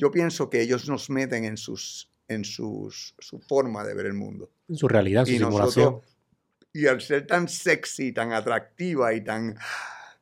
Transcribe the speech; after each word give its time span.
yo 0.00 0.10
pienso 0.10 0.48
que 0.48 0.62
ellos 0.62 0.88
nos 0.88 1.10
meten 1.10 1.44
en 1.44 1.58
sus 1.58 2.10
en 2.26 2.44
sus, 2.44 3.14
su 3.18 3.40
forma 3.40 3.84
de 3.84 3.92
ver 3.92 4.06
el 4.06 4.14
mundo. 4.14 4.50
En 4.68 4.76
su 4.76 4.86
realidad, 4.86 5.24
su 5.24 5.32
y 5.32 5.38
simulación. 5.38 6.00
y 6.72 6.86
al 6.86 7.00
ser 7.00 7.26
tan 7.26 7.48
sexy, 7.48 8.12
tan 8.12 8.32
atractiva 8.32 9.12
y 9.12 9.24
tan, 9.24 9.56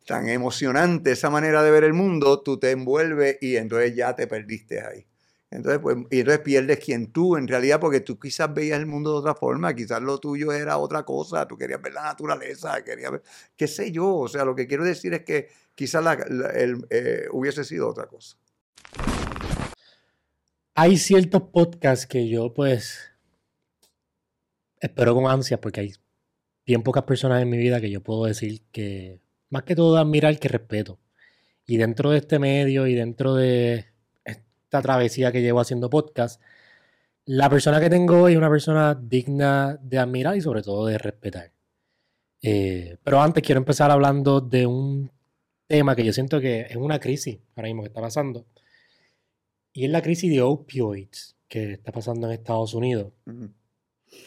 tan 0.07 0.27
emocionante 0.31 1.13
esa 1.13 1.29
manera 1.29 1.63
de 1.63 1.71
ver 1.71 1.85
el 1.85 1.93
mundo, 1.93 2.41
tú 2.41 2.59
te 2.59 2.71
envuelves 2.71 3.37
y 3.43 3.57
entonces 3.57 3.95
ya 3.95 4.17
te 4.17 4.27
perdiste 4.27 4.81
ahí. 4.81 5.07
Entonces, 5.51 5.81
pues, 5.83 5.99
y 6.11 6.21
entonces 6.21 6.41
pierdes 6.41 6.79
quien 6.79 7.13
tú, 7.13 7.37
en 7.37 7.47
realidad, 7.47 7.79
porque 7.79 8.01
tú 8.01 8.19
quizás 8.19 8.53
veías 8.55 8.79
el 8.79 8.87
mundo 8.87 9.13
de 9.13 9.19
otra 9.19 9.35
forma, 9.35 9.75
quizás 9.75 10.01
lo 10.01 10.19
tuyo 10.19 10.51
era 10.53 10.79
otra 10.79 11.03
cosa, 11.03 11.47
tú 11.47 11.59
querías 11.59 11.83
ver 11.83 11.93
la 11.93 12.05
naturaleza, 12.05 12.83
querías 12.83 13.13
ver, 13.13 13.23
qué 13.55 13.69
sé 13.69 13.93
yo, 13.93 14.15
o 14.15 14.29
sea, 14.29 14.47
lo 14.47 14.55
que 14.55 14.67
quiero 14.67 14.83
decir 14.83 15.13
es 15.13 15.25
que 15.25 15.49
quizás 15.75 16.03
la, 16.03 16.15
el, 16.55 16.87
eh, 16.89 17.27
hubiese 17.33 17.65
sido 17.65 17.87
otra 17.87 18.07
cosa 18.07 18.39
hay 20.81 20.97
ciertos 20.97 21.43
podcasts 21.43 22.07
que 22.07 22.29
yo 22.29 22.55
pues 22.55 23.11
espero 24.79 25.13
con 25.13 25.27
ansias 25.27 25.59
porque 25.59 25.81
hay 25.81 25.93
bien 26.65 26.85
pocas 26.85 27.03
personas 27.03 27.43
en 27.43 27.51
mi 27.51 27.59
vida 27.59 27.81
que 27.81 27.91
yo 27.91 28.01
puedo 28.01 28.27
decir 28.27 28.63
que 28.71 29.21
más 29.51 29.65
que 29.65 29.75
todo 29.75 29.99
admirar 29.99 30.39
que 30.39 30.47
respeto. 30.47 31.01
Y 31.67 31.79
dentro 31.79 32.11
de 32.11 32.19
este 32.19 32.39
medio 32.39 32.87
y 32.87 32.95
dentro 32.95 33.35
de 33.35 33.87
esta 34.25 34.81
travesía 34.81 35.33
que 35.33 35.43
llevo 35.43 35.59
haciendo 35.59 35.91
podcast, 35.91 36.41
la 37.25 37.51
persona 37.51 37.81
que 37.81 37.91
tengo 37.91 38.29
es 38.29 38.37
una 38.37 38.49
persona 38.49 38.95
digna 38.95 39.81
de 39.83 39.99
admirar 39.99 40.37
y 40.37 40.43
sobre 40.43 40.63
todo 40.63 40.87
de 40.87 40.97
respetar. 40.97 41.51
Eh, 42.41 42.99
pero 43.03 43.21
antes 43.21 43.43
quiero 43.43 43.59
empezar 43.59 43.91
hablando 43.91 44.41
de 44.41 44.65
un 44.65 45.11
tema 45.67 45.97
que 45.97 46.05
yo 46.05 46.13
siento 46.13 46.41
que 46.41 46.69
es 46.71 46.77
una 46.77 47.01
crisis 47.01 47.41
ahora 47.57 47.67
mismo 47.67 47.83
que 47.83 47.89
está 47.89 48.01
pasando 48.01 48.47
y 49.79 49.85
es 49.85 49.93
la 49.93 50.03
crisis 50.03 50.29
de 50.29 50.43
opioids 50.43 51.37
que 51.47 51.75
está 51.75 51.93
pasando 51.93 52.27
en 52.27 52.33
Estados 52.33 52.75
Unidos, 52.75 53.13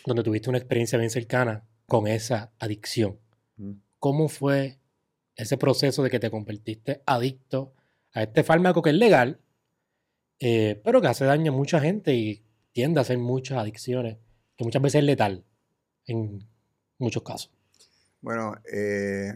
donde 0.06 0.24
tuviste 0.24 0.48
una 0.48 0.58
experiencia 0.58 0.98
bien 0.98 1.10
cercana 1.10 1.68
con 1.88 2.08
esa 2.08 2.54
adicción. 2.58 3.20
¿Cómo 4.00 4.30
fue 4.30 4.80
ese 5.36 5.58
proceso 5.58 6.04
de 6.04 6.10
que 6.10 6.22
te 6.22 6.32
convertiste 6.32 7.02
adicto 7.06 7.74
a 8.14 8.24
este 8.24 8.46
fármaco 8.46 8.82
que 8.82 8.92
es 8.92 8.96
legal, 8.96 9.42
eh, 10.40 10.80
pero 10.86 11.02
que 11.02 11.08
hace 11.08 11.26
daño 11.26 11.52
a 11.52 11.56
mucha 11.56 11.82
gente 11.82 12.16
y 12.16 12.46
tiende 12.72 13.00
a 13.00 13.02
hacer 13.02 13.18
muchas 13.18 13.58
adicciones, 13.58 14.20
que 14.56 14.64
muchas 14.64 14.82
veces 14.82 15.00
es 15.00 15.06
letal 15.06 15.44
en 16.06 16.48
muchos 16.98 17.24
casos? 17.24 17.52
Bueno, 18.22 18.56
eh, 18.72 19.34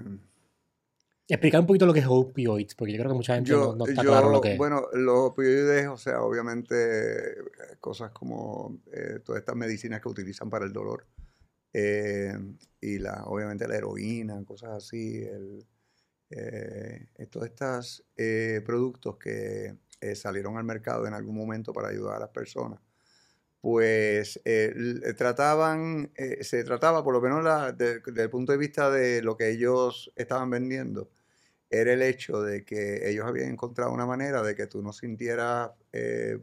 Explicar 1.27 1.61
un 1.61 1.65
poquito 1.65 1.87
lo 1.87 1.93
que 1.93 2.01
es 2.01 2.05
opioids, 2.07 2.75
porque 2.75 2.93
yo 2.93 2.99
creo 2.99 3.11
que 3.11 3.15
mucha 3.15 3.33
gente 3.33 3.51
no, 3.51 3.85
está 3.87 4.03
claro 4.03 4.29
lo 4.29 4.41
que 4.41 4.53
es. 4.53 4.57
Bueno, 4.59 4.87
los 4.93 5.31
opioides, 5.31 5.87
o 5.87 5.97
sea, 5.97 6.21
obviamente 6.21 7.31
eh, 7.31 7.77
cosas 7.79 8.11
como 8.11 8.77
eh, 8.93 9.19
todas 9.23 9.39
estas 9.39 9.55
medicinas 9.55 10.01
que 10.01 10.09
utilizan 10.09 10.51
para 10.51 10.65
el 10.65 10.73
dolor 10.73 11.07
eh, 11.73 12.37
y 12.79 12.99
la, 12.99 13.23
obviamente 13.25 13.67
la 13.67 13.75
heroína, 13.75 14.43
cosas 14.45 14.71
así, 14.71 15.23
el, 15.23 15.65
todos 17.31 17.47
estos 17.47 18.03
productos 18.63 19.17
que 19.17 19.75
salieron 20.13 20.57
al 20.57 20.63
mercado 20.63 21.07
en 21.07 21.13
algún 21.13 21.35
momento 21.35 21.73
para 21.73 21.87
ayudar 21.87 22.17
a 22.17 22.19
las 22.19 22.29
personas, 22.29 22.79
pues 23.65 24.39
trataban, 25.17 26.11
se 26.41 26.63
trataba, 26.63 27.03
por 27.03 27.15
lo 27.15 27.21
menos 27.21 27.43
desde 27.75 28.21
el 28.21 28.29
punto 28.29 28.51
de 28.51 28.59
vista 28.59 28.91
de 28.91 29.23
lo 29.23 29.35
que 29.35 29.49
ellos 29.49 30.11
estaban 30.15 30.51
vendiendo, 30.51 31.09
era 31.69 31.93
el 31.93 32.01
hecho 32.01 32.41
de 32.41 32.63
que 32.63 33.09
ellos 33.09 33.25
habían 33.25 33.49
encontrado 33.49 33.91
una 33.91 34.05
manera 34.05 34.43
de 34.43 34.55
que 34.55 34.67
tú 34.67 34.81
no 34.81 34.93
sintieras 34.93 35.71
eh, 35.91 36.39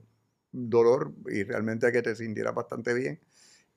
dolor 0.51 1.13
y 1.29 1.45
realmente 1.45 1.91
que 1.93 2.03
te 2.03 2.15
sintieras 2.15 2.55
bastante 2.55 2.93
bien 2.93 3.21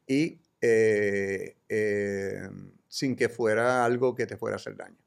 y 0.08 0.40
eh, 0.62 1.58
eh, 1.70 2.50
sin 2.88 3.16
que 3.16 3.30
fuera 3.30 3.86
algo 3.86 4.16
que 4.16 4.26
te 4.26 4.38
fuera 4.38 4.56
a 4.56 4.58
hacer 4.58 4.76
daño. 4.76 4.98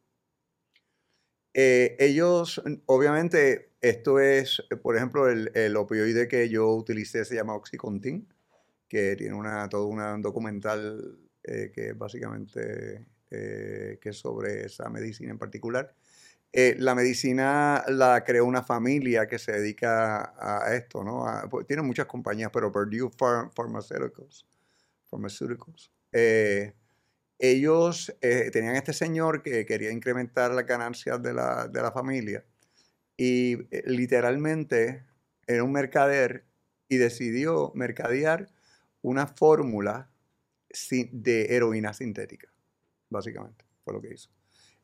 ellos, 1.53 2.63
obviamente, 2.87 3.73
esto 3.81 4.21
es, 4.21 4.63
por 4.83 4.97
ejemplo, 4.97 5.29
el, 5.29 5.77
opioide 5.77 6.29
que 6.29 6.49
yo 6.49 6.69
utilicé 6.73 7.25
se 7.25 7.35
llama 7.35 7.55
Oxycontin, 7.55 8.29
que 8.89 9.17
tiene 9.17 9.35
una, 9.35 9.69
todo 9.69 9.87
un 9.87 10.23
documental 10.23 11.19
que 11.43 11.95
básicamente 11.95 13.07
que 13.29 13.99
es 14.03 14.19
sobre 14.19 14.67
esa 14.67 14.89
medicina 14.91 15.31
en 15.31 15.39
particular. 15.39 15.95
Eh, 16.53 16.77
la 16.79 16.95
medicina 16.95 17.85
la 17.89 18.25
creó 18.25 18.47
una 18.47 18.63
familia 18.63 19.29
que 19.29 19.39
se 19.39 19.53
dedica 19.53 20.33
a 20.39 20.75
esto, 20.75 21.05
¿no? 21.05 21.27
Pues, 21.51 21.67
tiene 21.67 21.83
muchas 21.83 22.07
compañías, 22.07 22.51
pero 22.53 22.73
Purdue 22.73 23.11
Pharmaceuticals, 23.55 24.47
Pharmaceuticals 25.11 25.93
eh, 26.13 26.73
ellos 27.39 28.17
eh, 28.23 28.51
tenían 28.51 28.77
este 28.77 28.95
señor 28.95 29.43
que 29.43 29.67
quería 29.67 29.93
incrementar 29.93 30.51
las 30.53 30.65
ganancias 30.65 31.23
de 31.23 31.35
la, 31.35 31.69
de 31.69 31.83
la 31.83 31.93
familia 31.93 32.45
y 33.17 33.69
literalmente 33.85 35.05
era 35.47 35.63
un 35.63 35.73
mercader 35.73 36.47
y 36.89 36.97
decidió 36.97 37.73
mercadear 37.75 38.49
una 39.09 39.27
fórmula 39.27 40.11
de 40.91 41.47
heroína 41.57 41.93
sintética, 41.95 42.49
básicamente, 43.09 43.65
fue 43.85 43.95
lo 43.95 44.01
que 44.01 44.13
hizo. 44.13 44.31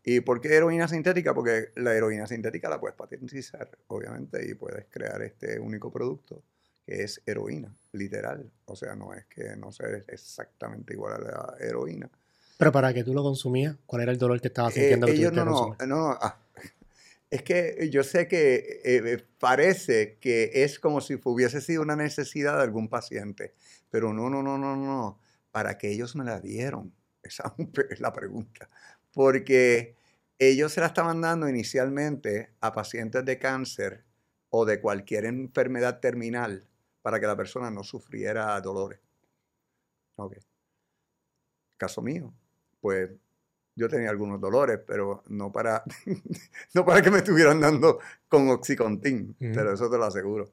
¿Y 0.03 0.21
por 0.21 0.41
qué 0.41 0.55
heroína 0.55 0.89
sintética? 0.89 1.35
Porque 1.35 1.71
la 1.77 1.95
heroína 1.95 2.27
sintética 2.27 2.69
la 2.69 2.81
puedes 2.81 2.97
patentizar, 2.97 3.71
obviamente, 3.87 4.47
y 4.47 4.55
puedes 4.55 4.87
crear 4.91 5.21
este 5.23 5.59
único 5.59 5.91
producto 5.91 6.43
que 6.84 7.03
es 7.03 7.23
heroína, 7.25 7.75
literal. 7.93 8.51
O 8.67 8.77
sea, 8.77 8.95
no 8.95 9.15
es 9.15 9.25
que 9.27 9.57
no 9.57 9.73
sea 9.73 9.87
exactamente 10.09 10.93
igual 10.93 11.15
a 11.15 11.19
la 11.19 11.55
heroína. 11.59 12.11
Pero 12.59 12.71
para 12.71 12.93
que 12.93 13.03
tú 13.03 13.15
lo 13.15 13.23
consumías, 13.23 13.77
¿cuál 13.87 14.03
era 14.03 14.13
el 14.13 14.19
dolor 14.19 14.41
que 14.41 14.49
estabas 14.49 14.75
sintiendo? 14.75 15.07
Eh, 15.09 15.31
no, 15.33 15.45
no, 15.45 15.77
no, 15.87 16.11
ah, 16.21 16.39
es 17.34 17.43
que 17.43 17.91
yo 17.91 18.05
sé 18.05 18.28
que 18.28 18.81
eh, 18.84 19.25
parece 19.39 20.19
que 20.21 20.50
es 20.62 20.78
como 20.78 21.00
si 21.00 21.19
hubiese 21.25 21.61
sido 21.61 21.83
una 21.83 21.97
necesidad 21.97 22.56
de 22.59 22.62
algún 22.62 22.89
paciente, 22.89 23.55
pero 23.91 24.12
no, 24.12 24.31
no, 24.31 24.43
no, 24.43 24.56
no, 24.56 24.77
no. 24.77 25.21
Para 25.50 25.77
que 25.77 25.91
ellos 25.91 26.15
me 26.15 26.25
la 26.25 26.41
dieron. 26.41 26.95
Esa 27.25 27.55
es 27.91 28.00
la 28.00 28.12
pregunta 28.12 28.69
porque 29.12 29.97
ellos 30.39 30.72
se 30.72 30.81
la 30.81 30.89
estaban 30.89 31.21
dando 31.21 31.49
inicialmente 31.49 32.55
a 32.61 32.72
pacientes 32.72 33.25
de 33.25 33.39
cáncer 33.39 34.05
o 34.51 34.65
de 34.65 34.81
cualquier 34.81 35.25
enfermedad 35.25 36.01
terminal 36.01 36.69
para 37.03 37.19
que 37.21 37.27
la 37.27 37.37
persona 37.37 37.71
no 37.71 37.83
sufriera 37.83 38.61
dolores. 38.61 39.01
Ok. 40.16 40.37
Caso 41.77 42.03
mío, 42.03 42.33
pues 42.81 43.11
yo 43.77 43.89
tenía 43.89 44.11
algunos 44.11 44.41
dolores, 44.41 44.81
pero 44.87 45.23
no 45.29 45.53
para, 45.53 45.83
no 46.75 46.85
para 46.85 47.03
que 47.03 47.11
me 47.11 47.19
estuvieran 47.19 47.61
dando 47.61 47.99
con 48.29 48.49
Oxycontin, 48.49 49.37
pero 49.39 49.73
eso 49.73 49.91
te 49.91 49.99
lo 49.99 50.05
aseguro. 50.05 50.51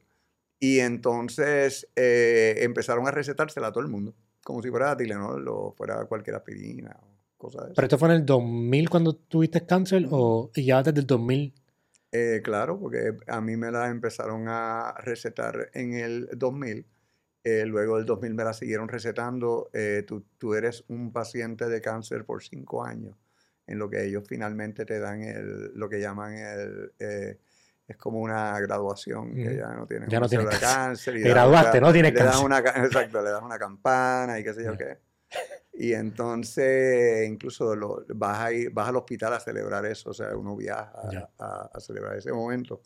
Y 0.59 0.80
entonces 0.80 1.88
eh, 1.96 2.56
empezaron 2.60 3.08
a 3.08 3.12
recetársela 3.12 3.68
a 3.68 3.72
todo 3.72 3.84
el 3.84 3.90
mundo, 3.90 4.14
como 4.44 4.62
si 4.62 4.70
fuera 4.70 4.96
Tylenol 4.96 5.48
o 5.48 5.74
fuera 5.76 6.06
cualquier 6.06 6.36
aspirina 6.36 6.96
¿Pero 7.76 7.86
esto 7.86 7.98
fue 7.98 8.10
en 8.10 8.16
el 8.16 8.26
2000 8.26 8.90
cuando 8.90 9.14
tuviste 9.16 9.66
cáncer 9.66 10.08
o 10.12 10.52
ya 10.54 10.84
desde 10.84 11.00
el 11.00 11.08
2000? 11.08 11.54
Eh, 12.12 12.42
claro, 12.44 12.80
porque 12.80 13.16
a 13.28 13.42
mí 13.42 13.56
me 13.56 13.72
la 13.72 13.90
empezaron 13.90 14.46
a 14.48 14.94
recetar 15.00 15.70
en 15.74 15.94
el 15.94 16.30
2000. 16.36 16.86
Eh, 17.44 17.66
luego 17.66 17.97
del 17.97 18.06
2000 18.06 18.34
me 18.34 18.44
la 18.44 18.53
siguieron 18.53 18.88
recetando. 18.88 19.69
Eh, 19.74 20.03
tú, 20.06 20.25
tú, 20.38 20.53
eres 20.53 20.84
un 20.88 21.12
paciente 21.12 21.68
de 21.68 21.81
cáncer 21.81 22.25
por 22.25 22.44
cinco 22.44 22.84
años, 22.84 23.16
en 23.68 23.79
lo 23.79 23.90
que 23.90 24.06
ellos 24.06 24.24
finalmente 24.28 24.85
te 24.85 25.00
dan 25.00 25.22
el, 25.22 25.72
lo 25.74 25.90
que 25.90 26.00
llaman 26.00 26.35
el... 26.35 26.91
es 27.00 27.97
como 27.97 28.19
una 28.19 28.59
graduación, 28.59 29.34
que 29.34 29.56
ya 29.56 29.74
no 29.74 29.88
tienes 29.88 30.09
ya 30.09 30.19
no 30.19 30.30
tienes 30.30 30.59
cáncer. 30.59 31.18
Y 31.18 31.22
graduaste, 31.22 31.81
no 31.81 31.92
tienes 31.92 32.13
cáncer. 32.13 32.45
una, 32.45 32.60
exacto, 32.60 33.21
le 33.21 33.31
das 33.31 33.42
una 33.42 33.57
campana 33.57 34.39
y 34.39 34.44
qué 34.44 34.54
sé 34.54 34.63
yo 34.63 34.77
qué. 34.77 34.98
Y 35.74 35.94
entonces, 35.94 37.27
incluso 37.27 37.75
lo, 37.75 38.06
vas, 38.10 38.39
a 38.39 38.51
ir, 38.51 38.71
vas 38.71 38.89
al 38.89 38.98
hospital 38.98 39.33
a 39.33 39.39
celebrar 39.39 39.86
eso, 39.86 40.10
o 40.10 40.13
sea, 40.13 40.36
uno 40.36 40.56
viaja 40.56 40.92
a, 41.39 41.80
celebrar 41.80 42.18
ese 42.18 42.31
momento. 42.31 42.81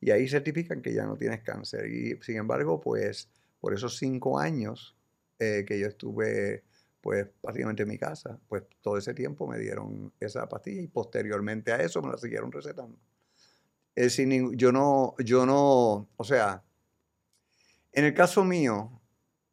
Y 0.00 0.12
ahí 0.12 0.28
certifican 0.28 0.80
que 0.80 0.94
ya 0.94 1.04
no 1.04 1.16
tienes 1.16 1.42
cáncer. 1.42 1.86
Y 1.86 2.16
sin 2.22 2.36
embargo, 2.36 2.80
pues, 2.80 3.28
por 3.60 3.74
esos 3.74 3.96
cinco 3.98 4.38
años 4.38 4.96
eh, 5.38 5.64
que 5.66 5.78
yo 5.78 5.86
estuve, 5.86 6.64
pues, 7.00 7.28
básicamente 7.42 7.82
en 7.82 7.88
mi 7.88 7.98
casa, 7.98 8.38
pues 8.48 8.64
todo 8.80 8.96
ese 8.98 9.14
tiempo 9.14 9.46
me 9.46 9.58
dieron 9.58 10.12
esa 10.20 10.48
pastilla 10.48 10.82
y 10.82 10.88
posteriormente 10.88 11.72
a 11.72 11.76
eso 11.76 12.02
me 12.02 12.10
la 12.10 12.18
siguieron 12.18 12.52
recetando. 12.52 12.98
Es 13.94 14.14
sin, 14.14 14.56
yo 14.56 14.72
no, 14.72 15.14
yo 15.18 15.44
no, 15.46 16.08
o 16.16 16.24
sea, 16.24 16.62
en 17.92 18.04
el 18.04 18.14
caso 18.14 18.44
mío, 18.44 19.00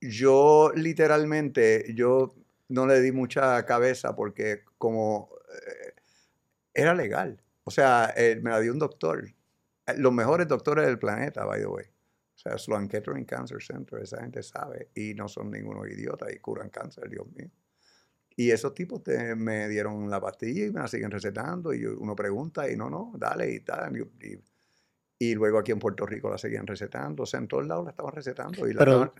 yo 0.02 0.72
literalmente, 0.75 1.94
yo 1.96 2.36
no 2.68 2.86
le 2.86 3.02
di 3.02 3.12
mucha 3.12 3.66
cabeza 3.66 4.16
porque 4.16 4.63
como 4.78 5.30
eh, 5.52 5.94
era 6.74 6.94
legal. 6.94 7.42
O 7.63 7.72
sea, 7.72 8.13
eh, 8.16 8.40
me 8.42 8.52
la 8.52 8.60
dio 8.60 8.72
un 8.72 8.80
doctor. 8.80 9.28
Eh, 9.88 9.94
los 9.98 10.13
mejores 10.13 10.48
doctores 10.48 10.86
del 10.86 11.00
planeta, 11.00 11.46
by 11.46 11.60
the 11.60 11.68
way. 11.68 11.86
Sea, 12.45 12.57
Sloan 12.59 12.88
Kettering 12.88 13.25
Cancer 13.25 13.62
Center, 13.62 14.01
esa 14.03 14.21
gente 14.21 14.44
sabe 14.44 14.89
y 14.94 15.15
no 15.15 15.27
son 15.27 15.50
ningunos 15.50 15.88
idiotas 15.88 16.31
y 16.31 16.38
curan 16.38 16.69
cáncer, 16.69 17.09
Dios 17.09 17.25
mío. 17.36 17.50
Y 18.36 18.51
esos 18.51 18.74
tipos 18.75 19.01
te, 19.01 19.33
me 19.36 19.68
dieron 19.68 20.09
la 20.09 20.21
pastilla 20.21 20.65
y 20.65 20.71
me 20.71 20.81
la 20.81 20.88
siguen 20.88 21.09
recetando 21.09 21.74
y 21.74 21.86
uno 21.86 22.15
pregunta 22.15 22.69
y 22.69 22.75
no, 22.75 22.89
no, 22.89 23.13
dale 23.18 23.51
y 23.51 23.62
tal. 23.62 23.97
Y, 24.21 24.39
y, 25.18 25.33
luego 25.33 25.57
aquí 25.57 25.71
en 25.71 25.80
Puerto 25.80 26.06
Rico 26.06 26.30
la 26.30 26.38
seguían 26.38 26.68
recetando, 26.68 27.24
o 27.24 27.25
sea, 27.25 27.39
en 27.39 27.47
todos 27.47 27.65
lados 27.65 27.86
la 27.86 27.92
estaban 27.92 28.13
recetando. 28.13 28.68
Y 28.68 28.75
Pero 28.75 29.13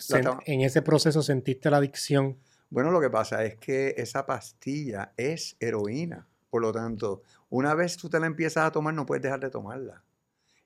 en 0.45 0.62
ese 0.62 0.81
proceso 0.83 1.24
sentiste 1.24 1.72
la 1.72 1.77
adicción. 1.77 2.38
Bueno, 2.69 2.92
lo 2.92 3.01
que 3.01 3.10
pasa 3.10 3.44
es 3.44 3.56
que 3.56 3.95
esa 3.98 4.25
pastilla 4.25 5.13
es 5.18 5.56
heroína. 5.60 6.27
Por 6.51 6.62
lo 6.62 6.72
tanto, 6.72 7.24
una 7.50 7.74
vez 7.74 7.98
tú 7.98 8.07
te 8.07 8.19
la 8.19 8.27
empiezas 8.27 8.68
a 8.68 8.72
tomar, 8.72 8.94
no 8.94 9.06
puedes 9.06 9.24
dejar 9.24 9.39
de 9.39 9.50
tomarla. 9.50 10.04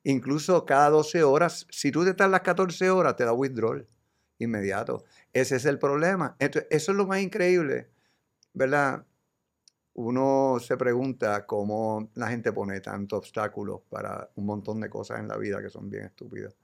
Incluso 0.10 0.66
cada 0.66 0.90
12 0.90 1.22
horas, 1.22 1.68
si 1.70 1.92
tú 1.92 2.04
te 2.04 2.10
estás 2.10 2.32
las 2.32 2.42
14 2.42 2.90
horas, 2.90 3.16
te 3.16 3.26
da 3.26 3.32
withdrawal 3.32 3.88
inmediato. 4.40 5.04
Ese 5.34 5.58
es 5.58 5.66
el 5.66 5.78
problema. 5.78 6.36
eso 6.40 6.64
es 6.72 6.88
lo 6.98 7.06
más 7.06 7.22
increíble, 7.22 7.92
¿verdad? 8.54 9.06
Uno 9.94 10.58
se 10.60 10.78
pregunta 10.78 11.46
cómo 11.46 12.10
la 12.16 12.28
gente 12.28 12.52
pone 12.52 12.82
tantos 12.82 13.20
obstáculos 13.20 13.82
para 13.88 14.32
un 14.34 14.48
montón 14.48 14.80
de 14.80 14.90
cosas 14.90 15.20
en 15.20 15.28
la 15.28 15.38
vida 15.38 15.62
que 15.62 15.70
son 15.70 15.92
bien 15.92 16.06
estúpidas. 16.06 16.58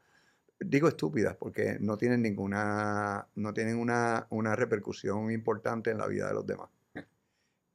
Digo 0.60 0.88
estúpidas 0.88 1.36
porque 1.36 1.78
no 1.80 1.98
tienen 2.00 2.24
ninguna, 2.24 3.28
no 3.36 3.54
tienen 3.54 3.78
una, 3.78 4.26
una 4.32 4.56
repercusión 4.56 5.30
importante 5.30 5.92
en 5.92 6.00
la 6.00 6.08
vida 6.08 6.30
de 6.30 6.34
los 6.34 6.48
demás. 6.48 6.70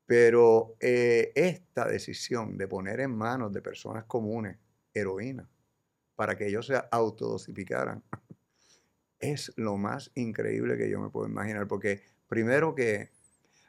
Pero 0.04 0.74
eh, 0.80 1.30
esta 1.36 1.86
decisión 1.86 2.58
de 2.58 2.66
poner 2.66 2.98
en 2.98 3.16
manos 3.16 3.52
de 3.52 3.62
personas 3.62 4.02
comunes 4.06 4.58
heroína 4.92 5.48
para 6.20 6.36
que 6.36 6.48
ellos 6.48 6.66
se 6.66 6.78
autodosificaran 6.90 8.02
es 9.18 9.54
lo 9.56 9.78
más 9.78 10.10
increíble 10.14 10.76
que 10.76 10.90
yo 10.90 11.00
me 11.00 11.08
puedo 11.08 11.26
imaginar. 11.26 11.66
Porque 11.66 12.02
primero 12.28 12.74
que, 12.74 13.10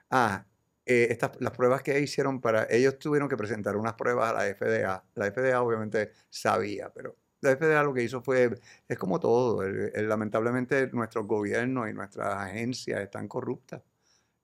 ah, 0.09 0.45
eh, 0.85 1.07
estas, 1.11 1.39
las 1.39 1.55
pruebas 1.55 1.81
que 1.81 1.97
hicieron 2.01 2.41
para, 2.41 2.67
ellos 2.69 2.99
tuvieron 2.99 3.29
que 3.29 3.37
presentar 3.37 3.77
unas 3.77 3.93
pruebas 3.93 4.31
a 4.31 4.33
la 4.33 4.53
FDA. 4.53 5.01
La 5.15 5.31
FDA 5.31 5.61
obviamente 5.61 6.11
sabía, 6.29 6.91
pero 6.93 7.15
la 7.39 7.55
FDA 7.55 7.83
lo 7.83 7.93
que 7.93 8.03
hizo 8.03 8.21
fue, 8.21 8.59
es 8.85 8.97
como 8.97 9.21
todo, 9.21 9.63
lamentablemente 9.63 10.89
nuestros 10.91 11.25
gobiernos 11.27 11.89
y 11.89 11.93
nuestras 11.93 12.35
agencias 12.35 12.99
están 12.99 13.29
corruptas. 13.29 13.81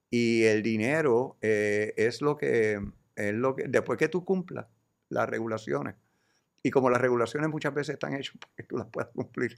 Y 0.09 0.45
el 0.45 0.63
dinero 0.63 1.36
eh, 1.42 1.94
es 1.98 2.21
lo 2.21 2.38
que, 2.38 2.80
es 3.18 3.33
lo 3.33 3.54
que, 3.54 3.65
después 3.68 4.00
que 4.00 4.07
tú 4.07 4.24
cumplas 4.24 4.68
las 5.09 5.27
regulaciones, 5.27 5.95
y 6.68 6.69
como 6.69 6.90
las 6.90 7.00
regulaciones 7.00 7.50
muchas 7.50 7.74
veces 7.74 7.94
están 7.94 8.14
hechas 8.14 8.36
para 8.42 8.54
que 8.58 8.64
tú 8.64 8.78
las 8.78 8.88
puedas 8.88 9.10
cumplir, 9.12 9.58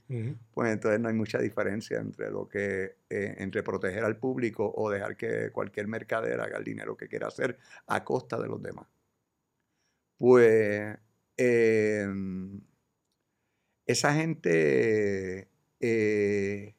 pues 0.52 0.72
entonces 0.72 1.00
no 1.00 1.08
hay 1.08 1.14
mucha 1.14 1.38
diferencia 1.38 1.98
entre 1.98 2.30
lo 2.30 2.48
que, 2.48 2.98
eh, 3.10 3.34
entre 3.38 3.64
proteger 3.64 4.04
al 4.04 4.16
público 4.16 4.72
o 4.76 4.88
dejar 4.88 5.16
que 5.16 5.50
cualquier 5.50 5.88
mercader 5.88 6.40
haga 6.40 6.58
el 6.58 6.64
dinero 6.64 6.96
que 6.96 7.08
quiera 7.08 7.26
hacer 7.26 7.58
a 7.88 8.04
costa 8.04 8.40
de 8.40 8.46
los 8.46 8.62
demás. 8.62 8.86
Pues 10.18 10.98
em, 11.36 12.60
esa 13.86 14.14
gente 14.14 15.48
eh, 15.80 16.76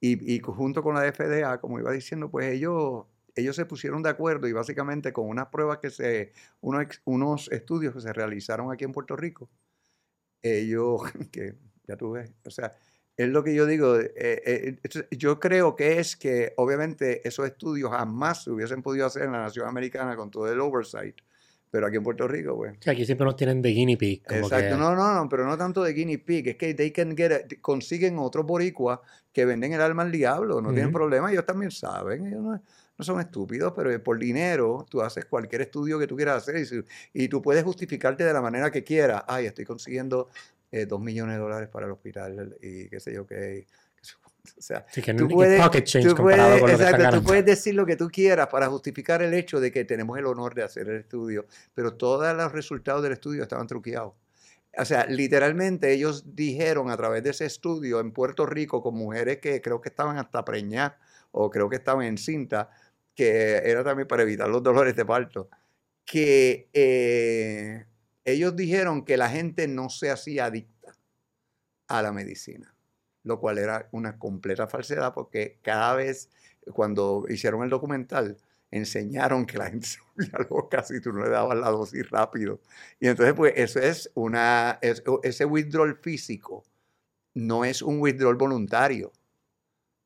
y, 0.00 0.34
y, 0.34 0.40
junto 0.40 0.82
con 0.82 0.96
la 0.96 1.12
FDA, 1.12 1.60
como 1.60 1.78
iba 1.78 1.92
diciendo, 1.92 2.28
pues 2.28 2.52
ellos, 2.52 3.04
ellos 3.34 3.56
se 3.56 3.66
pusieron 3.66 4.02
de 4.02 4.10
acuerdo 4.10 4.48
y 4.48 4.52
básicamente 4.52 5.12
con 5.12 5.28
unas 5.28 5.48
pruebas 5.48 5.78
que 5.78 5.90
se, 5.90 6.32
unos, 6.60 7.00
unos 7.04 7.50
estudios 7.50 7.94
que 7.94 8.00
se 8.00 8.12
realizaron 8.12 8.72
aquí 8.72 8.84
en 8.84 8.92
Puerto 8.92 9.16
Rico, 9.16 9.48
ellos, 10.42 11.02
que 11.32 11.54
ya 11.86 11.96
tú 11.96 12.12
ves, 12.12 12.32
o 12.44 12.50
sea, 12.50 12.72
es 13.16 13.28
lo 13.28 13.44
que 13.44 13.54
yo 13.54 13.66
digo, 13.66 13.98
eh, 13.98 14.10
eh, 14.16 14.78
yo 15.10 15.38
creo 15.38 15.76
que 15.76 15.98
es 15.98 16.16
que 16.16 16.54
obviamente 16.56 17.26
esos 17.28 17.46
estudios 17.46 17.90
jamás 17.90 18.44
se 18.44 18.50
hubiesen 18.50 18.82
podido 18.82 19.06
hacer 19.06 19.24
en 19.24 19.32
la 19.32 19.42
nación 19.42 19.68
americana 19.68 20.16
con 20.16 20.30
todo 20.30 20.50
el 20.50 20.58
oversight 20.60 21.20
pero 21.70 21.86
aquí 21.86 21.96
en 21.96 22.02
Puerto 22.02 22.26
Rico, 22.26 22.56
pues. 22.56 22.76
aquí 22.86 23.06
siempre 23.06 23.24
nos 23.24 23.36
tienen 23.36 23.62
de 23.62 23.70
guinea 23.70 23.96
pig. 23.96 24.22
Exacto, 24.28 24.76
no, 24.76 24.94
no, 24.96 25.14
no, 25.14 25.28
pero 25.28 25.46
no 25.46 25.56
tanto 25.56 25.84
de 25.84 25.92
guinea 25.92 26.18
pig, 26.24 26.48
es 26.48 26.56
que 26.56 26.74
they 26.74 26.90
can 26.90 27.16
get 27.16 27.60
consiguen 27.60 28.18
otros 28.18 28.44
boricuas 28.44 28.98
que 29.32 29.44
venden 29.44 29.72
el 29.72 29.80
alma 29.80 30.02
al 30.02 30.10
diablo, 30.10 30.60
no 30.60 30.72
tienen 30.72 30.92
problema, 30.92 31.30
ellos 31.30 31.46
también 31.46 31.70
saben, 31.70 32.26
ellos 32.26 32.42
no, 32.42 32.60
son 33.04 33.20
estúpidos, 33.20 33.72
pero 33.74 34.02
por 34.02 34.18
dinero 34.18 34.86
tú 34.88 35.00
haces 35.02 35.24
cualquier 35.24 35.62
estudio 35.62 35.98
que 35.98 36.06
tú 36.06 36.16
quieras 36.16 36.48
hacer 36.48 36.84
y, 37.12 37.28
tú 37.28 37.42
puedes 37.42 37.64
justificarte 37.64 38.24
de 38.24 38.32
la 38.32 38.40
manera 38.40 38.70
que 38.70 38.84
quieras. 38.84 39.22
Ay, 39.26 39.46
estoy 39.46 39.64
consiguiendo 39.64 40.28
eh, 40.70 40.86
dos 40.86 41.00
millones 41.00 41.36
de 41.36 41.40
dólares 41.40 41.68
para 41.68 41.86
el 41.86 41.92
hospital 41.92 42.56
y 42.60 42.88
qué 42.88 43.00
sé 43.00 43.14
yo 43.14 43.26
qué. 43.26 43.66
O 44.58 44.62
sea, 44.62 44.84
tú, 45.16 45.28
puedes, 45.28 45.60
tú 46.10 47.22
puedes 47.22 47.44
decir 47.44 47.74
lo 47.74 47.84
que 47.84 47.94
tú 47.94 48.08
quieras 48.08 48.48
para 48.48 48.68
justificar 48.68 49.22
el 49.22 49.34
hecho 49.34 49.60
de 49.60 49.70
que 49.70 49.84
tenemos 49.84 50.18
el 50.18 50.24
honor 50.26 50.54
de 50.54 50.62
hacer 50.62 50.88
el 50.88 50.96
estudio, 51.00 51.46
pero 51.74 51.94
todos 51.94 52.34
los 52.34 52.50
resultados 52.50 53.02
del 53.02 53.12
estudio 53.12 53.42
estaban 53.42 53.66
truqueados. 53.66 54.14
O 54.78 54.84
sea, 54.84 55.04
literalmente 55.06 55.92
ellos 55.92 56.36
dijeron 56.36 56.90
a 56.90 56.96
través 56.96 57.22
de 57.24 57.30
ese 57.30 57.44
estudio 57.44 58.00
en 58.00 58.12
Puerto 58.12 58.46
Rico 58.46 58.82
con 58.82 58.94
mujeres 58.94 59.38
que 59.38 59.60
creo 59.60 59.80
que 59.80 59.88
estaban 59.88 60.18
hasta 60.18 60.44
preñadas 60.44 60.94
o 61.32 61.50
creo 61.50 61.68
que 61.68 61.76
estaban 61.76 62.04
en 62.04 62.18
cinta, 62.18 62.70
que 63.20 63.58
era 63.70 63.84
también 63.84 64.08
para 64.08 64.22
evitar 64.22 64.48
los 64.48 64.62
dolores 64.62 64.96
de 64.96 65.04
parto, 65.04 65.50
que 66.04 66.68
eh, 66.72 67.84
ellos 68.24 68.56
dijeron 68.56 69.04
que 69.04 69.16
la 69.16 69.28
gente 69.28 69.68
no 69.68 69.90
se 69.90 70.10
hacía 70.10 70.46
adicta 70.46 70.96
a 71.88 72.02
la 72.02 72.12
medicina 72.12 72.74
lo 73.22 73.38
cual 73.38 73.58
era 73.58 73.88
una 73.92 74.18
completa 74.18 74.66
falsedad 74.66 75.12
porque 75.12 75.58
cada 75.62 75.94
vez 75.94 76.30
cuando 76.72 77.26
hicieron 77.28 77.62
el 77.62 77.70
documental 77.70 78.38
enseñaron 78.70 79.46
que 79.46 79.58
la 79.58 79.68
gente 79.68 79.86
se 79.86 79.98
volvía 80.16 80.46
loca 80.48 80.82
si 80.82 81.00
tú 81.00 81.12
no 81.12 81.22
le 81.22 81.30
dabas 81.30 81.58
la 81.58 81.70
dosis 81.70 82.08
rápido. 82.08 82.60
Y 82.98 83.08
entonces 83.08 83.34
pues 83.34 83.52
eso 83.56 83.80
es 83.80 84.10
una, 84.14 84.78
ese 84.80 85.44
withdrawal 85.44 85.96
físico 85.96 86.64
no 87.34 87.64
es 87.64 87.82
un 87.82 88.00
withdrawal 88.00 88.36
voluntario, 88.36 89.12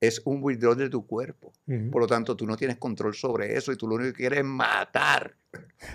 es 0.06 0.22
un 0.24 0.42
withdrawal 0.42 0.78
de 0.78 0.90
tu 0.90 1.06
cuerpo. 1.06 1.52
Por 1.90 2.02
lo 2.02 2.06
tanto, 2.06 2.36
tú 2.36 2.46
no 2.46 2.56
tienes 2.56 2.76
control 2.76 3.14
sobre 3.14 3.56
eso 3.56 3.72
y 3.72 3.76
tú 3.76 3.88
lo 3.88 3.96
único 3.96 4.12
que 4.12 4.18
quieres 4.18 4.40
es 4.40 4.44
matar 4.44 5.34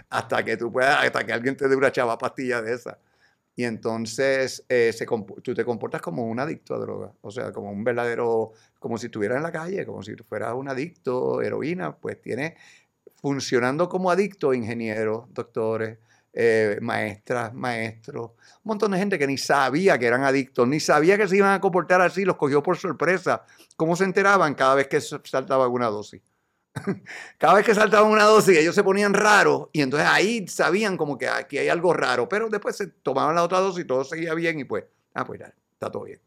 hasta 0.09 0.44
que 0.44 0.57
tú 0.57 0.71
puedas, 0.71 1.03
hasta 1.03 1.25
que 1.25 1.33
alguien 1.33 1.56
te 1.56 1.67
dé 1.67 1.75
una 1.75 1.91
chava 1.91 2.17
pastilla 2.17 2.61
de 2.61 2.73
esa. 2.73 2.97
Y 3.56 3.65
entonces 3.65 4.63
eh, 4.69 4.94
se, 4.94 5.06
tú 5.44 5.53
te 5.53 5.65
comportas 5.65 6.01
como 6.01 6.25
un 6.25 6.39
adicto 6.39 6.75
a 6.75 6.79
droga, 6.79 7.11
o 7.19 7.29
sea, 7.29 7.51
como 7.51 7.69
un 7.71 7.83
verdadero, 7.83 8.53
como 8.79 8.97
si 8.97 9.07
estuvieras 9.07 9.37
en 9.37 9.44
la 9.44 9.51
calle, 9.51 9.85
como 9.85 10.01
si 10.01 10.16
fueras 10.16 10.54
un 10.54 10.69
adicto, 10.69 11.42
heroína, 11.42 11.97
pues 11.97 12.21
tiene 12.21 12.56
funcionando 13.16 13.89
como 13.89 14.11
adicto 14.11 14.54
ingenieros, 14.54 15.25
doctores, 15.33 15.97
eh, 16.33 16.78
maestras, 16.81 17.54
maestros, 17.54 18.31
un 18.64 18.69
montón 18.69 18.92
de 18.92 18.98
gente 18.98 19.18
que 19.18 19.28
ni 19.28 19.38
sabía 19.38 19.98
que 19.98 20.06
eran 20.06 20.24
adictos, 20.24 20.68
ni 20.68 20.80
sabía 20.80 21.18
que 21.18 21.28
se 21.28 21.38
iban 21.38 21.54
a 21.54 21.59
comportar 21.59 22.02
así, 22.02 22.26
los 22.26 22.36
cogió 22.36 22.62
por 22.62 22.78
sorpresa. 22.78 23.44
¿Cómo 23.76 23.95
se 23.95 24.04
enteraban 24.04 24.54
cada 24.56 24.76
vez 24.76 24.88
que 24.88 25.02
saltaba 25.02 25.64
alguna 25.64 25.88
dosis? 25.88 26.21
Cada 27.38 27.56
vez 27.56 27.66
que 27.66 27.74
saltaban 27.74 28.12
una 28.12 28.26
dosis, 28.26 28.57
ellos 28.57 28.76
se 28.76 28.83
ponían 28.83 29.14
raros 29.14 29.69
y 29.74 29.81
entonces 29.81 30.07
ahí 30.07 30.48
sabían 30.48 30.98
como 30.98 31.18
que 31.18 31.28
aquí 31.28 31.57
hay 31.57 31.68
algo 31.68 31.94
raro, 31.94 32.30
pero 32.30 32.48
después 32.48 32.76
se 32.76 32.88
tomaban 32.88 33.36
la 33.36 33.44
otra 33.44 33.59
dosis 33.59 33.83
y 33.83 33.88
todo 33.88 34.04
seguía 34.04 34.33
bien 34.36 34.59
y 34.59 34.66
pues, 34.66 34.86
ah, 35.16 35.26
pues 35.26 35.40
ya, 35.40 35.54
está 35.74 35.92
todo 35.92 36.04
bien. 36.04 36.21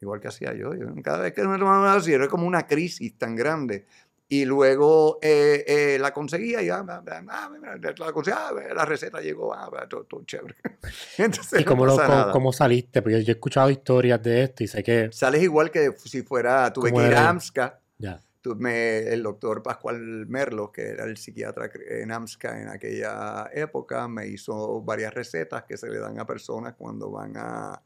Igual 0.00 0.20
que 0.20 0.28
hacía 0.28 0.54
yo, 0.54 0.70
cada 1.02 1.20
vez 1.20 1.32
que 1.32 1.42
me 1.42 1.58
tomaba 1.58 1.80
una 1.80 1.94
dosis 1.94 2.14
era 2.14 2.28
como 2.28 2.46
una 2.46 2.66
crisis 2.66 3.16
tan 3.16 3.34
grande. 3.34 3.86
Y 4.28 4.44
luego 4.44 5.18
eh, 5.22 5.64
eh, 5.68 5.98
la 6.00 6.12
conseguía 6.12 6.60
y 6.60 6.68
ah, 6.68 6.84
ah, 6.88 7.02
ah 7.28 7.50
la, 7.98 8.12
conseguía, 8.12 8.50
la 8.74 8.84
receta 8.84 9.20
llegó, 9.20 9.54
ah, 9.54 9.70
todo, 9.88 10.06
chévere. 10.24 10.56
Entonces, 11.18 11.60
¿Y 11.60 11.64
cómo, 11.64 11.86
cómo, 12.32 12.52
saliste? 12.52 13.02
Porque 13.02 13.22
yo 13.22 13.32
he 13.32 13.36
escuchado 13.36 13.70
historias 13.70 14.20
de 14.22 14.42
esto 14.42 14.64
y 14.64 14.66
sé 14.66 14.82
que... 14.82 15.10
Sales 15.12 15.42
igual 15.42 15.70
que 15.70 15.92
si 16.04 16.22
fuera, 16.22 16.72
tuve 16.72 16.92
que 16.92 17.06
ir 17.06 17.14
a 17.14 17.28
AMSCA. 17.28 17.80
Ya 17.98 18.20
el 18.64 19.22
doctor 19.22 19.62
Pascual 19.62 20.26
Merlo, 20.26 20.70
que 20.70 20.82
era 20.90 21.04
el 21.04 21.16
psiquiatra 21.16 21.70
en 21.88 22.12
AMSCA 22.12 22.60
en 22.60 22.68
aquella 22.68 23.50
época, 23.52 24.06
me 24.08 24.28
hizo 24.28 24.82
varias 24.82 25.12
recetas 25.14 25.64
que 25.64 25.76
se 25.76 25.88
le 25.88 25.98
dan 25.98 26.18
a 26.18 26.26
personas 26.26 26.74
cuando 26.74 27.10
van 27.10 27.36
a 27.36 27.82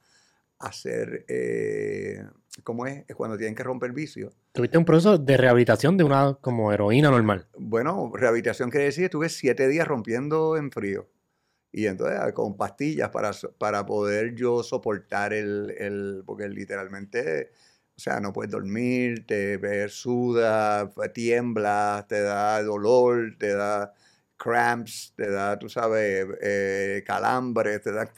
hacer, 0.60 1.24
eh, 1.28 2.24
¿cómo 2.62 2.86
es? 2.86 3.04
Es 3.08 3.16
cuando 3.16 3.36
tienen 3.36 3.54
que 3.54 3.62
romper 3.62 3.92
vicio. 3.92 4.32
¿Tuviste 4.52 4.78
un 4.78 4.84
proceso 4.84 5.18
de 5.18 5.36
rehabilitación 5.36 5.96
de 5.96 6.04
una 6.04 6.34
como 6.40 6.72
heroína 6.72 7.10
normal? 7.10 7.46
Bueno, 7.58 8.10
rehabilitación 8.14 8.70
quiere 8.70 8.86
decir 8.86 9.02
que 9.02 9.06
estuve 9.06 9.28
siete 9.28 9.66
días 9.68 9.88
rompiendo 9.88 10.56
en 10.56 10.70
frío. 10.70 11.08
Y 11.72 11.86
entonces 11.86 12.18
ah, 12.20 12.32
con 12.32 12.56
pastillas 12.56 13.10
para, 13.10 13.30
para 13.58 13.86
poder 13.86 14.34
yo 14.34 14.62
soportar 14.62 15.32
el, 15.32 15.74
el 15.78 16.22
porque 16.26 16.48
literalmente 16.48 17.50
o 18.00 18.02
sea, 18.02 18.18
no 18.18 18.32
puedes 18.32 18.50
dormir, 18.50 19.26
te 19.26 19.58
ves 19.58 19.92
suda, 19.92 20.90
tiembla, 21.12 22.06
te 22.08 22.22
da 22.22 22.62
dolor, 22.62 23.36
te 23.38 23.52
da 23.52 23.92
cramps, 24.38 25.12
te 25.14 25.30
da, 25.30 25.58
tú 25.58 25.68
sabes, 25.68 26.26
eh, 26.40 27.04
calambres, 27.06 27.82
te 27.82 27.92
da 27.92 28.06
20 28.06 28.12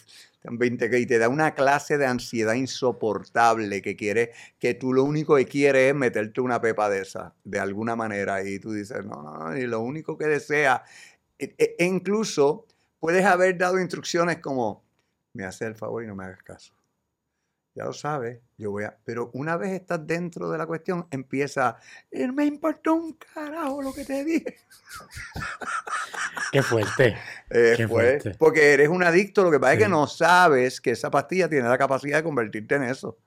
y 0.44 1.06
te 1.06 1.18
da 1.18 1.28
una 1.28 1.54
clase 1.54 1.99
de 1.99 2.06
ansiedad 2.06 2.54
insoportable 2.54 3.80
que 3.80 3.96
quiere, 3.96 4.32
que 4.58 4.75
tú 4.75 4.92
lo 4.92 5.04
único 5.04 5.37
que 5.37 5.46
quieres 5.46 5.90
es 5.90 5.94
meterte 5.94 6.40
una 6.40 6.61
pepa 6.61 6.88
de 6.90 7.02
esa, 7.02 7.34
de 7.44 7.61
alguna 7.61 7.96
manera, 7.96 8.42
y 8.42 8.58
tú 8.58 8.72
dices, 8.72 9.04
no, 9.04 9.22
no, 9.22 9.38
no, 9.38 9.56
y 9.56 9.66
lo 9.66 9.80
único 9.80 10.18
que 10.18 10.26
desea, 10.26 10.82
e, 11.38 11.54
e, 11.58 11.76
e 11.78 11.84
incluso 11.84 12.66
puedes 12.99 13.25
haber 13.25 13.56
dado 13.56 13.80
instrucciones 13.80 14.38
como, 14.38 14.84
me 15.32 15.44
haces 15.44 15.68
el 15.68 15.75
favor 15.76 16.02
y 16.02 16.06
no 16.06 16.16
me 16.16 16.25
hagas 16.25 16.42
caso 16.42 16.75
ya 17.75 17.84
lo 17.84 17.92
sabes, 17.92 18.40
yo 18.62 18.71
voy 18.71 18.85
a... 18.85 18.97
Pero 19.04 19.31
una 19.35 19.57
vez 19.57 19.73
estás 19.73 20.07
dentro 20.07 20.50
de 20.50 20.57
la 20.57 20.66
cuestión, 20.66 21.07
empieza, 21.11 21.76
eh, 22.11 22.31
me 22.31 22.45
importó 22.45 22.95
un 22.95 23.14
carajo 23.14 23.83
lo 23.83 23.92
que 23.92 24.04
te 24.04 24.25
dije. 24.25 24.57
Qué 26.52 26.62
fuerte. 26.62 27.16
Eh, 27.54 27.75
Qué 27.76 27.87
fuerte. 27.87 28.35
Porque 28.38 28.73
eres 28.73 28.88
un 28.88 29.02
adicto, 29.02 29.42
lo 29.42 29.50
que 29.50 29.61
pasa 29.61 29.75
es 29.75 29.78
que 29.81 29.88
no 29.88 30.07
sabes 30.07 30.81
que 30.81 30.92
esa 30.92 31.11
pastilla 31.11 31.50
tiene 31.50 31.69
la 31.69 31.76
capacidad 31.76 32.16
de 32.16 32.23
convertirte 32.23 32.76
en 32.76 32.85
eso. 32.85 33.19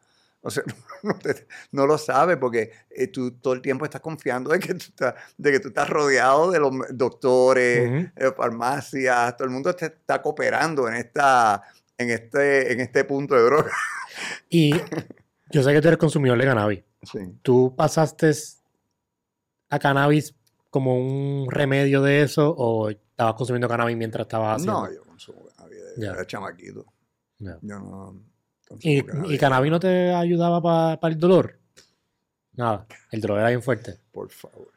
O 0.41 0.49
sea, 0.49 0.63
no, 1.71 1.85
lo 1.85 1.99
sabes 1.99 2.37
porque 2.37 2.71
eh, 2.89 3.05
tú 3.05 3.31
todo 3.33 3.53
el 3.53 3.61
tiempo 3.61 3.85
estás 3.85 4.01
confiando 4.01 4.49
de 4.49 4.59
que 4.59 4.73
tú 4.73 4.85
estás, 4.89 5.13
de 5.37 5.51
que 5.51 5.59
tú 5.59 5.67
estás 5.67 5.87
rodeado 5.87 6.49
de 6.49 6.59
los 6.59 6.71
doctores, 6.89 8.11
farmacias, 8.35 9.37
todo 9.37 9.45
el 9.47 9.53
mundo 9.53 9.75
te 9.75 9.85
está 9.85 10.23
cooperando 10.23 10.87
en, 10.87 10.95
esta, 10.95 11.61
en, 11.99 12.09
este, 12.09 12.73
en 12.73 12.79
este 12.79 13.03
punto 13.03 13.35
de 13.35 13.43
droga. 13.43 13.71
Y 14.49 14.73
yo 15.51 15.63
sé 15.63 15.73
que 15.73 15.81
tú 15.81 15.87
eres 15.87 15.97
consumidor 15.97 16.37
de 16.37 16.45
cannabis. 16.45 16.83
Sí. 17.03 17.19
¿Tú 17.41 17.75
pasaste 17.75 18.31
a 19.69 19.79
cannabis 19.79 20.35
como 20.69 20.97
un 20.97 21.49
remedio 21.49 22.01
de 22.01 22.23
eso 22.23 22.53
o 22.57 22.89
estabas 22.89 23.35
consumiendo 23.35 23.67
cannabis 23.67 23.97
mientras 23.97 24.25
estabas 24.25 24.57
haciendo? 24.57 24.87
No, 24.87 24.93
yo 24.93 25.03
consumo 25.03 25.45
cannabis 25.45 25.79
de, 25.97 26.25
chamaquito. 26.27 26.85
Yo 27.39 27.57
no 27.61 28.19
¿Y 28.79 29.03
cannabis. 29.03 29.31
¿Y 29.31 29.37
cannabis 29.37 29.71
no 29.71 29.79
te 29.79 30.13
ayudaba 30.13 30.99
para 30.99 31.13
el 31.13 31.19
dolor? 31.19 31.59
Nada, 32.53 32.87
el 33.11 33.21
dolor 33.21 33.39
era 33.39 33.49
bien 33.49 33.61
fuerte. 33.61 33.99
Por 34.11 34.29
favor. 34.29 34.74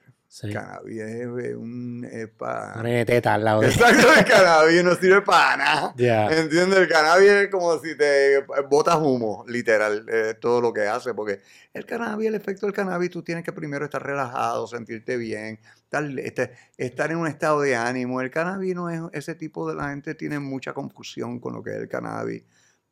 Cannabis 0.53 1.01
es 1.01 1.27
un. 1.57 2.07
Es 2.11 2.29
para... 2.29 2.79
Una 2.79 3.05
teta 3.07 3.35
al 3.35 3.45
lado 3.45 3.61
de 3.63 3.69
Exacto, 3.69 4.07
el 4.13 4.25
cannabis 4.27 4.85
no 4.85 4.95
sirve 4.95 5.23
para 5.23 5.57
nada. 5.57 5.95
¿Entiendes? 6.31 6.79
El 6.79 6.89
cannabis 6.89 7.29
es 7.31 7.49
como 7.49 7.79
si 7.79 7.97
te 7.97 8.45
botas 8.69 8.97
humo, 8.97 9.45
literal, 9.49 10.05
todo 10.41 10.61
lo 10.61 10.73
que 10.73 10.83
hace. 10.83 11.15
Porque 11.15 11.41
el 11.73 11.87
cannabis, 11.87 12.29
el 12.29 12.35
efecto 12.35 12.67
del 12.67 12.75
cannabis, 12.75 13.11
tú 13.11 13.23
tienes 13.23 13.43
que 13.43 13.53
primero 13.53 13.87
estar 13.87 14.03
relajado, 14.05 14.67
sentirte 14.67 15.17
bien, 15.17 15.59
estar, 15.85 16.05
este, 16.19 16.53
estar 16.77 17.11
en 17.11 17.17
un 17.17 17.27
estado 17.27 17.63
de 17.63 17.75
ánimo. 17.75 18.21
El 18.21 18.31
cannabis 18.31 18.75
no 18.75 18.91
es 18.91 19.01
ese 19.13 19.35
tipo 19.35 19.69
de 19.69 19.77
la 19.77 19.89
gente, 19.89 20.15
tiene 20.15 20.39
mucha 20.39 20.75
confusión 20.75 21.41
con 21.41 21.55
lo 21.55 21.63
que 21.63 21.71
es 21.71 21.77
el 21.77 21.89
cannabis 21.89 22.43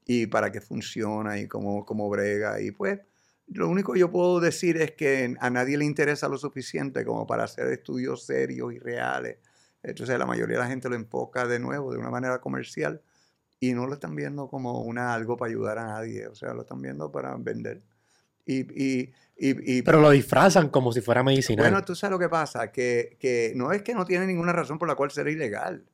y 0.06 0.26
para 0.26 0.50
qué 0.50 0.60
funciona 0.60 1.38
y 1.38 1.46
cómo, 1.48 1.84
cómo 1.84 2.08
brega. 2.08 2.60
Y 2.60 2.70
pues 2.70 3.00
lo 3.48 3.68
único 3.68 3.92
que 3.92 4.00
yo 4.00 4.10
puedo 4.10 4.40
decir 4.40 4.76
es 4.76 4.92
que 4.92 5.34
a 5.38 5.50
nadie 5.50 5.78
le 5.78 5.84
interesa 5.84 6.28
lo 6.28 6.38
suficiente 6.38 7.04
como 7.04 7.26
para 7.26 7.44
hacer 7.44 7.68
estudios 7.68 8.26
serios 8.26 8.72
y 8.72 8.78
reales. 8.78 9.38
Entonces 9.82 10.18
la 10.18 10.26
mayoría 10.26 10.56
de 10.56 10.62
la 10.62 10.68
gente 10.68 10.88
lo 10.88 10.96
enfoca 10.96 11.46
de 11.46 11.60
nuevo 11.60 11.92
de 11.92 11.98
una 11.98 12.10
manera 12.10 12.40
comercial 12.40 13.00
y 13.60 13.72
no 13.72 13.86
lo 13.86 13.94
están 13.94 14.16
viendo 14.16 14.48
como 14.48 14.82
una, 14.82 15.14
algo 15.14 15.36
para 15.36 15.50
ayudar 15.50 15.78
a 15.78 15.86
nadie, 15.86 16.26
o 16.26 16.34
sea, 16.34 16.52
lo 16.54 16.62
están 16.62 16.82
viendo 16.82 17.10
para 17.10 17.34
vender. 17.36 17.82
Y, 18.44 19.12
Pero 19.82 20.00
lo 20.00 20.10
disfrazan 20.10 20.68
como 20.68 20.92
si 20.92 21.00
fuera 21.00 21.22
medicinal. 21.22 21.64
Bueno, 21.64 21.84
tú 21.84 21.94
sabes 21.94 22.12
lo 22.12 22.18
que 22.18 22.28
pasa, 22.28 22.70
que, 22.70 23.16
que 23.18 23.52
no 23.56 23.72
es 23.72 23.82
que 23.82 23.94
no 23.94 24.04
tiene 24.04 24.26
ninguna 24.26 24.52
razón 24.52 24.78
por 24.78 24.88
la 24.88 24.94
cual 24.94 25.10
ser 25.10 25.28
ilegal. 25.28 25.84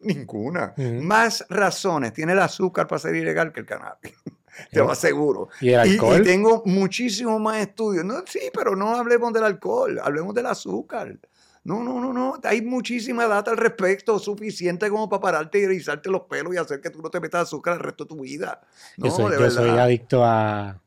Ninguna. 0.00 0.74
Más 0.76 1.44
razones 1.48 2.12
tiene 2.12 2.32
el 2.32 2.38
azúcar 2.38 2.86
para 2.86 2.98
ser 2.98 3.14
ilegal 3.14 3.52
que 3.52 3.60
el 3.60 3.66
cannabis. 3.66 4.12
Te 4.70 4.78
lo 4.78 4.90
aseguro. 4.90 5.48
¿Y 5.60 5.70
el 5.70 5.80
alcohol? 5.80 6.20
Y, 6.20 6.24
tengo 6.24 6.62
muchísimo 6.64 7.38
más 7.38 7.58
estudios. 7.58 8.04
No, 8.04 8.22
sí, 8.26 8.40
pero 8.54 8.74
no 8.74 8.94
hablemos 8.94 9.32
del 9.32 9.44
alcohol, 9.44 10.00
hablemos 10.02 10.34
del 10.34 10.46
azúcar. 10.46 11.18
No, 11.64 11.82
no, 11.82 12.00
no, 12.00 12.12
no. 12.12 12.38
Hay 12.44 12.62
muchísima 12.62 13.26
data 13.26 13.50
al 13.50 13.56
respecto, 13.56 14.18
suficiente 14.18 14.88
como 14.88 15.08
para 15.08 15.20
pararte 15.20 15.60
y 15.60 15.64
erizarte 15.64 16.08
los 16.08 16.22
pelos 16.22 16.54
y 16.54 16.58
hacer 16.58 16.80
que 16.80 16.90
tú 16.90 17.02
no 17.02 17.10
te 17.10 17.20
metas 17.20 17.42
azúcar 17.42 17.74
el 17.74 17.80
resto 17.80 18.04
de 18.04 18.08
tu 18.08 18.20
vida. 18.20 18.60
yo 18.96 19.10
soy, 19.10 19.68
adicto 19.70 20.24
a, 20.24 20.80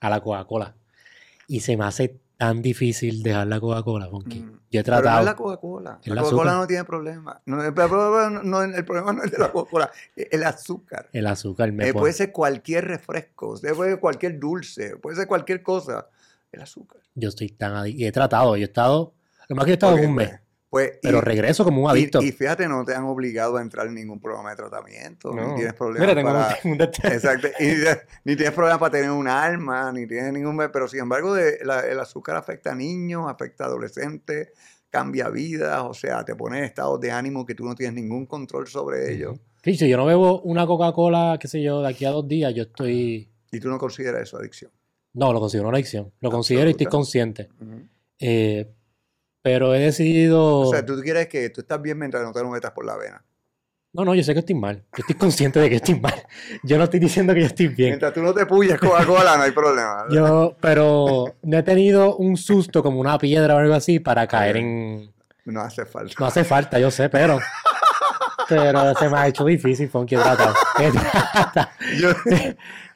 a 0.00 0.10
la 0.10 0.20
Coca-Cola. 0.20 0.76
Y 1.48 1.60
se 1.60 1.76
me 1.76 1.84
hace 1.84 2.20
tan 2.40 2.62
difícil 2.62 3.22
dejar 3.22 3.46
la 3.48 3.60
Coca-Cola, 3.60 4.08
Funky. 4.08 4.40
Mm. 4.40 4.60
Yo 4.70 4.80
he 4.80 4.82
tratado. 4.82 5.02
Pero 5.02 5.12
no 5.12 5.20
es 5.20 5.26
la 5.26 5.36
Coca-Cola. 5.36 6.00
La 6.04 6.22
Coca-Cola 6.22 6.54
no 6.54 6.66
tiene 6.66 6.84
problema. 6.84 7.42
No, 7.44 7.62
el, 7.62 7.74
problema 7.74 8.30
no, 8.42 8.62
el, 8.62 8.84
problema 8.86 9.12
no, 9.12 9.22
es 9.22 9.30
de 9.30 9.36
la 9.36 9.52
Coca-Cola, 9.52 9.90
el 10.16 10.42
azúcar. 10.44 11.10
El 11.12 11.26
azúcar 11.26 11.70
me 11.70 11.90
eh, 11.90 11.92
Puede 11.92 12.14
ser 12.14 12.32
cualquier 12.32 12.86
refresco, 12.86 13.60
puede 13.76 13.90
ser 13.90 14.00
cualquier 14.00 14.40
dulce, 14.40 14.96
puede 14.96 15.16
ser 15.16 15.26
cualquier 15.26 15.62
cosa. 15.62 16.06
El 16.50 16.62
azúcar. 16.62 17.02
Yo 17.14 17.28
estoy 17.28 17.50
tan 17.50 17.86
Y 17.86 18.06
he 18.06 18.10
tratado, 18.10 18.56
yo 18.56 18.62
he 18.62 18.64
estado. 18.64 19.12
Lo 19.46 19.56
más 19.56 19.66
que 19.66 19.72
he 19.72 19.74
estado 19.74 19.96
un 19.96 20.14
mes. 20.14 20.30
Pues, 20.30 20.40
pues, 20.70 20.92
pero 21.02 21.20
regreso 21.20 21.64
como 21.64 21.82
un 21.82 21.90
adicto. 21.90 22.22
Y, 22.22 22.30
fíjate, 22.30 22.68
no 22.68 22.84
te 22.84 22.94
han 22.94 23.02
obligado 23.02 23.56
a 23.56 23.60
entrar 23.62 23.88
en 23.88 23.94
ningún 23.94 24.20
programa 24.20 24.50
de 24.50 24.56
tratamiento. 24.56 25.34
No. 25.34 25.48
Ni 25.48 25.54
tienes 25.56 25.74
problemas 25.74 26.14
para... 26.14 26.58
exacto. 27.14 27.48
ni 28.24 28.36
tienes 28.36 28.54
problemas 28.54 28.78
para 28.78 28.92
tener 28.92 29.10
un 29.10 29.26
alma, 29.26 29.90
ni 29.90 30.06
tienes 30.06 30.32
ningún... 30.32 30.56
Pero 30.72 30.86
sin 30.86 31.00
embargo, 31.00 31.36
el 31.36 31.98
azúcar 31.98 32.36
afecta 32.36 32.70
a 32.70 32.76
niños, 32.76 33.28
afecta 33.28 33.64
a 33.64 33.66
adolescentes, 33.66 34.50
cambia 34.90 35.28
vidas, 35.28 35.82
o 35.82 35.92
sea, 35.92 36.24
te 36.24 36.36
pone 36.36 36.58
en 36.58 36.64
estados 36.64 37.00
de 37.00 37.10
ánimo 37.10 37.44
que 37.44 37.56
tú 37.56 37.64
no 37.64 37.74
tienes 37.74 37.94
ningún 37.94 38.26
control 38.26 38.68
sobre 38.68 39.12
ellos. 39.12 39.40
Sí, 39.64 39.74
si 39.74 39.88
yo 39.88 39.96
no 39.96 40.06
bebo 40.06 40.40
una 40.42 40.68
Coca-Cola, 40.68 41.36
qué 41.40 41.48
sé 41.48 41.60
yo, 41.60 41.82
de 41.82 41.88
aquí 41.88 42.04
a 42.04 42.10
dos 42.10 42.28
días, 42.28 42.54
yo 42.54 42.62
estoy... 42.62 43.28
¿Y 43.50 43.58
tú 43.58 43.68
no 43.68 43.78
consideras 43.78 44.22
eso 44.22 44.36
adicción? 44.36 44.70
No, 45.14 45.32
lo 45.32 45.40
considero 45.40 45.68
una 45.68 45.78
adicción. 45.78 46.12
Lo 46.20 46.30
considero 46.30 46.68
y 46.68 46.70
estoy 46.70 46.86
consciente. 46.86 47.48
eh, 48.20 48.70
pero 49.42 49.74
he 49.74 49.80
decidido. 49.80 50.60
O 50.60 50.70
sea, 50.70 50.84
tú 50.84 51.00
quieres 51.00 51.28
que 51.28 51.50
tú 51.50 51.60
estás 51.60 51.80
bien 51.80 51.98
mientras 51.98 52.22
no 52.22 52.32
te 52.32 52.42
lo 52.42 52.50
metas 52.50 52.72
por 52.72 52.84
la 52.84 52.96
vena. 52.96 53.24
No, 53.92 54.04
no, 54.04 54.14
yo 54.14 54.22
sé 54.22 54.34
que 54.34 54.40
estoy 54.40 54.54
mal. 54.54 54.84
Yo 54.96 55.00
estoy 55.00 55.16
consciente 55.16 55.58
de 55.58 55.68
que 55.68 55.76
estoy 55.76 55.98
mal. 55.98 56.14
Yo 56.62 56.78
no 56.78 56.84
estoy 56.84 57.00
diciendo 57.00 57.34
que 57.34 57.40
yo 57.40 57.46
estoy 57.46 57.68
bien. 57.68 57.90
Mientras 57.90 58.12
tú 58.12 58.22
no 58.22 58.32
te 58.32 58.46
puyas 58.46 58.78
Coca-Cola, 58.78 59.36
no 59.36 59.42
hay 59.42 59.50
problema. 59.50 60.04
Yo, 60.10 60.56
pero 60.60 61.34
no 61.42 61.58
he 61.58 61.62
tenido 61.64 62.16
un 62.16 62.36
susto 62.36 62.84
como 62.84 63.00
una 63.00 63.18
piedra 63.18 63.56
o 63.56 63.58
algo 63.58 63.74
así 63.74 63.98
para 63.98 64.28
caer 64.28 64.58
en. 64.58 65.12
No 65.44 65.60
hace 65.62 65.84
falta. 65.86 66.14
No 66.20 66.26
hace 66.26 66.44
falta, 66.44 66.78
yo 66.78 66.90
sé, 66.90 67.08
pero. 67.08 67.40
Pero 68.48 68.94
se 68.94 69.08
me 69.08 69.16
ha 69.16 69.28
hecho 69.28 69.44
difícil, 69.44 69.88
Fonky. 69.88 70.16
He 70.16 70.18
tratado. 70.18 70.54
He 70.78 70.90
tratado. 70.90 71.68
Yo, 71.96 72.10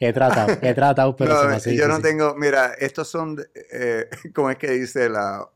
he 0.01 0.13
tratado, 0.13 0.59
he 0.61 0.75
tratado, 0.75 1.17
pero 1.17 1.41
se 1.41 1.47
me 1.47 1.55
hace 1.55 1.77
Yo 1.77 1.89
no 1.89 2.01
tengo. 2.01 2.35
Mira, 2.37 2.75
estos 2.79 3.09
son. 3.09 3.37
Eh, 3.73 4.09
¿Cómo 4.35 4.51
es 4.51 4.59
que 4.59 4.71
dice 4.71 5.09
la. 5.09 5.49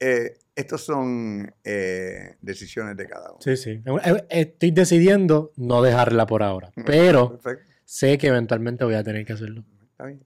Eh, 0.00 0.38
estos 0.56 0.82
son 0.82 1.54
eh, 1.62 2.36
decisiones 2.40 2.96
de 2.96 3.06
cada 3.06 3.30
uno. 3.30 3.40
Sí, 3.40 3.56
sí. 3.56 3.82
Eh, 4.04 4.26
estoy 4.30 4.70
decidiendo 4.70 5.52
no 5.56 5.82
dejarla 5.82 6.26
por 6.26 6.42
ahora, 6.42 6.72
pero 6.86 7.38
sé 7.84 8.18
que 8.18 8.28
eventualmente 8.28 8.84
voy 8.84 8.94
a 8.94 9.04
tener 9.04 9.24
que 9.24 9.34
hacerlo. 9.34 9.64
Está 9.92 10.06
bien. 10.06 10.24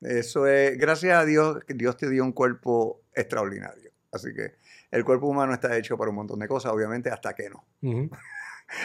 Eso 0.00 0.46
es, 0.46 0.78
gracias 0.78 1.18
a 1.18 1.24
Dios, 1.24 1.58
Dios 1.68 1.96
te 1.96 2.08
dio 2.08 2.24
un 2.24 2.32
cuerpo 2.32 3.02
extraordinario. 3.14 3.90
Así 4.12 4.32
que 4.32 4.54
el 4.90 5.04
cuerpo 5.04 5.26
humano 5.26 5.52
está 5.52 5.76
hecho 5.76 5.98
para 5.98 6.10
un 6.10 6.16
montón 6.16 6.38
de 6.38 6.48
cosas, 6.48 6.72
obviamente, 6.72 7.10
hasta 7.10 7.34
que 7.34 7.50
no. 7.50 7.66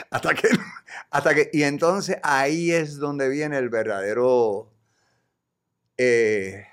hasta 0.10 0.34
que 0.34 0.50
no. 0.50 0.64
Hasta 1.12 1.36
que, 1.36 1.50
y 1.54 1.64
entonces 1.64 2.18
ahí 2.24 2.72
es 2.72 2.98
donde 2.98 3.30
viene 3.30 3.58
el 3.58 3.70
verdadero 3.70 4.74
eh, 5.98 6.66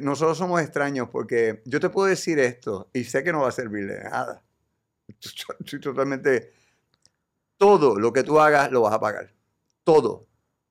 nosotros 0.00 0.38
somos 0.38 0.60
extraños 0.60 1.08
porque 1.10 1.62
yo 1.64 1.80
te 1.80 1.90
puedo 1.90 2.08
decir 2.08 2.38
esto 2.38 2.90
y 2.92 3.04
sé 3.04 3.22
que 3.24 3.32
no 3.32 3.42
va 3.42 3.48
a 3.48 3.52
servir 3.52 3.86
de 3.86 4.02
nada. 4.02 4.42
Estoy 5.60 5.80
totalmente... 5.80 6.52
Todo 7.56 7.98
lo 7.98 8.12
que 8.12 8.22
tú 8.22 8.40
hagas 8.40 8.72
lo 8.72 8.80
vas 8.80 8.94
a 8.94 9.00
pagar. 9.00 9.34
Todo. 9.84 10.26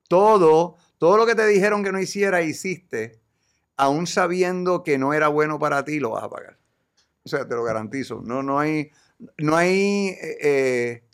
Todo. 0.08 0.76
Todo 0.98 1.16
lo 1.16 1.24
que 1.24 1.36
te 1.36 1.46
dijeron 1.46 1.84
que 1.84 1.92
no 1.92 2.00
hiciera, 2.00 2.42
hiciste, 2.42 3.20
aún 3.76 4.08
sabiendo 4.08 4.82
que 4.82 4.98
no 4.98 5.14
era 5.14 5.28
bueno 5.28 5.58
para 5.60 5.84
ti, 5.84 6.00
lo 6.00 6.10
vas 6.10 6.24
a 6.24 6.30
pagar. 6.30 6.58
O 7.22 7.28
sea, 7.28 7.46
te 7.46 7.54
lo 7.54 7.62
garantizo. 7.62 8.20
No, 8.24 8.42
no 8.42 8.58
hay... 8.58 8.90
No 9.36 9.54
hay 9.54 10.16
eh, 10.20 10.38
eh, 10.40 11.04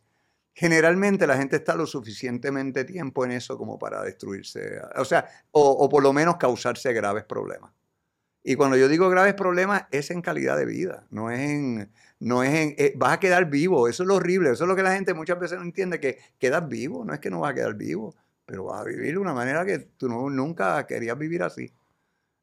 generalmente 0.57 1.27
la 1.27 1.37
gente 1.37 1.57
está 1.57 1.77
lo 1.77 1.87
suficientemente 1.87 2.85
tiempo 2.85 3.25
en 3.27 3.33
eso 3.33 3.59
como 3.59 3.79
para 3.79 4.03
destruirse, 4.03 4.81
o 4.97 5.05
sea, 5.05 5.29
o, 5.51 5.87
por 5.89 6.03
lo 6.03 6.15
menos 6.15 6.39
causarse 6.39 6.95
graves 6.95 7.25
problemas. 7.25 7.73
Y 8.49 8.55
cuando 8.55 8.77
yo 8.77 8.87
digo 8.87 9.11
graves 9.11 9.35
problemas, 9.35 9.87
es 9.91 10.13
en 10.13 10.23
calidad 10.23 10.57
de 10.57 10.67
vida, 10.67 11.05
no 11.11 11.33
es 11.33 11.41
en, 11.41 11.91
no 12.21 12.45
es 12.45 12.55
en, 12.55 12.75
eh, 12.79 12.93
vas 12.95 13.15
a 13.15 13.19
quedar 13.19 13.51
vivo, 13.51 13.89
eso 13.89 14.05
es 14.05 14.07
lo 14.07 14.15
horrible, 14.15 14.53
eso 14.53 14.63
es 14.63 14.69
lo 14.69 14.77
que 14.77 14.85
la 14.85 14.95
gente 14.95 15.15
muchas 15.15 15.41
veces 15.41 15.59
no 15.59 15.65
entiende, 15.65 15.99
que 15.99 16.19
quedas 16.39 16.69
vivo, 16.69 17.05
no 17.05 17.13
es 17.13 17.19
que 17.19 17.29
no 17.29 17.41
vas 17.41 17.51
a 17.51 17.55
quedar 17.55 17.75
vivo, 17.75 18.15
pero 18.45 18.67
vas 18.67 18.83
a 18.83 18.85
vivir 18.85 19.15
de 19.15 19.19
una 19.19 19.35
manera 19.35 19.67
que 19.67 19.81
tú 19.81 20.09
no, 20.09 20.31
nunca 20.31 20.87
querías 20.87 21.19
vivir 21.19 21.43
así. 21.43 21.73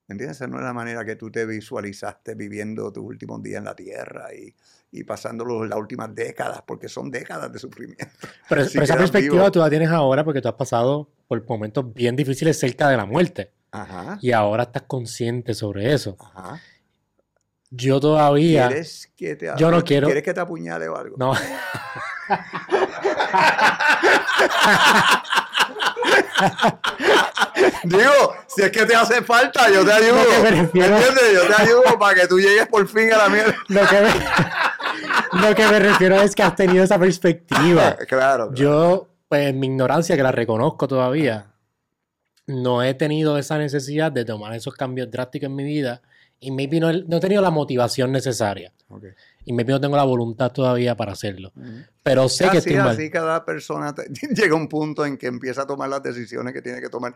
¿Entiendes? 0.10 0.36
Esa 0.36 0.48
no 0.48 0.58
es 0.58 0.64
la 0.64 0.74
manera 0.74 1.06
que 1.06 1.16
tú 1.16 1.32
te 1.32 1.46
visualizaste 1.46 2.36
viviendo 2.36 2.92
tus 2.92 3.06
últimos 3.06 3.42
días 3.42 3.60
en 3.60 3.64
la 3.64 3.74
tierra 3.74 4.26
y, 4.36 4.54
y 4.92 5.06
pasando 5.06 5.46
las 5.64 5.80
últimas 5.80 6.14
décadas, 6.14 6.64
porque 6.68 6.90
son 6.90 7.10
décadas 7.12 7.50
de 7.50 7.60
sufrimiento. 7.60 8.06
Pero, 8.50 8.66
Si 8.66 8.74
pero 8.74 8.84
esa 8.84 8.98
perspectiva 8.98 9.36
vivo. 9.36 9.52
tú 9.54 9.60
la 9.60 9.70
tienes 9.70 9.88
ahora 9.88 10.26
porque 10.26 10.42
tú 10.42 10.50
has 10.50 10.56
pasado 10.56 11.08
por 11.30 11.48
momentos 11.48 11.94
bien 11.94 12.18
difíciles 12.18 12.60
cerca 12.60 12.90
de 12.90 12.98
la 12.98 13.06
muerte. 13.06 13.52
Ajá, 13.74 14.18
Y 14.22 14.32
ahora 14.32 14.64
estás 14.64 14.84
consciente 14.84 15.54
sobre 15.54 15.94
eso. 15.94 16.16
ajá. 16.20 16.62
Yo 17.76 18.00
todavía. 18.00 18.68
¿Quieres 18.68 19.12
que 19.18 19.36
te 19.36 19.50
Yo 19.58 19.72
no 19.72 19.84
quiero- 19.84 20.06
¿Quieres 20.06 20.22
que 20.24 20.32
te 20.34 20.40
apuñale 20.40 20.88
o 20.88 20.96
algo? 20.96 21.16
No. 21.18 21.34
Digo, 27.84 28.34
si 28.48 28.62
es 28.64 28.72
que 28.72 28.86
te 28.86 28.96
hace 28.96 29.22
falta, 29.24 29.70
yo 29.70 29.86
te 29.86 29.92
ayudo. 29.94 30.16
Me 30.16 30.44
¿Me 30.52 30.62
refiero- 30.62 30.96
entiendes? 30.98 31.34
Yo 31.34 31.48
te 31.56 31.62
ayudo 31.62 32.00
para 32.00 32.22
que 32.22 32.28
tú 32.28 32.40
llegues 32.40 32.68
por 32.68 32.88
fin 32.88 33.12
a 33.14 33.18
la 33.18 33.30
mierda. 33.30 33.56
Lo 33.68 33.82
que 33.88 34.02
me, 34.02 35.42
lo 35.48 35.56
que 35.56 35.68
me 35.68 35.80
refiero 35.80 36.22
es 36.22 36.36
que 36.36 36.44
has 36.44 36.56
tenido 36.56 36.84
esa 36.84 36.98
perspectiva. 37.00 37.54
Claro. 37.94 37.98
claro. 38.08 38.54
Yo, 38.54 39.08
pues 39.30 39.48
en 39.50 39.60
mi 39.60 39.68
ignorancia, 39.68 40.16
que 40.16 40.24
la 40.24 40.32
reconozco 40.32 40.88
todavía, 40.88 41.53
no 42.48 42.84
he 42.84 42.94
tenido 42.94 43.38
esa 43.38 43.58
necesidad 43.58 44.12
de 44.12 44.26
tomar 44.26 44.54
esos 44.54 44.74
cambios 44.76 45.10
drásticos 45.10 45.48
en 45.48 45.56
mi 45.56 45.64
vida 45.64 46.02
y 46.40 46.52
maybe 46.52 46.80
no, 46.80 46.90
he- 46.90 47.04
no 47.08 47.18
he 47.18 47.20
tenido 47.20 47.42
la 47.42 47.52
motivación 47.52 48.12
necesaria. 48.12 48.74
Ok. 48.90 49.06
Y 49.46 49.54
maybe 49.54 49.72
no 49.74 49.80
tengo 49.82 49.96
la 49.96 50.04
voluntad 50.04 50.52
todavía 50.52 50.96
para 50.96 51.14
hacerlo. 51.14 51.52
Ujú. 51.56 51.68
Pero 52.04 52.28
sé 52.30 52.44
que 52.46 52.50
así, 52.50 52.58
estoy 52.70 52.76
mal. 52.78 52.90
así 52.90 53.10
cada 53.10 53.46
persona 53.46 53.94
te- 53.96 54.08
llega 54.36 54.54
a 54.54 54.58
un 54.58 54.68
punto 54.68 55.06
en 55.06 55.18
que 55.18 55.28
empieza 55.28 55.62
a 55.64 55.68
tomar 55.68 55.90
las 55.90 56.04
decisiones 56.04 56.54
que 56.54 56.62
tiene 56.62 56.82
que 56.82 56.90
tomar. 56.90 57.16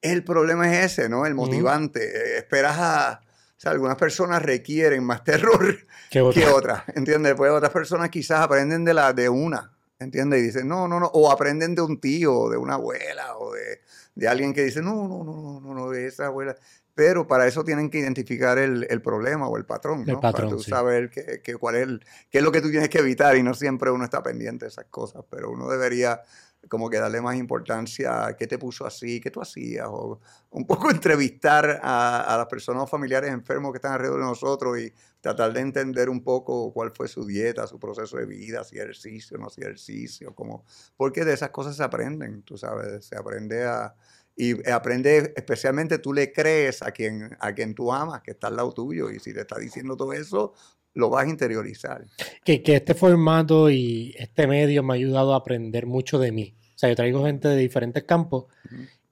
El 0.00 0.22
problema 0.22 0.70
es 0.72 0.92
ese, 0.92 1.08
¿no? 1.08 1.26
El 1.26 1.34
motivante. 1.34 2.00
Eh, 2.04 2.38
Esperas 2.38 2.76
a... 2.78 3.20
O 3.56 3.60
sea, 3.64 3.70
algunas 3.70 3.96
personas 3.96 4.42
requieren 4.42 5.04
más 5.04 5.22
terror 5.24 5.78
Que 6.10 6.28
que 6.32 6.46
otras, 6.46 6.82
¿entiendes? 6.94 7.34
Pues 7.34 7.50
otras 7.50 7.72
personas 7.72 8.10
quizás 8.10 8.40
aprenden 8.40 8.84
de 8.84 8.92
la 8.94 9.12
de 9.12 9.28
una, 9.28 9.72
¿entiendes? 9.98 10.40
Y 10.40 10.46
dicen, 10.46 10.68
no, 10.68 10.86
no, 10.86 11.00
no, 11.00 11.06
o 11.06 11.30
aprenden 11.30 11.74
de 11.74 11.82
un 11.82 11.98
tío, 12.00 12.36
o 12.38 12.50
de 12.50 12.56
una 12.56 12.74
abuela, 12.74 13.36
o 13.38 13.52
de, 13.54 13.80
de 14.14 14.28
alguien 14.28 14.52
que 14.54 14.62
dice, 14.64 14.82
no, 14.82 15.08
no, 15.08 15.24
no, 15.24 15.34
no, 15.34 15.60
no, 15.60 15.74
no, 15.74 15.90
de 15.90 16.06
esa 16.06 16.26
abuela. 16.26 16.56
Pero 16.94 17.26
para 17.26 17.46
eso 17.48 17.64
tienen 17.64 17.90
que 17.90 17.98
identificar 17.98 18.56
el, 18.58 18.86
el 18.88 19.02
problema 19.02 19.48
o 19.48 19.56
el 19.56 19.66
patrón, 19.66 20.06
¿no? 20.08 20.12
El 20.12 20.20
patrón, 20.20 20.30
para 20.30 20.48
tú 20.56 20.62
sí. 20.62 20.70
saber 20.70 21.10
qué, 21.10 21.40
qué- 21.42 21.56
cuál 21.56 21.74
es, 21.76 21.82
el- 21.82 22.00
qué 22.30 22.38
es 22.38 22.44
lo 22.44 22.52
que 22.52 22.60
tú 22.60 22.70
tienes 22.70 22.88
que 22.88 22.98
evitar 22.98 23.36
y 23.36 23.42
no 23.42 23.54
siempre 23.54 23.90
uno 23.90 24.04
está 24.04 24.22
pendiente 24.22 24.66
de 24.66 24.70
esas 24.70 24.86
cosas, 24.86 25.24
pero 25.28 25.50
uno 25.50 25.68
debería 25.68 26.22
como 26.68 26.90
que 26.90 26.98
darle 26.98 27.20
más 27.20 27.36
importancia 27.36 28.26
a 28.26 28.36
qué 28.36 28.46
te 28.46 28.58
puso 28.58 28.86
así, 28.86 29.20
qué 29.20 29.30
tú 29.30 29.40
hacías, 29.40 29.86
o 29.88 30.20
un 30.50 30.66
poco 30.66 30.90
entrevistar 30.90 31.80
a, 31.82 32.34
las 32.36 32.46
personas 32.46 32.88
familiares 32.88 33.30
enfermos 33.30 33.72
que 33.72 33.78
están 33.78 33.92
alrededor 33.92 34.20
de 34.20 34.26
nosotros 34.26 34.78
y 34.78 34.92
tratar 35.20 35.52
de 35.52 35.60
entender 35.60 36.08
un 36.08 36.22
poco 36.22 36.72
cuál 36.72 36.92
fue 36.92 37.08
su 37.08 37.24
dieta, 37.26 37.66
su 37.66 37.78
proceso 37.78 38.16
de 38.16 38.26
vida, 38.26 38.64
si 38.64 38.76
ejercicio, 38.76 39.38
no 39.38 39.50
si 39.50 39.62
ejercicio, 39.62 40.34
como, 40.34 40.64
porque 40.96 41.24
de 41.24 41.34
esas 41.34 41.50
cosas 41.50 41.76
se 41.76 41.82
aprenden, 41.82 42.42
tú 42.42 42.56
sabes, 42.56 43.04
se 43.04 43.16
aprende 43.16 43.64
a, 43.64 43.94
y 44.36 44.68
aprende, 44.68 45.32
especialmente 45.36 45.98
tú 45.98 46.12
le 46.12 46.32
crees 46.32 46.82
a 46.82 46.90
quien, 46.90 47.36
a 47.38 47.54
quien 47.54 47.74
tú 47.74 47.92
amas, 47.92 48.20
que 48.22 48.32
está 48.32 48.48
al 48.48 48.56
lado 48.56 48.72
tuyo, 48.72 49.10
y 49.10 49.20
si 49.20 49.32
te 49.32 49.42
está 49.42 49.58
diciendo 49.58 49.96
todo 49.96 50.12
eso, 50.12 50.54
lo 50.94 51.10
vas 51.10 51.26
a 51.26 51.30
interiorizar. 51.30 52.06
que, 52.44 52.62
que 52.62 52.76
este 52.76 52.94
formato 52.94 53.70
y 53.70 54.14
este 54.18 54.46
medio 54.46 54.82
me 54.82 54.94
ha 54.94 54.96
ayudado 54.96 55.34
a 55.34 55.38
aprender 55.38 55.86
mucho 55.86 56.18
de 56.18 56.32
mí. 56.32 56.54
O 56.74 56.78
sea, 56.78 56.88
yo 56.88 56.96
traigo 56.96 57.24
gente 57.24 57.48
de 57.48 57.56
diferentes 57.56 58.04
campos 58.04 58.46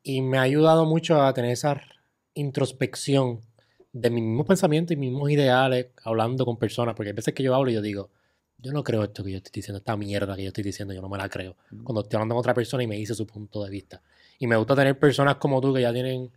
y 0.03 0.21
me 0.21 0.39
ha 0.39 0.43
ayudado 0.43 0.85
mucho 0.85 1.23
a 1.23 1.33
tener 1.33 1.51
esa 1.53 1.81
introspección 2.35 3.41
de 3.93 4.11
mis 4.11 4.25
mismos 4.25 4.47
pensamientos 4.47 4.93
y 4.93 4.97
mis 4.97 5.11
mismos 5.11 5.31
ideales 5.31 5.89
hablando 6.03 6.45
con 6.45 6.57
personas, 6.57 6.95
porque 6.95 7.11
hay 7.11 7.15
veces 7.15 7.35
que 7.35 7.43
yo 7.43 7.55
hablo 7.55 7.71
y 7.71 7.75
yo 7.75 7.83
digo, 7.83 8.11
yo 8.59 8.73
no 8.73 8.83
creo 8.83 9.03
esto 9.03 9.25
que 9.25 9.33
yo 9.33 9.37
estoy 9.39 9.53
diciendo, 9.53 9.79
esta 9.79 9.97
mierda 9.97 10.35
que 10.37 10.43
yo 10.43 10.49
estoy 10.49 10.65
diciendo, 10.65 10.95
yo 10.95 11.03
no 11.03 11.09
me 11.09 11.19
la 11.19 11.29
creo. 11.29 11.57
Cuando 11.83 12.03
estoy 12.03 12.17
hablando 12.17 12.35
con 12.37 12.41
otra 12.41 12.55
persona 12.55 12.83
y 12.83 12.87
me 12.87 12.97
dice 12.97 13.15
su 13.15 13.27
punto 13.27 13.62
de 13.62 13.71
vista. 13.71 14.03
Y 14.39 14.47
me 14.47 14.57
gusta 14.57 14.75
tener 14.75 14.99
personas 14.99 15.37
como 15.37 15.61
tú 15.61 15.75
que 15.75 15.83
ya 15.83 15.93
tienen 15.93 16.31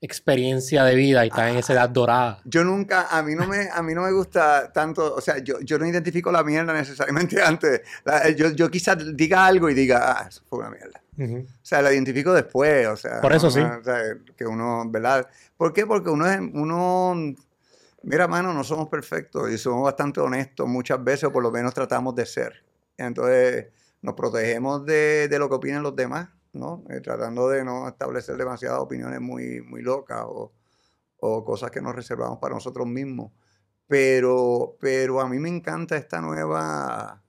experiencia 0.00 0.84
de 0.84 0.94
vida 0.94 1.24
y 1.24 1.28
están 1.28 1.48
en 1.48 1.56
esa 1.56 1.72
edad 1.72 1.88
dorada. 1.88 2.40
Yo 2.44 2.62
nunca, 2.64 3.08
a 3.10 3.22
mí 3.22 3.34
no 3.34 3.46
me, 3.46 3.68
a 3.72 3.82
mí 3.82 3.94
no 3.94 4.02
me 4.02 4.12
gusta 4.12 4.72
tanto, 4.72 5.14
o 5.14 5.20
sea, 5.20 5.38
yo, 5.38 5.60
yo 5.60 5.78
no 5.78 5.86
identifico 5.86 6.30
la 6.30 6.44
mierda 6.44 6.72
necesariamente 6.72 7.42
antes. 7.42 7.82
La- 8.04 8.28
yo, 8.30 8.50
yo 8.50 8.70
quizás 8.70 8.96
diga 9.16 9.46
algo 9.46 9.68
y 9.68 9.74
diga, 9.74 10.12
ah, 10.20 10.26
eso 10.28 10.42
fue 10.48 10.60
una 10.60 10.70
mierda. 10.70 11.00
O 11.20 11.44
sea, 11.62 11.82
la 11.82 11.92
identifico 11.92 12.32
después, 12.32 12.86
o 12.86 12.96
sea. 12.96 13.20
Por 13.20 13.32
eso 13.32 13.46
no- 13.46 13.50
sí. 13.52 13.60
o 13.60 13.82
sea, 13.82 14.00
que 14.36 14.46
uno, 14.46 14.84
¿verdad? 14.88 15.26
¿Por 15.56 15.72
qué? 15.72 15.84
Porque 15.84 16.10
uno 16.10 16.30
es, 16.30 16.38
uno, 16.38 17.34
mira, 18.04 18.28
mano, 18.28 18.54
no 18.54 18.62
somos 18.62 18.88
perfectos 18.88 19.50
y 19.50 19.58
somos 19.58 19.82
bastante 19.82 20.20
honestos 20.20 20.68
muchas 20.68 21.02
veces, 21.02 21.24
o 21.24 21.32
por 21.32 21.42
lo 21.42 21.50
menos 21.50 21.74
tratamos 21.74 22.14
de 22.14 22.24
ser. 22.24 22.64
Entonces, 22.96 23.66
nos 24.00 24.14
protegemos 24.14 24.86
de, 24.86 25.26
de 25.26 25.38
lo 25.40 25.48
que 25.48 25.56
opinan 25.56 25.82
los 25.82 25.96
demás, 25.96 26.28
¿no? 26.52 26.84
Eh, 26.90 27.00
tratando 27.00 27.48
de 27.48 27.64
no 27.64 27.88
establecer 27.88 28.36
demasiadas 28.36 28.80
opiniones 28.80 29.20
muy, 29.20 29.60
muy 29.62 29.82
locas 29.82 30.24
o, 30.26 30.52
cosas 31.44 31.70
que 31.70 31.80
nos 31.80 31.94
reservamos 31.96 32.38
para 32.38 32.54
nosotros 32.54 32.86
mismos. 32.86 33.32
Pero, 33.86 34.76
pero 34.80 35.20
a 35.20 35.28
mí 35.28 35.38
me 35.38 35.48
encanta 35.48 35.96
esta 35.96 36.20
nueva, 36.20 37.24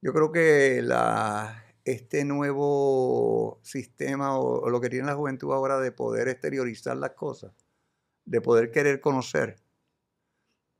yo 0.00 0.12
creo 0.12 0.32
que 0.32 0.80
la, 0.82 1.64
este 1.84 2.24
nuevo 2.24 3.60
sistema 3.62 4.38
o, 4.38 4.62
o 4.62 4.70
lo 4.70 4.80
que 4.80 4.90
tiene 4.90 5.06
la 5.06 5.14
juventud 5.14 5.52
ahora 5.52 5.78
de 5.78 5.92
poder 5.92 6.28
exteriorizar 6.28 6.96
las 6.96 7.12
cosas, 7.12 7.52
de 8.24 8.40
poder 8.40 8.70
querer 8.70 9.00
conocer. 9.00 9.56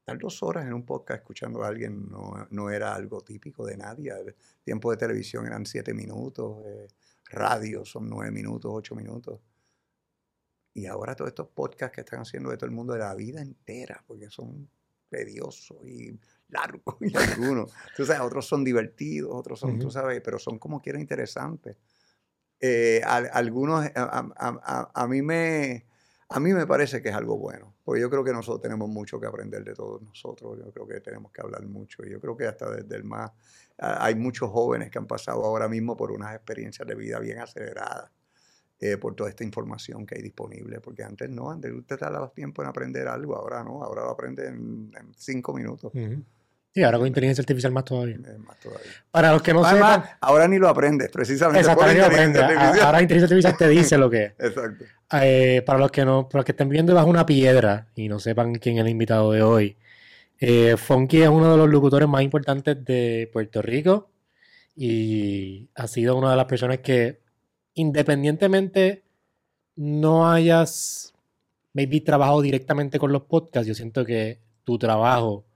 Estar 0.07 0.19
dos 0.19 0.41
horas 0.45 0.65
en 0.65 0.73
un 0.73 0.87
podcast 0.87 1.23
escuchando 1.23 1.65
a 1.65 1.67
alguien 1.67 2.09
no, 2.09 2.47
no 2.51 2.71
era 2.71 2.95
algo 2.95 3.23
típico 3.23 3.67
de 3.67 3.77
nadie. 3.77 4.13
El 4.13 4.37
tiempo 4.63 4.93
de 4.93 4.97
televisión 4.99 5.47
eran 5.47 5.67
siete 5.67 5.93
minutos, 5.93 6.65
eh, 6.65 6.87
radio 7.31 7.85
son 7.85 8.09
nueve 8.09 8.31
minutos, 8.31 8.71
ocho 8.75 8.95
minutos. 8.95 9.41
Y 10.75 10.87
ahora 10.87 11.15
todos 11.17 11.29
estos 11.29 11.49
podcasts 11.49 11.95
que 11.95 12.03
están 12.03 12.21
haciendo 12.21 12.51
de 12.51 12.57
todo 12.59 12.67
el 12.67 12.75
mundo 12.75 12.93
de 12.93 12.99
la 12.99 13.15
vida 13.15 13.41
entera, 13.41 14.03
porque 14.07 14.29
son 14.29 14.69
tediosos 15.09 15.79
y 15.87 16.19
largos 16.49 16.97
y 17.01 17.17
algunos. 17.17 17.73
Tú 17.97 18.05
sabes, 18.05 18.21
otros 18.23 18.47
son 18.47 18.63
divertidos, 18.63 19.31
otros 19.33 19.59
son, 19.59 19.79
tú 19.79 19.91
sabes, 19.91 20.21
pero 20.23 20.39
son 20.39 20.59
como 20.59 20.83
quiera 20.83 21.01
interesantes. 21.01 21.77
Eh, 22.61 23.01
algunos, 23.05 23.85
a, 23.87 23.91
a- 23.95 24.31
a- 24.37 24.91
a 24.95 25.07
mí 25.09 25.23
me, 25.23 25.87
a 26.29 26.41
mí 26.41 26.53
me 26.53 26.67
parece 26.67 27.01
que 27.01 27.11
es 27.11 27.15
algo 27.15 27.39
bueno, 27.39 27.75
porque 27.85 28.01
yo 28.01 28.11
creo 28.11 28.25
que 28.25 28.33
nosotros 28.33 28.61
tenemos 28.61 28.89
mucho 28.89 29.21
que 29.21 29.27
aprender 29.27 29.63
de 29.63 29.75
todos 29.75 30.03
nosotros, 30.03 30.59
yo 30.59 30.73
creo 30.73 30.87
que 30.87 31.01
tenemos 31.01 31.31
que 31.31 31.41
hablar 31.41 31.65
mucho, 31.67 32.05
yo 32.05 32.21
creo 32.21 32.37
que 32.37 32.47
hasta 32.47 32.71
desde 32.71 32.97
el 32.97 33.05
más, 33.05 33.31
hay 33.79 34.15
muchos 34.17 34.51
jóvenes 34.51 34.91
que 34.91 34.99
han 34.99 35.07
pasado 35.07 35.45
ahora 35.45 35.69
mismo 35.69 35.97
por 35.97 36.11
unas 36.11 36.35
experiencias 36.35 36.87
de 36.87 36.95
vida 36.95 37.21
bien 37.21 37.39
aceleradas, 37.39 38.11
eh, 38.81 38.97
por 38.97 39.15
toda 39.15 39.31
esta 39.31 39.45
información 39.45 40.05
que 40.05 40.17
hay 40.17 40.23
disponible, 40.23 40.81
porque 40.81 41.05
antes 41.05 41.31
no, 41.31 41.51
antes 41.51 41.73
usted 41.73 41.97
tardaba 41.97 42.31
tiempo 42.33 42.63
en 42.63 42.69
aprender 42.69 43.07
algo, 43.07 43.37
ahora 43.37 43.63
no, 43.63 43.83
ahora 43.83 44.03
lo 44.03 44.11
aprende 44.11 44.49
en, 44.49 44.91
cinco 45.17 45.55
minutos. 45.55 45.93
Y 46.77 46.83
ahora 46.83 46.99
con 46.99 47.07
inteligencia 47.07 47.41
artificial 47.41 47.73
más 47.73 47.87
todavía. 47.87 48.19
más 48.47 48.61
todavía. 48.61 48.87
Para 49.11 49.33
los 49.33 49.41
que 49.41 49.55
no 49.55 49.65
Además, 49.65 49.95
sepan, 49.95 50.19
ahora 50.21 50.47
ni 50.47 50.59
lo 50.59 50.69
aprendes, 50.69 51.11
precisamente 51.11 51.63
por 51.63 51.71
exactamente, 51.71 52.03
aprende. 52.03 52.39
inteligencia 52.39 52.59
artificial. 52.59 52.87
Ahora 52.87 53.03
inteligencia 53.03 53.35
artificial 53.35 53.57
te 53.57 53.69
dice 53.69 53.97
lo 53.97 54.11
que 54.11 54.25
es. 54.25 54.33
Exacto. 54.39 54.85
Eh, 55.23 55.63
para 55.65 55.79
los 55.79 55.91
que 55.91 56.05
no, 56.05 56.29
para 56.29 56.41
los 56.41 56.45
que 56.45 56.53
estén 56.53 56.69
viendo 56.69 56.95
bajo 56.95 57.09
una 57.09 57.25
piedra 57.25 57.89
y 57.95 58.09
no 58.09 58.19
sepan 58.19 58.57
quién 58.57 58.77
es 58.77 58.83
el 58.83 58.91
invitado 58.91 59.33
de 59.33 59.43
hoy, 59.43 59.79
eh, 60.39 60.77
Funky 60.77 61.23
es 61.23 61.31
uno 61.31 61.51
de 61.51 61.57
los 61.57 61.71
locutores 61.71 62.07
más 62.11 62.21
importantes 62.21 62.85
de 62.85 63.31
Puerto 63.33 63.63
Rico 63.63 64.11
y 64.77 65.71
ha 65.77 65.87
sido 65.87 66.15
una 66.15 66.33
de 66.33 66.37
las 66.37 66.45
personas 66.45 66.81
que, 66.81 67.23
independientemente 67.73 69.03
no 69.77 70.31
hayas 70.31 71.15
maybe 71.73 72.03
trabajado 72.03 72.43
directamente 72.43 72.99
con 72.99 73.13
los 73.13 73.23
podcasts, 73.23 73.67
yo 73.67 73.75
siento 73.75 74.05
que 74.05 74.41
tu 74.63 74.77
trabajo 74.79 75.47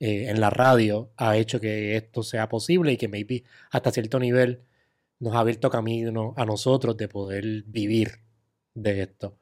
eh, 0.00 0.28
en 0.28 0.40
la 0.40 0.50
radio 0.50 1.10
ha 1.16 1.36
hecho 1.36 1.60
que 1.60 1.96
esto 1.96 2.22
sea 2.22 2.48
posible 2.48 2.92
y 2.92 2.96
que 2.96 3.08
maybe 3.08 3.44
hasta 3.70 3.92
cierto 3.92 4.18
nivel 4.18 4.60
nos 5.20 5.34
ha 5.34 5.40
abierto 5.40 5.70
camino 5.70 6.34
a 6.36 6.44
nosotros 6.46 6.96
de 6.96 7.08
poder 7.08 7.44
vivir 7.66 8.12
de 8.74 9.02
esto. 9.02 9.36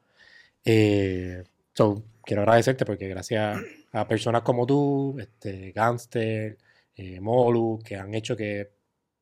Eh, 0.65 1.43
so, 1.73 2.03
quiero 2.23 2.41
agradecerte 2.43 2.85
porque 2.85 3.07
gracias 3.07 3.59
a 3.91 4.07
personas 4.07 4.41
como 4.43 4.65
tú, 4.65 5.17
este, 5.19 5.71
Gangster, 5.71 6.57
eh, 6.95 7.19
Molu, 7.21 7.79
que 7.83 7.95
han 7.95 8.13
hecho 8.13 8.35
que 8.35 8.69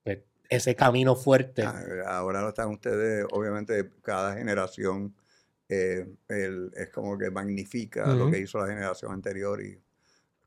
pues, 0.03 0.19
ese 0.49 0.75
camino 0.75 1.15
fuerte. 1.15 1.61
Ah, 1.63 1.79
Ahora 2.07 2.41
lo 2.41 2.49
están 2.49 2.69
ustedes, 2.71 3.25
obviamente 3.31 3.91
cada 4.01 4.35
generación 4.35 5.15
eh, 5.69 6.07
el- 6.29 6.71
es 6.75 6.89
como 6.89 7.17
que 7.17 7.29
magnifica 7.29 8.13
lo 8.15 8.31
que 8.31 8.39
hizo 8.39 8.57
la 8.57 8.67
generación 8.67 9.11
anterior 9.13 9.61
y 9.61 9.77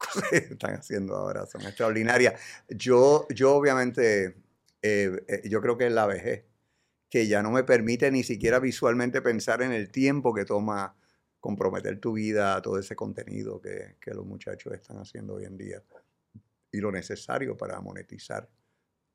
cosas 0.01 0.29
que 0.31 0.37
están 0.39 0.75
haciendo 0.75 1.15
ahora 1.15 1.47
son 1.47 1.63
extraordinarias. 1.63 2.41
Yo, 2.69 3.27
yo 3.31 3.55
obviamente, 3.55 4.37
eh, 4.83 5.23
eh, 5.29 5.43
yo 5.49 5.61
creo 5.61 5.77
que 5.77 5.87
es 5.87 5.93
la 5.93 6.07
vejez, 6.07 6.45
que 7.09 7.27
ya 7.27 7.43
no 7.43 7.51
me 7.51 7.65
permite 7.65 8.11
ni 8.11 8.23
siquiera 8.25 8.59
visualmente 8.59 9.23
pensar 9.23 9.63
en 9.63 9.73
el 9.73 9.91
tiempo 9.91 10.35
que 10.35 10.45
toma 10.45 10.97
comprometer 11.41 11.99
tu 12.01 12.15
vida 12.15 12.57
a 12.57 12.63
todo 12.63 12.79
ese 12.79 12.97
contenido 12.97 13.61
que, 13.61 13.97
que 14.01 14.13
los 14.13 14.27
muchachos 14.27 14.73
están 14.75 14.99
haciendo 14.99 15.35
hoy 15.35 15.45
en 15.45 15.57
día 15.57 15.83
y 16.73 16.79
lo 16.79 16.93
necesario 16.93 17.57
para 17.57 17.81
monetizar. 17.81 18.49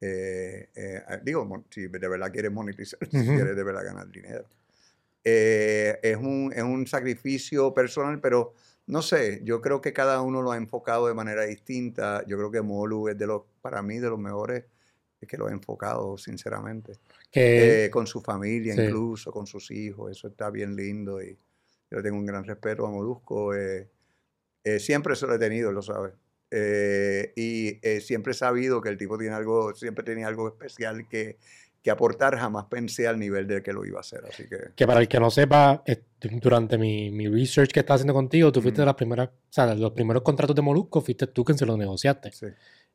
Eh, 0.01 0.69
eh, 0.75 1.01
digo, 1.23 1.65
si 1.69 1.87
de 1.87 2.07
verdad 2.07 2.31
quieres 2.31 2.51
monetizar, 2.51 2.99
si 3.09 3.25
quieres 3.25 3.55
de 3.55 3.63
verdad 3.63 3.85
ganar 3.85 4.09
dinero. 4.09 4.45
Eh, 5.23 5.99
es, 6.03 6.17
un, 6.17 6.53
es 6.55 6.63
un 6.63 6.85
sacrificio 6.85 7.73
personal, 7.73 8.19
pero 8.19 8.53
no 8.87 9.01
sé, 9.01 9.41
yo 9.43 9.61
creo 9.61 9.81
que 9.81 9.93
cada 9.93 10.21
uno 10.21 10.41
lo 10.41 10.51
ha 10.51 10.57
enfocado 10.57 11.07
de 11.07 11.13
manera 11.13 11.43
distinta. 11.45 12.23
Yo 12.27 12.37
creo 12.37 12.51
que 12.51 12.61
Molu 12.61 13.07
es 13.09 13.17
de 13.17 13.27
los, 13.27 13.43
para 13.61 13.81
mí, 13.81 13.99
de 13.99 14.09
los 14.09 14.19
mejores 14.19 14.65
que 15.27 15.37
lo 15.37 15.47
ha 15.47 15.51
enfocado, 15.51 16.17
sinceramente. 16.17 16.99
Que, 17.31 17.85
Eh, 17.85 17.89
con 17.91 18.05
su 18.07 18.21
familia 18.21 18.73
sí. 18.73 18.75
incluso, 18.75 19.31
con 19.31 19.47
sus 19.47 19.71
hijos, 19.71 20.11
eso 20.11 20.27
está 20.27 20.49
bien 20.51 20.75
lindo 20.75 21.21
y 21.21 21.39
yo 21.91 22.01
tengo 22.03 22.17
un 22.17 22.25
gran 22.27 22.43
respeto 22.45 22.85
a 22.85 22.91
Molusco. 22.91 23.55
eh, 23.55 23.89
eh, 24.63 24.79
siempre 24.79 25.15
se 25.15 25.27
lo 25.27 25.35
he 25.35 25.39
tenido, 25.39 25.71
lo 25.71 25.81
sabe. 25.81 26.13
Eh, 26.51 27.33
y 27.35 27.79
eh, 27.87 28.01
siempre 28.01 28.31
he 28.31 28.35
sabido 28.35 28.81
que 28.81 28.89
el 28.89 28.97
tipo 28.97 29.17
tiene 29.17 29.35
algo, 29.35 29.73
siempre 29.75 30.03
tenía 30.03 30.27
algo 30.27 30.47
especial 30.47 31.07
que, 31.09 31.37
que 31.85 31.91
aportar, 31.91 32.35
jamás 32.35 32.65
pensé 32.65 33.07
al 33.07 33.19
nivel 33.19 33.45
de 33.45 33.61
que 33.61 33.71
lo 33.71 33.85
iba 33.85 33.99
a 33.99 34.01
hacer, 34.01 34.25
así 34.27 34.49
que... 34.49 34.57
que 34.75 34.87
para 34.87 35.01
el 35.01 35.07
que 35.07 35.19
no 35.19 35.29
sepa, 35.29 35.83
durante 36.41 36.79
mi, 36.79 37.11
mi 37.11 37.27
research 37.27 37.71
que 37.71 37.81
estaba 37.81 37.93
haciendo 37.93 38.15
contigo, 38.15 38.51
tú 38.51 38.59
fuiste 38.59 38.81
de 38.81 38.87
las 38.87 38.95
primeras, 38.95 39.29
o 39.29 39.31
sea, 39.51 39.67
de 39.67 39.75
los 39.75 39.91
primeros 39.91 40.23
contratos 40.23 40.55
de 40.55 40.63
Molusco, 40.63 40.99
fuiste 40.99 41.27
tú 41.27 41.43
quien 41.43 41.59
se 41.59 41.65
los 41.67 41.77
negociaste. 41.77 42.31
sí. 42.31 42.47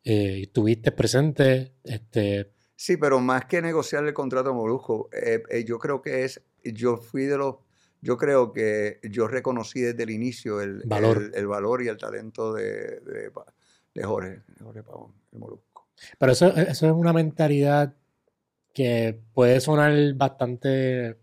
Eh, 0.02 0.38
y 0.38 0.42
estuviste 0.42 0.90
presente, 0.90 1.74
este, 1.84 2.50
Sí, 2.74 2.96
pero 2.96 3.20
más 3.20 3.44
que 3.44 3.62
negociar 3.62 4.04
el 4.04 4.12
contrato 4.12 4.50
a 4.50 4.54
Molusco, 4.54 5.08
eh, 5.12 5.44
eh, 5.50 5.64
yo 5.64 5.78
creo 5.78 6.02
que 6.02 6.24
es, 6.24 6.42
yo 6.64 6.96
fui 6.96 7.26
de 7.26 7.38
los, 7.38 7.58
yo 8.00 8.16
creo 8.16 8.52
que 8.52 8.98
yo 9.04 9.28
reconocí 9.28 9.82
desde 9.82 10.02
el 10.02 10.10
inicio 10.10 10.60
el 10.60 10.82
Valor. 10.84 11.18
el, 11.18 11.34
el 11.36 11.46
valor 11.46 11.80
y 11.82 11.86
el 11.86 11.96
talento 11.96 12.54
de, 12.54 12.98
de, 13.00 13.30
de 13.94 14.02
Jorge, 14.02 14.42
de 14.48 14.64
Jorge 14.64 14.82
Pavón, 14.82 15.12
el 15.30 15.38
Molusco. 15.38 15.90
Pero 16.18 16.32
eso, 16.32 16.48
eso 16.56 16.86
es 16.86 16.92
una 16.92 17.12
mentalidad 17.12 17.94
que 18.72 19.18
puede 19.34 19.60
sonar 19.60 20.14
bastante. 20.14 21.16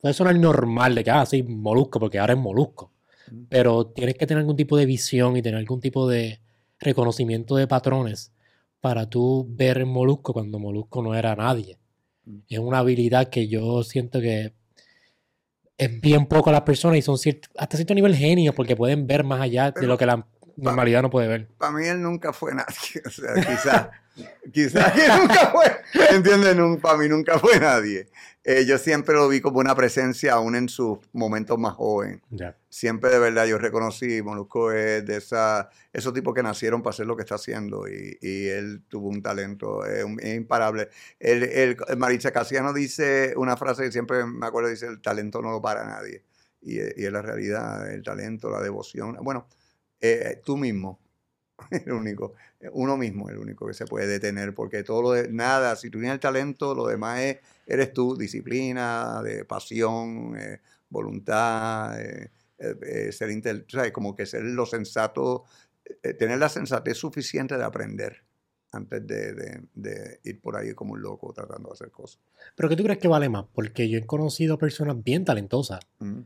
Puede 0.00 0.14
sonar 0.14 0.36
normal 0.36 0.94
de 0.94 1.04
que, 1.04 1.10
ah, 1.10 1.26
sí, 1.26 1.42
molusco, 1.42 1.98
porque 1.98 2.18
ahora 2.18 2.34
es 2.34 2.38
molusco. 2.38 2.92
Mm. 3.30 3.42
Pero 3.48 3.86
tienes 3.86 4.14
que 4.16 4.26
tener 4.26 4.40
algún 4.40 4.56
tipo 4.56 4.76
de 4.76 4.86
visión 4.86 5.36
y 5.36 5.42
tener 5.42 5.58
algún 5.58 5.80
tipo 5.80 6.08
de 6.08 6.40
reconocimiento 6.78 7.56
de 7.56 7.66
patrones 7.66 8.32
para 8.80 9.08
tú 9.08 9.46
ver 9.48 9.78
en 9.78 9.88
molusco 9.88 10.32
cuando 10.32 10.58
molusco 10.58 11.02
no 11.02 11.14
era 11.14 11.34
nadie. 11.34 11.78
Mm. 12.24 12.38
Es 12.48 12.58
una 12.58 12.78
habilidad 12.78 13.28
que 13.30 13.48
yo 13.48 13.82
siento 13.82 14.20
que 14.20 14.52
es 15.78 16.00
bien 16.00 16.26
poco 16.26 16.50
a 16.50 16.52
las 16.52 16.62
personas 16.62 16.98
y 16.98 17.02
son 17.02 17.16
ciert- 17.16 17.48
hasta 17.56 17.76
cierto 17.76 17.94
nivel 17.94 18.14
genios 18.14 18.54
porque 18.54 18.76
pueden 18.76 19.06
ver 19.06 19.24
más 19.24 19.40
allá 19.40 19.72
de 19.72 19.86
lo 19.86 19.98
que 19.98 20.06
la 20.06 20.26
normalidad 20.56 21.02
no 21.02 21.10
puede 21.10 21.28
ver. 21.28 21.48
Para 21.58 21.72
mí 21.72 21.86
él 21.86 22.00
nunca 22.00 22.32
fue 22.32 22.54
nadie, 22.54 23.02
o 23.06 23.10
sea, 23.10 23.34
quizás, 23.34 23.88
quizás 24.52 24.92
que 24.94 25.08
nunca 25.08 25.50
fue, 25.50 25.64
¿entiendes? 26.10 26.56
Para 26.80 26.98
mí 26.98 27.08
nunca 27.08 27.38
fue 27.38 27.58
nadie. 27.60 28.08
Eh, 28.48 28.64
yo 28.64 28.78
siempre 28.78 29.14
lo 29.16 29.28
vi 29.28 29.40
como 29.40 29.58
una 29.58 29.74
presencia 29.74 30.34
aún 30.34 30.54
en 30.54 30.68
sus 30.68 30.98
momentos 31.12 31.58
más 31.58 31.74
jóvenes. 31.74 32.20
Ya. 32.30 32.56
siempre 32.68 33.10
de 33.10 33.18
verdad 33.18 33.46
yo 33.46 33.58
reconocí, 33.58 34.22
Molusco 34.22 34.70
es 34.70 35.04
de 35.04 35.16
esa, 35.16 35.68
esos 35.92 36.14
tipos 36.14 36.32
que 36.32 36.44
nacieron 36.44 36.80
para 36.80 36.92
hacer 36.92 37.06
lo 37.06 37.16
que 37.16 37.22
está 37.22 37.34
haciendo 37.34 37.88
y, 37.88 38.16
y 38.20 38.46
él 38.46 38.84
tuvo 38.88 39.08
un 39.08 39.20
talento 39.20 39.84
es, 39.84 40.04
es 40.20 40.36
imparable. 40.36 40.90
El, 41.18 41.42
el, 41.42 41.76
el 41.88 41.96
Maritza 41.96 42.30
Casiano 42.30 42.72
dice 42.72 43.34
una 43.36 43.56
frase 43.56 43.82
que 43.82 43.90
siempre 43.90 44.24
me 44.24 44.46
acuerdo, 44.46 44.68
dice, 44.68 44.86
el 44.86 45.00
talento 45.00 45.42
no 45.42 45.50
lo 45.50 45.60
para 45.60 45.84
nadie. 45.84 46.22
Y, 46.62 46.76
y 46.76 47.04
es 47.04 47.12
la 47.12 47.22
realidad, 47.22 47.92
el 47.92 48.04
talento, 48.04 48.48
la 48.50 48.60
devoción. 48.60 49.16
Bueno, 49.22 49.48
eh, 50.00 50.40
tú 50.44 50.56
mismo, 50.56 51.00
el 51.70 51.92
único, 51.92 52.34
uno 52.72 52.96
mismo 52.96 53.28
es 53.28 53.34
el 53.34 53.40
único 53.40 53.66
que 53.66 53.74
se 53.74 53.86
puede 53.86 54.06
detener, 54.06 54.54
porque 54.54 54.82
todo 54.82 55.02
lo 55.02 55.10
de, 55.12 55.28
nada, 55.32 55.74
si 55.76 55.88
tú 55.90 55.98
tienes 55.98 56.14
el 56.14 56.20
talento, 56.20 56.74
lo 56.74 56.86
demás 56.86 57.20
es, 57.20 57.38
eres 57.66 57.92
tú, 57.92 58.16
disciplina, 58.16 59.22
de 59.22 59.44
pasión, 59.44 60.36
eh, 60.38 60.60
voluntad, 60.88 62.00
eh, 62.00 62.30
eh, 62.58 62.74
eh, 62.82 63.12
ser 63.12 63.30
intel- 63.30 63.64
¿sabes? 63.70 63.92
como 63.92 64.14
que 64.14 64.26
ser 64.26 64.42
lo 64.42 64.66
sensato, 64.66 65.44
eh, 66.02 66.14
tener 66.14 66.38
la 66.38 66.48
sensatez 66.48 66.96
suficiente 66.98 67.56
de 67.56 67.64
aprender 67.64 68.22
antes 68.72 69.06
de, 69.06 69.32
de- 69.32 69.62
de 69.74 70.20
ir 70.24 70.40
por 70.40 70.56
ahí 70.56 70.74
como 70.74 70.92
un 70.92 71.00
loco 71.00 71.32
tratando 71.32 71.68
de 71.70 71.72
hacer 71.74 71.90
cosas. 71.90 72.20
Pero 72.54 72.68
¿qué 72.68 72.76
tú 72.76 72.82
crees 72.84 72.98
que 72.98 73.08
vale 73.08 73.28
más? 73.28 73.46
Porque 73.54 73.88
yo 73.88 73.98
he 73.98 74.04
conocido 74.06 74.58
personas 74.58 75.02
bien 75.02 75.24
talentosas, 75.24 75.80
Mm. 76.00 76.20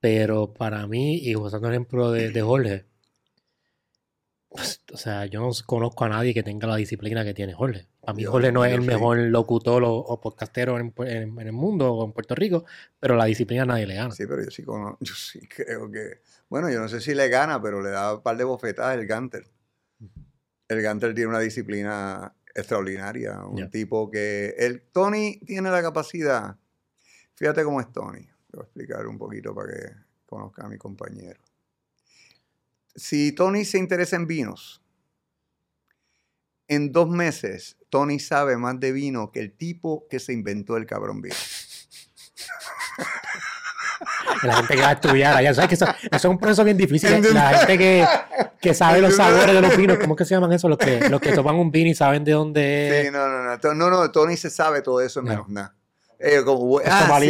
pero 0.00 0.52
para 0.52 0.86
mí, 0.86 1.18
y 1.18 1.34
usando 1.36 1.68
el 1.68 1.74
ejemplo 1.74 2.10
de, 2.12 2.30
de 2.30 2.42
Jorge, 2.42 2.84
o 4.92 4.96
sea, 4.96 5.26
yo 5.26 5.40
no 5.40 5.50
conozco 5.66 6.04
a 6.04 6.08
nadie 6.08 6.32
que 6.32 6.42
tenga 6.42 6.66
la 6.68 6.76
disciplina 6.76 7.24
que 7.24 7.34
tiene 7.34 7.54
Jorge. 7.54 7.86
Para 8.00 8.12
mí 8.14 8.22
Jorge 8.30 8.52
no 8.52 8.64
es 8.64 8.72
el 8.72 8.80
mejor 8.98 9.18
locutor 9.18 9.82
o, 9.84 9.92
o 9.94 10.20
podcastero 10.20 10.78
en, 10.78 10.94
en- 10.98 11.38
en 11.38 11.46
el 11.46 11.52
mundo 11.52 11.92
o 11.92 12.04
en 12.04 12.12
Puerto 12.12 12.34
Rico, 12.34 12.64
pero 13.00 13.16
la 13.16 13.24
disciplina 13.24 13.64
nadie 13.64 13.86
le 13.86 13.96
gana. 13.96 14.12
Sí, 14.12 14.24
pero 14.26 14.42
yo 14.44 14.50
sí, 14.50 14.62
cono- 14.62 14.96
yo 15.00 15.14
sí 15.14 15.40
creo 15.48 15.90
que, 15.90 16.20
bueno, 16.48 16.70
yo 16.70 16.78
no 16.80 16.88
sé 16.88 17.00
si 17.00 17.14
le 17.14 17.28
gana, 17.28 17.60
pero 17.60 17.82
le 17.82 17.90
da 17.90 18.14
un 18.14 18.22
par 18.22 18.36
de 18.36 18.44
bofetadas 18.44 18.96
el 18.96 19.06
Ganter. 19.06 19.44
El 20.68 20.80
Ganter 20.82 21.14
tiene 21.14 21.28
una 21.28 21.40
disciplina 21.40 22.32
extraordinaria, 22.54 23.44
un 23.44 23.56
tipo 23.70 24.10
que, 24.10 24.54
el 24.58 24.82
Tony 24.92 25.40
tiene 25.44 25.70
la 25.70 25.82
capacidad, 25.82 26.56
fíjate 27.34 27.64
cómo 27.64 27.80
es 27.80 27.90
Tony, 27.92 28.20
te 28.22 28.56
voy 28.56 28.60
a 28.60 28.64
explicar 28.64 29.06
un 29.08 29.18
poquito 29.18 29.52
para 29.54 29.72
que 29.72 29.92
conozca 30.26 30.64
a 30.64 30.68
mi 30.68 30.78
compañero. 30.78 31.40
Si 32.94 33.32
Tony 33.32 33.64
se 33.64 33.78
interesa 33.78 34.16
en 34.16 34.26
vinos, 34.26 34.82
en 36.68 36.92
dos 36.92 37.08
meses 37.10 37.76
Tony 37.90 38.18
sabe 38.18 38.56
más 38.56 38.80
de 38.80 38.90
vino 38.92 39.30
que 39.32 39.40
el 39.40 39.52
tipo 39.56 40.06
que 40.08 40.18
se 40.18 40.32
inventó 40.32 40.76
el 40.76 40.86
cabrón 40.86 41.20
vino. 41.22 41.34
La 44.42 44.56
gente 44.56 44.74
que 44.74 44.80
va 44.82 44.88
a 44.88 44.92
estudiar 44.92 45.36
allá, 45.36 45.54
¿sabes? 45.54 45.68
Que 45.68 45.74
eso, 45.76 45.86
eso 45.86 45.96
es 46.12 46.24
un 46.24 46.38
proceso 46.38 46.64
bien 46.64 46.76
difícil. 46.76 47.08
¿Entiendes? 47.12 47.34
La 47.34 47.58
gente 47.58 47.78
que, 47.78 48.06
que 48.60 48.74
sabe 48.74 49.00
los 49.00 49.16
sabores 49.16 49.54
de 49.54 49.60
los 49.62 49.76
vinos, 49.76 49.98
¿cómo 49.98 50.14
que 50.16 50.24
se 50.24 50.34
llaman 50.34 50.52
eso? 50.52 50.68
Los 50.68 50.78
que, 50.78 51.08
los 51.08 51.20
que 51.20 51.32
toman 51.32 51.54
un 51.54 51.70
vino 51.70 51.88
y 51.90 51.94
saben 51.94 52.24
de 52.24 52.32
dónde 52.32 53.00
Sí, 53.00 53.06
es. 53.06 53.12
no, 53.12 53.26
no, 53.28 53.42
no. 53.44 53.74
No, 53.74 53.90
no, 53.90 54.10
Tony 54.10 54.36
se 54.36 54.50
sabe 54.50 54.82
todo 54.82 55.00
eso 55.00 55.20
en 55.20 55.26
No. 55.26 55.30
menos 55.30 55.48
nada. 55.48 55.74
Eh, 56.26 56.42
como, 56.44 56.78
ah, 56.84 57.18
sí. 57.20 57.28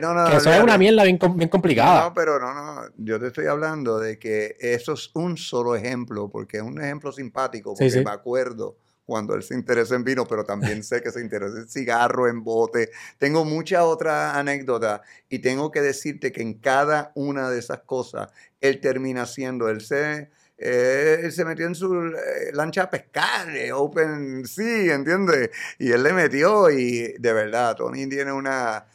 No, 0.00 0.12
no, 0.14 0.24
Que 0.24 0.32
no, 0.32 0.38
eso 0.38 0.52
es 0.52 0.60
una 0.62 0.76
mierda 0.76 1.04
bien, 1.04 1.18
com- 1.18 1.36
bien 1.36 1.48
complicada. 1.48 2.04
No, 2.08 2.14
pero 2.14 2.40
no, 2.40 2.52
no. 2.52 2.82
Yo 2.96 3.20
te 3.20 3.28
estoy 3.28 3.46
hablando 3.46 3.98
de 4.00 4.18
que 4.18 4.56
eso 4.58 4.94
es 4.94 5.10
un 5.14 5.36
solo 5.36 5.76
ejemplo, 5.76 6.28
porque 6.28 6.56
es 6.56 6.62
un 6.64 6.80
ejemplo 6.80 7.12
simpático, 7.12 7.70
Sí, 7.76 7.84
porque 7.84 7.90
sí. 7.98 8.04
me 8.04 8.10
acuerdo 8.10 8.76
cuando 9.04 9.34
él 9.34 9.44
se 9.44 9.54
interesa 9.54 9.94
en 9.94 10.02
vino, 10.02 10.26
pero 10.26 10.42
también 10.44 10.82
sé 10.82 11.00
que 11.00 11.12
se 11.12 11.20
interesa 11.20 11.58
en 11.58 11.68
cigarro, 11.68 12.26
en 12.26 12.42
bote. 12.42 12.90
Tengo 13.18 13.44
muchas 13.44 13.82
otras 13.82 14.34
anécdotas 14.34 15.00
y 15.28 15.38
tengo 15.38 15.70
que 15.70 15.80
decirte 15.80 16.32
que 16.32 16.42
en 16.42 16.54
cada 16.54 17.12
una 17.14 17.48
de 17.50 17.60
esas 17.60 17.82
cosas 17.82 18.30
él 18.60 18.80
termina 18.80 19.24
siendo, 19.26 19.68
él 19.68 19.80
se, 19.80 20.28
eh, 20.58 21.20
él 21.24 21.32
se 21.32 21.44
metió 21.44 21.66
en 21.66 21.74
su 21.74 21.94
eh, 21.94 22.50
lancha 22.52 22.84
a 22.84 22.90
pescar, 22.90 23.54
eh, 23.54 23.72
open 23.72 24.46
sea, 24.46 24.94
¿entiendes? 24.94 25.50
Y 25.78 25.92
él 25.92 26.02
le 26.02 26.12
metió 26.12 26.70
y 26.70 27.14
de 27.18 27.32
verdad, 27.32 27.76
Tony 27.76 28.08
tiene 28.08 28.32
una... 28.32 28.86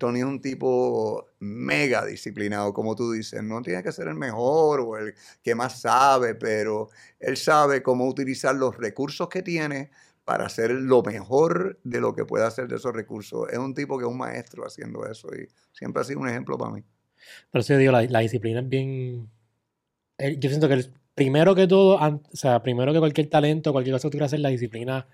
Tony 0.00 0.18
es 0.18 0.24
un 0.24 0.40
tipo 0.40 1.28
mega 1.38 2.04
disciplinado, 2.04 2.72
como 2.72 2.96
tú 2.96 3.12
dices. 3.12 3.44
No 3.44 3.62
tiene 3.62 3.80
que 3.80 3.92
ser 3.92 4.08
el 4.08 4.16
mejor 4.16 4.80
o 4.80 4.96
el 4.98 5.14
que 5.40 5.54
más 5.54 5.80
sabe, 5.82 6.34
pero 6.34 6.88
él 7.20 7.36
sabe 7.36 7.80
cómo 7.80 8.08
utilizar 8.08 8.56
los 8.56 8.76
recursos 8.76 9.28
que 9.28 9.42
tiene 9.42 9.92
para 10.24 10.46
hacer 10.46 10.72
lo 10.72 11.04
mejor 11.04 11.78
de 11.84 12.00
lo 12.00 12.12
que 12.12 12.24
puede 12.24 12.44
hacer 12.44 12.66
de 12.66 12.74
esos 12.74 12.92
recursos. 12.92 13.48
Es 13.48 13.58
un 13.58 13.72
tipo 13.72 13.96
que 13.96 14.04
es 14.04 14.10
un 14.10 14.18
maestro 14.18 14.66
haciendo 14.66 15.06
eso 15.06 15.28
y 15.32 15.46
siempre 15.70 16.02
ha 16.02 16.04
sido 16.04 16.18
un 16.18 16.28
ejemplo 16.28 16.58
para 16.58 16.72
mí. 16.72 16.82
Por 17.52 17.60
eso 17.60 17.78
yo 17.78 17.92
la, 17.92 18.02
la 18.02 18.18
disciplina 18.18 18.58
es 18.58 18.68
bien. 18.68 19.30
El- 20.18 20.38
Yo 20.40 20.48
siento 20.48 20.68
que 20.68 20.74
el, 20.74 20.92
primero 21.14 21.54
que 21.54 21.66
todo, 21.66 21.96
o 21.96 22.20
sea, 22.36 22.62
primero 22.62 22.92
que 22.92 22.98
cualquier 22.98 23.28
talento, 23.28 23.72
cualquier 23.72 23.94
cosa 23.94 24.02
que 24.02 24.10
tú 24.10 24.12
quieras 24.12 24.28
hacer, 24.28 24.40
la 24.40 24.48
disciplina 24.50 25.06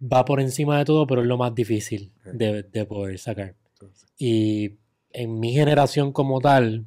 va 0.00 0.24
por 0.24 0.40
encima 0.40 0.78
de 0.78 0.84
todo, 0.84 1.06
pero 1.06 1.22
es 1.22 1.26
lo 1.26 1.36
más 1.36 1.54
difícil 1.54 2.12
de, 2.24 2.62
de 2.62 2.84
poder 2.86 3.18
sacar. 3.18 3.54
Entonces, 3.72 4.08
Y 4.16 4.76
en 5.12 5.40
mi 5.40 5.52
generación 5.52 6.12
como 6.12 6.40
tal, 6.40 6.86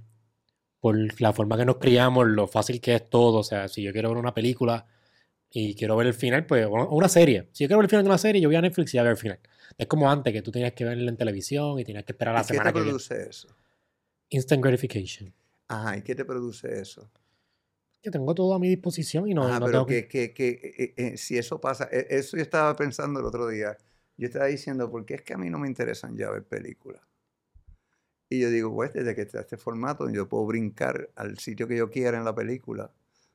por 0.79 0.97
la 1.21 1.33
forma 1.33 1.57
que 1.57 1.65
nos 1.65 1.77
criamos, 1.77 2.27
lo 2.27 2.47
fácil 2.47 2.79
que 2.81 2.95
es 2.95 3.09
todo, 3.09 3.39
o 3.39 3.43
sea, 3.43 3.67
si 3.67 3.81
yo 3.83 3.91
quiero 3.91 4.09
ver 4.09 4.17
una 4.17 4.33
película 4.33 4.85
y 5.51 5.75
quiero 5.75 5.97
ver 5.97 6.07
el 6.07 6.13
final, 6.13 6.45
pues, 6.45 6.65
o 6.65 6.95
una 6.95 7.09
serie. 7.09 7.49
Si 7.51 7.63
yo 7.63 7.67
quiero 7.67 7.79
ver 7.79 7.85
el 7.85 7.89
final 7.89 8.03
de 8.05 8.09
una 8.09 8.17
serie, 8.17 8.41
yo 8.41 8.47
voy 8.47 8.55
a 8.55 8.61
Netflix 8.61 8.93
y 8.93 8.97
a 8.97 9.03
ver 9.03 9.11
el 9.11 9.17
final. 9.17 9.39
Es 9.77 9.87
como 9.87 10.09
antes, 10.09 10.31
que 10.31 10.41
tú 10.41 10.51
tenías 10.51 10.71
que 10.73 10.85
verla 10.85 11.09
en 11.09 11.17
televisión 11.17 11.77
y 11.79 11.83
tenías 11.83 12.05
que 12.05 12.13
esperar 12.13 12.35
a 12.35 12.39
la 12.39 12.43
¿Y 12.43 12.47
qué 12.47 12.53
semana 12.53 12.69
te 12.69 12.73
que 12.75 12.79
viene. 12.83 12.91
produce 12.93 13.29
eso? 13.29 13.47
Instant 14.29 14.63
gratification. 14.63 15.33
Ajá, 15.71 15.97
¿y 15.97 16.01
qué 16.01 16.15
te 16.15 16.25
produce 16.25 16.81
eso? 16.81 17.09
Yo 18.03 18.11
tengo 18.11 18.35
todo 18.35 18.53
a 18.53 18.59
mi 18.59 18.67
disposición 18.67 19.29
y 19.29 19.33
no, 19.33 19.43
Ajá, 19.43 19.59
no 19.59 19.67
pero 19.67 19.77
tengo 19.79 19.85
que... 19.85 20.07
que, 20.09 20.33
que, 20.33 20.59
que, 20.59 20.83
eh, 20.83 20.93
eh, 20.97 21.17
si 21.17 21.37
eso 21.37 21.61
pasa, 21.61 21.87
eh, 21.91 22.07
eso 22.09 22.35
yo 22.35 22.43
estaba 22.43 22.75
pensando 22.75 23.21
el 23.21 23.25
otro 23.25 23.47
día. 23.47 23.77
yo 24.17 24.27
estaba 24.27 24.47
diciendo, 24.47 24.91
¿por 24.91 25.05
qué 25.05 25.15
es 25.15 25.21
que 25.21 25.33
a 25.33 25.37
mí 25.37 25.49
no 25.49 25.59
me 25.59 25.69
interesan 25.69 26.17
ya 26.17 26.29
ver 26.29 26.43
películas? 26.43 27.01
Y 28.27 28.41
yo 28.41 28.49
digo, 28.49 28.73
pues 28.73 28.91
desde 28.91 29.15
que 29.15 29.21
está 29.21 29.39
este 29.39 29.55
formato, 29.55 30.09
yo 30.09 30.27
puedo 30.27 30.45
brincar 30.45 31.09
al 31.15 31.37
sitio 31.37 31.67
que 31.69 31.77
yo 31.77 31.89
quiera 31.89 32.17
en 32.17 32.25
la 32.25 32.35
película. 32.35 32.91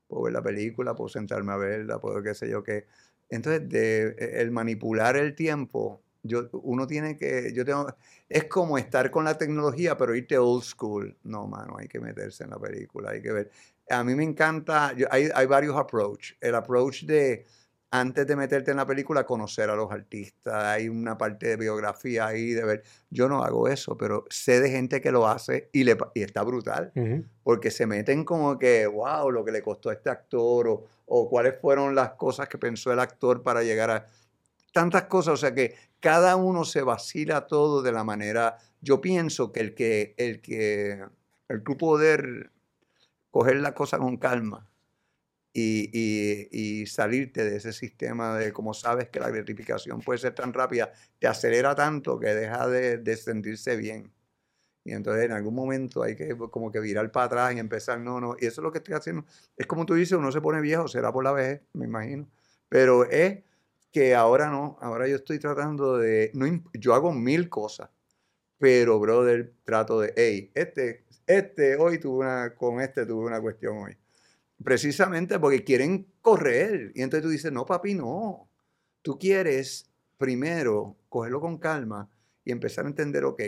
Puedo 0.06 0.24
ver 0.24 0.34
la 0.34 0.42
película, 0.42 0.94
puedo 0.94 1.08
sentarme 1.08 1.52
a 1.52 1.56
verla, 1.56 1.98
puedo 2.00 2.22
qué 2.22 2.34
sé 2.34 2.50
yo 2.50 2.62
qué. 2.62 2.86
Entonces, 3.30 3.66
de, 3.68 4.14
e, 4.18 4.42
el 4.42 4.50
manipular 4.50 5.16
el 5.16 5.34
tiempo, 5.34 6.02
yo, 6.26 6.48
uno 6.52 6.86
tiene 6.86 7.16
que, 7.16 7.52
yo 7.54 7.64
tengo, 7.64 7.86
es 8.28 8.44
como 8.44 8.78
estar 8.78 9.10
con 9.10 9.24
la 9.24 9.36
tecnología, 9.36 9.96
pero 9.96 10.14
irte 10.14 10.38
old 10.38 10.62
school. 10.62 11.16
No, 11.24 11.46
mano, 11.46 11.76
hay 11.78 11.88
que 11.88 12.00
meterse 12.00 12.44
en 12.44 12.50
la 12.50 12.58
película, 12.58 13.10
hay 13.10 13.22
que 13.22 13.32
ver. 13.32 13.50
A 13.88 14.02
mí 14.02 14.14
me 14.14 14.24
encanta, 14.24 14.92
hay, 15.10 15.28
hay 15.34 15.46
varios 15.46 15.76
approach. 15.76 16.32
El 16.40 16.54
approach 16.54 17.04
de, 17.04 17.46
antes 17.90 18.26
de 18.26 18.36
meterte 18.36 18.70
en 18.70 18.76
la 18.78 18.86
película, 18.86 19.24
conocer 19.24 19.70
a 19.70 19.76
los 19.76 19.90
artistas. 19.90 20.54
Hay 20.54 20.88
una 20.88 21.16
parte 21.16 21.48
de 21.48 21.56
biografía 21.56 22.26
ahí, 22.26 22.52
de 22.52 22.64
ver. 22.64 22.82
Yo 23.10 23.28
no 23.28 23.42
hago 23.42 23.68
eso, 23.68 23.96
pero 23.96 24.24
sé 24.28 24.60
de 24.60 24.70
gente 24.70 25.00
que 25.00 25.12
lo 25.12 25.28
hace 25.28 25.70
y, 25.72 25.84
le, 25.84 25.96
y 26.14 26.22
está 26.22 26.42
brutal. 26.42 26.92
Porque 27.42 27.70
se 27.70 27.86
meten 27.86 28.24
como 28.24 28.58
que, 28.58 28.86
wow, 28.86 29.30
lo 29.30 29.44
que 29.44 29.52
le 29.52 29.62
costó 29.62 29.90
a 29.90 29.92
este 29.94 30.10
actor 30.10 30.68
o, 30.68 30.84
o 31.06 31.28
cuáles 31.28 31.58
fueron 31.60 31.94
las 31.94 32.10
cosas 32.12 32.48
que 32.48 32.58
pensó 32.58 32.92
el 32.92 32.98
actor 32.98 33.42
para 33.42 33.62
llegar 33.62 33.90
a 33.90 34.06
tantas 34.72 35.04
cosas. 35.04 35.34
O 35.34 35.36
sea 35.36 35.54
que 35.54 35.74
cada 36.06 36.36
uno 36.36 36.64
se 36.64 36.82
vacila 36.82 37.48
todo 37.48 37.82
de 37.82 37.90
la 37.90 38.04
manera. 38.04 38.58
Yo 38.80 39.00
pienso 39.00 39.50
que 39.50 39.58
el 39.58 39.74
que, 39.74 40.14
el 40.18 40.40
que, 40.40 41.04
el 41.48 41.64
que 41.64 41.74
poder 41.74 42.52
coger 43.32 43.56
la 43.56 43.74
cosa 43.74 43.98
con 43.98 44.16
calma 44.16 44.70
y, 45.52 46.84
salirte 46.86 47.44
de 47.44 47.56
ese 47.56 47.72
sistema 47.72 48.38
de 48.38 48.52
como 48.52 48.72
sabes 48.72 49.08
que 49.08 49.18
la 49.18 49.30
gratificación 49.30 50.00
puede 50.00 50.20
ser 50.20 50.32
tan 50.32 50.52
rápida, 50.52 50.92
te 51.18 51.26
acelera 51.26 51.74
tanto 51.74 52.20
que 52.20 52.36
deja 52.36 52.68
de, 52.68 53.16
sentirse 53.16 53.74
bien. 53.74 54.12
Y 54.84 54.92
entonces 54.92 55.24
en 55.24 55.32
algún 55.32 55.56
momento 55.56 56.04
hay 56.04 56.14
que 56.14 56.36
como 56.36 56.70
que 56.70 56.78
virar 56.78 57.10
para 57.10 57.26
atrás 57.26 57.54
y 57.56 57.58
empezar, 57.58 57.98
no, 57.98 58.20
no, 58.20 58.36
y 58.38 58.46
eso 58.46 58.60
es 58.60 58.62
lo 58.62 58.70
que 58.70 58.78
estoy 58.78 58.94
haciendo. 58.94 59.24
Es 59.56 59.66
como 59.66 59.84
tú 59.84 59.94
dices, 59.94 60.16
uno 60.16 60.30
se 60.30 60.40
pone 60.40 60.60
viejo, 60.60 60.86
será 60.86 61.10
por 61.10 61.24
la 61.24 61.32
vejez, 61.32 61.62
me 61.72 61.86
imagino. 61.86 62.28
Pero 62.68 63.10
es 63.10 63.40
que 63.96 64.14
ahora 64.14 64.50
no, 64.50 64.76
ahora 64.82 65.08
yo 65.08 65.16
estoy 65.16 65.38
tratando 65.38 65.96
de, 65.96 66.30
no, 66.34 66.44
yo 66.74 66.92
hago 66.92 67.12
mil 67.12 67.48
cosas, 67.48 67.88
pero 68.58 69.00
brother, 69.00 69.54
trato 69.64 70.00
de, 70.00 70.12
hey, 70.14 70.50
este, 70.54 71.06
este, 71.26 71.76
hoy 71.76 71.98
tuve 71.98 72.26
una, 72.26 72.54
con 72.54 72.82
este 72.82 73.06
tuve 73.06 73.24
una 73.24 73.40
cuestión 73.40 73.78
hoy 73.78 73.96
precisamente 74.62 75.38
porque 75.38 75.64
quieren 75.64 76.06
correr. 76.20 76.92
Y 76.94 77.00
entonces 77.00 77.22
tú 77.22 77.30
dices, 77.30 77.52
no, 77.52 77.64
papi, 77.64 77.94
no. 77.94 78.50
Tú 79.00 79.18
quieres 79.18 79.90
primero 80.18 80.96
cogerlo 81.08 81.40
con 81.40 81.56
calma 81.56 82.10
y 82.44 82.52
empezar 82.52 82.84
a 82.84 82.88
entender, 82.88 83.24
ok, 83.24 83.42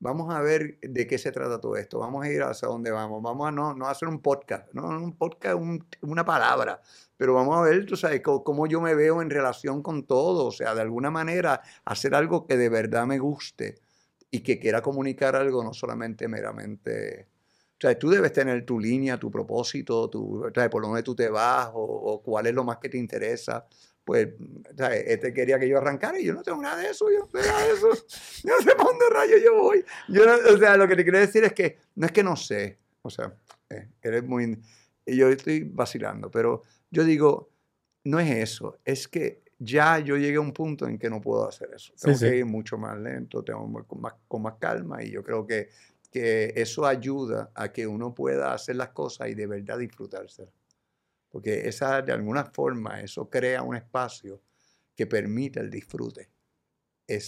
vamos 0.00 0.34
a 0.34 0.40
ver 0.40 0.78
de 0.80 1.06
qué 1.06 1.18
se 1.18 1.30
trata 1.30 1.60
todo 1.60 1.76
esto, 1.76 1.98
vamos 2.00 2.24
a 2.24 2.30
ir 2.30 2.42
hacia 2.42 2.68
dónde 2.68 2.90
vamos, 2.90 3.22
vamos 3.22 3.46
a 3.46 3.52
no, 3.52 3.74
no 3.74 3.86
hacer 3.86 4.08
un 4.08 4.20
podcast, 4.20 4.72
no 4.72 4.88
un 4.88 5.16
podcast, 5.16 5.56
una 6.00 6.24
palabra, 6.24 6.80
pero 7.16 7.34
vamos 7.34 7.56
a 7.58 7.62
ver, 7.62 7.86
tú 7.86 7.96
sabes, 7.96 8.22
cómo, 8.22 8.66
yo 8.66 8.80
me 8.80 8.94
veo 8.94 9.22
en 9.22 9.30
relación 9.30 9.82
con 9.82 10.06
todo, 10.06 10.46
o 10.46 10.52
sea, 10.52 10.74
de 10.74 10.80
alguna 10.80 11.10
manera 11.10 11.62
hacer 11.84 12.14
algo 12.14 12.46
que 12.46 12.56
de 12.56 12.68
verdad 12.68 13.06
me 13.06 13.18
guste 13.18 13.76
y 14.30 14.40
que 14.40 14.58
quiera 14.58 14.82
comunicar 14.82 15.36
algo, 15.36 15.62
no 15.62 15.74
solamente 15.74 16.26
meramente 16.28 17.28
o 17.80 17.86
sea, 17.86 17.98
tú 17.98 18.10
debes 18.10 18.34
tener 18.34 18.66
tu 18.66 18.78
línea, 18.78 19.18
tu 19.18 19.30
propósito, 19.30 20.10
tu, 20.10 20.44
o 20.44 20.50
sea, 20.52 20.68
por 20.68 20.82
dónde 20.82 21.02
tú 21.02 21.14
te 21.14 21.30
vas 21.30 21.70
o, 21.72 22.20
cuál 22.22 22.46
es 22.46 22.52
lo 22.52 22.62
más 22.62 22.76
que 22.76 22.90
te 22.90 22.98
interesa. 22.98 23.66
Pues, 24.10 24.30
sea, 24.76 24.92
este 24.96 25.32
quería 25.32 25.56
que 25.56 25.68
yo 25.68 25.78
arrancara 25.78 26.18
y 26.18 26.24
yo 26.24 26.34
no 26.34 26.42
tengo 26.42 26.60
nada 26.60 26.78
de 26.78 26.90
eso, 26.90 27.08
yo 27.12 27.20
no 27.20 27.26
tengo 27.26 27.46
nada 27.46 27.64
de 27.64 27.74
eso. 27.74 27.88
Yo 28.42 28.56
no 28.56 28.60
sé 28.60 28.74
para 28.74 28.88
dónde 28.88 29.04
rayo 29.08 29.36
yo 29.36 29.54
voy. 29.54 29.84
Yo 30.08 30.24
o 30.52 30.58
sea, 30.58 30.76
lo 30.76 30.88
que 30.88 30.96
te 30.96 31.04
quiero 31.04 31.20
decir 31.20 31.44
es 31.44 31.52
que 31.52 31.78
no 31.94 32.06
es 32.06 32.12
que 32.12 32.24
no 32.24 32.34
sé, 32.34 32.76
o 33.02 33.08
sea, 33.08 33.32
eh, 33.68 33.86
eres 34.02 34.24
muy... 34.24 34.58
Yo 35.06 35.28
estoy 35.28 35.62
vacilando, 35.62 36.28
pero 36.28 36.64
yo 36.90 37.04
digo, 37.04 37.50
no 38.02 38.18
es 38.18 38.30
eso, 38.32 38.78
es 38.84 39.06
que 39.06 39.44
ya 39.60 40.00
yo 40.00 40.16
llegué 40.16 40.38
a 40.38 40.40
un 40.40 40.52
punto 40.52 40.88
en 40.88 40.98
que 40.98 41.08
no 41.08 41.20
puedo 41.20 41.46
hacer 41.46 41.70
eso. 41.72 41.92
Tengo 42.00 42.18
que 42.18 42.38
ir 42.38 42.46
mucho 42.46 42.78
más 42.78 42.98
lento, 42.98 43.44
tengo 43.44 43.86
con 43.86 44.00
más, 44.00 44.14
con 44.26 44.42
más 44.42 44.54
calma 44.58 45.04
y 45.04 45.12
yo 45.12 45.22
creo 45.22 45.46
que 45.46 45.68
que 46.10 46.52
eso 46.56 46.84
ayuda 46.84 47.50
a 47.54 47.72
que 47.72 47.86
uno 47.86 48.12
pueda 48.12 48.52
hacer 48.52 48.74
las 48.74 48.88
cosas 48.88 49.28
y 49.28 49.34
de 49.34 49.46
verdad 49.46 49.78
disfrutárselas. 49.78 50.52
Porque 51.30 51.68
esa, 51.68 52.02
de 52.02 52.12
alguna 52.12 52.44
forma, 52.44 53.00
eso 53.00 53.30
crea 53.30 53.62
un 53.62 53.76
espacio 53.76 54.42
que 54.94 55.06
permite 55.06 55.60
el 55.60 55.70
disfrute. 55.70 56.30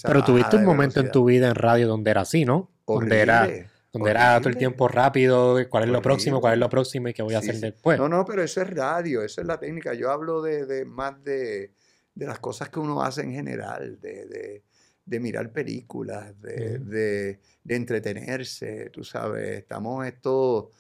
Pero 0.05 0.25
tuviste 0.25 0.57
un 0.57 0.65
momento 0.65 1.01
en 1.01 1.11
tu 1.11 1.25
vida 1.25 1.49
en 1.49 1.55
radio 1.55 1.89
donde 1.89 2.11
era 2.11 2.21
así, 2.21 2.45
¿no? 2.45 2.71
donde 2.87 3.21
era, 3.21 3.49
donde 3.93 4.11
era 4.11 4.39
todo 4.39 4.49
el 4.49 4.57
tiempo 4.57 4.89
rápido, 4.89 5.59
cuál 5.69 5.85
es 5.85 5.91
lo 5.91 6.03
próximo, 6.03 6.41
cuál 6.41 6.55
es 6.55 6.59
lo 6.59 6.69
próximo 6.69 7.09
y 7.09 7.15
qué 7.15 7.23
voy 7.23 7.35
a 7.35 7.39
hacer 7.39 7.57
después. 7.57 7.99
No, 7.99 8.09
no, 8.09 8.25
pero 8.25 8.43
eso 8.43 8.63
es 8.63 8.71
radio, 8.71 9.23
esa 9.23 9.41
es 9.41 9.47
la 9.47 9.59
técnica. 9.59 9.95
Yo 9.95 10.11
hablo 10.11 10.43
de, 10.43 10.67
de 10.67 10.85
más 10.85 11.23
de, 11.25 11.73
de, 12.15 12.27
las 12.27 12.39
cosas 12.39 12.69
que 12.69 12.81
uno 12.81 13.03
hace 13.03 13.23
en 13.23 13.33
general, 13.33 14.01
de, 14.01 14.63
de 15.05 15.21
mirar 15.21 15.53
películas, 15.53 16.41
de, 16.41 16.79
de, 16.79 17.41
de, 17.65 17.75
entretenerse, 17.75 18.91
tú 18.91 19.05
sabes, 19.05 19.59
estamos 19.59 20.07
esto, 20.07 20.71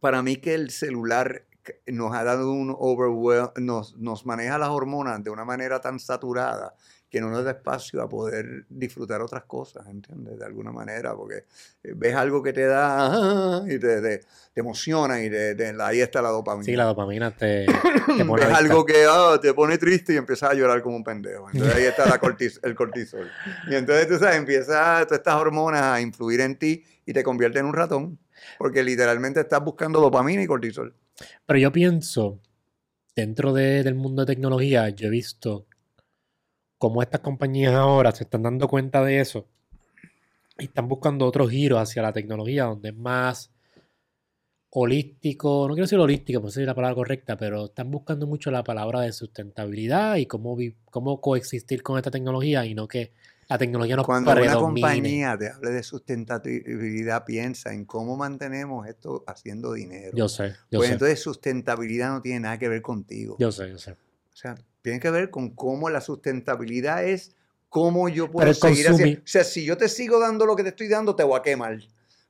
para 0.00 0.22
mí 0.22 0.36
que 0.36 0.54
el 0.54 0.70
celular 0.70 1.44
nos 1.86 2.14
ha 2.14 2.24
dado 2.24 2.52
un 2.52 2.74
overwhelm, 2.78 3.50
nos, 3.56 3.96
nos 3.96 4.26
maneja 4.26 4.58
las 4.58 4.70
hormonas 4.70 5.22
de 5.22 5.30
una 5.30 5.44
manera 5.44 5.80
tan 5.80 5.98
saturada 5.98 6.74
que 7.10 7.20
no 7.20 7.28
nos 7.28 7.44
da 7.44 7.50
espacio 7.50 8.00
a 8.00 8.08
poder 8.08 8.64
disfrutar 8.68 9.20
otras 9.20 9.42
cosas, 9.42 9.84
¿entiendes? 9.88 10.38
De 10.38 10.44
alguna 10.44 10.70
manera, 10.70 11.14
porque 11.16 11.44
eh, 11.82 11.92
ves 11.96 12.14
algo 12.14 12.40
que 12.40 12.52
te 12.52 12.64
da 12.66 13.64
y 13.66 13.80
te, 13.80 14.00
te, 14.00 14.20
emociona 14.54 15.20
y 15.22 15.28
te, 15.28 15.74
ahí 15.80 16.00
está 16.00 16.22
la 16.22 16.28
dopamina. 16.28 16.64
Sí, 16.64 16.76
la 16.76 16.84
dopamina 16.84 17.32
te, 17.32 17.66
te 17.66 18.24
pone 18.24 18.46
Ves 18.46 18.54
algo 18.54 18.86
que 18.86 19.06
ah, 19.08 19.38
te 19.42 19.52
pone 19.52 19.76
triste 19.76 20.14
y 20.14 20.16
empiezas 20.18 20.52
a 20.52 20.54
llorar 20.54 20.80
como 20.82 20.96
un 20.96 21.04
pendejo. 21.04 21.48
Entonces 21.52 21.76
ahí 21.76 21.84
está 21.84 22.06
la 22.06 22.20
el 22.62 22.74
cortisol. 22.76 23.28
Y 23.68 23.74
entonces 23.74 24.06
tú 24.06 24.18
sabes, 24.18 24.36
empiezas 24.36 25.06
todas 25.06 25.18
estas 25.18 25.34
hormonas 25.34 25.82
a 25.82 26.00
influir 26.00 26.40
en 26.40 26.56
ti 26.56 26.84
y 27.04 27.12
te 27.12 27.24
convierte 27.24 27.58
en 27.58 27.66
un 27.66 27.74
ratón, 27.74 28.20
porque 28.56 28.84
literalmente 28.84 29.40
estás 29.40 29.64
buscando 29.64 30.00
dopamina 30.00 30.42
y 30.42 30.46
cortisol. 30.46 30.94
Pero 31.46 31.58
yo 31.58 31.72
pienso, 31.72 32.40
dentro 33.14 33.52
del 33.52 33.94
mundo 33.94 34.24
de 34.24 34.34
tecnología, 34.34 34.88
yo 34.90 35.08
he 35.08 35.10
visto 35.10 35.66
cómo 36.78 37.02
estas 37.02 37.20
compañías 37.20 37.74
ahora 37.74 38.12
se 38.12 38.24
están 38.24 38.42
dando 38.42 38.68
cuenta 38.68 39.04
de 39.04 39.20
eso 39.20 39.46
y 40.58 40.64
están 40.64 40.88
buscando 40.88 41.26
otro 41.26 41.46
giro 41.48 41.78
hacia 41.78 42.02
la 42.02 42.12
tecnología 42.12 42.64
donde 42.64 42.90
es 42.90 42.96
más 42.96 43.50
holístico, 44.70 45.66
no 45.66 45.74
quiero 45.74 45.84
decir 45.84 45.98
holístico, 45.98 46.40
por 46.40 46.52
ser 46.52 46.64
la 46.66 46.74
palabra 46.74 46.94
correcta, 46.94 47.36
pero 47.36 47.66
están 47.66 47.90
buscando 47.90 48.26
mucho 48.26 48.50
la 48.50 48.62
palabra 48.62 49.00
de 49.00 49.12
sustentabilidad 49.12 50.16
y 50.16 50.26
cómo, 50.26 50.56
cómo 50.90 51.20
coexistir 51.20 51.82
con 51.82 51.98
esta 51.98 52.10
tecnología 52.10 52.64
y 52.64 52.74
no 52.74 52.86
que 52.86 53.12
la 53.50 53.58
tecnología 53.58 53.96
nos 53.96 54.06
Cuando 54.06 54.30
una 54.30 54.54
compañía 54.54 55.36
te 55.36 55.50
hable 55.50 55.70
de 55.70 55.82
sustentabilidad, 55.82 57.24
piensa 57.24 57.72
en 57.72 57.84
cómo 57.84 58.16
mantenemos 58.16 58.86
esto 58.86 59.24
haciendo 59.26 59.72
dinero. 59.72 60.12
Yo 60.14 60.28
sé, 60.28 60.54
yo 60.70 60.78
pues 60.78 60.90
entonces 60.92 61.20
sustentabilidad 61.20 62.10
no 62.10 62.22
tiene 62.22 62.40
nada 62.40 62.58
que 62.58 62.68
ver 62.68 62.80
contigo. 62.80 63.36
Yo 63.40 63.50
sé, 63.50 63.68
yo 63.68 63.78
sé. 63.78 63.92
O 63.92 64.36
sea, 64.36 64.54
tiene 64.82 65.00
que 65.00 65.10
ver 65.10 65.30
con 65.30 65.50
cómo 65.50 65.90
la 65.90 66.00
sustentabilidad 66.00 67.04
es 67.04 67.34
cómo 67.68 68.08
yo 68.08 68.30
puedo 68.30 68.54
seguir 68.54 68.88
haciendo. 68.88 69.20
O 69.20 69.26
sea, 69.26 69.42
si 69.42 69.64
yo 69.64 69.76
te 69.76 69.88
sigo 69.88 70.20
dando 70.20 70.46
lo 70.46 70.54
que 70.54 70.62
te 70.62 70.68
estoy 70.68 70.86
dando, 70.86 71.16
te 71.16 71.24
voy 71.24 71.36
a 71.36 71.42
quemar. 71.42 71.76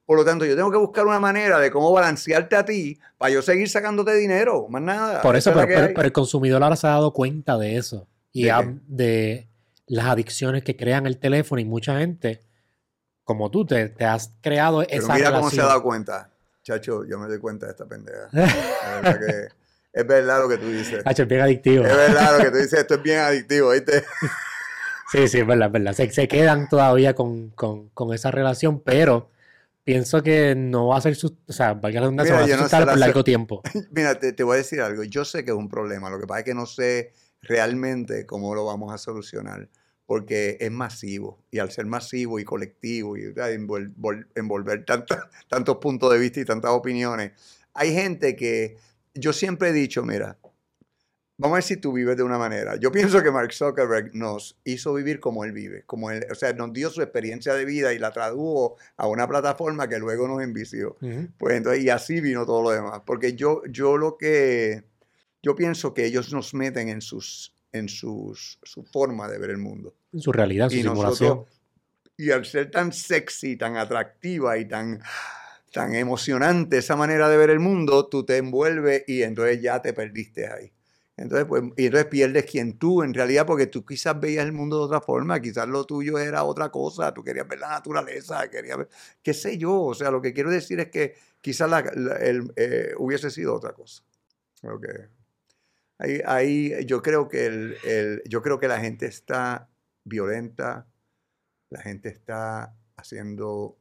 Por 0.06 0.16
lo 0.16 0.24
tanto, 0.24 0.46
yo 0.46 0.56
tengo 0.56 0.70
que 0.70 0.78
buscar 0.78 1.06
una 1.06 1.20
manera 1.20 1.58
de 1.58 1.70
cómo 1.70 1.92
balancearte 1.92 2.56
a 2.56 2.64
ti 2.64 2.98
para 3.18 3.32
yo 3.32 3.42
seguir 3.42 3.68
sacándote 3.68 4.14
dinero, 4.14 4.66
más 4.70 4.80
nada. 4.80 5.20
Por 5.20 5.36
eso, 5.36 5.52
pero, 5.54 6.00
el 6.00 6.12
consumidor 6.12 6.62
ahora 6.62 6.76
se 6.76 6.86
ha 6.86 6.90
dado 6.90 7.12
cuenta 7.12 7.58
de 7.58 7.76
eso. 7.76 8.08
Y 8.32 8.48
¿De, 8.86 9.49
las 9.90 10.06
adicciones 10.06 10.62
que 10.62 10.76
crean 10.76 11.06
el 11.06 11.18
teléfono 11.18 11.60
y 11.60 11.64
mucha 11.64 11.98
gente, 11.98 12.40
como 13.24 13.50
tú, 13.50 13.66
te, 13.66 13.88
te 13.88 14.04
has 14.04 14.32
creado 14.40 14.84
pero 14.88 15.08
mira 15.08 15.32
cómo 15.32 15.50
se 15.50 15.60
ha 15.60 15.66
dado 15.66 15.82
cuenta. 15.82 16.30
Chacho, 16.62 17.04
yo 17.04 17.18
me 17.18 17.26
doy 17.26 17.40
cuenta 17.40 17.66
de 17.66 17.72
esta 17.72 17.86
pendeja. 17.86 18.28
La 18.32 19.00
verdad 19.00 19.18
que 19.18 19.48
es 19.92 20.06
verdad 20.06 20.42
lo 20.42 20.48
que 20.48 20.58
tú 20.58 20.68
dices. 20.68 21.02
es 21.04 21.28
bien 21.28 21.40
adictivo. 21.40 21.84
Es 21.84 21.96
verdad 21.96 22.38
lo 22.38 22.44
que 22.44 22.50
tú 22.52 22.56
dices, 22.58 22.74
esto 22.74 22.94
es 22.94 23.02
bien 23.02 23.18
adictivo, 23.18 23.70
¿viste? 23.70 24.04
Sí, 25.10 25.26
sí, 25.26 25.38
es 25.40 25.46
verdad, 25.46 25.66
es 25.66 25.72
verdad. 25.72 25.92
Se, 25.92 26.28
quedan 26.28 26.68
todavía 26.68 27.14
con, 27.16 27.52
esa 28.14 28.30
relación, 28.30 28.80
pero 28.80 29.28
pienso 29.82 30.22
que 30.22 30.54
no 30.54 30.86
va 30.86 30.98
a 30.98 31.00
ser, 31.00 31.16
o 31.24 31.52
sea, 31.52 31.74
valga 31.74 32.00
la 32.00 32.06
redundancia, 32.06 32.36
va 32.36 32.64
a 32.64 32.68
ser 32.68 32.86
por 32.86 32.98
largo 32.98 33.24
tiempo. 33.24 33.62
Mira, 33.90 34.20
te, 34.20 34.32
te, 34.32 34.44
voy 34.44 34.54
a 34.54 34.58
decir 34.58 34.80
algo. 34.82 35.02
Yo 35.02 35.24
sé 35.24 35.44
que 35.44 35.50
es 35.50 35.56
un 35.56 35.68
problema, 35.68 36.10
lo 36.10 36.20
que 36.20 36.28
pasa 36.28 36.40
es 36.40 36.44
que 36.44 36.54
no 36.54 36.66
sé 36.66 37.12
realmente 37.42 38.24
cómo 38.24 38.54
lo 38.54 38.64
vamos 38.64 38.94
a 38.94 38.98
solucionar, 38.98 39.68
porque 40.10 40.56
es 40.58 40.72
masivo, 40.72 41.38
y 41.52 41.60
al 41.60 41.70
ser 41.70 41.86
masivo 41.86 42.40
y 42.40 42.44
colectivo, 42.44 43.16
y 43.16 43.32
envolver, 43.36 44.26
envolver 44.34 44.84
tantos 45.48 45.76
puntos 45.76 46.12
de 46.12 46.18
vista 46.18 46.40
y 46.40 46.44
tantas 46.44 46.72
opiniones, 46.72 47.30
hay 47.74 47.94
gente 47.94 48.34
que 48.34 48.76
yo 49.14 49.32
siempre 49.32 49.68
he 49.68 49.72
dicho, 49.72 50.02
mira, 50.02 50.36
vamos 51.38 51.54
a 51.54 51.58
ver 51.58 51.62
si 51.62 51.76
tú 51.76 51.92
vives 51.92 52.16
de 52.16 52.24
una 52.24 52.38
manera. 52.38 52.74
Yo 52.74 52.90
pienso 52.90 53.22
que 53.22 53.30
Mark 53.30 53.52
Zuckerberg 53.52 54.12
nos 54.12 54.58
hizo 54.64 54.92
vivir 54.94 55.20
como 55.20 55.44
él 55.44 55.52
vive, 55.52 55.84
como 55.86 56.10
él, 56.10 56.26
o 56.28 56.34
sea, 56.34 56.52
nos 56.54 56.72
dio 56.72 56.90
su 56.90 57.02
experiencia 57.02 57.54
de 57.54 57.64
vida 57.64 57.92
y 57.92 58.00
la 58.00 58.10
tradujo 58.10 58.78
a 58.96 59.06
una 59.06 59.28
plataforma 59.28 59.88
que 59.88 60.00
luego 60.00 60.26
nos 60.26 60.42
envició. 60.42 60.96
Pues 61.38 61.54
entonces, 61.56 61.84
y 61.84 61.88
así 61.88 62.20
vino 62.20 62.44
todo 62.44 62.62
lo 62.64 62.70
demás. 62.70 63.02
Porque 63.06 63.36
yo, 63.36 63.62
yo 63.70 63.96
lo 63.96 64.18
que, 64.18 64.82
yo 65.40 65.54
pienso 65.54 65.94
que 65.94 66.04
ellos 66.04 66.32
nos 66.32 66.52
meten 66.52 66.88
en 66.88 67.00
sus, 67.00 67.54
en 67.70 67.88
sus, 67.88 68.58
su 68.64 68.82
forma 68.82 69.28
de 69.28 69.38
ver 69.38 69.50
el 69.50 69.58
mundo. 69.58 69.94
En 70.12 70.20
su 70.20 70.32
realidad, 70.32 70.68
su 70.68 70.76
simulación. 70.76 71.44
y 72.16 72.30
al 72.30 72.44
ser 72.44 72.70
tan 72.70 72.92
sexy, 72.92 73.56
tan 73.56 73.76
atractiva 73.76 74.58
y 74.58 74.66
tan 74.66 75.00
tan 75.72 75.94
emocionante 75.94 76.78
esa 76.78 76.96
manera 76.96 77.28
de 77.28 77.36
ver 77.36 77.50
el 77.50 77.60
mundo, 77.60 78.08
tú 78.08 78.24
te 78.24 78.36
envuelves 78.36 79.04
y 79.06 79.22
entonces 79.22 79.62
ya 79.62 79.80
te 79.80 79.92
perdiste 79.92 80.48
ahí. 80.48 80.72
Entonces, 81.16 81.46
pues, 81.46 81.62
y 81.76 81.86
entonces 81.86 82.08
pierdes 82.08 82.46
quien 82.46 82.78
tú, 82.78 83.02
en 83.02 83.12
realidad, 83.12 83.44
porque 83.46 83.66
tú 83.66 83.84
quizás 83.84 84.18
veías 84.18 84.44
el 84.46 84.52
mundo 84.52 84.78
de 84.78 84.84
otra 84.84 85.00
forma, 85.00 85.38
quizás 85.40 85.68
lo 85.68 85.84
tuyo 85.84 86.18
era 86.18 86.44
otra 86.44 86.70
cosa, 86.70 87.12
tú 87.12 87.22
querías 87.22 87.46
ver 87.46 87.58
la 87.58 87.68
naturaleza, 87.68 88.48
querías 88.48 88.78
ver, 88.78 88.88
qué 89.22 89.34
sé 89.34 89.58
yo, 89.58 89.82
o 89.82 89.94
sea, 89.94 90.10
lo 90.10 90.22
que 90.22 90.32
quiero 90.32 90.50
decir 90.50 90.80
es 90.80 90.88
que 90.88 91.14
quizás 91.42 91.68
la, 91.68 91.80
el, 91.80 92.50
eh, 92.56 92.94
hubiese 92.96 93.30
sido 93.30 93.54
otra 93.54 93.72
cosa. 93.74 94.02
Okay. 94.62 95.08
Ahí, 95.98 96.22
ahí 96.24 96.86
yo 96.86 97.02
creo 97.02 97.28
que 97.28 97.46
el, 97.46 97.76
el, 97.84 98.22
yo 98.26 98.40
creo 98.40 98.58
que 98.58 98.68
la 98.68 98.80
gente 98.80 99.06
está 99.06 99.69
violenta, 100.04 100.86
la 101.70 101.80
gente 101.80 102.08
está 102.08 102.76
haciendo, 102.96 103.78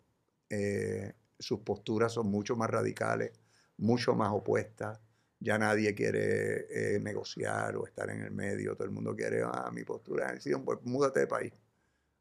eh, 0.49 1.13
sus 1.37 1.59
posturas 1.59 2.13
son 2.13 2.27
mucho 2.27 2.55
más 2.55 2.69
radicales, 2.69 3.31
mucho 3.77 4.15
más 4.15 4.31
opuestas 4.31 4.99
ya 5.39 5.57
nadie 5.57 5.95
quiere 5.95 6.95
eh, 6.95 6.99
negociar 6.99 7.75
o 7.77 7.85
estar 7.85 8.09
en 8.09 8.21
el 8.21 8.31
medio, 8.31 8.75
todo 8.75 8.85
el 8.85 8.91
mundo 8.91 9.15
quiere, 9.15 9.41
ah, 9.43 9.69
mi 9.73 9.83
postura 9.83 10.33
es 10.33 10.43
pues 10.65 10.79
múdate 10.83 11.21
de 11.21 11.27
país. 11.27 11.53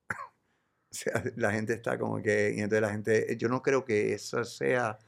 o 0.10 0.94
sea, 0.94 1.22
la 1.36 1.52
gente 1.52 1.74
está 1.74 1.98
como 1.98 2.22
que, 2.22 2.54
y 2.56 2.60
entonces 2.60 2.82
la 2.82 2.90
gente, 2.90 3.36
yo 3.36 3.48
no 3.48 3.62
creo 3.62 3.84
que 3.84 4.14
eso 4.14 4.44
sea 4.44 4.98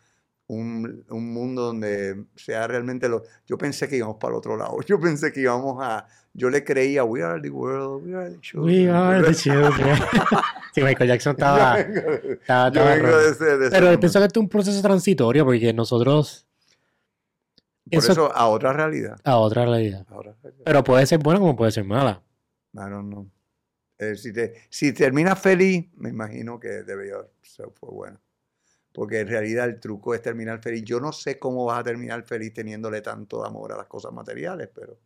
un, 0.51 1.05
un, 1.09 1.33
mundo 1.33 1.67
donde 1.67 2.25
sea 2.35 2.67
realmente 2.67 3.09
lo, 3.09 3.23
yo 3.47 3.57
pensé 3.57 3.89
que 3.89 3.97
íbamos 3.97 4.17
para 4.17 4.33
el 4.33 4.39
otro 4.39 4.57
lado, 4.57 4.79
yo 4.87 4.99
pensé 4.99 5.33
que 5.33 5.41
íbamos 5.41 5.79
a, 5.81 6.07
yo 6.33 6.51
le 6.51 6.65
creía, 6.65 7.05
we 7.05 7.23
are 7.23 7.41
the 7.41 7.51
world, 7.51 8.05
we 8.05 8.15
are 8.15 8.31
the 8.31 8.41
children. 8.41 8.75
We 8.75 8.91
are 8.91 9.23
the 9.23 9.35
children. 9.35 9.97
sí, 10.75 10.83
Michael 10.83 11.09
Jackson 11.09 11.33
estaba, 11.33 11.79
estaba, 11.79 12.71
vengo 12.71 13.17
de 13.17 13.31
ese, 13.31 13.45
de 13.45 13.67
ese 13.67 13.71
Pero 13.71 14.01
pienso 14.01 14.19
que 14.19 14.27
esto 14.27 14.41
es 14.41 14.43
un 14.43 14.49
proceso 14.49 14.83
transitorio 14.83 15.45
porque 15.45 15.73
nosotros 15.73 16.47
por 17.91 18.05
eso, 18.05 18.33
a 18.33 18.47
otra 18.47 18.73
realidad. 18.73 19.19
A 19.25 19.37
otra 19.39 19.65
realidad. 19.65 20.07
Pero 20.65 20.85
puede 20.85 21.07
ser 21.07 21.19
buena 21.19 21.41
como 21.41 21.57
puede 21.57 21.73
ser 21.73 21.85
mala. 21.85 22.23
No, 22.73 23.03
no. 23.03 23.27
Eh, 23.99 24.15
si, 24.15 24.33
te, 24.33 24.55
si 24.71 24.93
terminas 24.93 25.41
feliz, 25.41 25.89
me 25.97 26.11
imagino 26.11 26.59
que 26.61 26.69
debería 26.69 27.17
ser 27.43 27.67
fue 27.75 27.91
bueno. 27.91 28.21
Porque 28.93 29.21
en 29.21 29.29
realidad 29.29 29.67
el 29.67 29.79
truco 29.79 30.15
es 30.15 30.23
terminar 30.23 30.61
feliz. 30.61 30.83
Yo 30.85 31.01
no 31.01 31.13
sé 31.13 31.39
cómo 31.39 31.65
vas 31.65 31.81
a 31.81 31.85
terminar 31.85 32.25
feliz 32.25 32.53
teniéndole 32.53 33.01
tanto 33.03 33.45
amor 33.45 33.73
a 33.73 33.77
las 33.77 33.87
cosas 33.87 34.13
materiales, 34.13 34.69
pero 34.75 34.99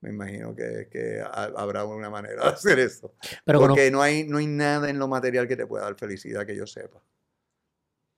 me 0.00 0.10
imagino 0.10 0.54
que, 0.54 0.88
que 0.90 1.22
habrá 1.32 1.84
una 1.84 2.10
manera 2.10 2.42
de 2.42 2.48
hacer 2.48 2.78
eso. 2.78 3.14
Porque 3.44 3.90
no, 3.90 4.02
hay, 4.02 4.24
no 4.24 4.38
hay 4.38 4.46
nada 4.46 4.90
en 4.90 4.98
lo 4.98 5.06
material 5.06 5.46
que 5.46 5.56
te 5.56 5.66
pueda 5.66 5.84
dar 5.84 5.94
felicidad 5.94 6.44
que 6.44 6.56
yo 6.56 6.66
sepa 6.66 7.00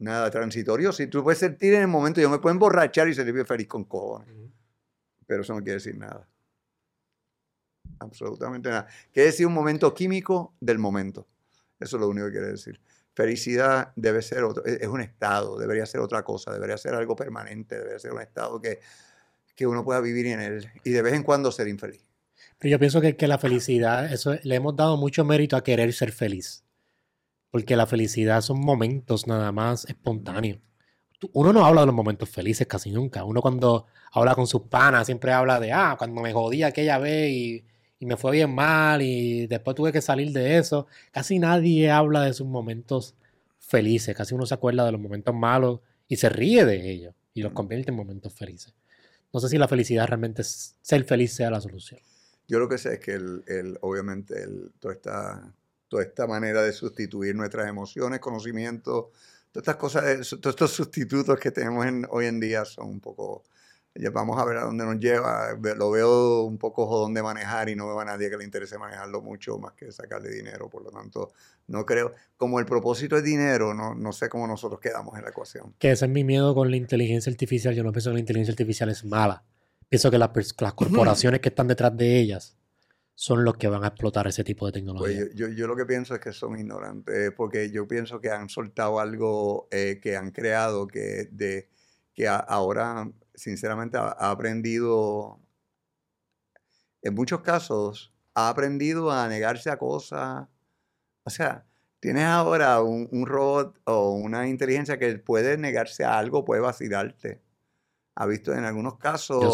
nada 0.02 0.30
transitorio. 0.30 0.92
Si 0.92 1.06
tú 1.06 1.22
puedes 1.22 1.38
sentir 1.38 1.74
en 1.74 1.82
el 1.82 1.88
momento, 1.88 2.20
yo 2.20 2.28
me 2.28 2.38
puedo 2.38 2.52
emborrachar 2.52 3.08
y 3.08 3.14
sentirme 3.14 3.44
feliz 3.44 3.68
con 3.68 3.84
cojones. 3.84 4.34
Pero 5.26 5.42
eso 5.42 5.54
no 5.54 5.60
quiere 5.60 5.74
decir 5.74 5.96
nada. 5.96 6.28
Absolutamente 8.00 8.68
nada. 8.68 8.88
Quiere 9.12 9.28
decir 9.28 9.46
un 9.46 9.54
momento 9.54 9.94
químico 9.94 10.54
del 10.60 10.78
momento. 10.78 11.26
Eso 11.78 11.96
es 11.96 12.00
lo 12.00 12.08
único 12.08 12.26
que 12.26 12.32
quiere 12.32 12.48
decir. 12.48 12.80
Felicidad 13.14 13.92
debe 13.94 14.22
ser 14.22 14.42
otro, 14.44 14.64
es 14.64 14.88
un 14.88 15.02
estado, 15.02 15.58
debería 15.58 15.84
ser 15.84 16.00
otra 16.00 16.22
cosa, 16.22 16.52
debería 16.52 16.78
ser 16.78 16.94
algo 16.94 17.14
permanente, 17.14 17.76
debería 17.76 17.98
ser 17.98 18.12
un 18.12 18.22
estado 18.22 18.60
que, 18.60 18.80
que 19.54 19.66
uno 19.66 19.84
pueda 19.84 20.00
vivir 20.00 20.26
en 20.26 20.40
él 20.40 20.70
y 20.82 20.90
de 20.90 21.02
vez 21.02 21.12
en 21.14 21.22
cuando 21.22 21.52
ser 21.52 21.68
infeliz. 21.68 22.04
Pero 22.58 22.72
yo 22.72 22.78
pienso 22.78 23.00
que, 23.00 23.16
que 23.16 23.28
la 23.28 23.38
felicidad, 23.38 24.10
eso 24.12 24.34
le 24.42 24.54
hemos 24.54 24.74
dado 24.76 24.96
mucho 24.96 25.24
mérito 25.24 25.56
a 25.56 25.64
querer 25.64 25.92
ser 25.92 26.12
feliz. 26.12 26.64
Porque 27.50 27.76
la 27.76 27.86
felicidad 27.86 28.40
son 28.40 28.60
momentos 28.60 29.26
nada 29.26 29.52
más 29.52 29.84
espontáneos. 29.84 30.58
Uno 31.34 31.52
no 31.52 31.66
habla 31.66 31.82
de 31.82 31.88
los 31.88 31.94
momentos 31.94 32.30
felices 32.30 32.66
casi 32.66 32.90
nunca. 32.90 33.24
Uno 33.24 33.42
cuando 33.42 33.86
habla 34.10 34.34
con 34.34 34.46
sus 34.46 34.62
panas 34.62 35.06
siempre 35.06 35.32
habla 35.32 35.60
de, 35.60 35.70
ah, 35.70 35.96
cuando 35.98 36.22
me 36.22 36.32
jodí 36.32 36.62
aquella 36.62 36.98
vez 36.98 37.30
y, 37.30 37.64
y 38.02 38.06
me 38.06 38.16
fue 38.16 38.32
bien 38.32 38.52
mal 38.52 39.00
y 39.00 39.46
después 39.46 39.76
tuve 39.76 39.92
que 39.92 40.00
salir 40.00 40.32
de 40.32 40.58
eso. 40.58 40.88
Casi 41.12 41.38
nadie 41.38 41.88
habla 41.88 42.22
de 42.22 42.32
sus 42.32 42.48
momentos 42.48 43.14
felices. 43.60 44.16
Casi 44.16 44.34
uno 44.34 44.44
se 44.44 44.54
acuerda 44.54 44.84
de 44.84 44.90
los 44.90 45.00
momentos 45.00 45.32
malos 45.32 45.78
y 46.08 46.16
se 46.16 46.28
ríe 46.28 46.64
de 46.64 46.90
ellos 46.90 47.14
y 47.32 47.42
los 47.42 47.52
convierte 47.52 47.92
en 47.92 47.96
momentos 47.96 48.32
felices. 48.34 48.74
No 49.32 49.38
sé 49.38 49.48
si 49.48 49.56
la 49.56 49.68
felicidad 49.68 50.08
realmente 50.08 50.42
ser 50.42 51.04
feliz 51.04 51.32
sea 51.32 51.48
la 51.48 51.60
solución. 51.60 52.00
Yo 52.48 52.58
lo 52.58 52.68
que 52.68 52.76
sé 52.76 52.94
es 52.94 52.98
que 52.98 53.12
el, 53.12 53.44
el 53.46 53.78
obviamente 53.82 54.42
el, 54.42 54.72
toda 54.80 54.94
esta 54.94 55.54
toda 55.86 56.02
esta 56.02 56.26
manera 56.26 56.60
de 56.62 56.72
sustituir 56.72 57.36
nuestras 57.36 57.68
emociones, 57.68 58.18
conocimientos, 58.18 59.10
todas 59.52 59.62
estas 59.62 59.76
cosas, 59.76 60.28
todos 60.40 60.54
estos 60.54 60.72
sustitutos 60.72 61.38
que 61.38 61.52
tenemos 61.52 61.86
hoy 62.10 62.26
en 62.26 62.40
día 62.40 62.64
son 62.64 62.88
un 62.88 63.00
poco, 63.00 63.44
vamos 64.12 64.38
a 64.40 64.44
ver 64.44 64.56
a 64.56 64.64
dónde 64.64 64.84
nos 64.84 64.98
lleva, 64.98 65.56
lo 65.76 65.90
veo 65.90 66.44
un 66.44 66.58
poco 66.58 66.86
jodón 66.86 67.14
de 67.14 67.22
manejar 67.22 67.68
y 67.68 67.76
no 67.76 67.86
veo 67.86 68.00
a 68.00 68.04
nadie 68.04 68.30
que 68.30 68.36
le 68.36 68.44
interese 68.44 68.78
manejarlo 68.78 69.20
mucho 69.20 69.58
más 69.58 69.72
que 69.74 69.92
sacarle 69.92 70.30
dinero, 70.30 70.70
por 70.70 70.82
lo 70.82 70.90
tanto, 70.90 71.32
no 71.66 71.84
creo, 71.84 72.12
como 72.36 72.58
el 72.58 72.66
propósito 72.66 73.16
es 73.16 73.24
dinero, 73.24 73.74
no, 73.74 73.94
no 73.94 74.12
sé 74.12 74.28
cómo 74.28 74.46
nosotros 74.46 74.80
quedamos 74.80 75.16
en 75.18 75.24
la 75.24 75.30
ecuación. 75.30 75.74
Que 75.78 75.92
ese 75.92 76.06
es 76.06 76.10
mi 76.10 76.24
miedo 76.24 76.54
con 76.54 76.70
la 76.70 76.76
inteligencia 76.76 77.30
artificial, 77.30 77.74
yo 77.74 77.84
no 77.84 77.92
pienso 77.92 78.10
que 78.10 78.14
la 78.14 78.20
inteligencia 78.20 78.52
artificial 78.52 78.88
es 78.88 79.04
mala, 79.04 79.44
pienso 79.88 80.10
que 80.10 80.18
las, 80.18 80.30
las 80.58 80.74
corporaciones 80.74 81.40
que 81.40 81.50
están 81.50 81.68
detrás 81.68 81.96
de 81.96 82.18
ellas 82.18 82.56
son 83.14 83.44
los 83.44 83.56
que 83.56 83.68
van 83.68 83.84
a 83.84 83.88
explotar 83.88 84.26
ese 84.26 84.42
tipo 84.42 84.66
de 84.66 84.72
tecnología. 84.72 85.26
Pues 85.26 85.34
yo, 85.34 85.48
yo, 85.48 85.66
lo 85.66 85.76
que 85.76 85.84
pienso 85.84 86.14
es 86.14 86.20
que 86.20 86.32
son 86.32 86.58
ignorantes, 86.58 87.32
porque 87.36 87.70
yo 87.70 87.86
pienso 87.86 88.20
que 88.20 88.30
han 88.30 88.48
soltado 88.48 89.00
algo 89.00 89.68
eh, 89.70 90.00
que 90.02 90.16
han 90.16 90.30
creado 90.30 90.86
que, 90.86 91.28
de, 91.30 91.68
que 92.14 92.26
ahora, 92.26 93.10
sinceramente, 93.34 93.98
ha, 93.98 94.30
aprendido, 94.30 95.40
en 97.02 97.14
muchos 97.14 97.40
casos, 97.42 98.12
ha 98.34 98.48
aprendido 98.48 99.10
a 99.10 99.28
negarse 99.28 99.70
a 99.70 99.78
cosas. 99.78 100.48
O 101.24 101.30
sea, 101.30 101.64
tienes 102.00 102.24
ahora 102.24 102.82
un, 102.82 103.08
un 103.12 103.26
robot 103.26 103.80
o 103.84 104.12
una 104.12 104.48
inteligencia 104.48 104.98
que 104.98 105.18
puede 105.18 105.56
negarse 105.58 106.04
a 106.04 106.18
algo, 106.18 106.44
puede 106.44 106.60
vacilarte 106.60 107.42
ha 108.14 108.26
visto 108.26 108.52
en 108.52 108.64
algunos 108.64 108.98
casos. 108.98 109.44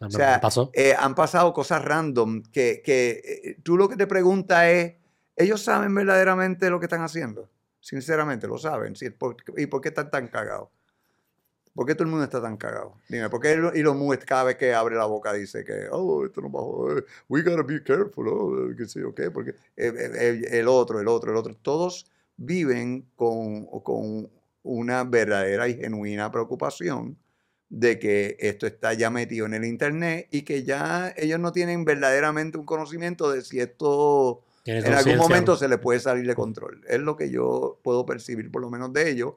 O 0.00 0.10
sea, 0.10 0.40
eh, 0.72 0.94
han 0.98 1.14
pasado 1.14 1.52
cosas 1.52 1.84
random 1.84 2.42
que, 2.52 2.82
que 2.84 3.10
eh, 3.24 3.60
tú 3.62 3.76
lo 3.76 3.88
que 3.88 3.96
te 3.96 4.06
preguntas 4.06 4.64
es, 4.66 4.94
¿ellos 5.36 5.62
saben 5.62 5.94
verdaderamente 5.94 6.70
lo 6.70 6.78
que 6.78 6.86
están 6.86 7.02
haciendo? 7.02 7.50
Sinceramente, 7.80 8.46
lo 8.46 8.58
saben. 8.58 8.94
¿Y 9.56 9.66
por 9.66 9.80
qué 9.80 9.88
están 9.88 10.10
tan 10.10 10.28
cagados? 10.28 10.68
¿Por 11.76 11.86
qué 11.86 11.94
todo 11.94 12.04
el 12.04 12.10
mundo 12.10 12.24
está 12.24 12.40
tan 12.40 12.56
cagado? 12.56 12.94
Dime, 13.06 13.28
¿por 13.28 13.38
qué 13.38 13.52
Elon 13.52 13.98
Musk 13.98 14.24
cada 14.24 14.44
vez 14.44 14.56
que 14.56 14.72
abre 14.72 14.96
la 14.96 15.04
boca 15.04 15.34
dice 15.34 15.62
que, 15.62 15.88
oh, 15.92 16.24
esto 16.24 16.40
no 16.40 16.50
va 16.50 16.60
a 16.60 16.64
joder, 16.64 17.04
we 17.28 17.42
gotta 17.42 17.62
be 17.62 17.82
careful, 17.82 18.26
oh, 18.28 18.74
qué 18.74 18.86
sé 18.86 19.00
yo 19.00 19.14
qué? 19.14 19.30
Porque 19.30 19.54
el, 19.76 20.68
otro, 20.68 21.00
el 21.00 21.06
otro, 21.06 21.30
el 21.30 21.36
otro, 21.36 21.54
todos 21.54 22.10
viven 22.38 23.06
con, 23.14 23.66
con 23.82 24.30
una 24.62 25.04
verdadera 25.04 25.68
y 25.68 25.76
genuina 25.76 26.32
preocupación 26.32 27.18
de 27.68 27.98
que 27.98 28.36
esto 28.40 28.66
está 28.66 28.94
ya 28.94 29.10
metido 29.10 29.44
en 29.44 29.52
el 29.52 29.66
Internet 29.66 30.28
y 30.30 30.42
que 30.42 30.64
ya 30.64 31.12
ellos 31.14 31.38
no 31.40 31.52
tienen 31.52 31.84
verdaderamente 31.84 32.56
un 32.56 32.64
conocimiento 32.64 33.30
de 33.30 33.42
si 33.42 33.60
esto 33.60 34.42
en 34.64 34.94
algún 34.94 35.16
momento 35.16 35.56
se 35.56 35.68
le 35.68 35.78
puede 35.78 36.00
salir 36.00 36.26
de 36.26 36.34
control. 36.34 36.82
Es 36.88 37.00
lo 37.00 37.16
que 37.16 37.30
yo 37.30 37.78
puedo 37.82 38.06
percibir 38.06 38.50
por 38.50 38.62
lo 38.62 38.70
menos 38.70 38.92
de 38.92 39.10
ellos. 39.10 39.34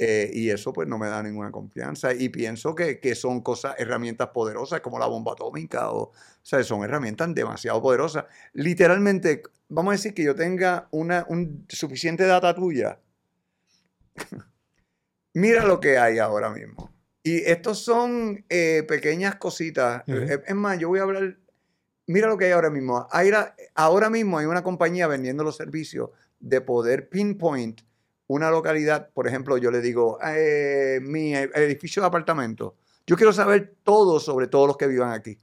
Eh, 0.00 0.30
y 0.32 0.50
eso 0.50 0.72
pues 0.72 0.86
no 0.86 0.96
me 0.96 1.08
da 1.08 1.22
ninguna 1.22 1.50
confianza. 1.50 2.14
Y 2.14 2.28
pienso 2.28 2.74
que, 2.74 3.14
son 3.16 3.40
cosas, 3.40 3.74
herramientas 3.78 4.28
poderosas 4.28 4.80
como 4.80 4.98
la 4.98 5.06
bomba 5.06 5.32
atómica. 5.32 5.90
O, 5.90 6.02
o 6.02 6.12
sea, 6.42 6.62
son 6.62 6.84
herramientas 6.84 7.34
demasiado 7.34 7.82
poderosas. 7.82 8.24
Literalmente, 8.52 9.42
vamos 9.68 9.92
a 9.92 9.96
decir 9.96 10.14
que 10.14 10.22
yo 10.22 10.34
tenga 10.34 10.88
una 10.92 11.26
un 11.28 11.66
suficiente 11.68 12.24
data 12.24 12.54
tuya 12.54 13.00
Mira 15.34 15.64
lo 15.64 15.80
que 15.80 15.98
hay 15.98 16.18
ahora 16.18 16.50
mismo. 16.50 16.92
Y 17.22 17.38
estos 17.44 17.80
son 17.80 18.44
eh, 18.48 18.84
pequeñas 18.88 19.36
cositas. 19.36 20.02
Es 20.06 20.54
más, 20.54 20.78
yo 20.78 20.88
voy 20.88 21.00
a 21.00 21.02
hablar. 21.02 21.38
Mira 22.06 22.28
lo 22.28 22.38
que 22.38 22.46
hay 22.46 22.52
ahora 22.52 22.70
mismo. 22.70 23.06
ahora 23.74 24.10
mismo 24.10 24.38
hay 24.38 24.46
una 24.46 24.62
compañía 24.62 25.06
vendiendo 25.06 25.44
los 25.44 25.56
servicios 25.56 26.10
de 26.40 26.60
poder 26.60 27.08
pinpoint 27.08 27.82
una 28.28 28.50
localidad. 28.50 29.10
Por 29.12 29.26
ejemplo, 29.26 29.58
yo 29.58 29.70
le 29.70 29.80
digo, 29.80 30.18
eh, 30.22 31.00
mi 31.02 31.34
edificio 31.34 32.00
de 32.02 32.08
apartamento. 32.08 32.76
Yo 33.06 33.16
quiero 33.16 33.32
saber 33.32 33.76
todo 33.82 34.20
sobre 34.20 34.46
todos 34.46 34.68
los 34.68 34.76
que 34.76 34.86
vivan 34.86 35.12
aquí. 35.12 35.38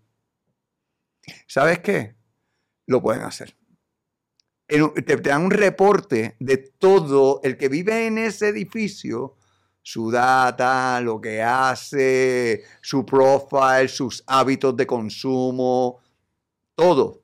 ¿Sabes 1.47 1.79
qué? 1.79 2.15
Lo 2.86 3.01
pueden 3.01 3.23
hacer. 3.23 3.57
Te, 4.67 5.15
dan 5.17 5.43
un 5.43 5.51
reporte 5.51 6.36
de 6.39 6.57
todo 6.57 7.41
el 7.43 7.57
que 7.57 7.69
vive 7.69 8.07
en 8.07 8.17
ese 8.17 8.49
edificio, 8.49 9.36
su 9.81 10.09
data, 10.09 10.99
lo 11.01 11.21
que 11.21 11.41
hace, 11.41 12.63
su 12.81 13.05
profile, 13.05 13.88
sus 13.88 14.23
hábitos 14.25 14.75
de 14.75 14.88
consumo, 14.88 15.99
todo 16.75 17.23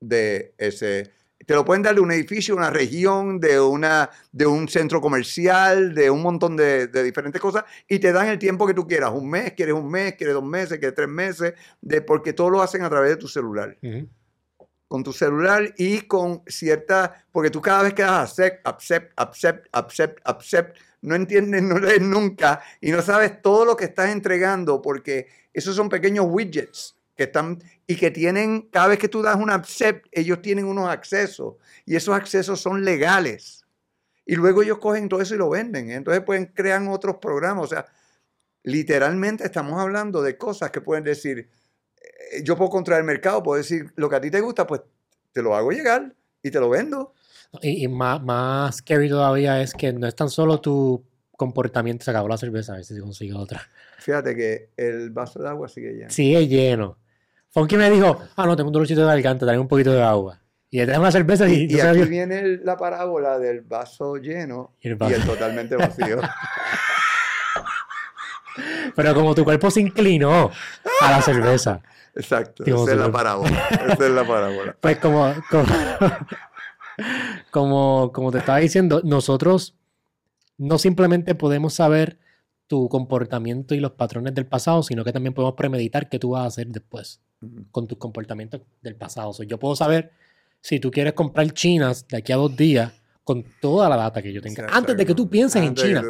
de 0.00 0.54
ese. 0.56 1.12
Te 1.48 1.54
lo 1.54 1.64
pueden 1.64 1.82
dar 1.82 1.94
de 1.94 2.02
un 2.02 2.12
edificio, 2.12 2.54
una 2.54 2.68
región, 2.68 3.40
de, 3.40 3.58
una, 3.58 4.10
de 4.32 4.44
un 4.44 4.68
centro 4.68 5.00
comercial, 5.00 5.94
de 5.94 6.10
un 6.10 6.20
montón 6.20 6.58
de, 6.58 6.88
diferentes 7.02 7.40
cosas, 7.40 7.64
y 7.88 7.98
te 8.00 8.12
dan 8.12 8.28
el 8.28 8.38
tiempo 8.38 8.66
que 8.66 8.74
tú 8.74 8.86
quieras. 8.86 9.12
Un 9.14 9.30
mes, 9.30 9.54
quieres 9.54 9.74
un 9.74 9.90
mes, 9.90 10.12
quieres 10.16 10.34
dos 10.34 10.44
meses, 10.44 10.78
quieres 10.78 10.94
tres 10.94 11.08
meses, 11.08 11.54
de, 11.80 12.02
porque 12.02 12.34
todo 12.34 12.50
lo 12.50 12.60
hacen 12.60 12.82
a 12.82 12.90
través 12.90 13.08
de 13.12 13.16
tu 13.16 13.28
celular. 13.28 13.78
Con 14.88 15.02
tu 15.02 15.10
celular 15.14 15.72
y 15.78 16.02
con 16.02 16.42
cierta. 16.46 17.24
Porque 17.32 17.48
tú 17.48 17.62
cada 17.62 17.84
vez 17.84 17.94
que 17.94 18.02
das 18.02 18.28
accept, 18.28 18.68
accept, 18.68 19.12
accept, 19.16 19.68
accept, 19.72 20.20
accept, 20.24 20.76
no 21.00 21.14
entiendes, 21.14 21.62
no 21.62 21.78
lees 21.78 22.02
nunca 22.02 22.60
y 22.78 22.90
no 22.90 23.00
sabes 23.00 23.40
todo 23.40 23.64
lo 23.64 23.74
que 23.74 23.86
estás 23.86 24.10
entregando, 24.10 24.82
porque 24.82 25.28
esos 25.54 25.74
son 25.74 25.88
pequeños 25.88 26.26
widgets 26.28 26.97
que 27.18 27.24
están 27.24 27.58
y 27.84 27.96
que 27.96 28.12
tienen, 28.12 28.68
cada 28.70 28.86
vez 28.86 28.98
que 29.00 29.08
tú 29.08 29.22
das 29.22 29.34
un 29.34 29.50
accept, 29.50 30.06
ellos 30.12 30.40
tienen 30.40 30.64
unos 30.64 30.88
accesos 30.88 31.56
y 31.84 31.96
esos 31.96 32.14
accesos 32.14 32.60
son 32.60 32.84
legales. 32.84 33.66
Y 34.24 34.36
luego 34.36 34.62
ellos 34.62 34.78
cogen 34.78 35.08
todo 35.08 35.20
eso 35.20 35.34
y 35.34 35.38
lo 35.38 35.50
venden. 35.50 35.90
Entonces 35.90 36.22
pueden 36.22 36.46
crear 36.46 36.80
otros 36.88 37.16
programas. 37.16 37.64
O 37.64 37.66
sea, 37.66 37.86
literalmente 38.62 39.44
estamos 39.44 39.80
hablando 39.80 40.22
de 40.22 40.38
cosas 40.38 40.70
que 40.70 40.80
pueden 40.80 41.02
decir, 41.02 41.50
eh, 41.96 42.42
yo 42.44 42.56
puedo 42.56 42.70
controlar 42.70 43.00
el 43.00 43.06
mercado, 43.06 43.42
puedo 43.42 43.58
decir, 43.58 43.92
lo 43.96 44.08
que 44.08 44.14
a 44.14 44.20
ti 44.20 44.30
te 44.30 44.40
gusta, 44.40 44.64
pues 44.64 44.82
te 45.32 45.42
lo 45.42 45.56
hago 45.56 45.72
llegar 45.72 46.14
y 46.40 46.52
te 46.52 46.60
lo 46.60 46.70
vendo. 46.70 47.14
Y, 47.62 47.88
más, 47.88 48.22
más 48.22 48.76
scary 48.76 49.08
todavía 49.08 49.60
es 49.60 49.74
que 49.74 49.92
no 49.92 50.06
es 50.06 50.14
tan 50.14 50.30
solo 50.30 50.60
tu 50.60 51.04
comportamiento, 51.36 52.04
se 52.04 52.12
acabó 52.12 52.28
la 52.28 52.38
cerveza, 52.38 52.74
a 52.74 52.76
ver 52.76 52.84
si 52.84 52.96
consigo 53.00 53.40
otra. 53.40 53.62
Fíjate 53.98 54.36
que 54.36 54.70
el 54.76 55.10
vaso 55.10 55.42
de 55.42 55.48
agua 55.48 55.68
sigue 55.68 55.94
lleno. 55.94 56.10
Sigue 56.10 56.46
lleno. 56.46 56.98
Funky 57.50 57.76
me 57.76 57.90
dijo, 57.90 58.20
ah, 58.36 58.46
no, 58.46 58.56
tengo 58.56 58.68
un 58.68 58.72
dolorcito 58.72 59.00
de 59.00 59.06
garganta, 59.06 59.46
trae 59.46 59.58
un 59.58 59.68
poquito 59.68 59.92
de 59.92 60.02
agua. 60.02 60.38
Y 60.70 60.78
le 60.78 60.86
trae 60.86 60.98
una 60.98 61.10
cerveza 61.10 61.48
y... 61.48 61.64
Y, 61.64 61.80
aquí 61.80 62.02
viene 62.02 62.58
la 62.62 62.76
parábola 62.76 63.38
del 63.38 63.62
vaso 63.62 64.16
lleno 64.16 64.74
y 64.80 64.88
el, 64.88 64.98
totalmente 64.98 65.76
vacío. 65.76 66.20
Pero 68.94 69.14
como 69.14 69.34
tu 69.34 69.44
cuerpo 69.44 69.70
se 69.70 69.80
inclinó 69.80 70.50
a 71.00 71.10
la 71.10 71.22
cerveza. 71.22 71.80
Exacto, 72.14 72.64
esa 72.64 72.92
es 72.92 72.98
la 72.98 73.10
parábola. 73.10 73.68
Esa 73.70 74.06
es 74.06 74.10
la 74.10 74.26
parábola. 74.26 74.76
Pues 74.80 74.98
como, 74.98 75.32
como, 77.50 78.12
como 78.12 78.32
te 78.32 78.38
estaba 78.38 78.58
diciendo, 78.58 79.00
nosotros 79.04 79.76
no 80.58 80.78
simplemente 80.78 81.34
podemos 81.34 81.74
saber 81.74 82.18
tu 82.68 82.88
comportamiento 82.88 83.74
y 83.74 83.80
los 83.80 83.92
patrones 83.92 84.34
del 84.34 84.46
pasado, 84.46 84.82
sino 84.82 85.02
que 85.02 85.12
también 85.12 85.34
podemos 85.34 85.56
premeditar 85.56 86.08
qué 86.08 86.18
tú 86.18 86.30
vas 86.30 86.42
a 86.44 86.46
hacer 86.46 86.68
después 86.68 87.20
con 87.70 87.88
tus 87.88 87.98
comportamientos 87.98 88.60
del 88.82 88.94
pasado. 88.94 89.32
yo 89.42 89.58
puedo 89.58 89.74
saber 89.74 90.12
si 90.60 90.78
tú 90.78 90.90
quieres 90.90 91.14
comprar 91.14 91.50
chinas 91.52 92.06
de 92.06 92.18
aquí 92.18 92.32
a 92.32 92.36
dos 92.36 92.54
días 92.56 92.92
con 93.24 93.44
toda 93.60 93.88
la 93.88 93.96
data 93.96 94.22
que 94.22 94.32
yo 94.32 94.42
tenga, 94.42 94.66
antes 94.70 94.96
de 94.96 95.06
que 95.06 95.14
tú 95.14 95.28
pienses 95.28 95.62
en 95.62 95.74
China. 95.74 96.02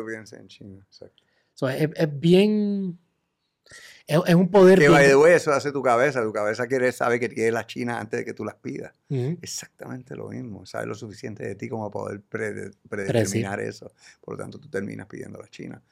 es, 1.94 2.20
bien... 2.20 2.98
Es, 4.06 4.34
un 4.34 4.48
poder... 4.50 4.78
Que 4.78 4.88
bien... 4.88 5.20
de 5.20 5.34
eso 5.34 5.52
hace 5.52 5.70
tu 5.70 5.82
cabeza. 5.82 6.22
Tu 6.22 6.32
cabeza 6.32 6.66
quiere 6.66 6.90
saber 6.92 7.20
que 7.20 7.28
tienes 7.28 7.52
las 7.52 7.66
chinas 7.66 8.00
antes 8.00 8.20
de 8.20 8.24
que 8.24 8.32
tú 8.34 8.44
las 8.44 8.54
pidas. 8.54 8.92
Exactamente 9.10 10.16
lo 10.16 10.28
mismo. 10.28 10.64
Sabes 10.64 10.88
lo 10.88 10.94
suficiente 10.94 11.44
de 11.44 11.54
ti 11.56 11.68
como 11.68 11.90
para 11.90 12.04
poder 12.04 12.22
predeterminar 12.88 13.60
eso. 13.60 13.92
Por 14.20 14.34
lo 14.34 14.38
tanto, 14.38 14.58
tú 14.58 14.68
terminas 14.68 15.06
pidiendo 15.06 15.38
las 15.38 15.50
chinas 15.50 15.82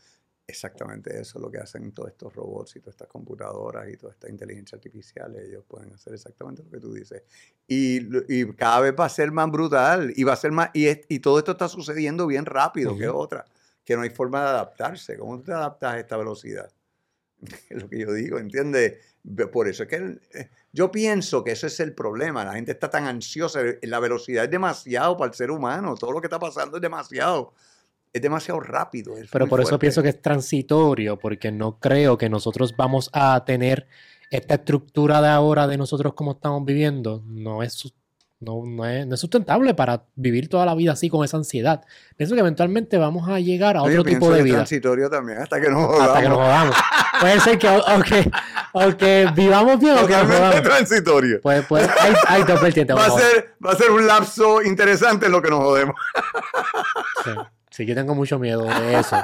exactamente 0.47 1.11
eso 1.21 1.39
es 1.39 1.43
lo 1.43 1.51
que 1.51 1.59
hacen 1.59 1.93
todos 1.93 2.11
estos 2.11 2.35
robots 2.35 2.77
y 2.77 2.81
todas 2.81 2.95
estas 2.95 3.09
computadoras 3.09 3.89
y 3.89 3.97
toda 3.97 4.13
esta 4.13 4.29
inteligencia 4.29 4.77
artificial. 4.77 5.35
Ellos 5.37 5.65
pueden 5.67 5.93
hacer 5.93 6.15
exactamente 6.15 6.63
lo 6.63 6.71
que 6.71 6.79
tú 6.79 6.93
dices. 6.93 7.23
Y, 7.67 8.01
y 8.29 8.53
cada 8.55 8.81
vez 8.81 8.95
va 8.99 9.07
a 9.07 9.11
ser 9.11 9.33
más 9.33 9.51
brutal 9.51 10.13
y 10.15 10.25
va 10.25 10.35
a 10.35 10.37
ser 10.37 10.53
más. 10.53 10.71
Y, 10.73 10.89
y 11.09 11.19
todo 11.19 11.39
esto 11.39 11.53
está 11.53 11.69
sucediendo 11.69 12.27
bien 12.27 12.47
rápido, 12.47 12.97
que 12.97 13.09
otra. 13.09 13.45
Que 13.85 13.97
no 13.97 14.03
hay 14.03 14.11
forma 14.11 14.43
de 14.43 14.49
adaptarse. 14.49 15.19
¿Cómo 15.19 15.41
te 15.41 15.53
adaptas 15.53 15.95
a 15.95 15.99
esta 15.99 16.17
velocidad? 16.17 16.71
es 17.71 17.83
lo 17.83 17.89
que 17.89 17.99
yo 17.99 18.13
digo, 18.13 18.39
¿entiendes? 18.39 18.99
Por 19.53 19.67
eso 19.67 19.83
es 19.83 19.89
que 19.89 20.21
eh, 20.35 20.51
yo 20.73 20.93
pienso 20.93 21.43
que 21.43 21.53
ese 21.53 21.67
es 21.67 21.81
el 21.81 21.93
problema. 21.95 22.45
La 22.45 22.55
gente 22.55 22.73
está 22.73 22.89
tan 22.89 23.07
ansiosa. 23.07 23.61
La 23.83 23.99
velocidad 23.99 24.45
es 24.45 24.51
demasiado 24.51 25.17
para 25.17 25.31
el 25.31 25.35
ser 25.35 25.51
humano. 25.51 25.97
Todo 25.97 26.13
lo 26.13 26.21
que 26.21 26.29
está 26.29 26.39
pasando 26.39 26.77
es 26.77 26.83
demasiado 26.83 27.53
es 28.17 28.23
demasiado 28.23 28.61
rápido. 28.61 29.15
Pero 29.31 29.47
por 29.47 29.61
eso 29.61 29.79
pienso 29.79 30.03
que 30.03 30.09
es 30.11 30.21
transitorio, 30.21 31.19
porque 31.19 31.53
no 31.53 31.79
creo 31.79 32.17
que 32.17 32.29
nosotros 32.29 32.75
vamos 32.77 33.11
a 33.13 33.45
tener 33.45 33.87
esta 34.31 34.55
estructura 34.55 35.21
de 35.21 35.29
ahora 35.29 35.67
de 35.67 35.77
nosotros 35.77 36.15
como 36.15 36.33
estamos 36.33 36.65
viviendo. 36.65 37.23
No 37.27 37.63
es, 37.63 37.93
no, 38.41 38.63
no, 38.65 38.87
es, 38.87 39.21
sustentable 39.21 39.75
para 39.75 40.05
vivir 40.15 40.49
toda 40.49 40.65
la 40.65 40.75
vida 40.75 40.93
así 40.93 41.11
con 41.11 41.25
esa 41.25 41.37
ansiedad. 41.37 41.85
Pienso 42.17 42.35
que 42.35 42.41
eventualmente 42.41 42.97
vamos 42.97 43.29
a 43.29 43.39
llegar 43.39 43.77
a 43.77 43.83
otro 43.83 44.03
tipo 44.03 44.31
de 44.31 44.43
vida. 44.43 44.57
transitorio 44.57 45.11
también, 45.11 45.39
hasta 45.39 45.61
que 45.61 45.69
nos 45.69 45.87
jodamos. 45.87 46.09
Hasta 46.09 46.23
que 46.23 46.29
nos 46.29 46.39
jodamos. 46.39 46.77
Puede 47.21 47.41
ser 47.41 47.59
que 47.59 47.69
aunque, 48.73 49.31
vivamos 49.35 49.79
bien 49.79 49.99
o 49.99 50.07
que 50.07 50.17
nos 50.17 50.63
transitorio. 50.63 51.41
Pues, 51.43 51.67
pues, 51.67 51.89
hay, 52.01 52.15
hay 52.29 52.43
dos 52.45 52.61
Va 52.61 53.07
a, 53.07 53.11
ser, 53.11 53.57
va 53.65 53.73
a 53.73 53.77
ser 53.77 53.91
un 53.91 54.07
lapso 54.07 54.63
interesante 54.63 55.27
en 55.27 55.33
lo 55.33 55.43
que 55.43 55.51
nos 55.51 55.61
jodemos. 55.61 55.97
Sí. 57.25 57.31
Sí, 57.77 57.85
yo 57.85 57.95
tengo 57.95 58.15
mucho 58.15 58.39
miedo 58.39 58.63
de 58.63 58.99
eso. 58.99 59.23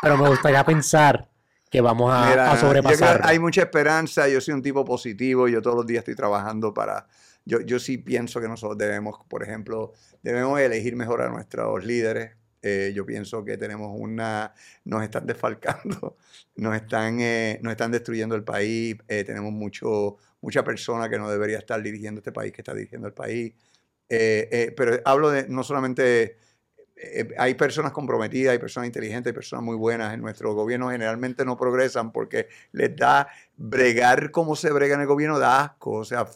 pero 0.00 0.16
me 0.16 0.26
gustaría 0.26 0.64
pensar 0.64 1.28
que 1.68 1.82
vamos 1.82 2.10
a, 2.10 2.56
sobrepasar. 2.56 3.20
Hay 3.24 3.38
mucha 3.38 3.60
esperanza. 3.60 4.26
Yo 4.26 4.40
soy 4.40 4.54
un 4.54 4.62
tipo 4.62 4.86
positivo. 4.86 5.48
Yo 5.48 5.60
todos 5.60 5.76
los 5.76 5.86
días 5.86 5.98
estoy 5.98 6.14
trabajando 6.14 6.72
para. 6.72 7.06
Yo, 7.44 7.60
yo 7.60 7.78
sí 7.78 7.98
pienso 7.98 8.40
que 8.40 8.48
nosotros 8.48 8.78
debemos, 8.78 9.18
por 9.28 9.42
ejemplo, 9.42 9.92
debemos 10.22 10.58
elegir 10.60 10.96
mejor 10.96 11.20
a 11.20 11.28
nuestros 11.28 11.84
líderes. 11.84 12.38
Eh, 12.62 12.92
yo 12.94 13.04
pienso 13.04 13.44
que 13.44 13.58
tenemos 13.58 13.90
una. 13.94 14.54
Nos 14.84 15.02
están 15.02 15.26
desfalcando, 15.26 16.16
nos 16.56 16.74
están, 16.76 17.20
eh, 17.20 17.58
nos 17.60 17.72
están 17.72 17.90
destruyendo 17.90 18.34
el 18.34 18.44
país. 18.44 18.96
Eh, 19.08 19.24
tenemos 19.24 19.52
mucho, 19.52 20.16
mucha 20.40 20.64
persona 20.64 21.10
que 21.10 21.18
no 21.18 21.30
debería 21.30 21.58
estar 21.58 21.82
dirigiendo 21.82 22.20
este 22.20 22.32
país, 22.32 22.50
que 22.50 22.62
está 22.62 22.72
dirigiendo 22.72 23.08
el 23.08 23.12
país. 23.12 23.52
pero 24.08 25.00
hablo 25.04 25.30
de 25.30 25.46
no 25.48 25.62
solamente 25.62 26.38
eh, 27.02 27.28
hay 27.38 27.54
personas 27.54 27.92
comprometidas, 27.92 28.52
hay 28.52 28.58
personas 28.58 28.86
inteligentes, 28.86 29.30
hay 29.30 29.34
personas 29.34 29.64
muy 29.64 29.76
buenas 29.76 30.12
en 30.12 30.20
nuestro 30.20 30.52
gobierno, 30.54 30.90
generalmente 30.90 31.46
no 31.46 31.56
progresan 31.56 32.12
porque 32.12 32.48
les 32.72 32.94
da 32.94 33.28
bregar 33.56 34.30
como 34.30 34.54
se 34.54 34.70
brega 34.70 34.96
en 34.96 35.00
el 35.00 35.06
gobierno, 35.06 35.38
da 35.38 35.62
asco. 35.62 35.92
O 35.92 36.04
sea, 36.04 36.26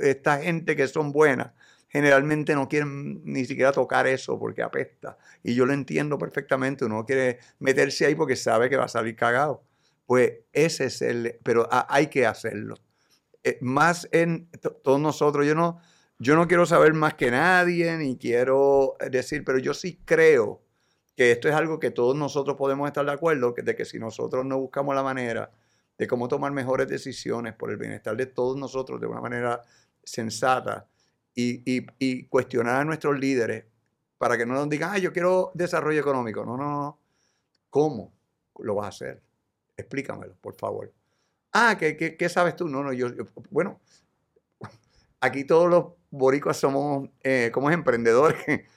esta 0.00 0.38
gente 0.38 0.76
que 0.76 0.88
son 0.88 1.12
buenas, 1.12 1.52
generalmente 1.88 2.54
no 2.54 2.68
quieren 2.68 3.20
ni 3.24 3.44
siquiera 3.44 3.70
tocar 3.72 4.06
eso 4.06 4.38
porque 4.38 4.62
apesta. 4.62 5.18
Y 5.42 5.54
yo 5.54 5.66
lo 5.66 5.74
entiendo 5.74 6.16
perfectamente, 6.16 6.86
uno 6.86 7.04
quiere 7.04 7.40
meterse 7.58 8.06
ahí 8.06 8.14
porque 8.14 8.36
sabe 8.36 8.70
que 8.70 8.78
va 8.78 8.84
a 8.84 8.88
salir 8.88 9.16
cagado. 9.16 9.62
Pues 10.06 10.32
ese 10.52 10.86
es 10.86 11.02
el, 11.02 11.38
pero 11.42 11.68
hay 11.70 12.06
que 12.06 12.26
hacerlo. 12.26 12.78
Eh, 13.42 13.58
más 13.60 14.08
en 14.10 14.48
todos 14.82 15.00
nosotros, 15.00 15.46
yo 15.46 15.54
no, 15.54 15.80
yo 16.18 16.36
no 16.36 16.46
quiero 16.48 16.66
saber 16.66 16.94
más 16.94 17.14
que 17.14 17.30
nadie, 17.30 17.96
ni 17.96 18.16
quiero 18.16 18.96
decir, 19.10 19.44
pero 19.44 19.58
yo 19.58 19.74
sí 19.74 20.00
creo 20.04 20.62
que 21.16 21.32
esto 21.32 21.48
es 21.48 21.54
algo 21.54 21.78
que 21.78 21.90
todos 21.90 22.16
nosotros 22.16 22.56
podemos 22.56 22.86
estar 22.86 23.04
de 23.04 23.12
acuerdo, 23.12 23.54
de 23.56 23.76
que 23.76 23.84
si 23.84 23.98
nosotros 23.98 24.44
no 24.44 24.58
buscamos 24.58 24.94
la 24.94 25.02
manera 25.02 25.50
de 25.96 26.06
cómo 26.06 26.28
tomar 26.28 26.52
mejores 26.52 26.88
decisiones 26.88 27.54
por 27.54 27.70
el 27.70 27.76
bienestar 27.76 28.16
de 28.16 28.26
todos 28.26 28.56
nosotros 28.56 29.00
de 29.00 29.06
una 29.06 29.20
manera 29.20 29.62
sensata 30.02 30.88
y, 31.34 32.26
cuestionar 32.26 32.80
a 32.80 32.84
nuestros 32.84 33.18
líderes 33.18 33.64
para 34.18 34.36
que 34.36 34.46
no 34.46 34.54
nos 34.54 34.68
digan, 34.68 34.90
ah, 34.92 34.98
yo 34.98 35.12
quiero 35.12 35.50
desarrollo 35.54 36.00
económico. 36.00 36.44
No, 36.44 36.56
no, 36.56 36.70
no. 36.70 36.98
¿Cómo 37.70 38.12
lo 38.60 38.76
vas 38.76 38.86
a 38.86 38.88
hacer? 38.88 39.22
Explícamelo, 39.76 40.36
por 40.40 40.54
favor. 40.54 40.92
Ah, 41.52 41.76
¿qué, 41.78 41.96
qué, 41.96 42.28
sabes 42.28 42.56
tú? 42.56 42.68
No, 42.68 42.82
no, 42.82 42.92
yo, 42.92 43.08
bueno, 43.50 43.80
aquí 45.20 45.44
todos 45.44 45.68
los 45.68 45.84
boricuas 46.14 46.56
somos, 46.56 47.08
eh, 47.22 47.50
como 47.52 47.70
emprendedores, 47.70 48.38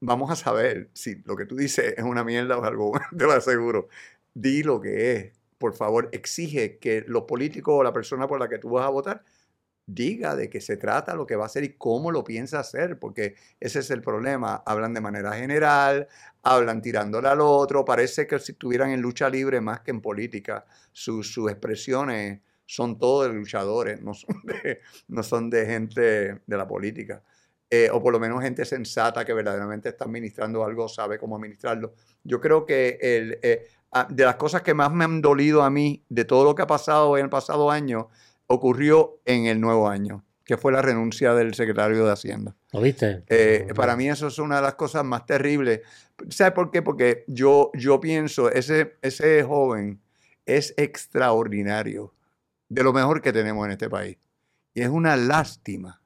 vamos 0.00 0.30
a 0.30 0.36
saber 0.36 0.90
si 0.94 1.16
lo 1.24 1.36
que 1.36 1.46
tú 1.46 1.56
dices 1.56 1.94
es 1.96 2.04
una 2.04 2.24
mierda 2.24 2.58
o 2.58 2.64
algo, 2.64 2.92
te 3.16 3.24
lo 3.24 3.32
aseguro. 3.32 3.88
Di 4.34 4.62
lo 4.62 4.80
que 4.80 5.12
es. 5.12 5.32
Por 5.58 5.74
favor, 5.74 6.08
exige 6.12 6.78
que 6.78 7.04
los 7.06 7.24
políticos 7.24 7.74
o 7.78 7.82
la 7.82 7.92
persona 7.92 8.26
por 8.26 8.40
la 8.40 8.48
que 8.48 8.58
tú 8.58 8.70
vas 8.70 8.86
a 8.86 8.90
votar 8.90 9.24
diga 9.86 10.34
de 10.34 10.48
qué 10.48 10.60
se 10.60 10.76
trata, 10.76 11.14
lo 11.14 11.26
que 11.26 11.36
va 11.36 11.44
a 11.44 11.46
hacer 11.46 11.64
y 11.64 11.74
cómo 11.76 12.10
lo 12.10 12.24
piensa 12.24 12.58
hacer, 12.60 12.98
porque 12.98 13.34
ese 13.60 13.80
es 13.80 13.90
el 13.90 14.00
problema. 14.02 14.62
Hablan 14.66 14.94
de 14.94 15.00
manera 15.00 15.32
general, 15.34 16.08
hablan 16.42 16.80
tirándole 16.82 17.28
al 17.28 17.40
otro, 17.40 17.84
parece 17.84 18.26
que 18.26 18.38
si 18.38 18.52
estuvieran 18.52 18.90
en 18.90 19.00
lucha 19.02 19.28
libre 19.28 19.60
más 19.60 19.80
que 19.80 19.90
en 19.90 20.00
política. 20.00 20.64
Sus 20.92 21.36
expresiones 21.48 22.40
son 22.66 22.98
todos 22.98 23.28
de 23.28 23.34
luchadores, 23.34 24.00
no 24.02 24.14
son 24.14 24.36
de, 24.44 24.80
no 25.08 25.22
son 25.22 25.50
de 25.50 25.66
gente 25.66 26.00
de 26.46 26.56
la 26.56 26.66
política. 26.66 27.22
Eh, 27.70 27.88
o 27.90 28.00
por 28.00 28.12
lo 28.12 28.20
menos 28.20 28.42
gente 28.42 28.64
sensata 28.64 29.24
que 29.24 29.32
verdaderamente 29.32 29.88
está 29.88 30.04
administrando 30.04 30.64
algo, 30.64 30.88
sabe 30.88 31.18
cómo 31.18 31.36
administrarlo. 31.36 31.94
Yo 32.22 32.40
creo 32.40 32.64
que 32.64 32.98
el, 33.00 33.38
eh, 33.42 33.66
ah, 33.90 34.06
de 34.08 34.24
las 34.24 34.36
cosas 34.36 34.62
que 34.62 34.74
más 34.74 34.92
me 34.92 35.04
han 35.04 35.20
dolido 35.20 35.62
a 35.62 35.70
mí, 35.70 36.04
de 36.08 36.24
todo 36.24 36.44
lo 36.44 36.54
que 36.54 36.62
ha 36.62 36.66
pasado 36.66 37.16
en 37.18 37.24
el 37.24 37.30
pasado 37.30 37.70
año, 37.70 38.10
ocurrió 38.46 39.18
en 39.24 39.46
el 39.46 39.60
nuevo 39.60 39.88
año, 39.88 40.24
que 40.44 40.56
fue 40.56 40.72
la 40.72 40.82
renuncia 40.82 41.34
del 41.34 41.54
secretario 41.54 42.04
de 42.04 42.12
Hacienda. 42.12 42.54
¿Lo 42.72 42.80
viste? 42.80 43.24
Eh, 43.28 43.66
para 43.74 43.96
mí 43.96 44.08
eso 44.08 44.28
es 44.28 44.38
una 44.38 44.56
de 44.56 44.62
las 44.62 44.74
cosas 44.74 45.04
más 45.04 45.26
terribles. 45.26 45.80
¿Sabes 46.28 46.52
por 46.52 46.70
qué? 46.70 46.82
Porque 46.82 47.24
yo, 47.26 47.72
yo 47.74 47.98
pienso, 47.98 48.52
ese, 48.52 48.96
ese 49.02 49.42
joven 49.42 50.00
es 50.46 50.74
extraordinario, 50.76 52.12
de 52.68 52.82
lo 52.82 52.92
mejor 52.92 53.22
que 53.22 53.32
tenemos 53.32 53.64
en 53.66 53.72
este 53.72 53.88
país. 53.88 54.18
Y 54.72 54.82
es 54.82 54.88
una 54.88 55.16
lástima 55.16 56.00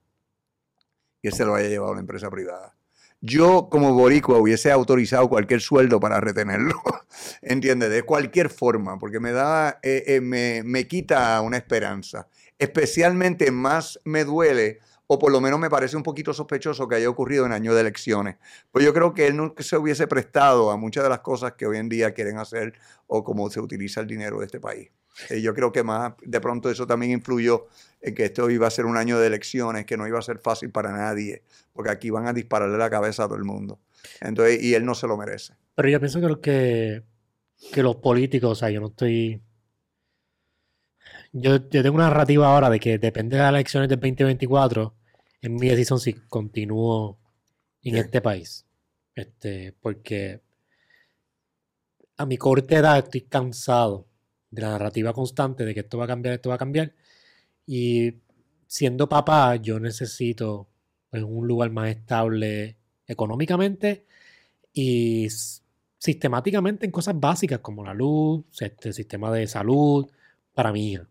que 1.23 1.31
se 1.31 1.45
lo 1.45 1.55
haya 1.55 1.69
llevado 1.69 1.95
la 1.95 2.01
empresa 2.01 2.31
privada. 2.31 2.77
Yo, 3.21 3.69
como 3.69 3.95
boricua, 3.95 4.39
hubiese 4.39 4.71
autorizado 4.71 5.29
cualquier 5.29 5.61
sueldo 5.61 5.99
para 5.99 6.21
retenerlo, 6.21 6.81
¿entiendes? 7.43 7.91
De 7.91 8.05
cualquier 8.05 8.49
forma, 8.49 8.99
porque 8.99 9.19
me 9.19 9.33
da, 9.33 9.81
eh, 9.83 10.05
eh, 10.07 10.21
me, 10.21 10.63
me 10.65 10.87
quita 10.87 11.41
una 11.41 11.57
esperanza. 11.57 12.29
Especialmente 12.59 13.51
más 13.51 13.99
me 14.05 14.25
duele 14.25 14.79
o 15.09 15.19
por 15.19 15.33
lo 15.33 15.41
menos 15.41 15.59
me 15.59 15.71
parece 15.71 15.97
un 15.97 16.03
poquito 16.03 16.35
sospechoso 16.35 16.87
que 16.87 16.97
haya 16.97 17.09
ocurrido 17.09 17.47
en 17.47 17.53
año 17.53 17.75
de 17.75 17.81
elecciones. 17.81 18.37
Pues 18.71 18.85
yo 18.85 18.93
creo 18.93 19.15
que 19.15 19.27
él 19.27 19.37
no 19.37 19.55
se 19.59 19.77
hubiese 19.79 20.07
prestado 20.07 20.71
a 20.71 20.77
muchas 20.77 21.03
de 21.03 21.11
las 21.11 21.21
cosas 21.21 21.55
que 21.55 21.67
hoy 21.67 21.79
en 21.79 21.89
día 21.89 22.13
quieren 22.13 22.37
hacer 22.39 22.75
o 23.07 23.25
cómo 23.25 23.49
se 23.49 23.59
utiliza 23.59 24.03
el 24.03 24.07
dinero 24.07 24.39
de 24.39 24.47
este 24.47 24.61
país. 24.61 24.91
Y 25.31 25.43
yo 25.43 25.55
creo 25.55 25.73
que 25.73 25.83
más 25.83 26.15
de 26.23 26.41
pronto 26.41 26.71
eso 26.71 26.87
también 26.87 27.13
influyó 27.13 27.67
en 28.01 28.15
que 28.15 28.27
esto 28.27 28.49
iba 28.51 28.67
a 28.67 28.71
ser 28.71 28.87
un 28.87 28.97
año 28.97 29.19
de 29.19 29.27
elecciones, 29.27 29.85
que 29.85 29.97
no 29.97 30.07
iba 30.07 30.19
a 30.19 30.23
ser 30.23 30.39
fácil 30.39 30.71
para 30.71 30.93
nadie, 30.93 31.43
porque 31.73 31.91
aquí 31.91 32.11
van 32.11 32.27
a 32.27 32.33
dispararle 32.33 32.79
la 32.79 32.91
cabeza 32.91 33.25
a 33.25 33.27
todo 33.27 33.37
el 33.37 33.45
mundo. 33.45 33.81
Entonces, 34.21 34.63
y 34.63 34.75
él 34.75 34.85
no 34.85 34.95
se 34.95 35.07
lo 35.07 35.17
merece. 35.17 35.55
Pero 35.75 35.89
yo 35.89 36.01
pienso 36.01 36.21
que, 36.21 36.27
lo 36.27 36.41
que, 36.41 37.03
que 37.73 37.83
los 37.83 37.97
políticos, 37.97 38.51
o 38.53 38.55
sea, 38.55 38.71
yo 38.71 38.81
no 38.81 38.89
estoy... 38.89 39.43
Yo, 41.33 41.57
yo 41.69 41.83
tengo 41.83 41.97
una 41.97 42.09
narrativa 42.09 42.47
ahora 42.47 42.71
de 42.71 42.81
que 42.81 42.99
depende 42.99 43.37
de 43.37 43.43
las 43.43 43.51
elecciones 43.51 43.89
del 43.89 44.01
2024, 44.01 44.95
en 45.43 45.55
mi 45.57 45.69
decisión 45.69 46.01
si 46.01 46.15
continúo 46.15 47.19
en 47.83 47.97
este 47.97 48.21
país. 48.21 48.67
Este, 49.15 49.75
porque 49.81 50.41
a 52.17 52.27
mi 52.27 52.37
corta 52.37 52.77
edad 52.77 52.99
estoy 52.99 53.23
cansado 53.23 54.08
de 54.51 54.63
la 54.63 54.71
narrativa 54.71 55.13
constante 55.13 55.65
de 55.65 55.75
que 55.75 55.81
esto 55.81 55.99
va 55.99 56.05
a 56.05 56.09
cambiar, 56.09 56.35
esto 56.35 56.49
va 56.49 56.57
a 56.57 56.59
cambiar. 56.59 56.93
Y 57.67 58.15
siendo 58.67 59.09
papá, 59.09 59.57
yo 59.57 59.81
necesito 59.81 60.69
pues, 61.11 61.23
un 61.23 61.47
lugar 61.47 61.71
más 61.71 61.91
estable 61.91 62.77
económicamente 63.07 64.05
y 64.73 65.29
sistemáticamente 65.99 66.87
en 66.87 66.93
cosas 66.93 67.19
básicas 67.19 67.59
como 67.61 67.85
la 67.85 67.95
luz, 67.95 68.45
este 68.61 68.93
sistema 68.93 69.33
de 69.33 69.47
salud 69.47 70.07
para 70.55 70.73
mi 70.73 70.93
hija. 70.93 71.09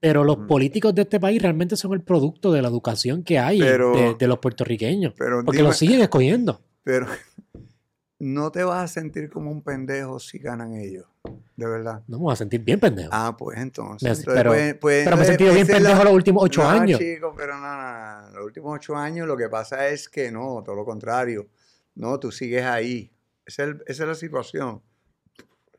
Pero 0.00 0.22
los 0.22 0.38
políticos 0.38 0.94
de 0.94 1.02
este 1.02 1.18
país 1.18 1.42
realmente 1.42 1.76
son 1.76 1.92
el 1.92 2.02
producto 2.02 2.52
de 2.52 2.62
la 2.62 2.68
educación 2.68 3.24
que 3.24 3.38
hay 3.38 3.58
de, 3.58 4.26
los 4.26 4.38
puertorriqueños. 4.38 5.14
porque 5.44 5.62
lo 5.62 5.72
siguen 5.72 6.00
escogiendo. 6.00 6.60
Pero 6.84 7.06
no 8.18 8.50
te 8.50 8.64
vas 8.64 8.84
a 8.84 8.88
sentir 8.88 9.30
como 9.30 9.50
un 9.50 9.62
pendejo 9.62 10.18
si 10.18 10.38
ganan 10.38 10.74
ellos. 10.74 11.06
De 11.56 11.66
verdad. 11.66 12.02
No 12.06 12.18
me 12.18 12.24
voy 12.24 12.32
a 12.32 12.36
sentir 12.36 12.60
bien 12.62 12.80
pendejo. 12.80 13.10
Ah, 13.12 13.36
pues 13.36 13.58
entonces. 13.58 14.22
pero, 14.24 14.50
pues, 14.50 14.74
pues, 14.74 15.04
pero 15.04 15.16
me 15.16 15.22
he 15.22 15.26
sentido 15.26 15.52
bien 15.52 15.66
pendejo 15.66 16.04
los 16.04 16.12
últimos 16.12 16.44
ocho 16.44 16.62
no, 16.62 16.68
años. 16.68 16.98
chico, 16.98 17.34
pero 17.36 17.58
no, 17.58 17.76
no, 17.76 18.30
Los 18.30 18.46
últimos 18.46 18.74
ocho 18.74 18.96
años 18.96 19.26
lo 19.26 19.36
que 19.36 19.48
pasa 19.48 19.88
es 19.88 20.08
que 20.08 20.30
no, 20.30 20.62
todo 20.64 20.74
lo 20.74 20.84
contrario. 20.84 21.48
No, 21.94 22.18
tú 22.18 22.30
sigues 22.30 22.64
ahí. 22.64 23.12
Esa 23.44 23.64
es, 23.64 23.70
esa 23.86 24.02
es 24.04 24.08
la 24.08 24.14
situación. 24.14 24.82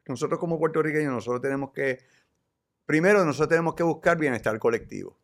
Nosotros 0.07 0.39
como 0.39 0.57
puertorriqueños, 0.57 1.13
nosotros 1.13 1.41
tenemos 1.41 1.71
que 1.71 1.99
Primero, 2.89 3.23
nosotros 3.23 3.49
tenemos 3.49 3.75
que 3.75 3.83
buscar 3.83 4.17
bienestar 4.17 4.57
colectivo. 4.57 5.15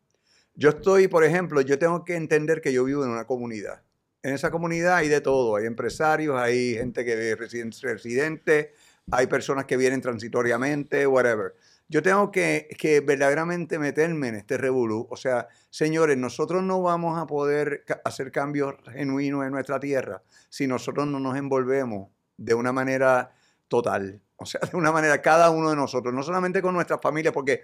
Yo 0.53 0.70
estoy, 0.70 1.07
por 1.07 1.24
ejemplo, 1.24 1.61
yo 1.61 1.80
tengo 1.80 2.05
que 2.05 2.16
entender 2.16 2.61
que 2.61 2.72
yo 2.72 2.84
vivo 2.84 3.03
en 3.03 3.09
una 3.09 3.26
comunidad. 3.26 3.82
En 4.26 4.34
esa 4.34 4.49
comunidad 4.49 4.95
hay 4.95 5.07
de 5.07 5.21
todo. 5.21 5.55
Hay 5.55 5.67
empresarios, 5.67 6.36
hay 6.36 6.73
gente 6.73 7.05
que 7.05 7.32
es 7.32 7.82
residente, 7.84 8.73
hay 9.11 9.28
personas 9.28 9.65
que 9.65 9.78
vienen 9.78 10.01
transitoriamente, 10.01 11.05
whatever. 11.05 11.53
Yo 11.88 12.01
tengo 12.01 12.32
que, 12.32 12.67
que 12.80 13.01
verdaderamente 13.01 13.78
meterme 13.78 14.30
en 14.30 14.36
este 14.36 14.57
revolú. 14.57 15.05
O 15.11 15.15
sea, 15.15 15.47
señores, 15.69 16.17
nosotros 16.17 16.63
no 16.63 16.82
vamos 16.82 17.19
a 17.19 17.28
poder 17.28 17.86
hacer 18.03 18.32
cambios 18.32 18.73
genuinos 18.91 19.45
en 19.45 19.51
nuestra 19.51 19.80
tierra 19.80 20.23
si 20.49 20.65
nosotros 20.65 21.05
no 21.05 21.19
nos 21.19 21.38
envolvemos 21.38 22.09
de 22.36 22.55
una 22.55 22.71
manera 22.71 23.32
total. 23.67 24.21
O 24.38 24.45
sea, 24.45 24.59
de 24.69 24.76
una 24.76 24.91
manera, 24.91 25.21
cada 25.21 25.49
uno 25.49 25.69
de 25.69 25.78
nosotros, 25.78 26.13
no 26.13 26.21
solamente 26.21 26.61
con 26.61 26.73
nuestras 26.73 26.99
familias, 26.99 27.34
porque 27.34 27.61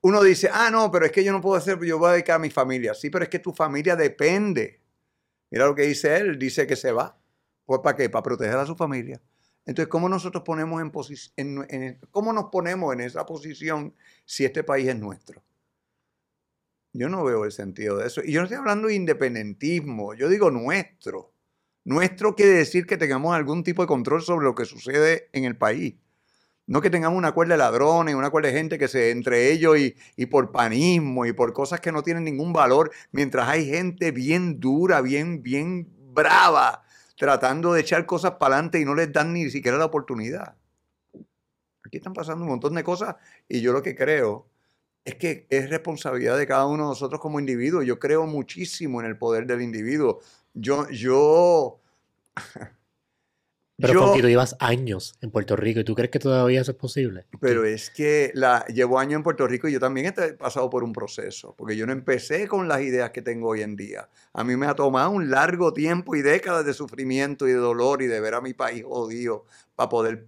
uno 0.00 0.20
dice, 0.22 0.50
ah, 0.52 0.68
no, 0.68 0.90
pero 0.90 1.06
es 1.06 1.12
que 1.12 1.22
yo 1.22 1.30
no 1.30 1.40
puedo 1.40 1.54
hacer, 1.54 1.78
yo 1.84 2.00
voy 2.00 2.08
a 2.08 2.12
dedicar 2.14 2.34
a 2.34 2.38
mi 2.40 2.50
familia. 2.50 2.94
Sí, 2.94 3.10
pero 3.10 3.22
es 3.22 3.28
que 3.28 3.38
tu 3.38 3.52
familia 3.52 3.94
depende. 3.94 4.80
Mira 5.50 5.66
lo 5.66 5.74
que 5.74 5.82
dice 5.82 6.16
él, 6.16 6.38
dice 6.38 6.66
que 6.66 6.76
se 6.76 6.92
va. 6.92 7.18
Pues 7.66 7.80
¿para 7.82 7.96
qué? 7.96 8.08
Para 8.08 8.22
proteger 8.22 8.56
a 8.56 8.66
su 8.66 8.74
familia. 8.76 9.20
Entonces, 9.66 9.88
¿cómo 9.88 10.08
nosotros 10.08 10.42
ponemos 10.44 10.82
en, 11.36 11.98
cómo 12.10 12.32
nos 12.32 12.46
ponemos 12.46 12.92
en 12.94 13.00
esa 13.00 13.26
posición 13.26 13.94
si 14.24 14.44
este 14.44 14.64
país 14.64 14.88
es 14.88 14.98
nuestro? 14.98 15.42
Yo 16.92 17.08
no 17.08 17.22
veo 17.22 17.44
el 17.44 17.52
sentido 17.52 17.98
de 17.98 18.06
eso. 18.06 18.20
Y 18.24 18.32
yo 18.32 18.40
no 18.40 18.44
estoy 18.44 18.58
hablando 18.58 18.88
de 18.88 18.94
independentismo, 18.94 20.14
yo 20.14 20.28
digo 20.28 20.50
nuestro. 20.50 21.32
Nuestro 21.84 22.34
quiere 22.34 22.52
decir 22.52 22.86
que 22.86 22.96
tengamos 22.96 23.34
algún 23.34 23.62
tipo 23.62 23.82
de 23.82 23.88
control 23.88 24.22
sobre 24.22 24.44
lo 24.44 24.54
que 24.54 24.64
sucede 24.64 25.28
en 25.32 25.44
el 25.44 25.56
país. 25.56 25.94
No 26.70 26.80
que 26.80 26.88
tengamos 26.88 27.18
una 27.18 27.32
cuerda 27.32 27.54
de 27.54 27.58
ladrones, 27.58 28.14
una 28.14 28.30
cuerda 28.30 28.48
de 28.48 28.54
gente 28.54 28.78
que 28.78 28.86
se 28.86 29.10
entre 29.10 29.50
ellos 29.50 29.76
y, 29.76 29.96
y, 30.14 30.26
por 30.26 30.52
panismo 30.52 31.26
y 31.26 31.32
por 31.32 31.52
cosas 31.52 31.80
que 31.80 31.90
no 31.90 32.04
tienen 32.04 32.22
ningún 32.22 32.52
valor, 32.52 32.92
mientras 33.10 33.48
hay 33.48 33.68
gente 33.68 34.12
bien 34.12 34.60
dura, 34.60 35.00
bien, 35.00 35.42
bien 35.42 35.88
brava, 36.14 36.84
tratando 37.16 37.72
de 37.72 37.80
echar 37.80 38.06
cosas 38.06 38.34
para 38.38 38.54
adelante 38.54 38.78
y 38.78 38.84
no 38.84 38.94
les 38.94 39.12
dan 39.12 39.32
ni 39.32 39.50
siquiera 39.50 39.78
la 39.78 39.86
oportunidad. 39.86 40.54
Aquí 41.84 41.96
están 41.96 42.12
pasando 42.12 42.44
un 42.44 42.50
montón 42.50 42.76
de 42.76 42.84
cosas 42.84 43.16
y 43.48 43.60
yo 43.60 43.72
lo 43.72 43.82
que 43.82 43.96
creo 43.96 44.46
es 45.04 45.16
que 45.16 45.48
es 45.50 45.70
responsabilidad 45.70 46.38
de 46.38 46.46
cada 46.46 46.66
uno 46.66 46.84
de 46.84 46.88
nosotros 46.90 47.20
como 47.20 47.40
individuos. 47.40 47.84
Yo 47.84 47.98
creo 47.98 48.26
muchísimo 48.26 49.00
en 49.00 49.06
el 49.06 49.18
poder 49.18 49.44
del 49.44 49.60
individuo. 49.60 50.20
Yo, 50.54 50.88
yo. 50.90 51.80
Pero 53.80 53.92
yo, 53.94 54.12
tú 54.12 54.28
llevas 54.28 54.56
años 54.58 55.14
en 55.20 55.30
Puerto 55.30 55.56
Rico 55.56 55.80
y 55.80 55.84
tú 55.84 55.94
crees 55.94 56.10
que 56.10 56.18
todavía 56.18 56.60
eso 56.60 56.72
es 56.72 56.76
posible. 56.76 57.26
Pero 57.40 57.64
es 57.64 57.90
que 57.90 58.30
la, 58.34 58.64
llevo 58.66 58.98
años 58.98 59.16
en 59.16 59.22
Puerto 59.22 59.46
Rico 59.46 59.68
y 59.68 59.72
yo 59.72 59.80
también 59.80 60.14
he 60.16 60.32
pasado 60.34 60.68
por 60.68 60.84
un 60.84 60.92
proceso, 60.92 61.54
porque 61.56 61.76
yo 61.76 61.86
no 61.86 61.92
empecé 61.92 62.46
con 62.46 62.68
las 62.68 62.82
ideas 62.82 63.10
que 63.10 63.22
tengo 63.22 63.48
hoy 63.48 63.62
en 63.62 63.76
día. 63.76 64.08
A 64.32 64.44
mí 64.44 64.56
me 64.56 64.66
ha 64.66 64.74
tomado 64.74 65.10
un 65.10 65.30
largo 65.30 65.72
tiempo 65.72 66.14
y 66.16 66.22
décadas 66.22 66.64
de 66.64 66.74
sufrimiento 66.74 67.48
y 67.48 67.52
de 67.52 67.58
dolor 67.58 68.02
y 68.02 68.06
de 68.06 68.20
ver 68.20 68.34
a 68.34 68.40
mi 68.40 68.54
país 68.54 68.84
jodido 68.84 69.46
para 69.74 69.88
poder 69.88 70.26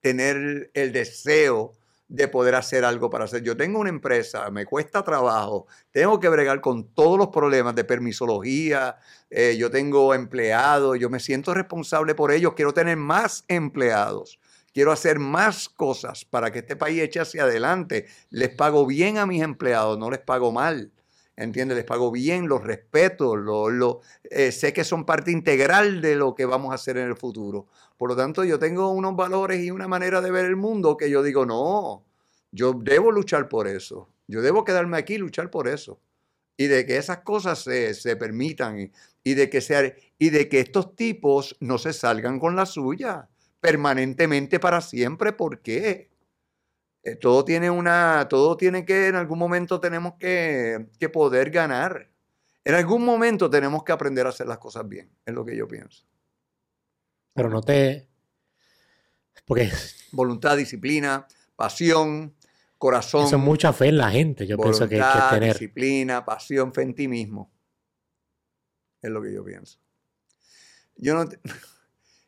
tener 0.00 0.70
el 0.74 0.92
deseo 0.92 1.72
de 2.08 2.28
poder 2.28 2.54
hacer 2.54 2.84
algo 2.84 3.10
para 3.10 3.24
hacer. 3.24 3.42
Yo 3.42 3.56
tengo 3.56 3.80
una 3.80 3.90
empresa, 3.90 4.50
me 4.50 4.64
cuesta 4.64 5.02
trabajo, 5.02 5.66
tengo 5.90 6.20
que 6.20 6.28
bregar 6.28 6.60
con 6.60 6.88
todos 6.94 7.18
los 7.18 7.28
problemas 7.28 7.74
de 7.74 7.84
permisología, 7.84 8.98
eh, 9.30 9.56
yo 9.58 9.70
tengo 9.70 10.14
empleados, 10.14 10.98
yo 10.98 11.10
me 11.10 11.20
siento 11.20 11.52
responsable 11.54 12.14
por 12.14 12.30
ellos, 12.32 12.54
quiero 12.54 12.72
tener 12.72 12.96
más 12.96 13.44
empleados, 13.48 14.38
quiero 14.72 14.92
hacer 14.92 15.18
más 15.18 15.68
cosas 15.68 16.24
para 16.24 16.52
que 16.52 16.60
este 16.60 16.76
país 16.76 17.00
eche 17.02 17.20
hacia 17.20 17.42
adelante. 17.44 18.06
Les 18.30 18.50
pago 18.50 18.86
bien 18.86 19.18
a 19.18 19.26
mis 19.26 19.42
empleados, 19.42 19.98
no 19.98 20.10
les 20.10 20.20
pago 20.20 20.52
mal. 20.52 20.92
¿Entiendes? 21.36 21.76
Les 21.76 21.84
pago 21.84 22.10
bien, 22.10 22.48
los 22.48 22.64
respeto, 22.64 23.36
lo, 23.36 24.00
eh, 24.24 24.52
sé 24.52 24.72
que 24.72 24.84
son 24.84 25.04
parte 25.04 25.30
integral 25.30 26.00
de 26.00 26.16
lo 26.16 26.34
que 26.34 26.46
vamos 26.46 26.72
a 26.72 26.76
hacer 26.76 26.96
en 26.96 27.08
el 27.08 27.16
futuro. 27.16 27.66
Por 27.98 28.08
lo 28.08 28.16
tanto, 28.16 28.42
yo 28.42 28.58
tengo 28.58 28.90
unos 28.90 29.14
valores 29.14 29.62
y 29.62 29.70
una 29.70 29.86
manera 29.86 30.22
de 30.22 30.30
ver 30.30 30.46
el 30.46 30.56
mundo 30.56 30.96
que 30.96 31.10
yo 31.10 31.22
digo, 31.22 31.44
no, 31.44 32.04
yo 32.52 32.72
debo 32.72 33.12
luchar 33.12 33.48
por 33.50 33.68
eso. 33.68 34.08
Yo 34.26 34.40
debo 34.40 34.64
quedarme 34.64 34.96
aquí 34.96 35.14
y 35.14 35.18
luchar 35.18 35.50
por 35.50 35.68
eso. 35.68 36.00
Y 36.56 36.68
de 36.68 36.86
que 36.86 36.96
esas 36.96 37.18
cosas 37.18 37.62
se, 37.62 37.92
se 37.92 38.16
permitan 38.16 38.90
y, 39.22 39.34
de 39.34 39.50
que 39.50 39.60
sea, 39.60 39.94
y 40.18 40.30
de 40.30 40.48
que 40.48 40.60
estos 40.60 40.96
tipos 40.96 41.54
no 41.60 41.76
se 41.76 41.92
salgan 41.92 42.40
con 42.40 42.56
la 42.56 42.64
suya 42.64 43.28
permanentemente 43.60 44.58
para 44.58 44.80
siempre. 44.80 45.34
¿Por 45.34 45.60
qué? 45.60 46.08
Eh, 47.06 47.14
todo 47.14 47.44
tiene 47.44 47.70
una, 47.70 48.26
todo 48.28 48.56
tiene 48.56 48.84
que, 48.84 49.06
en 49.06 49.14
algún 49.14 49.38
momento 49.38 49.78
tenemos 49.78 50.14
que, 50.18 50.88
que 50.98 51.08
poder 51.08 51.50
ganar. 51.50 52.10
En 52.64 52.74
algún 52.74 53.04
momento 53.04 53.48
tenemos 53.48 53.84
que 53.84 53.92
aprender 53.92 54.26
a 54.26 54.30
hacer 54.30 54.48
las 54.48 54.58
cosas 54.58 54.88
bien, 54.88 55.08
es 55.24 55.32
lo 55.32 55.44
que 55.44 55.56
yo 55.56 55.68
pienso. 55.68 56.04
Pero 57.32 57.48
no 57.48 57.62
te... 57.62 58.08
Porque... 59.44 59.70
Voluntad, 60.10 60.56
disciplina, 60.56 61.28
pasión. 61.54 62.34
corazón. 62.76 63.26
Eso 63.26 63.36
es 63.36 63.42
mucha 63.42 63.72
fe 63.72 63.86
en 63.86 63.98
la 63.98 64.10
gente. 64.10 64.44
Yo 64.44 64.58
pienso 64.58 64.88
que 64.88 65.00
hay 65.00 65.12
que 65.12 65.36
tener. 65.36 65.52
disciplina, 65.52 66.24
pasión, 66.24 66.74
fe 66.74 66.82
en 66.82 66.94
ti 66.96 67.06
mismo. 67.06 67.52
Es 69.00 69.10
lo 69.10 69.22
que 69.22 69.32
yo 69.32 69.44
pienso. 69.44 69.78
Yo 70.96 71.14
no. 71.14 71.28
te- 71.28 71.38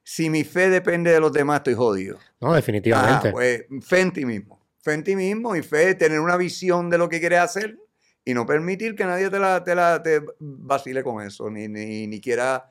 Si 0.05 0.31
mi 0.31 0.43
fe 0.43 0.71
depende 0.71 1.11
de 1.11 1.21
los 1.21 1.33
demás, 1.33 1.59
estoy 1.59 1.75
jodido. 1.75 2.19
No, 2.41 2.55
definitivamente. 2.55 3.29
Ah, 3.29 3.33
pues 3.33 3.65
fe 3.83 4.01
en 4.01 4.13
ti 4.13 4.25
mismo. 4.25 4.58
Fe 4.89 4.95
en 4.95 5.05
ti 5.05 5.17
mismo 5.17 5.55
y 5.55 5.61
fe, 5.61 5.95
tener 5.95 6.19
una 6.19 6.39
visión 6.39 6.89
de 6.89 6.97
lo 6.97 7.11
que 7.11 7.21
quieres 7.21 7.41
hacer 7.41 7.79
y 8.25 8.33
no 8.33 8.47
permitir 8.47 8.95
que 8.95 9.05
nadie 9.05 9.29
te 9.29 9.39
la, 9.39 9.63
te 9.63 9.75
la 9.75 10.03
te 10.03 10.23
vacile 10.39 11.03
con 11.03 11.23
eso, 11.23 11.51
ni, 11.51 11.69
ni, 11.69 12.07
ni 12.07 12.23
quiera 12.23 12.71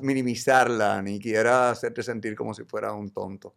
minimizarla, 0.00 1.00
ni 1.02 1.20
quiera 1.20 1.70
hacerte 1.70 2.02
sentir 2.02 2.34
como 2.34 2.52
si 2.52 2.64
fuera 2.64 2.92
un 2.92 3.10
tonto. 3.10 3.54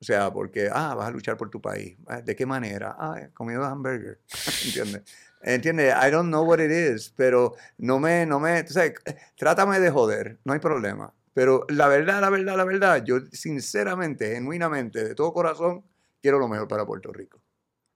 O 0.00 0.04
sea, 0.04 0.32
porque, 0.32 0.70
ah, 0.72 0.94
vas 0.94 1.08
a 1.08 1.10
luchar 1.10 1.36
por 1.36 1.50
tu 1.50 1.60
país. 1.60 1.96
Ah, 2.06 2.20
¿De 2.20 2.36
qué 2.36 2.46
manera? 2.46 2.94
Ah, 2.96 3.28
comiendo 3.34 3.64
hamburger. 3.64 4.20
¿Entiendes? 4.66 5.02
¿Entiendes? 5.42 5.92
I 5.92 6.12
don't 6.12 6.28
know 6.28 6.44
what 6.44 6.60
it 6.60 6.70
is, 6.70 7.12
pero 7.16 7.56
no 7.78 7.98
me, 7.98 8.26
no 8.26 8.38
me, 8.38 8.62
tú 8.62 8.74
sabes, 8.74 8.94
trátame 9.36 9.80
de 9.80 9.90
joder, 9.90 10.38
no 10.44 10.52
hay 10.52 10.60
problema. 10.60 11.12
Pero 11.32 11.66
la 11.68 11.88
verdad, 11.88 12.20
la 12.20 12.30
verdad, 12.30 12.56
la 12.56 12.64
verdad, 12.64 13.04
yo 13.04 13.18
sinceramente, 13.32 14.34
genuinamente, 14.34 15.02
de 15.02 15.14
todo 15.16 15.32
corazón, 15.32 15.82
quiero 16.24 16.38
lo 16.38 16.48
mejor 16.48 16.66
para 16.66 16.86
Puerto 16.86 17.12
Rico. 17.12 17.42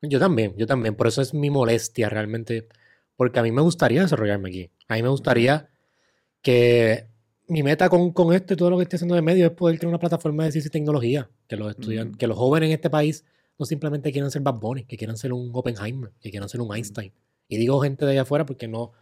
Yo 0.03 0.19
también, 0.19 0.55
yo 0.59 0.67
también. 0.67 0.95
Por 0.95 1.07
eso 1.07 1.23
es 1.23 1.33
mi 1.33 1.49
molestia 1.49 2.11
realmente. 2.11 2.69
Porque 3.17 3.41
a 3.41 3.43
mí 3.43 3.51
me 3.53 3.63
gustaría 3.63 4.03
desarrollarme 4.03 4.51
aquí. 4.51 4.71
A 4.87 4.97
mí 4.97 5.03
me 5.03 5.09
gustaría 5.09 5.71
que 6.43 7.09
mi 7.47 7.63
meta 7.63 7.89
con, 7.89 8.13
con 8.13 8.35
esto 8.35 8.53
y 8.53 8.57
todo 8.59 8.69
lo 8.69 8.77
que 8.77 8.83
estoy 8.83 8.99
haciendo 8.99 9.15
de 9.15 9.23
medio 9.23 9.47
es 9.47 9.53
poder 9.53 9.79
tener 9.79 9.89
una 9.89 9.99
plataforma 9.99 10.45
de 10.45 10.53
ciencia 10.53 10.69
y 10.69 10.73
tecnología. 10.73 11.31
Que 11.49 11.57
los 11.57 11.71
estudiantes, 11.71 12.19
que 12.19 12.27
los 12.27 12.37
jóvenes 12.37 12.67
en 12.67 12.75
este 12.75 12.91
país 12.91 13.25
no 13.59 13.65
simplemente 13.65 14.13
quieran 14.13 14.31
ser 14.31 14.43
Bad 14.43 14.57
Bunny, 14.57 14.85
que 14.85 14.99
quieran 14.99 15.17
ser 15.17 15.33
un 15.33 15.51
Oppenheimer, 15.55 16.13
que 16.21 16.31
quieran 16.31 16.51
ser 16.51 16.61
un 16.61 16.77
Einstein. 16.77 17.15
Y 17.49 17.57
digo 17.57 17.81
gente 17.81 18.05
de 18.05 18.13
allá 18.13 18.23
afuera 18.23 18.45
porque 18.45 18.69
no 18.69 18.93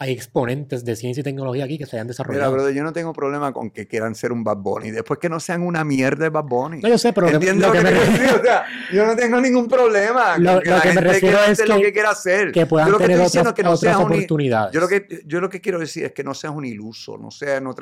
hay 0.00 0.12
exponentes 0.12 0.84
de 0.84 0.94
ciencia 0.94 1.20
y 1.22 1.24
tecnología 1.24 1.64
aquí 1.64 1.76
que 1.76 1.84
se 1.84 1.96
hayan 1.96 2.06
Mira, 2.06 2.12
desarrollado. 2.12 2.52
brother, 2.52 2.72
yo 2.72 2.84
no 2.84 2.92
tengo 2.92 3.12
problema 3.12 3.52
con 3.52 3.70
que 3.70 3.88
quieran 3.88 4.14
ser 4.14 4.30
un 4.30 4.44
Bad 4.44 4.58
Bunny. 4.58 4.92
Después 4.92 5.18
que 5.18 5.28
no 5.28 5.40
sean 5.40 5.62
una 5.62 5.82
mierda 5.84 6.22
de 6.24 6.30
Bad 6.30 6.44
Bunny. 6.44 6.80
no, 6.82 6.88
yo 6.88 6.96
sé, 6.98 7.12
pero 7.12 7.26
lo 7.30 7.40
que, 7.40 7.48
¿Entiendes 7.48 7.66
lo 7.68 7.74
lo 7.74 7.80
que 7.80 7.88
que 7.88 7.94
me 7.94 8.00
refiero-? 8.00 8.40
O 8.40 8.44
sea, 8.44 8.64
yo 8.92 9.06
no 9.06 9.16
tengo 9.16 9.40
ningún 9.40 9.66
problema 9.66 10.38
Lo- 10.38 10.60
que 10.60 10.70
lo 10.70 10.76
la 10.76 10.82
que 10.82 10.88
me 10.90 10.94
gente 10.94 11.00
refiero 11.12 11.36
quiera 11.36 11.44
es 11.46 11.50
hacer 11.58 11.68
lo 11.68 11.76
que- 11.76 11.82
que 11.82 11.92
quiera 11.92 12.10
hacer. 12.10 12.52
que 12.52 12.66
puedan 12.66 12.86
yo 12.88 12.92
lo 12.92 12.98
que 12.98 13.04
tener 13.06 13.20
estoy 13.26 13.52
que 13.54 13.62
no 13.64 13.70
otras 13.70 13.80
seas 13.80 13.96
un, 13.96 14.02
oportunidades. 14.12 14.72
Yo 14.72 14.80
lo 14.80 14.86
que, 14.88 15.22
yo 15.26 15.40
lo 15.40 15.50
que 15.50 15.60
quiero 15.60 15.78
decir 15.80 16.04
es 16.04 16.12
que 16.12 16.22
no 16.22 16.32
seas 16.32 16.54
un 16.54 16.64
iluso, 16.64 17.18
no 17.18 17.32
sea, 17.32 17.60
no, 17.60 17.74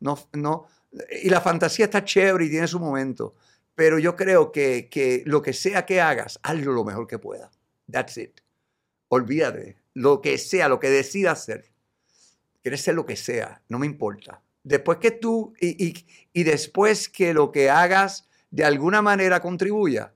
no, 0.00 0.18
no, 0.32 0.66
y 1.22 1.30
la 1.30 1.40
fantasía 1.40 1.84
está 1.84 2.04
chévere 2.04 2.46
y 2.46 2.50
tiene 2.50 2.66
su 2.66 2.80
momento, 2.80 3.36
pero 3.76 3.96
yo 4.00 4.16
creo 4.16 4.50
que, 4.50 4.88
que 4.90 5.22
lo 5.24 5.40
que 5.40 5.52
sea 5.52 5.86
que 5.86 6.00
hagas, 6.00 6.40
hazlo 6.42 6.72
lo 6.72 6.84
mejor 6.84 7.06
que 7.06 7.20
pueda. 7.20 7.48
That's 7.88 8.16
it. 8.18 8.40
Olvídate, 9.08 9.76
lo 9.94 10.20
que 10.20 10.38
sea, 10.38 10.68
lo 10.68 10.80
que 10.80 10.90
decidas 10.90 11.40
hacer. 11.40 11.70
Quieres 12.62 12.82
ser 12.82 12.94
lo 12.94 13.06
que 13.06 13.16
sea, 13.16 13.62
no 13.68 13.78
me 13.78 13.86
importa. 13.86 14.42
Después 14.62 14.98
que 14.98 15.10
tú, 15.10 15.54
y, 15.60 15.84
y, 15.84 16.06
y 16.32 16.42
después 16.44 17.08
que 17.08 17.32
lo 17.32 17.50
que 17.50 17.70
hagas 17.70 18.28
de 18.50 18.64
alguna 18.64 19.00
manera 19.00 19.40
contribuya, 19.40 20.12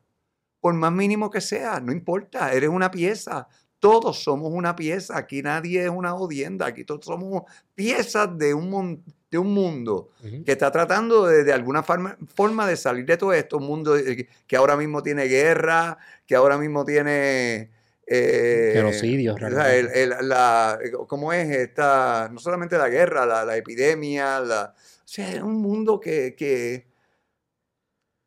por 0.60 0.74
más 0.74 0.92
mínimo 0.92 1.30
que 1.30 1.40
sea, 1.40 1.80
no 1.80 1.92
importa, 1.92 2.52
eres 2.52 2.70
una 2.70 2.90
pieza. 2.90 3.48
Todos 3.78 4.22
somos 4.22 4.50
una 4.52 4.74
pieza, 4.74 5.18
aquí 5.18 5.42
nadie 5.42 5.84
es 5.84 5.90
una 5.90 6.12
jodienda, 6.12 6.66
aquí 6.66 6.84
todos 6.84 7.04
somos 7.04 7.42
piezas 7.74 8.38
de 8.38 8.54
un, 8.54 9.04
de 9.30 9.36
un 9.38 9.52
mundo 9.52 10.08
que 10.46 10.52
está 10.52 10.70
tratando 10.70 11.26
de, 11.26 11.44
de 11.44 11.52
alguna 11.52 11.82
forma, 11.82 12.16
forma 12.34 12.66
de 12.66 12.76
salir 12.76 13.04
de 13.04 13.18
todo 13.18 13.34
esto, 13.34 13.58
un 13.58 13.66
mundo 13.66 13.94
eh, 13.96 14.26
que 14.46 14.56
ahora 14.56 14.76
mismo 14.76 15.02
tiene 15.02 15.24
guerra, 15.24 15.98
que 16.26 16.34
ahora 16.34 16.56
mismo 16.56 16.84
tiene... 16.84 17.70
eh, 18.06 18.70
Genocidios, 18.74 19.40
el- 19.40 19.90
el- 19.90 20.28
la- 20.28 20.78
¿Cómo 21.08 21.32
es 21.32 21.48
esta? 21.50 22.28
No 22.32 22.38
solamente 22.38 22.76
la 22.78 22.88
guerra, 22.88 23.24
la, 23.26 23.44
la 23.44 23.56
epidemia, 23.56 24.40
la, 24.40 24.74
o 24.76 25.08
sea, 25.08 25.32
es 25.32 25.42
un 25.42 25.56
mundo 25.56 26.00
que, 26.00 26.34
que, 26.34 26.86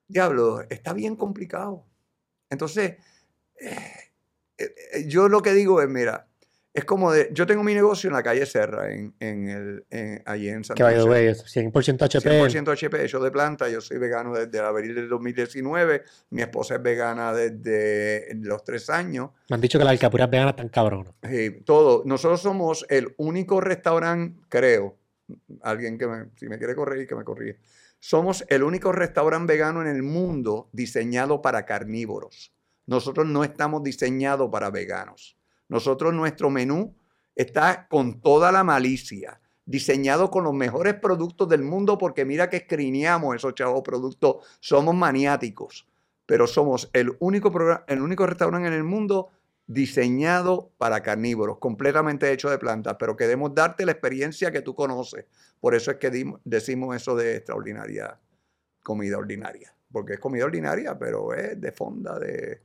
diablo, 0.07 0.61
está 0.69 0.93
bien 0.93 1.15
complicado. 1.15 1.85
Entonces, 2.49 2.95
eh, 3.59 3.77
eh, 4.57 4.75
eh, 4.93 5.05
yo 5.07 5.27
lo 5.29 5.41
que 5.41 5.53
digo 5.53 5.81
es, 5.81 5.89
mira, 5.89 6.26
es 6.77 6.85
como 6.85 7.11
de, 7.11 7.29
yo 7.33 7.47
tengo 7.47 7.63
mi 7.63 7.73
negocio 7.73 8.07
en 8.07 8.13
la 8.13 8.21
calle 8.21 8.45
Serra, 8.45 8.91
en, 8.93 9.11
en 9.19 9.49
el, 9.49 9.85
en- 9.89 10.21
allí 10.27 10.47
en 10.47 10.63
San 10.63 10.75
Que 10.75 10.83
way, 10.83 11.25
es 11.25 11.43
100% 11.43 12.03
HP. 12.03 12.43
100% 12.49 12.71
HP 12.71 13.03
hecho 13.03 13.19
de 13.19 13.31
planta. 13.31 13.67
Yo 13.67 13.81
soy 13.81 13.97
vegano 13.97 14.35
desde 14.35 14.59
abril 14.59 14.93
del 14.93 15.09
2019. 15.09 16.03
Mi 16.29 16.43
esposa 16.43 16.75
es 16.75 16.83
vegana 16.83 17.33
desde 17.33 18.35
los 18.41 18.63
tres 18.63 18.91
años. 18.91 19.31
Me 19.49 19.55
han 19.55 19.61
dicho 19.61 19.79
que 19.79 19.85
las 19.85 19.91
alcapuras 19.93 20.29
veganas 20.29 20.51
están 20.51 20.69
cabronas. 20.69 21.13
Eh, 21.23 21.63
todo. 21.65 22.03
Nosotros 22.05 22.41
somos 22.41 22.85
el 22.89 23.15
único 23.17 23.59
restaurante, 23.59 24.39
creo, 24.47 24.97
alguien 25.63 25.97
que 25.97 26.05
me, 26.07 26.25
si 26.35 26.47
me 26.47 26.59
quiere 26.59 26.75
corregir, 26.75 27.07
que 27.07 27.15
me 27.15 27.23
corrige. 27.23 27.57
Somos 27.99 28.45
el 28.49 28.61
único 28.61 28.91
restaurante 28.91 29.53
vegano 29.53 29.81
en 29.81 29.87
el 29.87 30.03
mundo 30.03 30.69
diseñado 30.73 31.41
para 31.41 31.65
carnívoros. 31.65 32.53
Nosotros 32.85 33.25
no 33.25 33.43
estamos 33.43 33.81
diseñados 33.83 34.49
para 34.51 34.69
veganos. 34.69 35.36
Nosotros, 35.69 36.13
nuestro 36.13 36.49
menú 36.49 36.95
está 37.35 37.87
con 37.87 38.21
toda 38.21 38.51
la 38.51 38.63
malicia, 38.63 39.39
diseñado 39.65 40.31
con 40.31 40.43
los 40.43 40.53
mejores 40.53 40.95
productos 40.95 41.49
del 41.49 41.61
mundo, 41.61 41.97
porque 41.97 42.25
mira 42.25 42.49
que 42.49 42.57
escrineamos 42.57 43.35
esos 43.35 43.53
chavos 43.53 43.81
productos, 43.83 44.37
somos 44.59 44.95
maniáticos, 44.95 45.87
pero 46.25 46.47
somos 46.47 46.89
el 46.93 47.15
único, 47.19 47.51
progra- 47.51 47.83
el 47.87 48.01
único 48.01 48.25
restaurante 48.25 48.67
en 48.67 48.73
el 48.73 48.83
mundo 48.83 49.29
diseñado 49.67 50.71
para 50.77 51.03
carnívoros, 51.03 51.57
completamente 51.57 52.31
hecho 52.31 52.49
de 52.49 52.57
plantas, 52.57 52.95
pero 52.97 53.17
queremos 53.17 53.53
darte 53.53 53.85
la 53.85 53.91
experiencia 53.91 54.49
que 54.51 54.61
tú 54.61 54.73
conoces. 54.73 55.25
Por 55.59 55.75
eso 55.75 55.91
es 55.91 55.97
que 55.97 56.09
decimos 56.45 56.95
eso 56.95 57.15
de 57.17 57.35
extraordinaria 57.35 58.17
comida 58.81 59.17
ordinaria, 59.17 59.75
porque 59.91 60.13
es 60.13 60.19
comida 60.21 60.45
ordinaria, 60.45 60.97
pero 60.97 61.33
es 61.33 61.59
de 61.59 61.71
fonda, 61.73 62.17
de, 62.17 62.61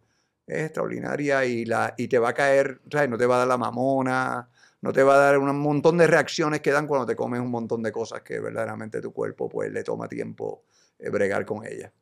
es 0.46 0.64
extraordinaria 0.66 1.44
y, 1.44 1.64
la, 1.64 1.94
y 1.96 2.08
te 2.08 2.18
va 2.18 2.30
a 2.30 2.34
caer, 2.34 2.80
¿sabes? 2.90 3.08
no 3.08 3.18
te 3.18 3.26
va 3.26 3.36
a 3.36 3.38
dar 3.40 3.48
la 3.48 3.58
mamona, 3.58 4.48
no 4.80 4.92
te 4.92 5.02
va 5.02 5.14
a 5.14 5.18
dar 5.18 5.38
un 5.38 5.56
montón 5.58 5.98
de 5.98 6.06
reacciones 6.06 6.60
que 6.60 6.70
dan 6.72 6.86
cuando 6.86 7.06
te 7.06 7.16
comes 7.16 7.40
un 7.40 7.50
montón 7.50 7.82
de 7.82 7.92
cosas 7.92 8.22
que 8.22 8.40
verdaderamente 8.40 9.00
tu 9.00 9.12
cuerpo 9.12 9.48
pues 9.48 9.72
le 9.72 9.84
toma 9.84 10.08
tiempo 10.08 10.64
eh, 10.98 11.10
bregar 11.10 11.44
con 11.46 11.64
ellas. 11.66 11.92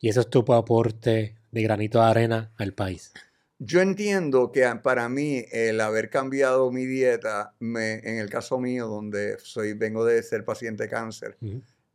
Y 0.00 0.08
eso 0.08 0.20
es 0.20 0.30
tu 0.30 0.40
aporte 0.52 1.36
de 1.50 1.62
granito 1.62 1.98
de 2.00 2.04
arena 2.06 2.52
al 2.56 2.72
país. 2.72 3.12
Yo 3.58 3.80
entiendo 3.80 4.52
que 4.52 4.64
a- 4.64 4.80
para 4.82 5.08
mí 5.08 5.44
el 5.50 5.80
haber 5.80 6.10
cambiado 6.10 6.70
mi 6.70 6.86
dieta, 6.86 7.54
me, 7.58 7.94
en 7.94 8.18
el 8.18 8.30
caso 8.30 8.58
mío, 8.58 8.86
donde 8.86 9.36
soy, 9.40 9.72
vengo 9.72 10.04
de 10.04 10.22
ser 10.22 10.44
paciente 10.44 10.84
de 10.84 10.88
cáncer, 10.88 11.36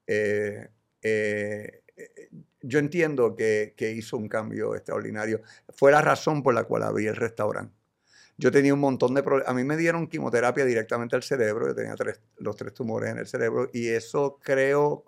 eh, 0.08 0.68
eh, 1.02 1.82
eh, 1.96 2.30
yo 2.64 2.80
entiendo 2.80 3.36
que, 3.36 3.76
que 3.78 3.92
hizo 3.92 4.18
un 4.18 4.30
cambio 4.30 4.76
extraordinario. 4.76 5.42
Fue 5.70 5.92
la 5.92 6.02
razón 6.02 6.44
por 6.44 6.54
la 6.56 6.64
cual 6.66 6.84
abrí 6.84 7.08
el 7.08 7.16
restaurante. 7.16 7.76
Yo 8.38 8.52
tenía 8.52 8.74
un 8.74 8.80
montón 8.80 9.14
de 9.14 9.24
problemas. 9.24 9.50
A 9.52 9.54
mí 9.56 9.64
me 9.64 9.78
dieron 9.78 10.08
quimioterapia 10.08 10.66
directamente 10.66 11.16
al 11.16 11.24
cerebro. 11.24 11.68
Yo 11.68 11.76
tenía 11.76 11.96
tres- 11.96 12.22
los 12.38 12.56
tres 12.56 12.74
tumores 12.74 13.12
en 13.12 13.20
el 13.20 13.28
cerebro 13.28 13.70
y 13.74 13.90
eso 13.90 14.40
creo, 14.44 15.06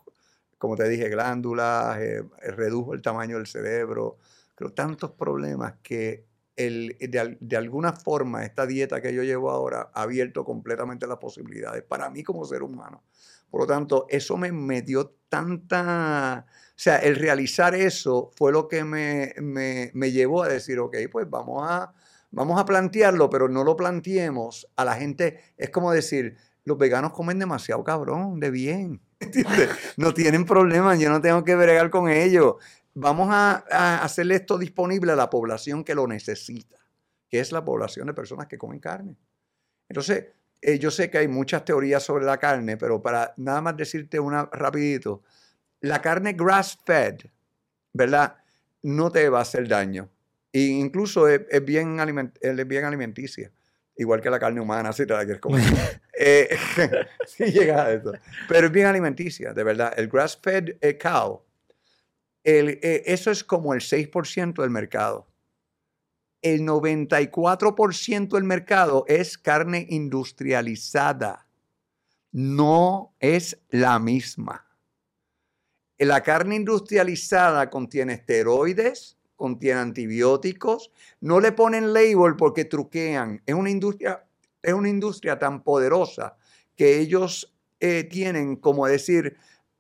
como 0.58 0.76
te 0.76 0.88
dije, 0.89 1.10
glándulas, 1.10 1.97
eh, 1.99 2.24
redujo 2.56 2.93
el 2.93 3.01
tamaño 3.01 3.38
del 3.38 3.47
cerebro. 3.47 4.18
Creo 4.56 4.72
tantos 4.74 5.12
problemas 5.12 5.76
que 5.84 6.26
el, 6.56 6.95
de, 6.99 7.38
de 7.39 7.58
alguna 7.58 7.91
forma 7.93 8.45
esta 8.45 8.66
dieta 8.66 9.01
que 9.01 9.14
yo 9.14 9.24
llevo 9.24 9.51
ahora 9.51 9.91
ha 9.93 10.03
abierto 10.03 10.45
completamente 10.45 11.08
las 11.08 11.18
posibilidades 11.18 11.84
para 11.84 12.10
mí 12.10 12.24
como 12.24 12.45
ser 12.45 12.64
humano. 12.64 13.03
Por 13.50 13.62
lo 13.62 13.68
tanto, 13.68 14.06
eso 14.10 14.38
me, 14.38 14.52
me 14.52 14.82
dio 14.82 15.16
tanta... 15.30 16.46
O 16.50 16.78
sea, 16.78 16.98
el 16.98 17.16
realizar 17.16 17.74
eso 17.74 18.32
fue 18.36 18.52
lo 18.52 18.68
que 18.68 18.84
me, 18.84 19.34
me- 19.41 19.91
me 19.93 20.12
llevó 20.12 20.43
a 20.43 20.50
decir, 20.50 20.78
ok, 20.80 20.98
pues 21.12 21.30
vamos 21.30 21.66
a, 21.70 21.93
vamos 22.32 22.60
a 22.60 22.66
plantearlo, 22.66 23.30
pero 23.30 23.48
no 23.48 23.64
lo 23.64 23.78
planteemos 23.78 24.68
a 24.76 24.84
la 24.86 24.96
gente. 24.96 25.39
Es 25.58 25.70
como 25.70 25.91
decir, 25.93 26.36
los 26.66 26.78
veganos 26.78 27.14
comen 27.14 27.39
demasiado 27.39 27.84
cabrón, 27.84 28.39
de 28.39 28.52
bien. 28.52 29.02
No 29.98 30.14
tienen 30.14 30.46
problemas, 30.46 31.00
yo 31.00 31.10
no 31.10 31.22
tengo 31.22 31.43
que 31.46 31.56
bregar 31.56 31.89
con 31.89 32.10
ellos. 32.10 32.56
Vamos 32.93 33.30
a, 33.32 33.64
a 33.72 34.04
hacerle 34.04 34.36
esto 34.36 34.58
disponible 34.58 35.12
a 35.14 35.16
la 35.16 35.30
población 35.30 35.84
que 35.84 35.96
lo 35.96 36.08
necesita, 36.08 36.78
que 37.30 37.39
es 37.39 37.52
la 37.54 37.64
población 37.64 38.08
de 38.08 38.14
personas 38.14 38.48
que 38.48 38.58
comen 38.58 38.80
carne. 38.80 39.18
Entonces, 39.89 40.26
eh, 40.66 40.80
yo 40.80 40.91
sé 40.91 41.09
que 41.09 41.20
hay 41.20 41.28
muchas 41.28 41.63
teorías 41.66 42.03
sobre 42.03 42.26
la 42.26 42.38
carne, 42.38 42.78
pero 42.78 43.01
para 43.01 43.34
nada 43.38 43.61
más 43.61 43.78
decirte 43.78 44.20
una 44.20 44.49
rapidito, 44.51 45.24
la 45.82 46.01
carne 46.01 46.34
grass-fed, 46.34 47.18
¿verdad? 47.93 48.38
No 48.82 49.11
te 49.11 49.30
va 49.30 49.39
a 49.39 49.41
hacer 49.43 49.68
daño. 49.68 50.09
E 50.51 50.61
incluso 50.61 51.28
es, 51.28 51.41
es 51.49 51.63
bien 51.66 51.97
aliment- 51.99 52.38
es 52.41 52.68
bien 52.68 52.86
alimenticia, 52.86 53.51
igual 53.97 54.22
que 54.22 54.30
la 54.30 54.39
carne 54.39 54.61
humana, 54.61 54.93
si 54.93 55.05
te 55.05 55.13
la 55.13 55.24
quieres 55.24 55.41
comer. 55.41 55.61
Eh, 56.18 56.47
sí 57.28 57.43
llega 57.51 57.84
a 57.84 57.91
eso. 57.91 58.13
Pero 58.47 58.68
es 58.68 58.72
bien 58.72 58.88
alimenticia, 58.88 59.51
de 59.53 59.63
verdad. 59.66 59.93
El 59.97 60.07
grass-fed 60.07 60.78
eh, 60.80 60.97
cow 60.97 61.43
El, 62.43 62.80
eh, 62.82 63.03
eso 63.07 63.32
es 63.32 63.43
como 63.43 63.74
el 63.74 63.82
6% 63.82 64.61
del 64.61 64.70
mercado. 64.72 65.28
El 66.46 66.62
94% 66.62 68.28
del 68.28 68.43
mercado 68.43 69.04
es 69.08 69.36
carne 69.36 69.88
industrializada. 69.89 71.48
No 72.32 73.16
es 73.20 73.58
la 73.70 73.98
misma. 73.98 74.64
La 75.98 76.22
carne 76.22 76.58
industrializada 76.58 77.72
contiene 77.72 78.14
esteroides, 78.14 79.18
contiene 79.36 79.80
antibióticos, 79.80 80.91
no 81.20 81.39
le 81.39 81.52
ponen 81.52 81.93
label 81.93 82.36
porque 82.38 82.66
truquean. 82.66 83.41
Es 83.43 83.56
una 83.56 83.72
industria, 83.72 84.24
es 84.62 84.74
una 84.74 84.89
industria 84.89 85.39
tan 85.39 85.64
poderosa 85.64 86.38
que 86.76 87.00
ellos 87.00 87.56
eh, 87.80 88.04
tienen, 88.04 88.58
como 88.58 88.86
decir, 88.86 89.36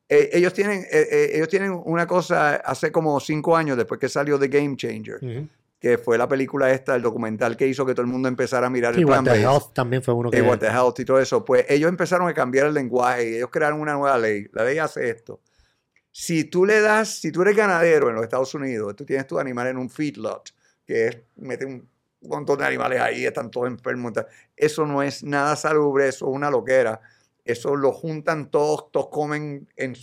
eh, 0.09 0.31
ellos, 0.33 0.51
tienen, 0.55 0.83
eh, 0.91 1.29
ellos 1.35 1.47
tienen 1.47 1.79
una 1.85 2.07
cosa 2.07 2.55
hace 2.55 2.91
como 2.91 3.19
cinco 3.19 3.55
años 3.55 3.77
después 3.77 3.99
que 3.99 4.09
salió 4.09 4.39
The 4.39 4.47
Game 4.47 4.75
Changer. 4.75 5.47
Que 5.85 5.99
fue 5.99 6.17
la 6.17 6.27
película 6.27 6.71
esta, 6.71 6.95
el 6.95 7.03
documental 7.03 7.55
que 7.55 7.67
hizo 7.67 7.85
que 7.85 7.93
todo 7.93 8.01
el 8.01 8.11
mundo 8.11 8.27
empezara 8.27 8.65
a 8.65 8.69
mirar 8.71 8.97
el 8.97 9.05
plan 9.05 9.23
What 9.23 9.33
the 9.33 9.39
Health 9.39 9.73
también 9.73 10.01
fue 10.01 10.15
uno 10.15 10.31
que... 10.31 10.39
Y 10.39 10.41
What 10.41 10.57
the 10.57 10.67
Health 10.67 10.99
y 10.99 11.05
todo 11.05 11.19
eso. 11.19 11.45
Pues 11.45 11.65
ellos 11.69 11.89
empezaron 11.89 12.27
a 12.27 12.33
cambiar 12.33 12.65
el 12.65 12.73
lenguaje 12.73 13.29
y 13.29 13.35
ellos 13.35 13.49
crearon 13.51 13.79
una 13.79 13.93
nueva 13.93 14.17
ley. 14.17 14.47
La 14.51 14.63
ley 14.63 14.79
hace 14.79 15.09
esto 15.09 15.41
si 16.17 16.45
tú 16.45 16.65
le 16.65 16.79
das, 16.79 17.19
si 17.19 17.29
tú 17.29 17.41
eres 17.41 17.57
ganadero 17.57 18.07
en 18.07 18.15
los 18.15 18.23
Estados 18.23 18.53
Unidos, 18.55 18.95
tú 18.95 19.03
tienes 19.05 19.27
tus 19.27 19.37
animales 19.37 19.71
en 19.71 19.77
un 19.77 19.89
feedlot, 19.89 20.49
que 20.85 21.07
es, 21.07 21.17
mete 21.35 21.65
un 21.65 21.89
montón 22.21 22.57
de 22.57 22.63
animales 22.63 23.01
ahí, 23.01 23.25
están 23.25 23.51
todos 23.51 23.67
enfermos. 23.67 24.13
Eso 24.55 24.85
no 24.85 25.03
es 25.03 25.25
nada 25.25 25.57
salubre, 25.57 26.07
eso 26.07 26.29
es 26.29 26.33
una 26.33 26.49
loquera. 26.49 27.01
Eso 27.43 27.75
lo 27.75 27.91
juntan 27.91 28.49
todos, 28.49 28.93
todos 28.93 29.09
comen, 29.09 29.67
en, 29.75 29.93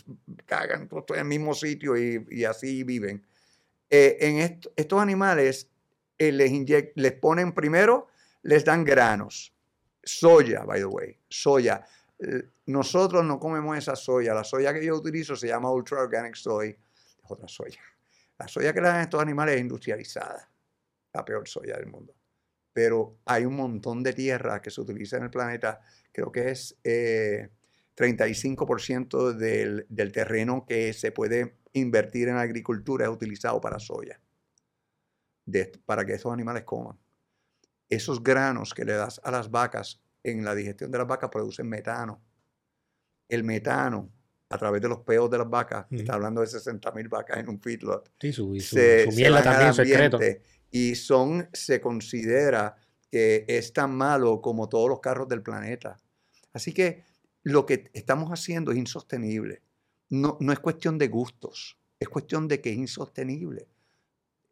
cagan 0.44 0.86
todos 0.86 1.06
en 1.12 1.20
el 1.20 1.24
mismo 1.24 1.54
sitio 1.54 1.96
y, 1.96 2.44
así 2.44 2.84
viven. 2.84 3.26
Eh, 3.88 4.18
en 4.20 4.60
estos 4.76 5.00
animales 5.00 5.70
eh, 6.28 6.92
les, 6.94 7.12
ponen 7.12 7.52
primero, 7.52 8.08
les 8.42 8.64
dan 8.64 8.84
granos. 8.84 9.54
Soya, 10.04 10.64
by 10.64 10.80
the 10.80 10.86
way, 10.86 11.16
soya 11.28 11.84
nosotros 12.66 13.24
no 13.24 13.38
comemos 13.38 13.76
esa 13.76 13.96
soya. 13.96 14.34
La 14.34 14.44
soya 14.44 14.72
que 14.72 14.84
yo 14.84 14.96
utilizo 14.96 15.36
se 15.36 15.48
llama 15.48 15.70
Ultra 15.70 16.00
Organic 16.00 16.34
Soy. 16.34 16.70
Es 16.70 17.30
otra 17.30 17.48
soya. 17.48 17.80
La 18.38 18.48
soya 18.48 18.72
que 18.72 18.80
le 18.80 18.88
dan 18.88 18.96
a 18.96 19.02
estos 19.02 19.20
animales 19.20 19.56
es 19.56 19.60
industrializada. 19.60 20.50
La 21.12 21.24
peor 21.24 21.48
soya 21.48 21.76
del 21.76 21.86
mundo. 21.86 22.14
Pero 22.72 23.18
hay 23.26 23.44
un 23.44 23.56
montón 23.56 24.02
de 24.02 24.12
tierra 24.12 24.62
que 24.62 24.70
se 24.70 24.80
utiliza 24.80 25.18
en 25.18 25.24
el 25.24 25.30
planeta. 25.30 25.80
Creo 26.10 26.32
que 26.32 26.50
es 26.50 26.76
35% 26.82 29.42
eh, 29.42 29.84
del, 29.88 30.12
terreno 30.12 30.64
que 30.66 30.92
se 30.92 31.12
puede 31.12 31.56
invertir 31.74 32.28
en 32.28 32.36
agricultura 32.36 33.04
es 33.04 33.10
utilizado 33.10 33.60
para 33.60 33.78
soya. 33.78 34.18
Para 35.84 36.04
que 36.04 36.14
esos 36.14 36.32
animales 36.32 36.64
coman. 36.64 36.98
Esos 37.88 38.22
granos 38.22 38.72
que 38.74 38.84
le 38.84 38.94
das 38.94 39.20
a 39.24 39.30
las 39.30 39.50
vacas 39.50 40.00
en 40.22 40.44
la 40.44 40.54
digestión 40.54 40.90
de 40.90 40.98
las 40.98 41.06
vacas 41.06 41.30
producen 41.30 41.68
metano. 41.68 42.22
El 43.28 43.44
metano, 43.44 44.10
a 44.48 44.58
través 44.58 44.80
de 44.80 44.88
los 44.88 45.00
peos 45.00 45.30
de 45.30 45.38
las 45.38 45.48
vacas, 45.48 45.86
está 45.90 46.14
hablando 46.14 46.40
de 46.40 46.46
60 46.46 46.90
mil 46.92 47.08
vacas 47.08 47.38
en 47.38 47.48
un 47.48 47.60
feedlot, 47.60 48.12
sí, 48.20 48.32
su, 48.32 48.58
se, 48.60 49.06
también 49.42 49.74
secreto. 49.74 50.18
Y 50.70 50.94
son, 50.94 51.48
se 51.52 51.80
considera 51.80 52.76
que 53.10 53.44
es 53.46 53.72
tan 53.72 53.94
malo 53.94 54.40
como 54.40 54.68
todos 54.68 54.88
los 54.88 55.00
carros 55.00 55.28
del 55.28 55.42
planeta. 55.42 55.98
Así 56.52 56.72
que 56.72 57.04
lo 57.42 57.66
que 57.66 57.90
estamos 57.92 58.30
haciendo 58.30 58.72
es 58.72 58.78
insostenible. 58.78 59.62
No, 60.08 60.36
no 60.40 60.52
es 60.52 60.60
cuestión 60.60 60.98
de 60.98 61.08
gustos, 61.08 61.78
es 61.98 62.08
cuestión 62.08 62.48
de 62.48 62.60
que 62.60 62.70
es 62.70 62.76
insostenible. 62.76 63.68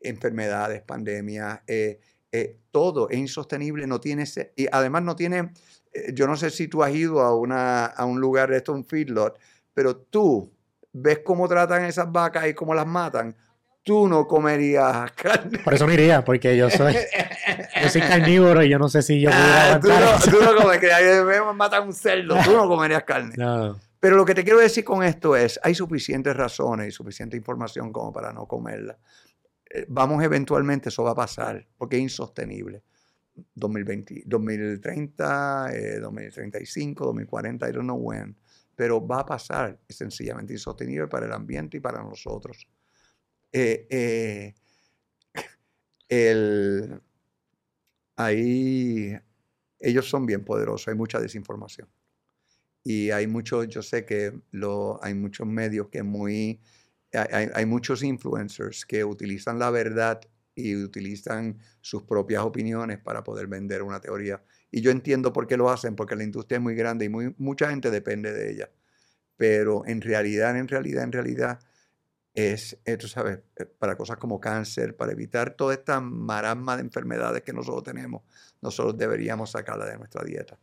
Enfermedades, 0.01 0.82
pandemias, 0.82 1.61
eh, 1.66 2.01
eh, 2.32 2.59
todo 2.70 3.11
es 3.11 3.18
insostenible, 3.18 3.86
no 3.86 4.01
tiene 4.01 4.24
y 4.57 4.66
además 4.70 5.03
no 5.03 5.16
tiene, 5.16 5.53
eh, 5.92 6.12
yo 6.14 6.26
no 6.26 6.36
sé 6.36 6.51
si 6.51 6.68
tú 6.68 6.82
has 6.82 6.94
ido 6.94 7.20
a, 7.20 7.36
una, 7.36 7.86
a 7.86 8.05
un 8.05 8.20
lugar 8.20 8.53
esto, 8.53 8.72
un 8.72 8.84
feedlot, 8.84 9.38
pero 9.74 9.96
tú 9.96 10.53
ves 10.92 11.20
cómo 11.24 11.48
tratan 11.48 11.84
esas 11.84 12.11
vacas 12.11 12.48
y 12.48 12.55
cómo 12.55 12.72
las 12.72 12.86
matan, 12.86 13.34
tú 13.82 14.09
no 14.09 14.26
comerías 14.28 15.11
carne. 15.16 15.59
Por 15.59 15.74
eso 15.74 15.86
me 15.86 15.94
iría, 15.94 16.24
porque 16.24 16.57
yo 16.57 16.70
soy, 16.70 16.94
yo 17.82 17.88
soy 17.88 18.01
carnívoro 18.01 18.62
y 18.62 18.68
yo 18.68 18.78
no 18.78 18.88
sé 18.88 19.03
si 19.03 19.20
yo 19.20 19.30
pudiera 19.30 19.80
tú, 19.80 19.88
no, 19.88 20.38
tú 20.38 20.44
no 20.44 20.62
comes, 20.62 20.78
que 20.78 21.53
matan 21.55 21.88
un 21.88 21.94
cerdo, 21.94 22.36
tú 22.44 22.53
no 22.53 22.68
comerías 22.68 23.03
carne. 23.03 23.34
Pero 24.01 24.16
lo 24.16 24.24
que 24.24 24.34
te 24.34 24.44
quiero 24.44 24.61
decir 24.61 24.82
con 24.82 25.03
esto 25.03 25.36
es, 25.36 25.61
hay 25.62 25.74
suficientes 25.74 26.34
razones 26.34 26.88
y 26.88 26.90
suficiente 26.90 27.36
información 27.36 27.92
como 27.92 28.12
para 28.12 28.32
no 28.32 28.46
comerla. 28.46 28.96
Eh, 29.70 29.86
vamos 29.88 30.22
eventualmente, 30.22 30.88
eso 30.88 31.04
va 31.04 31.12
a 31.12 31.14
pasar, 31.14 31.66
porque 31.78 31.96
es 31.96 32.02
insostenible. 32.02 32.82
2020, 33.54 34.24
2030, 34.26 36.00
2035, 36.00 37.04
2040, 37.06 37.68
I 37.68 37.72
don't 37.72 37.84
know 37.84 37.96
when, 37.96 38.36
pero 38.74 39.06
va 39.06 39.20
a 39.20 39.26
pasar, 39.26 39.78
es 39.88 39.96
sencillamente 39.96 40.52
insostenible 40.52 41.06
para 41.08 41.26
el 41.26 41.32
ambiente 41.32 41.76
y 41.78 41.80
para 41.80 42.02
nosotros. 42.02 42.66
Eh, 43.52 43.86
eh, 43.90 44.54
el, 46.08 47.00
ahí 48.16 49.16
ellos 49.78 50.08
son 50.08 50.26
bien 50.26 50.44
poderosos, 50.44 50.88
hay 50.88 50.94
mucha 50.94 51.20
desinformación. 51.20 51.88
Y 52.82 53.10
hay 53.10 53.26
muchos, 53.26 53.68
yo 53.68 53.82
sé 53.82 54.04
que 54.06 54.40
lo, 54.52 55.02
hay 55.04 55.14
muchos 55.14 55.46
medios 55.46 55.88
que 55.88 56.02
muy 56.02 56.60
hay, 57.12 57.66
muchos 57.66 58.02
influencers 58.02 58.86
que 58.86 59.04
utilizan 59.04 59.58
la 59.58 59.70
verdad 59.70 60.20
y 60.54 60.76
utilizan 60.76 61.58
sus 61.80 62.02
propias 62.02 62.42
opiniones 62.42 62.98
para 62.98 63.24
poder 63.24 63.46
vender 63.46 63.82
una 63.82 64.00
teoría. 64.00 64.42
Y 64.70 64.80
yo 64.80 64.90
entiendo 64.90 65.32
por 65.32 65.46
qué 65.46 65.56
lo 65.56 65.70
hacen, 65.70 65.96
porque 65.96 66.16
la 66.16 66.24
industria 66.24 66.56
es 66.56 66.62
muy 66.62 66.74
grande 66.74 67.06
y 67.06 67.08
mucha 67.08 67.70
gente 67.70 67.90
depende 67.90 68.32
de 68.32 68.52
ella. 68.52 68.70
Pero 69.36 69.86
en 69.86 70.00
realidad, 70.00 70.56
en 70.56 70.68
realidad, 70.68 71.04
en 71.04 71.12
realidad, 71.12 71.61
es, 72.34 72.78
eh, 72.84 72.96
tú 72.96 73.08
sabes, 73.08 73.40
eh, 73.56 73.66
para 73.66 73.96
cosas 73.96 74.16
como 74.18 74.40
cáncer, 74.40 74.96
para 74.96 75.12
evitar 75.12 75.54
toda 75.54 75.74
esta 75.74 76.00
marasma 76.00 76.76
de 76.76 76.82
enfermedades 76.82 77.42
que 77.42 77.52
nosotros 77.52 77.82
tenemos, 77.82 78.22
nosotros 78.61 78.96
deberíamos 78.96 79.50
sacarla 79.50 79.86
de 79.86 79.98
nuestra 79.98 80.22
dieta. 80.24 80.58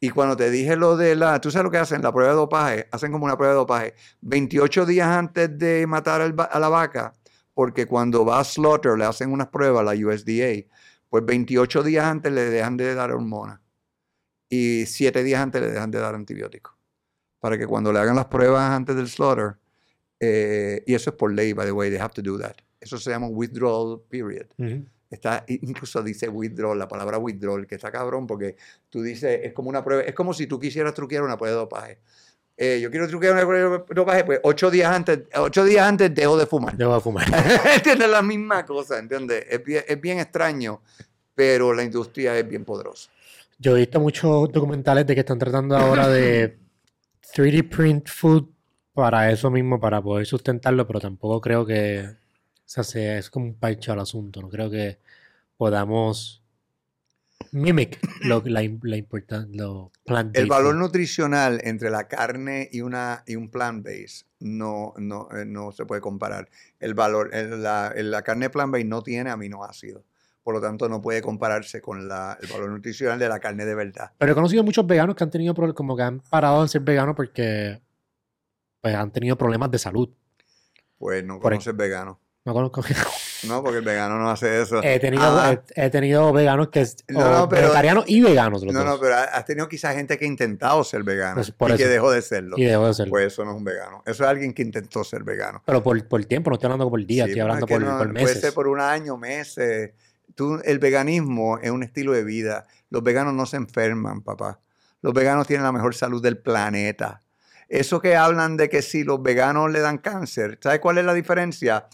Y 0.00 0.10
cuando 0.10 0.36
te 0.36 0.50
dije 0.50 0.76
lo 0.76 0.96
de 0.96 1.16
la, 1.16 1.40
tú 1.40 1.50
sabes 1.50 1.64
lo 1.64 1.70
que 1.70 1.78
hacen, 1.78 2.02
la 2.02 2.12
prueba 2.12 2.30
de 2.30 2.36
dopaje, 2.36 2.88
hacen 2.92 3.12
como 3.12 3.24
una 3.24 3.36
prueba 3.36 3.54
de 3.54 3.58
dopaje, 3.58 3.94
28 4.20 4.86
días 4.86 5.08
antes 5.08 5.58
de 5.58 5.86
matar 5.86 6.20
a 6.20 6.58
la 6.58 6.68
vaca, 6.68 7.14
porque 7.54 7.86
cuando 7.86 8.24
va 8.24 8.40
a 8.40 8.44
slaughter 8.44 8.98
le 8.98 9.04
hacen 9.04 9.32
unas 9.32 9.48
pruebas, 9.48 9.84
la 9.84 9.92
USDA, 9.92 10.66
pues 11.08 11.24
28 11.24 11.82
días 11.82 12.04
antes 12.04 12.32
le 12.32 12.50
dejan 12.50 12.76
de 12.76 12.94
dar 12.94 13.10
hormonas 13.10 13.60
y 14.48 14.84
7 14.86 15.22
días 15.22 15.40
antes 15.40 15.60
le 15.60 15.70
dejan 15.70 15.90
de 15.90 15.98
dar 15.98 16.14
antibióticos. 16.14 16.74
Para 17.40 17.56
que 17.58 17.66
cuando 17.66 17.92
le 17.92 17.98
hagan 17.98 18.16
las 18.16 18.26
pruebas 18.26 18.70
antes 18.70 18.96
del 18.96 19.08
slaughter, 19.08 19.56
eh, 20.20 20.82
y 20.86 20.94
eso 20.94 21.10
es 21.10 21.16
por 21.16 21.32
ley, 21.32 21.52
by 21.52 21.66
the 21.66 21.72
way, 21.72 21.90
they 21.90 21.98
have 21.98 22.14
to 22.14 22.22
do 22.22 22.38
that. 22.38 22.56
Eso 22.80 22.98
se 22.98 23.10
llama 23.10 23.28
withdrawal 23.28 24.00
period. 24.08 24.46
Está, 25.16 25.44
incluso 25.48 26.02
dice 26.02 26.28
withdrawal, 26.28 26.78
la 26.78 26.88
palabra 26.88 27.18
withdrawal, 27.18 27.66
que 27.66 27.76
está 27.76 27.90
cabrón, 27.90 28.26
porque 28.26 28.56
tú 28.90 29.02
dices, 29.02 29.40
es 29.42 29.52
como 29.52 29.70
una 29.70 29.82
prueba, 29.82 30.02
es 30.02 30.14
como 30.14 30.34
si 30.34 30.46
tú 30.46 30.60
quisieras 30.60 30.94
truquear 30.94 31.22
una 31.22 31.36
prueba 31.36 31.54
de 31.54 31.60
dopaje. 31.60 31.98
Eh, 32.58 32.80
yo 32.80 32.90
quiero 32.90 33.08
truquear 33.08 33.32
una 33.34 33.46
prueba 33.46 33.78
de 33.78 33.94
dopaje, 33.94 34.24
pues 34.24 34.40
ocho 34.42 34.70
días 34.70 34.90
antes, 34.90 35.20
ocho 35.34 35.64
días 35.64 35.86
antes 35.86 36.14
dejo 36.14 36.36
de 36.36 36.46
fumar. 36.46 36.76
Dejo 36.76 36.94
de 36.94 37.00
fumar. 37.00 37.26
¿Entiendes? 37.74 38.08
La 38.08 38.22
misma 38.22 38.64
cosa, 38.64 38.98
¿entiendes? 38.98 39.44
Es 39.48 39.64
bien, 39.64 39.84
es 39.86 40.00
bien 40.00 40.18
extraño, 40.18 40.82
pero 41.34 41.72
la 41.72 41.82
industria 41.82 42.38
es 42.38 42.48
bien 42.48 42.64
poderosa. 42.64 43.10
Yo 43.58 43.74
he 43.76 43.80
visto 43.80 43.98
muchos 44.00 44.52
documentales 44.52 45.06
de 45.06 45.14
que 45.14 45.20
están 45.20 45.38
tratando 45.38 45.76
ahora 45.76 46.08
de 46.08 46.58
3D 47.34 47.68
print 47.68 48.08
food 48.08 48.44
para 48.92 49.30
eso 49.30 49.50
mismo, 49.50 49.80
para 49.80 50.02
poder 50.02 50.26
sustentarlo, 50.26 50.86
pero 50.86 51.00
tampoco 51.00 51.40
creo 51.40 51.64
que 51.64 52.16
o 52.66 52.82
sea, 52.82 53.18
es 53.18 53.30
como 53.30 53.46
un 53.46 53.54
parche 53.54 53.92
al 53.92 54.00
asunto. 54.00 54.42
No 54.42 54.48
creo 54.48 54.68
que 54.68 54.98
podamos 55.56 56.42
mimic 57.52 57.98
lo, 58.22 58.42
la, 58.44 58.62
la 58.82 59.02
lo 59.52 59.92
plant 60.04 60.36
El 60.36 60.46
valor 60.46 60.74
nutricional 60.74 61.60
entre 61.64 61.90
la 61.90 62.08
carne 62.08 62.68
y, 62.70 62.80
una, 62.80 63.22
y 63.26 63.36
un 63.36 63.50
plant-based 63.50 64.26
no, 64.40 64.94
no, 64.98 65.28
eh, 65.32 65.44
no 65.46 65.72
se 65.72 65.86
puede 65.86 66.00
comparar. 66.00 66.48
El 66.80 66.94
valor, 66.94 67.30
la, 67.32 67.92
la 67.96 68.22
carne 68.22 68.50
plant-based 68.50 68.86
no 68.86 69.02
tiene 69.02 69.30
aminoácidos. 69.30 70.04
Por 70.42 70.54
lo 70.54 70.60
tanto, 70.60 70.88
no 70.88 71.02
puede 71.02 71.22
compararse 71.22 71.80
con 71.80 72.06
la, 72.06 72.38
el 72.40 72.46
valor 72.48 72.70
nutricional 72.70 73.18
de 73.18 73.28
la 73.28 73.40
carne 73.40 73.64
de 73.64 73.74
verdad. 73.74 74.12
Pero 74.16 74.30
he 74.30 74.34
conocido 74.34 74.62
muchos 74.62 74.86
veganos 74.86 75.16
que 75.16 75.24
han 75.24 75.30
tenido 75.30 75.54
como 75.74 75.96
que 75.96 76.02
han 76.02 76.20
parado 76.20 76.62
de 76.62 76.68
ser 76.68 76.82
veganos 76.82 77.16
porque 77.16 77.80
pues, 78.80 78.94
han 78.94 79.10
tenido 79.10 79.36
problemas 79.36 79.70
de 79.72 79.78
salud. 79.78 80.08
Pues 80.98 81.24
no 81.24 81.40
conoces 81.40 81.76
veganos. 81.76 82.18
No 82.46 82.54
conozco. 82.54 82.82
No, 83.46 83.62
porque 83.62 83.78
el 83.78 83.84
vegano 83.84 84.18
no 84.18 84.30
hace 84.30 84.62
eso. 84.62 84.80
He 84.82 84.98
tenido, 84.98 85.22
Ah, 85.24 85.52
he, 85.74 85.86
he 85.86 85.90
tenido 85.90 86.32
veganos 86.32 86.68
que 86.68 86.86
No, 87.08 87.20
no, 87.40 87.48
pero- 87.48 87.62
vegetarianos 87.62 88.04
y 88.06 88.20
veganos 88.22 88.62
los 88.64 88.72
no, 88.72 88.82
no, 88.84 88.98
pero 88.98 89.14
has 89.16 89.44
tenido 89.44 89.68
quizás 89.68 89.94
gente 89.94 90.16
que 90.16 90.24
ha 90.24 90.28
intentado 90.28 90.82
ser 90.84 91.02
vegano 91.02 91.34
Pues 91.34 91.50
por 91.50 91.70
y 91.72 91.76
que 91.76 91.86
dejó 91.86 92.10
de 92.10 92.22
serlo. 92.22 92.56
Y 92.56 92.64
dejó 92.64 92.86
de 92.86 92.94
serlo. 92.94 93.10
Pues 93.10 93.26
eso 93.26 93.44
no 93.44 93.50
es 93.50 93.56
un 93.58 93.64
vegano. 93.64 94.02
Eso 94.06 94.24
es 94.24 94.30
alguien 94.30 94.54
que 94.54 94.62
intentó 94.62 95.04
ser 95.04 95.22
vegano. 95.22 95.62
pero 95.66 95.82
por, 95.82 96.02
por 96.08 96.24
tiempo, 96.24 96.48
no 96.50 96.54
estoy 96.54 96.68
hablando 96.68 96.88
por 96.88 97.04
día, 97.04 97.24
Sí, 97.24 97.30
estoy 97.32 97.40
hablando 97.42 97.66
es 97.66 97.68
que 97.68 97.74
por, 97.74 97.82
no- 97.84 97.98
por 97.98 98.12
Puede 98.12 98.24
meses. 98.24 98.40
ser 98.40 98.54
por 98.54 98.68
un 98.68 98.80
año, 98.80 99.16
meses. 99.18 99.90
Tú, 100.34 100.60
el 100.64 100.78
veganismo 100.78 101.58
es 101.58 101.70
un 101.70 101.82
estilo 101.82 102.12
de 102.12 102.24
vida. 102.24 102.66
Los 102.90 103.02
veganos 103.02 103.34
no 103.34 103.44
se 103.46 103.56
enferman, 103.58 104.22
papá. 104.22 104.60
Los 105.02 105.12
veganos 105.12 105.46
tienen 105.46 105.64
la 105.64 105.72
mejor 105.72 105.94
salud 105.94 106.22
del 106.22 106.38
planeta. 106.38 107.20
Eso 107.68 108.00
que 108.00 108.14
hablan 108.16 108.56
de 108.56 108.68
que 108.68 108.80
si 108.82 109.02
los 109.02 109.20
veganos 109.22 109.70
le 109.72 109.80
dan 109.80 109.98
cáncer, 109.98 110.58
¿sabes 110.62 110.78
cuál 110.78 110.98
es 110.98 111.04
la 111.04 111.12
diferencia? 111.14 111.86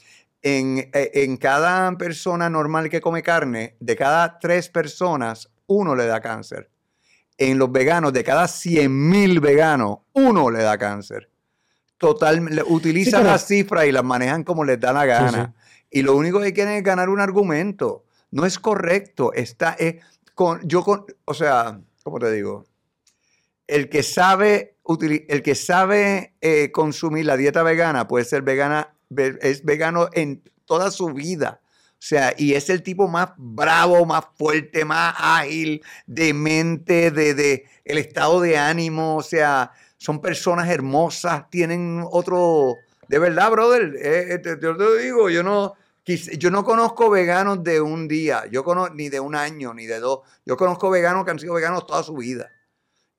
En, 0.42 0.78
eh, 0.92 1.10
en 1.14 1.36
cada 1.36 1.96
persona 1.96 2.50
normal 2.50 2.88
que 2.90 3.00
come 3.00 3.22
carne, 3.22 3.76
de 3.78 3.94
cada 3.96 4.38
tres 4.40 4.68
personas, 4.68 5.48
uno 5.66 5.94
le 5.94 6.06
da 6.06 6.20
cáncer. 6.20 6.68
En 7.38 7.58
los 7.58 7.70
veganos, 7.70 8.12
de 8.12 8.24
cada 8.24 8.46
100.000 8.46 9.40
veganos, 9.40 9.98
uno 10.12 10.50
le 10.50 10.62
da 10.62 10.76
cáncer. 10.78 11.30
Total, 11.96 12.44
le- 12.44 12.62
utilizan 12.64 13.20
pero- 13.22 13.32
las 13.32 13.46
cifras 13.46 13.86
y 13.86 13.92
las 13.92 14.02
manejan 14.04 14.42
como 14.42 14.64
les 14.64 14.80
da 14.80 14.92
la 14.92 15.06
gana. 15.06 15.54
Y 15.90 16.02
lo 16.02 16.16
único 16.16 16.40
que 16.40 16.52
quieren 16.52 16.74
es 16.74 16.82
ganar 16.82 17.08
un 17.08 17.20
argumento. 17.20 18.04
No 18.32 18.44
es 18.44 18.58
correcto. 18.58 19.32
Está, 19.32 19.76
eh, 19.78 20.00
con, 20.34 20.60
yo 20.66 20.82
con, 20.82 21.04
o 21.24 21.34
sea, 21.34 21.80
¿cómo 22.02 22.18
te 22.18 22.30
digo? 22.32 22.64
El 23.68 23.88
que 23.88 24.02
sabe, 24.02 24.76
el 25.28 25.42
que 25.42 25.54
sabe 25.54 26.34
eh, 26.40 26.70
consumir 26.72 27.26
la 27.26 27.36
dieta 27.36 27.62
vegana 27.62 28.08
puede 28.08 28.24
ser 28.24 28.42
vegana, 28.42 28.94
ve- 29.01 29.01
es 29.40 29.64
vegano 29.64 30.08
en 30.12 30.42
toda 30.64 30.90
su 30.90 31.08
vida. 31.08 31.60
O 32.02 32.04
sea, 32.04 32.34
y 32.36 32.54
es 32.54 32.68
el 32.68 32.82
tipo 32.82 33.06
más 33.06 33.30
bravo, 33.36 34.04
más 34.04 34.24
fuerte, 34.36 34.84
más 34.84 35.14
ágil, 35.16 35.82
de 36.06 36.34
mente, 36.34 37.12
de, 37.12 37.34
de 37.34 37.64
el 37.84 37.98
estado 37.98 38.40
de 38.40 38.58
ánimo. 38.58 39.16
O 39.16 39.22
sea, 39.22 39.70
son 39.98 40.20
personas 40.20 40.68
hermosas, 40.68 41.48
tienen 41.48 42.04
otro. 42.10 42.78
De 43.06 43.20
verdad, 43.20 43.52
brother, 43.52 43.94
eh, 44.00 44.34
eh, 44.34 44.38
te, 44.38 44.56
lo 44.56 44.96
digo, 44.96 45.30
yo 45.30 45.44
no, 45.44 45.74
yo 46.04 46.50
no 46.50 46.64
conozco 46.64 47.08
veganos 47.08 47.62
de 47.62 47.80
un 47.80 48.08
día, 48.08 48.46
yo 48.50 48.64
conozco 48.64 48.94
ni 48.94 49.08
de 49.08 49.20
un 49.20 49.36
año, 49.36 49.72
ni 49.72 49.86
de 49.86 50.00
dos. 50.00 50.20
Yo 50.44 50.56
conozco 50.56 50.90
veganos 50.90 51.24
que 51.24 51.30
han 51.30 51.38
sido 51.38 51.54
veganos 51.54 51.86
toda 51.86 52.02
su 52.02 52.14
vida. 52.14 52.50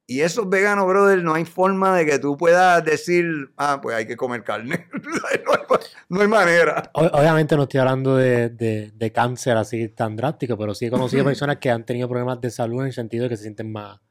Y 0.06 0.20
esos 0.22 0.50
veganos, 0.50 0.86
brother, 0.86 1.24
no 1.24 1.34
hay 1.34 1.46
forma 1.46 1.96
de 1.96 2.06
que 2.06 2.20
tú 2.20 2.36
puedas 2.36 2.84
decir, 2.84 3.52
ah, 3.56 3.80
pues 3.82 3.96
hay 3.96 4.06
que 4.06 4.18
comer 4.18 4.44
carne. 4.44 4.88
no, 4.94 5.12
hay, 5.32 5.40
ma- 5.48 5.80
no 6.10 6.22
hay 6.22 6.28
manera. 6.28 6.92
Obviamente 6.94 7.56
no 7.56 7.64
estoy 7.64 7.80
hablando 7.80 8.18
de, 8.18 8.50
de- 8.50 8.92
de 8.94 9.12
cáncer 9.14 9.56
así 9.56 9.88
tan 9.90 10.18
drástico, 10.18 10.58
pero 10.58 10.76
sí 10.76 10.88
he 10.88 10.92
conocido 10.92 11.24
personas 11.24 11.58
que 11.58 11.72
han 11.72 11.86
tenido 11.86 12.10
problemas 12.10 12.42
de 12.42 12.52
salud 12.52 12.82
en 12.82 12.88
el 12.88 12.94
sentido 12.94 13.24
de 13.24 13.30
que 13.30 13.38
se 13.38 13.44
sienten 13.44 13.72
más, 13.72 14.02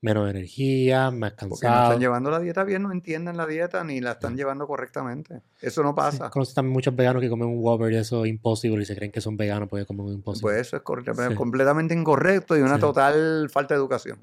menos 0.00 0.28
energía, 0.28 1.12
más 1.12 1.34
Porque 1.34 1.44
no 1.46 1.50
cansados. 1.60 1.82
están 1.90 2.00
llevando 2.00 2.30
la 2.32 2.40
dieta 2.40 2.64
bien, 2.64 2.82
no 2.82 2.90
entienden 2.90 3.36
la 3.36 3.46
dieta 3.46 3.84
ni 3.84 4.00
la 4.00 4.12
están 4.12 4.36
llevando 4.36 4.66
correctamente. 4.66 5.42
Eso 5.60 5.84
no 5.84 5.90
Sí, 5.90 5.94
pasa. 5.94 6.30
conozco 6.30 6.54
también 6.56 6.72
muchos 6.72 6.96
veganos 6.96 7.22
que 7.22 7.28
comen 7.28 7.46
un 7.46 7.58
Whopper 7.62 7.92
y 7.92 7.96
eso 7.98 8.24
es 8.24 8.30
imposible 8.30 8.82
y 8.82 8.86
se 8.86 8.96
creen 8.96 9.12
que 9.12 9.20
son 9.20 9.36
veganos 9.36 9.68
porque 9.68 9.86
comen 9.86 10.06
un 10.06 10.14
imposible. 10.14 10.42
Pues 10.42 10.66
eso 10.66 10.76
es 10.76 10.82
correcto, 10.82 11.14
Sí. 11.14 11.34
completamente 11.36 11.94
incorrecto 11.94 12.56
y 12.58 12.62
una 12.62 12.74
Sí. 12.74 12.80
total 12.80 13.48
falta 13.48 13.74
de 13.74 13.78
educación. 13.78 14.18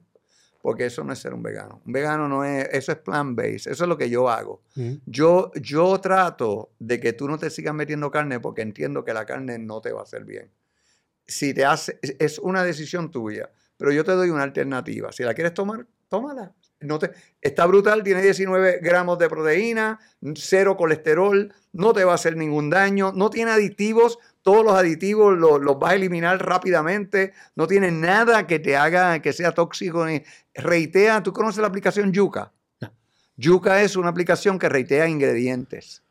Porque 0.63 0.85
eso 0.85 1.03
no 1.03 1.11
es 1.11 1.19
ser 1.19 1.33
un 1.33 1.43
vegano. 1.43 1.81
Un 1.85 1.91
vegano 1.91 2.29
no 2.29 2.45
es, 2.45 2.69
eso 2.71 2.93
es 2.93 2.97
plant-based, 2.99 3.69
eso 3.69 3.83
es 3.83 3.87
lo 3.89 3.97
que 3.97 4.09
yo 4.09 4.29
hago. 4.29 4.63
Ujú. 4.77 4.97
Yo, 5.05 5.51
yo 5.55 5.99
trato 5.99 6.71
de 6.79 7.01
que 7.01 7.11
tú 7.11 7.27
no 7.27 7.37
te 7.37 7.49
sigas 7.49 7.75
metiendo 7.75 8.09
carne 8.09 8.39
porque 8.39 8.61
entiendo 8.61 9.03
que 9.03 9.13
la 9.13 9.25
carne 9.25 9.59
no 9.59 9.81
te 9.81 9.91
va 9.91 9.99
a 9.99 10.03
hacer 10.03 10.23
bien. 10.23 10.49
Si 11.27 11.53
te 11.53 11.65
hace, 11.65 11.99
es- 12.01 12.15
es 12.17 12.39
una 12.39 12.63
decisión 12.63 13.11
tuya, 13.11 13.51
pero 13.75 13.91
yo 13.91 14.05
te 14.05 14.13
doy 14.13 14.29
una 14.29 14.43
alternativa. 14.43 15.11
Si 15.11 15.23
la 15.23 15.33
quieres 15.33 15.53
tomar, 15.53 15.85
tómala. 16.07 16.53
No 16.79 16.97
te, 16.97 17.11
está 17.41 17.65
brutal, 17.65 18.01
tiene 18.03 18.21
19 18.21 18.79
gramos 18.81 19.19
de 19.19 19.27
proteína, 19.29 19.99
cero 20.35 20.77
colesterol, 20.77 21.53
no 21.73 21.91
te 21.91 22.05
va 22.05 22.13
a 22.13 22.15
hacer 22.15 22.37
ningún 22.37 22.69
daño, 22.69 23.11
no 23.13 23.29
tiene 23.29 23.51
aditivos, 23.51 24.17
todos 24.43 24.63
los 24.63 24.75
aditivos 24.75 25.35
los, 25.37 25.61
los 25.61 25.79
vas 25.79 25.93
a 25.93 25.95
eliminar 25.95 26.45
rápidamente, 26.45 27.33
no 27.55 27.65
tiene 27.65 27.89
nada 27.91 28.45
que 28.45 28.59
te 28.59 28.75
haga 28.75 29.19
que 29.21 29.33
sea 29.33 29.53
tóxico. 29.53 30.05
Ni, 30.05 30.21
reitea, 30.53 31.23
¿tú 31.23 31.33
conoces 31.33 31.61
la 31.61 31.67
aplicación 31.67 32.11
Yuka? 32.11 32.53
No. 32.81 32.93
Yuka 33.37 33.81
es 33.81 33.95
una 33.95 34.09
aplicación 34.09 34.59
que 34.59 34.69
reitea 34.69 35.07
ingredientes, 35.07 36.03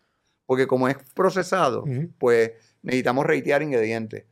porque 0.46 0.66
como 0.66 0.88
es 0.88 0.96
procesado, 1.14 1.84
pues 2.18 2.52
necesitamos 2.82 3.26
reitear 3.26 3.62
ingredientes. 3.62 4.24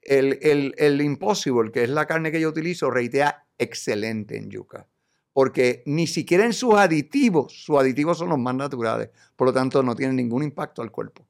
El, 0.00 0.38
el, 0.40 0.74
el 0.78 1.00
Impossible, 1.02 1.70
que 1.70 1.84
es 1.84 1.90
la 1.90 2.06
carne 2.06 2.32
que 2.32 2.40
yo 2.40 2.48
utilizo, 2.48 2.90
reitea 2.90 3.44
excelente 3.58 4.36
en 4.36 4.50
yuca. 4.50 4.86
Porque 5.32 5.82
ni 5.84 6.06
siquiera 6.06 6.46
en 6.46 6.54
sus 6.54 6.74
aditivos, 6.74 7.52
sus 7.52 7.78
aditivos 7.78 8.16
son 8.16 8.30
los 8.30 8.38
más 8.38 8.54
naturales. 8.54 9.10
Por 9.34 9.48
lo 9.48 9.52
tanto, 9.52 9.82
no 9.82 9.94
tienen 9.94 10.16
ningún 10.16 10.42
impacto 10.42 10.80
al 10.80 10.90
cuerpo. 10.90 11.26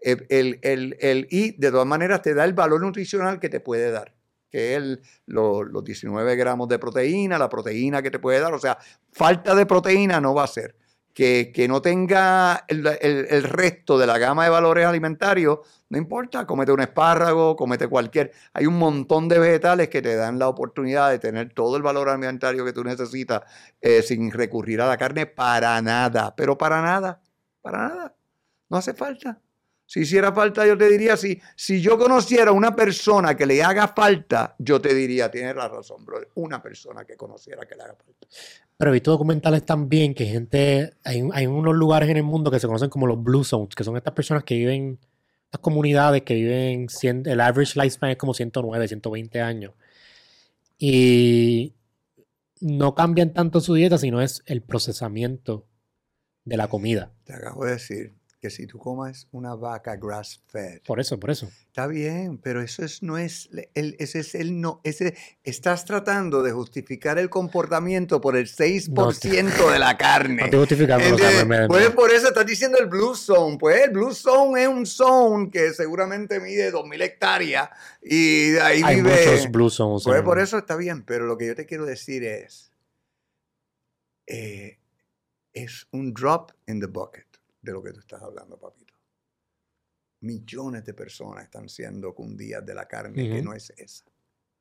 El, 0.00 0.26
el- 0.62 0.96
el- 1.00 1.26
y 1.30 1.52
de 1.58 1.70
todas 1.70 1.86
maneras 1.86 2.22
te 2.22 2.34
da 2.34 2.44
el 2.44 2.54
valor 2.54 2.80
nutricional 2.82 3.38
que 3.40 3.48
te 3.48 3.60
puede 3.60 3.90
dar, 3.90 4.14
que 4.50 4.76
es 4.76 4.98
los 5.26 5.84
19 5.84 6.36
gramos 6.36 6.68
de 6.68 6.78
proteína, 6.78 7.38
la 7.38 7.48
proteína 7.48 8.02
que 8.02 8.10
te 8.10 8.18
puede 8.18 8.40
dar. 8.40 8.52
O 8.54 8.58
sea, 8.58 8.78
falta 9.12 9.54
de 9.54 9.66
proteína 9.66 10.20
no 10.20 10.34
va 10.34 10.44
a 10.44 10.46
ser. 10.48 10.76
Que, 11.12 11.50
que 11.52 11.66
no 11.66 11.82
tenga 11.82 12.64
el 12.68 13.42
resto 13.42 13.98
de 13.98 14.06
la 14.06 14.16
gama 14.16 14.44
de 14.44 14.50
valores 14.50 14.86
alimentarios, 14.86 15.58
no 15.90 15.98
importa, 15.98 16.46
comete 16.46 16.70
un 16.72 16.80
espárrago, 16.80 17.56
comete 17.56 17.88
cualquier. 17.88 18.30
Hay 18.54 18.66
un 18.66 18.78
montón 18.78 19.28
de 19.28 19.40
vegetales 19.40 19.88
que 19.88 20.00
te 20.02 20.14
dan 20.14 20.38
la 20.38 20.48
oportunidad 20.48 21.10
de 21.10 21.18
tener 21.18 21.52
todo 21.52 21.76
el 21.76 21.82
valor 21.82 22.08
alimentario 22.08 22.64
que 22.64 22.72
tú 22.72 22.84
necesitas 22.84 23.42
eh, 23.80 24.02
sin 24.02 24.30
recurrir 24.30 24.80
a 24.80 24.86
la 24.86 24.96
carne 24.96 25.26
para 25.26 25.82
nada, 25.82 26.34
pero 26.36 26.56
para 26.56 26.80
nada, 26.80 27.20
para 27.60 27.88
nada. 27.88 28.16
No 28.70 28.76
hace 28.78 28.94
falta. 28.94 29.40
Si 29.90 30.02
hiciera 30.02 30.32
falta, 30.32 30.64
yo 30.64 30.78
te 30.78 30.88
diría, 30.88 31.16
si, 31.16 31.40
si 31.56 31.80
yo 31.80 31.98
conociera 31.98 32.52
una 32.52 32.76
persona 32.76 33.36
que 33.36 33.44
le 33.44 33.60
haga 33.60 33.88
falta, 33.88 34.54
yo 34.56 34.80
te 34.80 34.94
diría, 34.94 35.32
tienes 35.32 35.56
la 35.56 35.66
razón, 35.66 36.04
bro. 36.04 36.20
Una 36.36 36.62
persona 36.62 37.04
que 37.04 37.16
conociera 37.16 37.66
que 37.66 37.74
le 37.74 37.82
haga 37.82 37.96
falta. 37.96 38.28
Pero 38.76 38.92
he 38.92 38.94
visto 38.94 39.10
documentales 39.10 39.66
también 39.66 40.14
que 40.14 40.26
gente, 40.26 40.92
hay, 41.02 41.28
hay 41.32 41.46
unos 41.48 41.74
lugares 41.74 42.08
en 42.08 42.18
el 42.18 42.22
mundo 42.22 42.52
que 42.52 42.60
se 42.60 42.68
conocen 42.68 42.88
como 42.88 43.08
los 43.08 43.20
Blue 43.20 43.42
Zones, 43.42 43.74
que 43.74 43.82
son 43.82 43.96
estas 43.96 44.14
personas 44.14 44.44
que 44.44 44.54
viven, 44.54 45.00
estas 45.46 45.60
comunidades 45.60 46.22
que 46.22 46.34
viven, 46.34 46.88
100 46.88 47.24
el 47.26 47.40
average 47.40 47.72
lifespan 47.74 48.10
es 48.10 48.16
como 48.16 48.32
109, 48.32 48.86
120 48.86 49.40
años. 49.40 49.72
Y 50.78 51.74
no 52.60 52.94
cambian 52.94 53.32
tanto 53.32 53.60
su 53.60 53.74
dieta, 53.74 53.98
sino 53.98 54.20
es 54.20 54.44
el 54.46 54.62
procesamiento 54.62 55.66
de 56.44 56.56
la 56.56 56.68
comida. 56.68 57.10
Te 57.24 57.32
acabo 57.32 57.64
de 57.64 57.72
decir 57.72 58.19
que 58.40 58.48
si 58.48 58.66
tú 58.66 58.78
comes 58.78 59.28
una 59.32 59.54
vaca 59.54 59.96
grass 59.96 60.42
fed, 60.46 60.80
Por 60.86 60.98
eso, 60.98 61.20
por 61.20 61.30
eso. 61.30 61.46
Está 61.66 61.86
bien, 61.86 62.38
pero 62.38 62.62
eso 62.62 62.82
es, 62.82 63.02
no 63.02 63.18
es, 63.18 63.50
el, 63.74 63.96
ese 63.98 64.20
es 64.20 64.34
el 64.34 64.62
no, 64.62 64.80
ese, 64.82 65.14
estás 65.44 65.84
tratando 65.84 66.42
de 66.42 66.50
justificar 66.50 67.18
el 67.18 67.28
comportamiento 67.28 68.18
por 68.22 68.36
el 68.38 68.46
6% 68.46 69.70
de 69.72 69.78
la 69.78 69.98
carne. 69.98 70.48
No 70.50 70.62
¿Entiendes? 70.62 71.46
me- 71.46 71.60
me- 71.60 71.68
Pues 71.68 71.90
por 71.90 72.10
eso 72.10 72.28
estás 72.28 72.46
diciendo 72.46 72.78
el 72.78 72.86
Blue 72.86 73.14
Zone. 73.14 73.58
Pues 73.58 73.84
el 73.84 73.90
Blue 73.90 74.14
Zone 74.14 74.62
es 74.62 74.68
un 74.68 74.86
zone 74.86 75.50
que 75.50 75.74
seguramente 75.74 76.40
mide 76.40 76.72
2.000 76.72 77.02
hectáreas 77.02 77.68
y 78.02 78.52
de 78.52 78.60
ahí 78.62 78.82
Hay 78.82 78.96
vive... 79.02 79.10
muchos 79.10 79.50
Blue 79.50 79.68
Zones. 79.68 80.02
Pues 80.04 80.22
por 80.22 80.38
eso 80.40 80.56
está 80.56 80.76
bien, 80.76 81.02
pero 81.04 81.26
lo 81.26 81.36
que 81.36 81.46
yo 81.46 81.54
te 81.54 81.66
quiero 81.66 81.84
decir 81.84 82.24
es, 82.24 82.72
eh, 84.26 84.78
es 85.52 85.86
un 85.92 86.14
drop 86.14 86.52
in 86.66 86.80
the 86.80 86.86
bucket 86.86 87.26
de 87.62 87.72
lo 87.72 87.82
que 87.82 87.92
tú 87.92 88.00
estás 88.00 88.22
hablando, 88.22 88.58
papito. 88.58 88.94
Millones 90.22 90.84
de 90.84 90.92
personas 90.92 91.44
están 91.44 91.68
siendo 91.68 92.14
cundidas 92.14 92.64
de 92.64 92.74
la 92.74 92.86
carne 92.86 93.26
que 93.28 93.42
no 93.42 93.54
es 93.54 93.70
esa. 93.76 94.04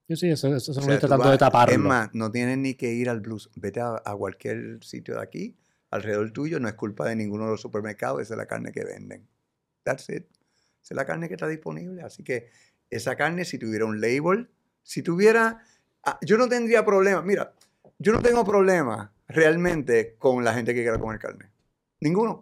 Yo 0.08 0.16
sí, 0.16 0.30
eso, 0.30 0.48
eso, 0.56 0.72
eso 0.72 0.80
O 0.80 0.84
no 0.84 0.88
sea, 0.88 0.96
tú 1.00 1.08
tratando 1.08 1.26
de 1.26 1.30
vas- 1.32 1.40
taparlo. 1.40 1.74
Es 1.74 1.80
más, 1.80 2.10
no 2.14 2.32
tienes 2.32 2.58
ni 2.58 2.76
que 2.76 2.92
ir 2.94 3.10
al 3.10 3.20
blues. 3.20 3.50
Vete 3.56 3.82
a, 3.82 4.02
a 4.04 4.16
cualquier 4.16 4.80
sitio 4.84 5.16
de 5.16 5.22
aquí, 5.22 5.56
alrededor 5.92 6.32
tuyo, 6.32 6.60
no 6.60 6.68
es 6.70 6.76
culpa 6.76 7.08
de 7.10 7.16
ninguno 7.16 7.46
de 7.46 7.52
los 7.52 7.62
supermercados, 7.62 8.22
esa 8.22 8.34
es 8.36 8.38
la 8.38 8.46
carne 8.48 8.72
que 8.72 8.84
venden. 8.86 9.28
That's 9.84 10.10
it. 10.10 10.26
Esa 10.82 10.94
es 10.94 10.96
la 10.96 11.06
carne 11.06 11.28
que 11.28 11.34
está 11.36 11.48
disponible. 11.48 12.02
Así 12.02 12.24
que 12.24 12.50
esa 12.90 13.16
carne, 13.18 13.44
si 13.46 13.58
tuviera 13.60 13.86
un 13.86 14.00
label, 14.00 14.50
si 14.82 15.04
tuviera. 15.04 15.62
ah, 16.04 16.18
yo 16.22 16.38
no 16.38 16.48
tendría 16.48 16.86
problema. 16.86 17.22
Mira, 17.22 17.54
yo 18.00 18.14
no 18.14 18.22
tengo 18.22 18.46
problema 18.46 19.14
realmente 19.28 20.16
con 20.18 20.44
la 20.44 20.54
gente 20.54 20.74
que 20.74 20.82
quiera 20.82 20.98
comer 20.98 21.20
carne. 21.20 21.50
Ninguno. 22.00 22.40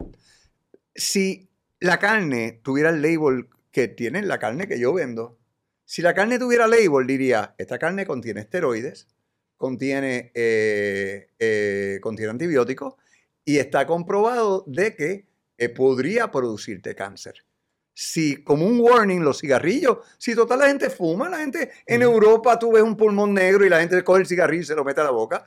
Si 0.98 1.50
la 1.80 2.00
carne 2.00 2.60
tuviera 2.64 2.90
el 2.90 3.02
label 3.02 3.48
que 3.72 3.88
tiene 3.88 4.22
la 4.24 4.40
carne 4.40 4.68
que 4.68 4.80
yo 4.80 4.92
vendo, 4.94 5.38
si 5.86 6.02
la 6.02 6.14
carne 6.14 6.40
tuviera 6.40 6.68
label, 6.68 7.08
diría: 7.08 7.56
esta 7.58 7.80
carne 7.80 8.06
contiene 8.06 8.42
esteroides, 8.42 9.08
contiene, 9.56 10.32
eh, 10.34 11.30
eh, 11.40 12.00
contiene 12.02 12.32
antibióticos 12.32 12.96
y 13.46 13.58
está 13.60 13.88
comprobado 13.88 14.66
de 14.68 14.96
que 14.96 15.28
eh, 15.58 15.70
podría 15.70 16.30
producirte 16.32 16.96
cáncer. 16.96 17.46
si 17.94 18.44
como 18.44 18.68
un 18.68 18.80
warning 18.80 19.24
los 19.24 19.40
cigarrillos, 19.40 20.00
si 20.20 20.36
total 20.36 20.60
la 20.60 20.68
gente 20.68 20.90
fuma, 20.92 21.30
la 21.30 21.40
gente 21.40 21.72
en 21.86 22.04
Europa 22.04 22.60
tú 22.60 22.74
ves 22.74 22.84
un 22.84 22.96
pulmón 22.96 23.34
negro 23.34 23.66
y 23.66 23.70
la 23.70 23.80
gente 23.80 24.04
coge 24.04 24.22
el 24.22 24.28
cigarrillo 24.28 24.62
y 24.62 24.66
se 24.66 24.76
lo 24.76 24.84
mete 24.84 25.02
a 25.02 25.06
la 25.06 25.12
boca, 25.12 25.44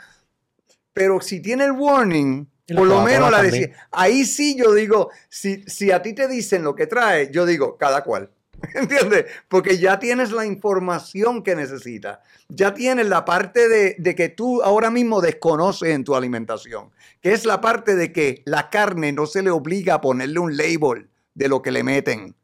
pero 0.92 1.20
si 1.20 1.40
tiene 1.40 1.64
el 1.64 1.72
warning, 1.72 2.48
por 2.74 2.86
lo 2.86 3.02
menos 3.02 3.30
la 3.30 3.42
decía, 3.42 3.70
ahí 3.90 4.24
sí 4.24 4.56
yo 4.56 4.72
digo, 4.74 5.11
si, 5.28 5.62
si 5.64 5.90
a 5.90 6.02
ti 6.02 6.14
te 6.14 6.28
dicen 6.28 6.62
lo 6.62 6.74
que 6.74 6.86
trae, 6.86 7.30
yo 7.30 7.46
digo, 7.46 7.76
cada 7.76 8.02
cual. 8.02 8.30
¿Entiendes? 8.74 9.26
Porque 9.48 9.78
ya 9.78 9.98
tienes 9.98 10.32
la 10.32 10.44
información 10.44 11.42
que 11.42 11.56
necesitas. 11.56 12.18
Ya 12.48 12.74
tienes 12.74 13.06
la 13.06 13.24
parte 13.24 13.68
de, 13.68 13.96
de, 13.98 14.14
que 14.14 14.28
tú 14.28 14.62
ahora 14.62 14.90
mismo 14.90 15.20
desconoces 15.20 15.90
en 15.90 16.04
tu 16.04 16.14
alimentación, 16.14 16.90
que 17.20 17.32
es 17.32 17.46
la 17.46 17.61
parte 17.61 17.96
de 17.96 18.12
que 18.12 18.42
la 18.44 18.70
carne 18.70 19.12
no 19.12 19.26
se 19.26 19.42
le 19.42 19.50
obliga 19.50 19.94
a 19.94 20.00
ponerle 20.00 20.40
un 20.40 20.56
label 20.56 21.08
de 21.34 21.48
lo 21.48 21.62
que 21.62 21.70
le 21.70 21.82
meten. 21.82 22.36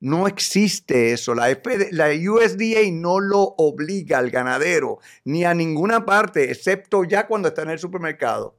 No 0.00 0.26
existe 0.26 1.12
eso. 1.12 1.34
La, 1.34 1.56
la 1.92 2.08
USDA 2.08 2.90
no 2.90 3.20
lo 3.20 3.54
obliga 3.56 4.18
al 4.18 4.30
ganadero 4.30 4.98
ni 5.24 5.44
a 5.44 5.54
ninguna 5.54 6.04
parte, 6.04 6.50
excepto 6.50 7.04
ya 7.04 7.28
cuando 7.28 7.48
está 7.48 7.62
en 7.62 7.70
el 7.70 7.78
supermercado. 7.78 8.58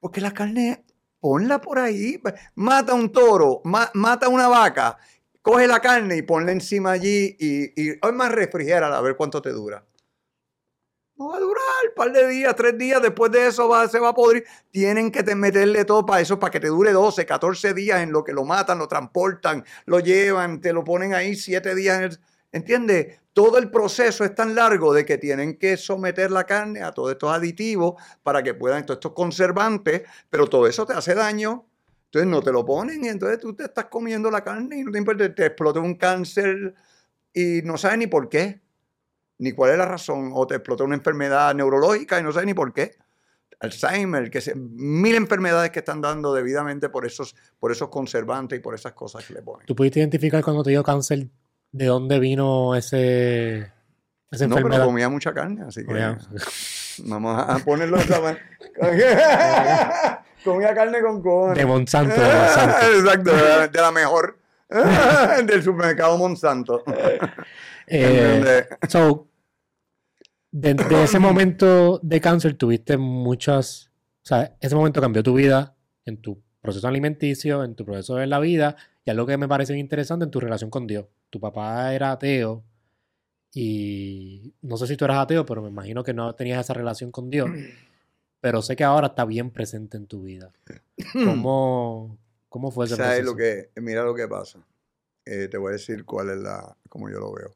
Porque 0.00 0.20
la 0.20 0.32
carne, 0.32 0.84
ponla 1.20 1.60
por 1.60 1.78
ahí. 1.78 2.20
Mata 2.54 2.94
un 2.94 3.12
toro, 3.12 3.62
mata 3.64 4.28
una 4.28 4.48
vaca, 4.48 4.98
coge 5.42 5.66
la 5.66 5.80
carne 5.80 6.16
y 6.16 6.22
ponla 6.22 6.52
encima 6.52 6.92
allí 6.92 7.36
y, 7.38 7.90
y 7.90 7.98
más 8.12 8.32
refrigera 8.32 8.96
a 8.96 9.00
ver 9.00 9.16
cuánto 9.16 9.40
te 9.40 9.50
dura. 9.50 9.84
No 11.20 11.28
va 11.28 11.36
a 11.36 11.40
durar 11.40 11.64
un 11.86 11.94
par 11.94 12.12
de 12.12 12.26
días, 12.28 12.56
tres 12.56 12.78
días, 12.78 13.02
después 13.02 13.30
de 13.30 13.46
eso 13.46 13.68
va, 13.68 13.86
se 13.88 13.98
va 13.98 14.08
a 14.08 14.14
podrir. 14.14 14.42
Tienen 14.70 15.12
que 15.12 15.22
meterle 15.34 15.84
todo 15.84 16.06
para 16.06 16.22
eso, 16.22 16.40
para 16.40 16.50
que 16.50 16.60
te 16.60 16.68
dure 16.68 16.92
12, 16.92 17.26
14 17.26 17.74
días 17.74 18.00
en 18.00 18.10
lo 18.10 18.24
que 18.24 18.32
lo 18.32 18.46
matan, 18.46 18.78
lo 18.78 18.88
transportan, 18.88 19.62
lo 19.84 20.00
llevan, 20.00 20.62
te 20.62 20.72
lo 20.72 20.82
ponen 20.82 21.12
ahí 21.12 21.36
siete 21.36 21.74
días. 21.74 22.18
¿Entiendes? 22.52 23.20
Todo 23.32 23.58
el 23.58 23.70
proceso 23.70 24.24
es 24.24 24.34
tan 24.34 24.54
largo 24.54 24.92
de 24.92 25.04
que 25.04 25.18
tienen 25.18 25.56
que 25.56 25.76
someter 25.76 26.30
la 26.30 26.44
carne 26.44 26.82
a 26.82 26.92
todos 26.92 27.12
estos 27.12 27.32
aditivos 27.32 27.94
para 28.22 28.42
que 28.42 28.54
puedan, 28.54 28.84
todos 28.84 28.96
estos 28.96 29.12
conservantes, 29.12 30.02
pero 30.28 30.48
todo 30.48 30.66
eso 30.66 30.84
te 30.84 30.94
hace 30.94 31.14
daño. 31.14 31.66
Entonces 32.06 32.28
no 32.28 32.42
te 32.42 32.50
lo 32.50 32.64
ponen 32.64 33.04
y 33.04 33.08
entonces 33.08 33.38
tú 33.38 33.54
te 33.54 33.64
estás 33.64 33.84
comiendo 33.84 34.30
la 34.30 34.42
carne 34.42 34.78
y 34.78 34.82
no 34.82 34.90
te 34.90 34.98
importa, 34.98 35.32
te 35.32 35.46
explota 35.46 35.78
un 35.78 35.94
cáncer 35.94 36.74
y 37.32 37.60
no 37.62 37.78
sabes 37.78 37.98
ni 37.98 38.08
por 38.08 38.28
qué 38.28 38.60
ni 39.40 39.52
cuál 39.52 39.72
es 39.72 39.78
la 39.78 39.86
razón, 39.86 40.30
o 40.34 40.46
te 40.46 40.54
explotó 40.56 40.84
una 40.84 40.94
enfermedad 40.94 41.54
neurológica 41.54 42.20
y 42.20 42.22
no 42.22 42.30
sé 42.30 42.44
ni 42.44 42.52
por 42.52 42.74
qué. 42.74 42.96
Alzheimer, 43.58 44.30
que 44.30 44.40
mil 44.54 45.14
enfermedades 45.14 45.70
que 45.70 45.78
están 45.80 46.00
dando 46.00 46.34
debidamente 46.34 46.90
por 46.90 47.06
esos, 47.06 47.34
por 47.58 47.72
esos 47.72 47.88
conservantes 47.88 48.58
y 48.58 48.62
por 48.62 48.74
esas 48.74 48.92
cosas 48.92 49.24
que 49.24 49.34
le 49.34 49.42
ponen. 49.42 49.66
¿Tú 49.66 49.74
pudiste 49.74 49.98
identificar 49.98 50.44
cuando 50.44 50.62
te 50.62 50.70
dio 50.70 50.82
cáncer 50.82 51.28
de 51.72 51.86
dónde 51.86 52.18
vino 52.18 52.74
ese, 52.74 53.72
esa 54.30 54.46
no, 54.46 54.56
pero 54.56 54.84
comía 54.84 55.08
mucha 55.08 55.32
carne, 55.32 55.64
así 55.66 55.84
que 55.84 56.16
vamos 57.04 57.44
a 57.48 57.58
ponerlo 57.64 57.96
de 57.98 58.02
esa 58.04 58.20
manera. 58.20 58.44
comía 60.44 60.74
carne 60.74 61.00
con 61.00 61.22
cojones. 61.22 61.58
De 61.58 61.66
Monsanto, 61.66 62.14
de 62.14 62.20
Monsanto. 62.20 62.86
Exacto, 62.98 63.30
de 63.70 63.80
la 63.80 63.90
mejor. 63.92 64.38
del 65.46 65.62
supermercado 65.62 66.16
Monsanto. 66.16 66.82
Eh, 67.86 68.66
so, 68.88 69.28
desde 70.50 71.04
ese 71.04 71.18
momento 71.20 71.98
de 72.02 72.20
cáncer 72.20 72.54
tuviste 72.54 72.96
muchas, 72.96 73.90
o 74.22 74.26
sea, 74.26 74.56
ese 74.60 74.74
momento 74.74 75.00
cambió 75.00 75.22
tu 75.22 75.34
vida 75.34 75.74
en 76.04 76.20
tu 76.20 76.42
proceso 76.60 76.86
alimenticio, 76.88 77.64
en 77.64 77.74
tu 77.74 77.84
proceso 77.84 78.16
de 78.16 78.26
la 78.26 78.38
vida, 78.38 78.76
y 79.04 79.10
algo 79.10 79.26
que 79.26 79.36
me 79.36 79.48
parece 79.48 79.76
interesante 79.76 80.24
en 80.24 80.30
tu 80.30 80.40
relación 80.40 80.70
con 80.70 80.86
Dios. 80.86 81.06
Tu 81.30 81.40
papá 81.40 81.94
era 81.94 82.12
ateo 82.12 82.64
y 83.52 84.54
no 84.62 84.76
sé 84.76 84.86
si 84.86 84.96
tú 84.96 85.04
eras 85.04 85.18
ateo, 85.18 85.44
pero 85.46 85.62
me 85.62 85.68
imagino 85.68 86.04
que 86.04 86.14
no 86.14 86.34
tenías 86.34 86.60
esa 86.64 86.74
relación 86.74 87.10
con 87.10 87.30
Dios, 87.30 87.48
pero 88.40 88.62
sé 88.62 88.76
que 88.76 88.84
ahora 88.84 89.08
está 89.08 89.24
bien 89.24 89.50
presente 89.50 89.96
en 89.96 90.06
tu 90.06 90.22
vida. 90.22 90.52
¿Cómo, 91.12 92.18
cómo 92.48 92.70
fue 92.70 92.86
ese 92.86 92.96
¿Sabes 92.96 93.24
Lo 93.24 93.36
que, 93.36 93.70
mira 93.76 94.04
lo 94.04 94.14
que 94.14 94.28
pasa. 94.28 94.64
Eh, 95.24 95.48
te 95.48 95.58
voy 95.58 95.70
a 95.70 95.72
decir 95.72 96.04
cuál 96.04 96.30
es 96.30 96.38
la, 96.38 96.76
cómo 96.88 97.08
yo 97.10 97.18
lo 97.18 97.32
veo. 97.32 97.54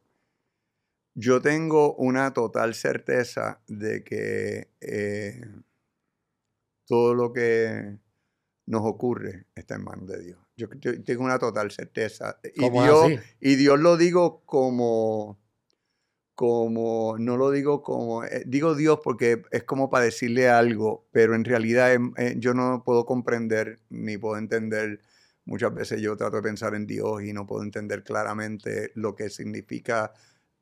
Yo 1.15 1.41
tengo 1.41 1.95
una 1.95 2.33
total 2.33 2.75
certeza 2.75 3.61
de 3.69 4.03
que 4.03 4.69
eh, 4.81 5.41
todo 6.87 7.15
lo 7.15 7.33
que 7.33 7.99
nos 8.67 8.83
ocurre 8.85 9.47
está 9.55 9.77
en 9.77 9.85
manos 9.85 10.09
de 10.09 10.23
Dios. 10.23 10.44
Yo, 10.57 10.69
tengo 11.05 11.25
una 11.25 11.39
total 11.39 11.71
certeza. 11.71 12.39
Y 12.55 12.71
Dios, 12.71 13.13
y 13.41 13.57
Dios 13.57 13.81
lo 13.81 13.97
digo 13.97 14.43
como, 14.47 15.41
como, 16.35 17.17
no 17.19 17.37
lo 17.37 17.51
digo 17.51 17.83
como, 17.83 18.25
eh, 18.25 18.45
digo 18.47 18.75
Dios 18.77 19.01
porque 19.03 19.43
es 19.51 19.65
como 19.65 19.91
para 19.91 20.05
decirle 20.05 20.49
algo, 20.49 21.07
pero 21.11 21.35
en 21.35 21.45
realidad 21.45 21.93
em, 21.93 22.13
eh, 22.17 22.35
yo 22.39 22.55
no 22.55 22.83
puedo 22.85 23.05
comprender 23.05 23.81
ni 23.91 24.17
puedo 24.17 24.39
entender. 24.39 25.01
Muchas 25.45 25.75
veces 25.75 26.01
yo 26.01 26.17
trato 26.17 26.37
de 26.37 26.43
pensar 26.43 26.75
en 26.75 26.87
Dios 26.87 27.23
y 27.25 27.33
no 27.33 27.47
puedo 27.47 27.63
entender 27.65 28.05
claramente 28.05 28.93
lo 28.95 29.15
que 29.15 29.31
significa 29.31 30.13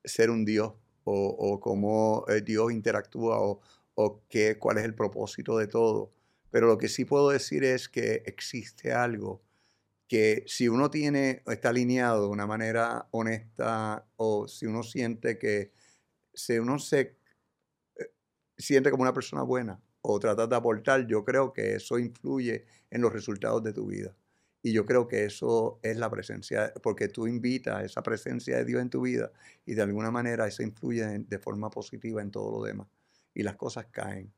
ser 0.04 0.30
un 0.30 0.44
Dios 0.44 0.72
o, 1.04 1.60
cómo 1.60 2.24
eh, 2.28 2.40
Dios 2.42 2.72
interactúa 2.72 3.40
o, 3.40 3.60
o 3.94 4.22
qué, 4.28 4.56
cuál 4.58 4.78
es 4.78 4.84
el 4.84 4.94
propósito 4.94 5.58
de 5.58 5.66
todo. 5.66 6.12
Pero 6.50 6.66
lo 6.66 6.78
que 6.78 6.88
sí 6.88 7.04
puedo 7.04 7.30
decir 7.30 7.64
es 7.64 7.88
que 7.88 8.22
existe 8.26 8.92
algo 8.92 9.42
que 10.12 10.44
si 10.46 10.68
uno 10.68 10.90
tiene, 10.90 11.42
está 11.46 11.70
alineado 11.70 12.24
de 12.24 12.28
una 12.28 12.46
manera 12.46 13.08
honesta 13.12 14.06
o 14.16 14.46
si 14.46 14.66
uno 14.66 14.82
siente 14.82 15.38
que 15.38 15.72
si 16.34 16.58
uno 16.58 16.78
se 16.78 17.16
eh, 17.96 18.12
siente 18.58 18.90
como 18.90 19.04
una 19.04 19.14
persona 19.14 19.42
buena 19.42 19.80
o 20.02 20.20
trata 20.20 20.46
de 20.46 20.54
aportar, 20.54 21.06
yo 21.06 21.24
creo 21.24 21.54
que 21.54 21.76
eso 21.76 21.98
influye 21.98 22.66
en 22.90 23.00
los 23.00 23.10
resultados 23.10 23.62
de 23.62 23.72
tu 23.72 23.86
vida. 23.86 24.14
Y 24.60 24.74
yo 24.74 24.84
creo 24.84 25.08
que 25.08 25.24
eso 25.24 25.80
es 25.82 25.96
la 25.96 26.10
presencia, 26.10 26.74
porque 26.82 27.08
tú 27.08 27.26
invitas 27.26 27.76
a 27.76 27.82
esa 27.82 28.02
presencia 28.02 28.58
de 28.58 28.66
Dios 28.66 28.82
en 28.82 28.90
tu 28.90 29.00
vida 29.00 29.32
y 29.64 29.72
de 29.72 29.80
alguna 29.80 30.10
manera 30.10 30.46
eso 30.46 30.62
influye 30.62 31.20
de 31.20 31.38
forma 31.38 31.70
positiva 31.70 32.20
en 32.20 32.30
todo 32.30 32.58
lo 32.58 32.62
demás. 32.62 32.86
Y 33.32 33.44
las 33.44 33.56
cosas 33.56 33.86
caen. 33.90 34.30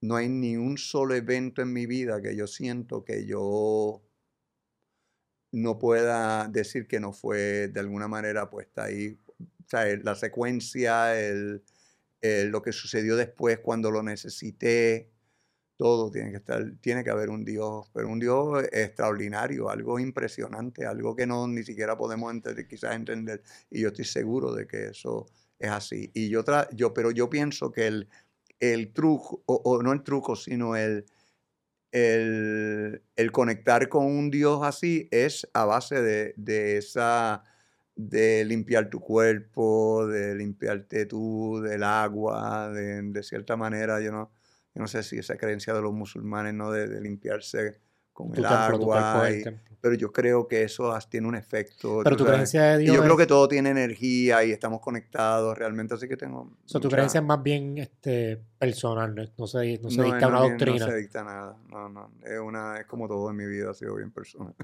No 0.00 0.16
hay 0.16 0.30
ni 0.30 0.56
un 0.56 0.78
solo 0.78 1.14
evento 1.14 1.60
en 1.60 1.74
mi 1.74 1.84
vida 1.84 2.22
que 2.22 2.34
yo 2.34 2.46
siento 2.46 3.04
que 3.04 3.26
yo 3.26 4.02
no 5.54 5.78
pueda 5.78 6.48
decir 6.48 6.88
que 6.88 6.98
no 7.00 7.12
fue 7.12 7.68
de 7.68 7.80
alguna 7.80 8.08
manera 8.08 8.50
puesta 8.50 8.84
ahí. 8.84 9.18
O 9.38 9.68
sea, 9.68 9.84
la 10.02 10.16
secuencia, 10.16 11.18
el, 11.18 11.62
lo 12.20 12.60
que 12.60 12.72
sucedió 12.72 13.16
después 13.16 13.60
cuando 13.60 13.90
lo 13.90 14.02
necesité, 14.02 15.10
todo 15.76 16.10
tiene 16.10 16.30
que 16.30 16.38
estar, 16.38 16.72
tiene 16.80 17.04
que 17.04 17.10
haber 17.10 17.30
un 17.30 17.44
Dios, 17.44 17.88
pero 17.92 18.08
un 18.08 18.18
Dios 18.18 18.64
extraordinario, 18.72 19.70
algo 19.70 19.98
impresionante, 20.00 20.86
algo 20.86 21.14
que 21.14 21.26
no 21.26 21.46
ni 21.46 21.62
siquiera 21.62 21.96
podemos 21.96 22.32
entender, 22.32 22.66
quizás 22.66 22.96
entender. 22.96 23.42
Y 23.70 23.80
yo 23.82 23.88
estoy 23.88 24.04
seguro 24.04 24.52
de 24.52 24.66
que 24.66 24.88
eso 24.88 25.26
es 25.58 25.70
así. 25.70 26.10
Y 26.14 26.28
yo, 26.30 26.44
yo 26.72 26.92
pero 26.92 27.12
yo 27.12 27.30
pienso 27.30 27.70
que 27.70 27.86
el, 27.86 28.08
el 28.58 28.92
truco, 28.92 29.42
o, 29.46 29.82
no 29.82 29.92
el 29.92 30.02
truco, 30.02 30.34
sino 30.34 30.74
el, 30.74 31.06
el, 31.94 33.02
el, 33.16 33.32
conectar 33.32 33.88
con 33.88 34.06
un 34.06 34.30
Dios 34.30 34.60
así 34.62 35.08
es 35.10 35.48
a 35.54 35.64
base 35.64 36.02
de, 36.02 36.34
de 36.36 36.76
esa 36.78 37.44
de 37.96 38.44
limpiar 38.44 38.90
tu 38.90 39.00
cuerpo, 39.00 40.06
de 40.08 40.34
limpiarte 40.34 41.06
tú, 41.06 41.60
del 41.62 41.84
agua, 41.84 42.70
de, 42.70 43.02
de 43.02 43.22
cierta 43.22 43.56
manera, 43.56 44.00
yo 44.00 44.12
no 44.12 44.32
no 44.74 44.88
sé 44.88 45.02
si 45.02 45.18
esa 45.18 45.36
creencia 45.36 45.72
de 45.72 45.80
los 45.82 45.92
musulmanes, 45.92 46.54
¿no? 46.54 46.70
De, 46.70 47.00
limpiarse 47.00 47.80
con 48.14 48.34
el 48.34 48.44
agua. 48.46 49.28
pero 49.80 49.94
yo 49.96 50.10
creo 50.12 50.46
que 50.48 50.62
eso 50.62 50.96
tiene 51.10 51.26
un 51.26 51.34
efecto. 51.34 52.00
Pero 52.02 52.16
tu 52.16 52.24
creencia 52.24 52.62
de 52.62 52.78
Dios. 52.78 52.94
Y 52.94 52.96
yo 52.96 53.02
creo 53.02 53.16
que 53.16 53.26
todo 53.26 53.46
tiene 53.48 53.70
energía 53.70 54.42
y 54.44 54.52
estamos 54.52 54.80
conectados 54.80 55.58
realmente, 55.58 55.94
así 55.94 56.08
que 56.08 56.16
tengo. 56.16 56.56
O 56.72 56.80
tu 56.80 56.88
creencia 56.88 57.20
es 57.20 57.26
más 57.26 57.42
bien 57.42 57.76
este, 57.76 58.40
personal, 58.56 59.14
no, 59.14 59.46
se, 59.46 59.78
no 59.82 59.90
se 59.90 60.02
dicta 60.02 60.28
una 60.28 60.40
doctrina. 60.40 60.86
No 60.86 60.92
se 60.92 60.96
dicta 60.96 61.24
nada, 61.24 61.58
no, 61.68 61.88
no. 61.88 62.12
Es, 62.22 62.38
una, 62.38 62.80
es 62.80 62.86
como 62.86 63.08
todo 63.08 63.28
en 63.28 63.36
mi 63.36 63.46
vida, 63.46 63.72
ha 63.72 63.74
sido 63.74 63.96
bien 63.96 64.12
personal. 64.12 64.54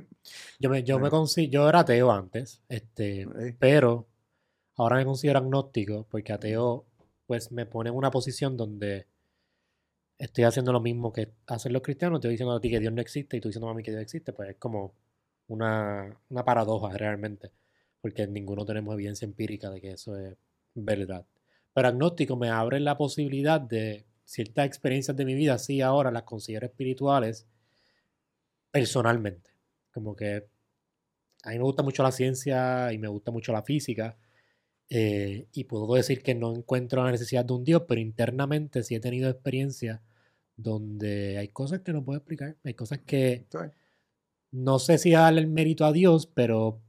Yo 0.59 0.71
me, 0.71 0.83
yo 0.85 0.99
me 0.99 1.11
yo 1.51 1.69
era 1.69 1.81
ateo 1.81 2.13
antes, 2.13 2.63
este, 2.69 3.27
pero 3.59 4.07
ahora 4.77 4.97
me 4.97 5.05
considero 5.05 5.41
agnóstico 5.41 6.07
porque 6.09 6.33
ateo 6.33 6.87
pues 7.27 7.53
me 7.53 7.67
pone 7.67 7.91
en 7.91 7.97
una 7.97 8.11
posición 8.11 8.57
donde 8.57 9.07
estoy 10.21 10.45
haciendo 10.45 10.73
lo 10.73 10.81
mismo 10.81 11.13
que 11.13 11.33
hacen 11.49 11.73
los 11.73 11.83
cristianos, 11.83 12.19
estoy 12.19 12.33
diciendo 12.33 12.55
a 12.55 12.61
ti 12.61 12.71
que 12.71 12.81
Dios 12.81 12.93
no 12.93 13.01
existe 13.03 13.37
y 13.37 13.41
tú 13.41 13.49
diciendo 13.49 13.69
a 13.69 13.75
mí 13.75 13.83
que 13.83 13.91
Dios 13.93 14.03
existe, 14.03 14.33
pues 14.33 14.51
es 14.51 14.57
como 14.59 14.95
una, 15.49 16.21
una 16.31 16.45
paradoja 16.45 16.91
realmente, 16.97 17.53
porque 18.01 18.27
ninguno 18.27 18.65
tenemos 18.65 18.95
evidencia 18.95 19.27
empírica 19.27 19.71
de 19.71 19.81
que 19.81 19.93
eso 19.93 20.17
es 20.19 20.37
verdad. 20.75 21.27
Pero 21.75 21.89
agnóstico 21.89 22.37
me 22.37 22.51
abre 22.51 22.81
la 22.81 22.97
posibilidad 22.99 23.61
de 23.61 24.07
ciertas 24.25 24.67
experiencias 24.67 25.17
de 25.17 25.25
mi 25.25 25.35
vida, 25.35 25.59
sí, 25.59 25.81
ahora 25.81 26.11
las 26.13 26.25
considero 26.25 26.67
espirituales 26.67 27.47
personalmente. 28.71 29.51
Como 29.93 30.15
que 30.17 30.47
a 31.45 31.51
mí 31.51 31.59
me 31.59 31.65
gusta 31.65 31.83
mucho 31.83 32.03
la 32.03 32.13
ciencia 32.13 32.93
y 32.93 32.99
me 32.99 33.09
gusta 33.09 33.31
mucho 33.31 33.53
la 33.53 33.63
física. 33.63 34.19
eh, 34.91 35.49
y 35.53 35.65
puedo 35.65 35.95
decir 35.95 36.23
que 36.23 36.35
no 36.35 36.55
encuentro 36.55 37.05
la 37.05 37.11
necesidad 37.13 37.45
de 37.45 37.55
un 37.55 37.65
Dios, 37.65 37.85
pero 37.89 38.01
internamente 38.01 38.83
sí 38.85 38.95
he 38.97 39.01
tenido 39.01 39.31
experiencias 39.31 40.01
donde 40.63 41.39
hay 41.39 41.49
cosas 41.49 41.81
que 41.81 41.93
no 41.93 42.05
puedo 42.05 42.19
explicar. 42.19 42.57
Hay 42.65 42.75
cosas 42.75 43.01
que 43.07 43.47
no 44.53 44.79
sé 44.79 44.99
si 44.99 45.13
darle 45.13 45.41
el 45.43 45.47
mérito 45.49 45.85
a 45.85 45.93
Dios, 45.93 46.27
pero 46.27 46.81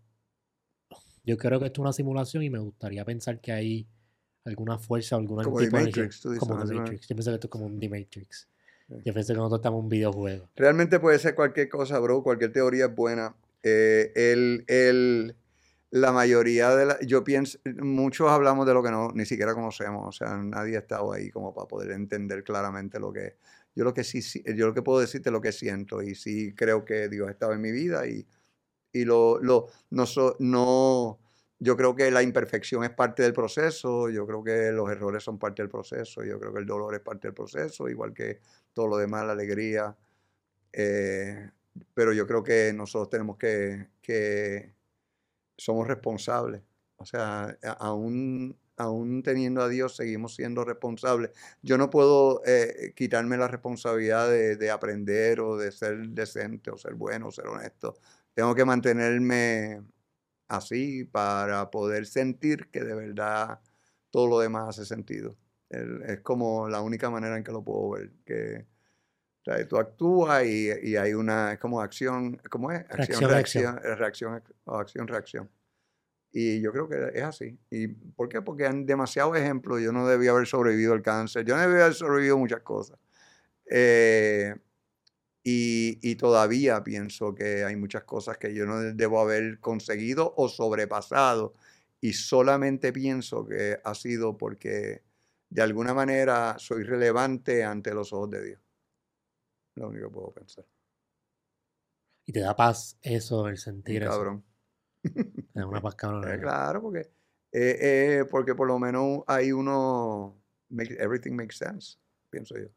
yo 1.23 1.37
creo 1.37 1.59
que 1.59 1.67
esto 1.67 1.81
es 1.81 1.83
una 1.83 1.93
simulación 1.93 2.43
y 2.43 2.49
me 2.49 2.59
gustaría 2.59 3.05
pensar 3.05 3.39
que 3.39 3.51
hay 3.51 3.87
alguna 4.45 4.79
fuerza 4.79 5.15
o 5.15 5.19
algún 5.19 5.43
Como 5.43 5.57
tipo 5.59 5.69
The 5.77 5.77
de 5.79 5.85
Matrix, 5.85 6.21
tú 6.21 6.29
dices, 6.31 6.47
Como 6.47 6.65
The. 6.65 6.73
Matrix. 6.73 7.07
Yo 7.07 7.15
pienso 7.15 7.31
que 7.31 7.35
esto 7.35 7.47
es 7.47 7.51
como 7.51 7.65
un 7.67 7.79
The 7.79 7.89
Matrix. 7.89 8.47
Yo 9.05 9.13
pienso 9.13 9.33
que 9.33 9.37
nosotros 9.37 9.59
estamos 9.59 9.77
en 9.79 9.83
un 9.83 9.89
videojuego. 9.89 10.49
Realmente 10.55 10.99
puede 10.99 11.17
ser 11.19 11.35
cualquier 11.35 11.69
cosa, 11.69 11.97
bro. 11.99 12.23
Cualquier 12.23 12.51
teoría 12.51 12.85
es 12.85 12.95
buena. 12.95 13.35
Eh, 13.63 14.11
el, 14.15 14.65
el- 14.67 15.35
la 15.91 16.13
mayoría 16.13 16.73
de 16.73 16.85
la, 16.85 16.97
yo 17.01 17.21
pienso, 17.23 17.59
muchos 17.81 18.29
hablamos 18.29 18.65
de 18.65 18.73
lo 18.73 18.81
que 18.81 18.91
no, 18.91 19.09
ni 19.13 19.25
siquiera 19.25 19.53
conocemos. 19.53 20.07
O 20.07 20.11
sea, 20.13 20.37
nadie 20.37 20.77
ha 20.77 20.79
estado 20.79 21.11
ahí 21.11 21.29
como 21.29 21.53
para 21.53 21.67
poder 21.67 21.91
entender 21.91 22.43
claramente 22.43 22.97
lo 22.99 23.11
que. 23.13 23.35
Yo 23.75 23.83
lo 23.85 23.93
que 23.93 24.03
sí, 24.03 24.21
yo 24.55 24.67
lo 24.67 24.73
que 24.73 24.81
puedo 24.81 24.99
decirte 24.99 25.29
es 25.29 25.33
lo 25.33 25.41
que 25.41 25.51
siento. 25.51 26.01
Y 26.01 26.15
sí 26.15 26.53
creo 26.55 26.85
que 26.85 27.09
Dios 27.09 27.27
ha 27.27 27.31
estado 27.31 27.53
en 27.53 27.61
mi 27.61 27.71
vida 27.71 28.07
y, 28.07 28.27
y 28.93 29.05
lo, 29.05 29.39
lo, 29.41 29.67
no, 29.91 30.05
so- 30.05 30.35
no, 30.39 31.19
yo 31.59 31.77
creo 31.77 31.95
que 31.95 32.11
la 32.11 32.23
imperfección 32.23 32.83
es 32.83 32.91
parte 32.91 33.23
del 33.23 33.33
proceso, 33.33 34.09
yo 34.09 34.25
creo 34.27 34.43
que 34.43 34.71
los 34.71 34.89
errores 34.91 35.23
son 35.23 35.39
parte 35.39 35.61
del 35.63 35.69
proceso, 35.69 36.23
yo 36.23 36.39
creo 36.39 36.53
que 36.53 36.59
el 36.59 36.65
dolor 36.65 36.95
es 36.95 37.01
parte 37.01 37.27
del 37.27 37.35
proceso, 37.35 37.87
igual 37.89 38.13
que 38.13 38.39
todo 38.73 38.87
lo 38.87 38.97
demás, 38.97 39.25
la 39.25 39.33
alegría. 39.33 39.95
eh, 40.73 41.49
pero 41.93 42.13
yo 42.13 42.27
creo 42.27 42.43
que 42.43 42.73
nosotros 42.73 43.09
tenemos 43.09 43.37
que, 43.37 43.87
que 44.01 44.73
somos 45.57 45.87
responsables. 45.87 46.61
O 46.97 47.05
sea, 47.05 47.57
aún, 47.79 48.57
aún 48.81 49.23
teniendo 49.23 49.61
a 49.61 49.69
Dios, 49.69 49.95
seguimos 49.95 50.35
siendo 50.35 50.63
responsables. 50.65 51.31
Yo 51.61 51.77
no 51.77 51.89
puedo 51.89 52.41
eh, 52.45 52.93
quitarme 52.95 53.37
la 53.37 53.47
responsabilidad 53.47 54.29
de, 54.29 54.55
de 54.57 54.71
aprender 54.71 55.39
o 55.39 55.57
de 55.57 55.71
ser 55.71 56.09
decente 56.09 56.71
o 56.71 56.77
ser 56.77 56.95
bueno 56.95 57.27
o 57.27 57.31
ser 57.31 57.47
honesto. 57.47 57.95
Tengo 58.33 58.55
que 58.55 58.65
mantenerme 58.65 59.81
así 60.47 61.05
para 61.05 61.69
poder 61.71 62.05
sentir 62.05 62.69
que 62.69 62.81
de 62.83 62.95
verdad 62.95 63.59
todo 64.09 64.27
lo 64.27 64.39
demás 64.39 64.69
hace 64.69 64.85
sentido. 64.85 65.37
Es 65.69 66.19
como 66.21 66.67
la 66.67 66.81
única 66.81 67.09
manera 67.09 67.37
en 67.37 67.43
que 67.43 67.51
lo 67.51 67.63
puedo 67.63 67.91
ver. 67.91 68.11
Que 68.25 68.65
o 69.41 69.43
sea, 69.43 69.67
tú 69.67 69.77
actúas 69.77 70.45
y, 70.45 70.69
y 70.83 70.95
hay 70.97 71.13
una, 71.13 71.53
es 71.53 71.59
como 71.59 71.81
acción, 71.81 72.39
¿cómo 72.49 72.71
es? 72.71 72.81
Acción, 72.81 73.29
Reacción, 73.29 73.77
reacción. 73.77 73.79
reacción, 73.97 74.43
acción, 74.67 75.07
reacción. 75.07 75.49
Y 76.31 76.61
yo 76.61 76.71
creo 76.71 76.87
que 76.87 77.11
es 77.13 77.23
así. 77.23 77.57
¿Y 77.69 77.87
por 77.87 78.29
qué? 78.29 78.41
Porque 78.41 78.65
hay 78.65 78.83
demasiados 78.83 79.37
ejemplos. 79.37 79.81
Yo 79.81 79.91
no 79.91 80.07
debía 80.07 80.31
haber 80.31 80.47
sobrevivido 80.47 80.93
al 80.93 81.01
cáncer. 81.01 81.45
Yo 81.45 81.55
no 81.55 81.61
debía 81.61 81.83
haber 81.83 81.93
sobrevivido 81.93 82.37
muchas 82.37 82.61
cosas. 82.61 82.97
Eh, 83.69 84.55
y, 85.43 85.99
y 86.01 86.15
todavía 86.15 86.83
pienso 86.83 87.35
que 87.35 87.63
hay 87.63 87.75
muchas 87.75 88.03
cosas 88.03 88.37
que 88.37 88.53
yo 88.53 88.65
no 88.65 88.79
debo 88.79 89.19
haber 89.19 89.59
conseguido 89.59 90.33
o 90.37 90.47
sobrepasado. 90.47 91.53
Y 91.99 92.13
solamente 92.13 92.93
pienso 92.93 93.45
que 93.45 93.79
ha 93.83 93.93
sido 93.93 94.37
porque 94.37 95.03
de 95.49 95.61
alguna 95.61 95.93
manera 95.93 96.55
soy 96.57 96.83
relevante 96.83 97.63
ante 97.63 97.93
los 97.93 98.13
ojos 98.13 98.29
de 98.31 98.45
Dios. 98.45 98.61
Lo 99.75 99.89
único 99.89 100.07
que 100.07 100.13
puedo 100.13 100.31
pensar. 100.31 100.65
Y 102.25 102.31
te 102.31 102.39
da 102.39 102.55
paz 102.55 102.97
eso, 103.01 103.47
el 103.47 103.57
sentir 103.57 104.03
eso. 104.03 104.11
cabrón. 104.11 104.50
Da 105.53 105.65
una 105.67 105.81
paz. 105.81 105.95
Eh, 106.23 106.39
claro, 106.39 106.81
porque, 106.81 106.99
eh, 107.51 107.77
eh, 108.21 108.25
porque 108.29 108.55
por 108.55 108.67
lo 108.67 108.79
menos 108.79 109.21
hay 109.27 109.51
uno. 109.51 110.37
make- 110.69 110.95
everything 110.99 111.33
makes 111.35 111.57
sense, 111.57 111.97
pienso 112.29 112.55
yo. 112.57 112.67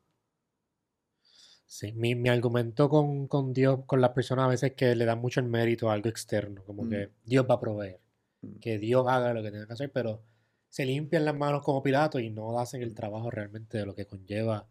Sí, 1.67 1.93
mi, 1.93 2.15
mi 2.15 2.29
argumento 2.29 2.89
con, 2.89 3.27
con 3.27 3.53
Dios, 3.53 3.81
con 3.87 4.01
las 4.01 4.11
personas 4.11 4.45
a 4.47 4.49
veces 4.49 4.71
es 4.71 4.77
que 4.77 4.95
le 4.95 5.05
dan 5.05 5.19
mucho 5.21 5.41
el 5.41 5.47
mérito 5.47 5.91
a 5.91 5.95
algo 5.95 6.09
externo, 6.09 6.63
como 6.65 6.85
Mm. 6.85 6.89
que 6.91 7.11
Dios 7.25 7.47
va 7.49 7.55
a 7.55 7.61
proveer, 7.61 8.01
Mm. 8.43 8.59
que 8.61 8.79
Dios 8.79 9.07
haga 9.09 9.33
lo 9.35 9.43
que 9.43 9.51
tenga 9.51 9.67
que 9.67 9.73
hacer, 9.73 9.91
pero 9.93 10.23
se 10.69 10.85
limpian 10.87 11.25
las 11.25 11.35
manos 11.37 11.63
como 11.63 11.83
Pilato 11.83 12.19
y 12.19 12.31
no 12.31 12.59
hacen 12.61 12.83
el 12.83 12.95
trabajo 12.95 13.31
realmente 13.31 13.79
de 13.79 13.87
lo 13.87 13.95
que 13.95 14.07
conlleva 14.07 14.69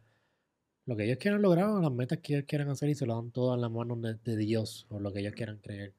lo 0.86 0.96
que 0.98 1.06
ellos 1.06 1.18
quieran 1.20 1.42
lograr 1.42 1.70
o 1.70 1.82
las 1.82 1.92
metas 1.92 2.20
que 2.20 2.36
ellos 2.36 2.46
quieran 2.48 2.70
hacer 2.70 2.90
y 2.90 2.96
se 2.96 3.06
lo 3.06 3.16
dan 3.16 3.32
todo 3.32 3.56
en 3.56 3.62
las 3.62 3.72
manos 3.72 4.02
de, 4.02 4.16
de 4.16 4.38
Dios 4.38 4.86
o 4.90 5.00
lo 5.00 5.14
que 5.14 5.20
ellos 5.22 5.34
quieran 5.34 5.60
creer. 5.60 5.96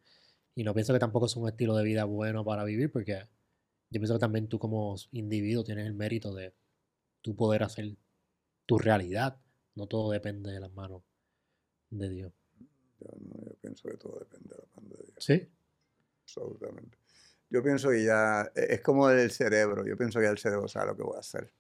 Y 0.55 0.65
no 0.65 0.75
pienso 0.75 0.93
que 0.93 0.99
tampoco 0.99 1.27
es 1.27 1.37
un 1.37 1.49
estilo 1.49 1.75
de 1.77 1.85
vida 1.85 2.05
bueno 2.05 2.45
para 2.45 2.65
vivir 2.65 2.91
porque 2.93 3.29
yo 3.91 4.01
pienso 4.01 4.15
que 4.15 4.21
también 4.21 4.49
tú 4.49 4.59
como 4.59 4.97
individuo 5.13 5.65
tienes 5.65 5.87
el 5.87 5.95
mérito 5.95 6.35
de 6.35 6.55
tú 7.23 7.35
poder 7.37 7.63
hacer 7.63 7.97
tu 8.67 8.79
realidad. 8.79 9.41
No 9.75 9.87
todo 9.87 10.13
depende 10.13 10.53
de 10.53 10.61
las 10.61 10.73
manos 10.73 11.03
de 11.91 12.09
Dios. 12.09 12.33
Yo, 13.01 13.07
no, 13.21 13.45
yo 13.45 13.55
pienso 13.61 13.89
que 13.89 13.97
todo 13.97 14.19
depende 14.21 14.55
de 14.55 14.63
la 14.63 14.69
mano 14.77 14.97
de 14.97 15.05
Dios. 15.05 15.17
Sí. 15.19 15.49
Absolutamente. 16.23 16.99
Yo 17.51 17.63
pienso 17.63 17.91
que 17.91 18.05
ya 18.05 18.51
e- 18.55 18.75
es 18.75 18.81
como 18.81 19.11
el 19.11 19.31
cerebro. 19.31 19.85
Yo 19.87 19.97
pienso 19.97 20.19
que 20.19 20.27
ya 20.27 20.31
el 20.31 20.39
cerebro 20.39 20.69
sabe 20.69 20.89
lo 20.89 20.97
que 20.97 21.03
voy 21.03 21.17
a 21.17 21.21
hacer. 21.21 21.53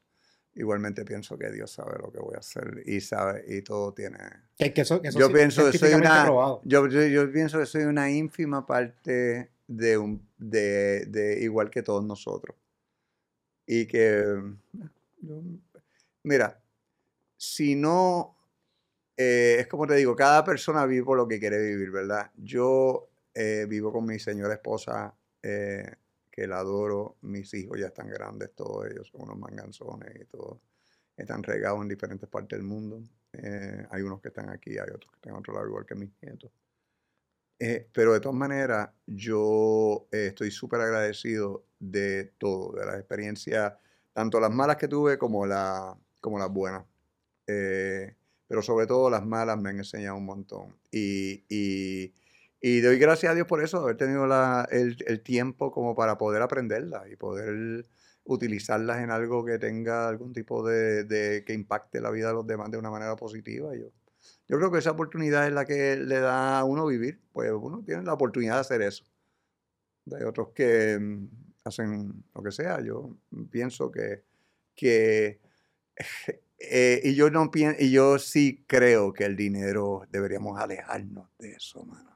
Igualmente 0.56 1.04
pienso 1.04 1.36
que 1.36 1.50
Dios 1.50 1.72
sabe 1.72 1.98
lo 1.98 2.12
que 2.12 2.18
voy 2.18 2.34
a 2.36 2.38
hacer 2.38 2.82
y 2.86 3.00
sabe 3.00 3.44
y 3.48 3.62
todo 3.62 3.92
tiene. 3.92 4.18
Que, 4.56 4.72
que 4.72 4.82
eso, 4.82 5.02
que 5.02 5.08
eso 5.08 5.18
Yo 5.18 5.26
sí, 5.26 5.32
pienso 5.32 5.70
que 5.70 5.78
soy 5.78 5.94
una. 5.94 6.26
Yo, 6.64 6.86
yo, 6.86 7.06
yo 7.06 7.32
pienso 7.32 7.58
que 7.58 7.66
soy 7.66 7.82
una 7.82 8.10
ínfima 8.10 8.64
parte 8.64 9.50
de 9.66 9.98
un 9.98 10.28
de, 10.38 11.06
de 11.06 11.42
igual 11.42 11.70
que 11.70 11.82
todos 11.82 12.04
nosotros. 12.04 12.56
Y 13.66 13.86
que 13.86 14.24
mira, 16.22 16.62
si 17.36 17.74
no 17.74 18.34
eh, 19.16 19.58
es 19.60 19.66
como 19.68 19.86
te 19.86 19.94
digo, 19.94 20.16
cada 20.16 20.44
persona 20.44 20.86
vive 20.86 21.04
por 21.04 21.16
lo 21.16 21.28
que 21.28 21.38
quiere 21.38 21.58
vivir, 21.60 21.90
¿verdad? 21.90 22.30
Yo 22.36 23.10
eh, 23.32 23.66
vivo 23.68 23.92
con 23.92 24.04
mi 24.04 24.18
señora 24.18 24.54
esposa, 24.54 25.14
eh, 25.42 25.94
que 26.34 26.48
la 26.48 26.58
adoro. 26.58 27.16
Mis 27.20 27.54
hijos 27.54 27.78
ya 27.78 27.86
están 27.86 28.08
grandes, 28.08 28.52
todos 28.56 28.90
ellos 28.90 29.06
son 29.06 29.22
unos 29.22 29.38
manganzones 29.38 30.12
y 30.20 30.24
todos 30.24 30.58
están 31.16 31.44
regados 31.44 31.80
en 31.80 31.88
diferentes 31.88 32.28
partes 32.28 32.58
del 32.58 32.66
mundo. 32.66 33.04
Eh, 33.32 33.86
hay 33.88 34.02
unos 34.02 34.20
que 34.20 34.28
están 34.28 34.50
aquí, 34.50 34.72
hay 34.72 34.88
otros 34.92 35.12
que 35.12 35.16
están 35.16 35.32
en 35.34 35.38
otro 35.38 35.54
lado, 35.54 35.68
igual 35.68 35.86
que 35.86 35.94
mis 35.94 36.10
nietos. 36.20 36.50
Eh, 37.60 37.88
pero 37.92 38.14
de 38.14 38.20
todas 38.20 38.36
maneras, 38.36 38.90
yo 39.06 40.08
eh, 40.10 40.26
estoy 40.26 40.50
súper 40.50 40.80
agradecido 40.80 41.66
de 41.78 42.32
todo, 42.36 42.72
de 42.72 42.84
las 42.84 42.96
experiencias, 42.96 43.74
tanto 44.12 44.40
las 44.40 44.50
malas 44.50 44.76
que 44.76 44.88
tuve 44.88 45.16
como, 45.16 45.46
la, 45.46 45.96
como 46.20 46.40
las 46.40 46.50
buenas. 46.50 46.84
Eh, 47.46 48.16
pero 48.48 48.60
sobre 48.60 48.88
todo 48.88 49.08
las 49.08 49.24
malas 49.24 49.56
me 49.56 49.70
han 49.70 49.78
enseñado 49.78 50.16
un 50.16 50.26
montón. 50.26 50.76
Y, 50.90 51.44
y, 51.48 52.12
y 52.66 52.80
doy 52.80 52.98
gracias 52.98 53.30
a 53.30 53.34
Dios 53.34 53.46
por 53.46 53.62
eso, 53.62 53.76
haber 53.80 53.98
tenido 53.98 54.24
el, 54.70 55.22
tiempo 55.22 55.70
como 55.70 55.94
para 55.94 56.16
poder 56.16 56.40
aprenderlas 56.40 57.02
y 57.12 57.14
poder 57.14 57.84
utilizarlas 58.24 59.02
en 59.02 59.10
algo 59.10 59.44
que 59.44 59.58
tenga 59.58 60.08
algún 60.08 60.32
tipo 60.32 60.66
de, 60.66 61.44
que 61.46 61.52
impacte 61.52 62.00
la 62.00 62.10
vida 62.10 62.28
de 62.28 62.32
los 62.32 62.46
demás 62.46 62.70
de 62.70 62.78
una 62.78 62.90
manera 62.90 63.16
positiva. 63.16 63.76
Yo, 63.76 63.88
yo 64.48 64.56
creo 64.56 64.72
que 64.72 64.78
esa 64.78 64.92
oportunidad 64.92 65.46
es 65.46 65.52
la 65.52 65.66
que 65.66 65.96
le 65.96 66.20
da 66.20 66.58
a 66.58 66.64
uno 66.64 66.86
vivir, 66.86 67.20
pues 67.34 67.52
uno 67.52 67.82
tiene 67.84 68.02
la 68.02 68.14
oportunidad 68.14 68.54
de 68.54 68.60
hacer 68.60 68.80
eso. 68.80 69.04
Hay 70.16 70.22
otros 70.22 70.48
que 70.54 70.98
mm, 70.98 71.28
hacen 71.64 72.24
lo 72.34 72.42
que 72.42 72.50
sea. 72.50 72.80
Yo 72.80 73.14
pienso 73.50 73.90
que, 73.90 74.24
que 74.74 75.38
eh, 76.58 77.02
y 77.04 77.14
yo 77.14 77.28
no 77.28 77.50
pien- 77.50 77.76
y 77.78 77.90
yo 77.90 78.18
sí 78.18 78.64
creo 78.66 79.12
que 79.12 79.26
el 79.26 79.36
dinero 79.36 80.06
deberíamos 80.08 80.58
alejarnos 80.58 81.28
de 81.38 81.52
eso, 81.52 81.84
mano. 81.84 82.13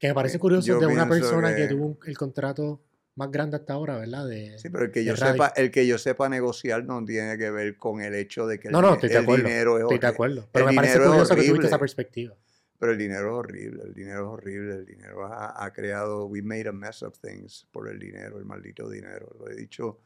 Que 0.00 0.08
me 0.08 0.14
parece 0.14 0.38
Eh, 0.38 0.40
curioso 0.40 0.66
yo 0.66 0.80
de 0.80 0.86
una 0.86 1.06
persona 1.08 1.54
que... 1.54 1.62
que- 1.62 1.68
tuvo 1.68 1.86
un- 1.86 1.98
el 2.06 2.16
contrato 2.16 2.80
más 3.16 3.30
grande 3.30 3.56
hasta 3.58 3.74
ahora, 3.74 3.98
¿verdad? 3.98 4.26
De, 4.26 4.58
Sí, 4.58 4.70
pero 4.70 4.86
el 4.86 4.90
que 4.90 5.04
yo 5.04 5.14
sepa, 5.14 5.48
el 5.56 5.70
que 5.70 5.86
yo 5.86 5.98
sepa 5.98 6.28
negociar 6.30 6.84
no 6.84 7.04
tiene 7.04 7.36
que 7.36 7.50
ver 7.50 7.76
con 7.76 8.00
el 8.00 8.14
hecho 8.14 8.46
de 8.46 8.58
que 8.58 8.68
el, 8.68 8.72
No, 8.72 8.80
no, 8.80 8.88
dine- 8.88 8.94
estoy 8.94 9.08
de 9.10 9.16
el 9.16 9.22
acuerdo. 9.22 9.44
dinero 9.44 9.76
es 9.76 9.82
Estoy 9.82 9.98
de 9.98 10.06
horri- 10.06 10.10
acuerdo. 10.14 10.48
Pero 10.52 10.64
el 10.64 10.70
me 10.70 10.76
parece 10.76 10.98
curioso 10.98 11.34
que 11.34 11.42
tuviste 11.42 11.50
esa 11.52 11.76
horrible. 11.76 11.78
perspectiva. 11.78 12.34
Pero 12.78 12.92
el 12.92 12.98
dinero 12.98 13.26
es 13.26 13.32
horrible, 13.34 13.82
el 13.84 13.92
dinero 13.92 14.20
es 14.20 14.26
horrible, 14.26 14.74
el 14.74 14.86
dinero 14.86 15.26
ha, 15.26 15.62
ha 15.64 15.70
creado, 15.70 16.24
we 16.24 16.40
made 16.40 16.66
a 16.66 16.72
mess 16.72 17.02
of 17.02 17.18
things 17.20 17.66
por 17.70 17.90
el 17.90 17.98
dinero, 17.98 18.38
el 18.38 18.46
maldito 18.46 18.88
dinero. 18.88 19.36
Lo 19.38 19.50
he 19.50 19.54
dicho, 19.54 19.98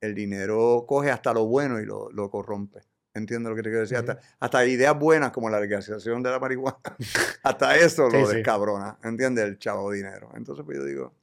el 0.00 0.14
dinero 0.14 0.84
coge 0.86 1.10
hasta 1.10 1.32
lo 1.32 1.46
bueno 1.46 1.80
y 1.80 1.86
lo, 1.86 2.12
lo 2.12 2.30
corrompe. 2.30 2.82
¿Entiendes 3.14 3.48
lo 3.50 3.54
que 3.56 3.62
te 3.62 3.68
quiero 3.68 3.82
decir? 3.82 3.96
Hasta, 3.96 4.18
hasta 4.40 4.66
ideas 4.66 4.98
buenas 4.98 5.30
como 5.30 5.48
la 5.48 5.60
legalización 5.60 6.22
de 6.22 6.30
la 6.30 6.40
marihuana, 6.40 6.78
hasta 7.44 7.76
eso 7.76 8.08
lo 8.08 8.10
Sí, 8.10 8.26
sí. 8.26 8.36
descabrona, 8.36 8.98
¿entiendes? 9.04 9.44
El 9.44 9.58
chavo 9.58 9.90
dinero. 9.92 10.30
Entonces, 10.34 10.64
pues 10.64 10.78
yo 10.78 10.84
digo, 10.84 11.14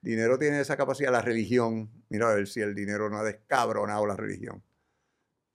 dinero 0.00 0.38
tiene 0.38 0.60
esa 0.60 0.76
capacidad, 0.76 1.12
la 1.12 1.20
religión, 1.20 1.90
mira 2.08 2.30
a 2.30 2.34
ver 2.34 2.46
si 2.48 2.60
el 2.62 2.74
dinero 2.74 3.10
no 3.10 3.18
ha 3.18 3.24
descabronado 3.24 4.06
la 4.06 4.16
religión. 4.16 4.62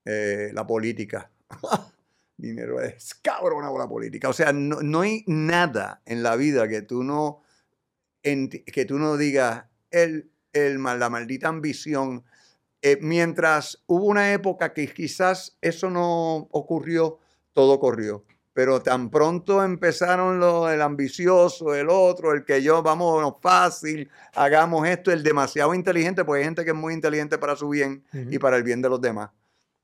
Eh, 0.05 0.51
la 0.53 0.67
política. 0.67 1.31
dinero 2.37 2.79
es 2.81 3.15
cabronado 3.15 3.77
la 3.77 3.87
política. 3.87 4.29
O 4.29 4.33
sea, 4.33 4.53
no, 4.53 4.81
no 4.81 5.01
hay 5.01 5.23
nada 5.27 6.01
en 6.05 6.21
la 6.23 6.35
vida 6.35 6.67
que 6.67 6.81
tú 6.81 7.03
no 7.03 7.41
que 8.21 8.85
tú 8.87 8.99
no 8.99 9.17
digas 9.17 9.65
el, 9.91 10.31
el, 10.53 10.81
la 10.81 11.09
maldita 11.09 11.49
ambición. 11.49 12.23
Eh, 12.85 12.97
mientras 12.99 13.81
hubo 13.87 14.07
una 14.07 14.33
época 14.33 14.73
que 14.73 14.93
quizás 14.93 15.57
eso 15.61 15.89
no 15.89 16.49
ocurrió, 16.51 17.17
todo 17.53 17.79
corrió. 17.79 18.25
Pero 18.51 18.81
tan 18.81 19.09
pronto 19.09 19.63
empezaron 19.63 20.37
lo, 20.37 20.69
el 20.69 20.81
ambicioso, 20.81 21.73
el 21.73 21.87
otro, 21.89 22.33
el 22.33 22.43
que 22.43 22.61
yo, 22.61 22.83
vámonos 22.83 23.35
fácil, 23.41 24.11
hagamos 24.35 24.85
esto, 24.85 25.13
el 25.13 25.23
demasiado 25.23 25.73
inteligente, 25.73 26.25
porque 26.25 26.39
hay 26.39 26.45
gente 26.45 26.65
que 26.65 26.71
es 26.71 26.75
muy 26.75 26.93
inteligente 26.93 27.37
para 27.37 27.55
su 27.55 27.69
bien 27.69 28.03
y 28.11 28.37
para 28.37 28.57
el 28.57 28.63
bien 28.63 28.81
de 28.81 28.89
los 28.89 28.99
demás. 28.99 29.31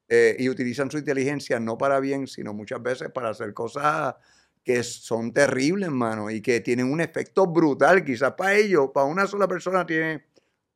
Eh, 0.10 0.36
y 0.38 0.50
utilizan 0.50 0.92
su 0.92 0.98
inteligencia 0.98 1.58
no 1.58 1.78
para 1.78 2.02
bien, 2.02 2.28
sino 2.28 2.54
muchas 2.54 2.84
veces 2.84 3.10
para 3.12 3.30
hacer 3.30 3.54
cosas 3.54 4.16
que 4.62 4.84
son 4.84 5.32
terribles, 5.32 5.90
mano, 5.90 6.30
y 6.30 6.42
que 6.42 6.60
tienen 6.60 6.92
un 6.92 7.00
efecto 7.00 7.48
brutal. 7.48 8.04
Quizás 8.04 8.34
para 8.34 8.56
ellos, 8.56 8.90
para 8.94 9.06
una 9.06 9.26
sola 9.26 9.48
persona 9.48 9.86
tiene 9.86 10.26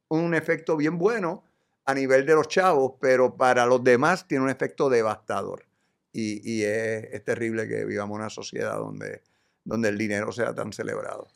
un 0.08 0.34
efecto 0.34 0.78
bien 0.78 0.98
bueno 0.98 1.44
a 1.86 1.94
nivel 1.94 2.26
de 2.26 2.36
los 2.36 2.48
chavos, 2.48 2.94
pero 3.00 3.36
para 3.36 3.66
los 3.66 3.84
demás 3.84 4.28
tiene 4.28 4.44
un 4.46 4.50
efecto 4.50 4.90
devastador. 4.90 5.66
Y, 6.12 6.42
y 6.50 6.64
es, 6.64 7.06
es 7.12 7.24
terrible 7.24 7.68
que 7.68 7.86
vivamos 7.86 8.16
en 8.16 8.22
una 8.22 8.30
sociedad 8.30 8.78
donde, 8.78 9.22
donde 9.64 9.90
el 9.90 9.98
dinero 9.98 10.32
sea 10.32 10.54
tan 10.54 10.72
celebrado. 10.72 11.28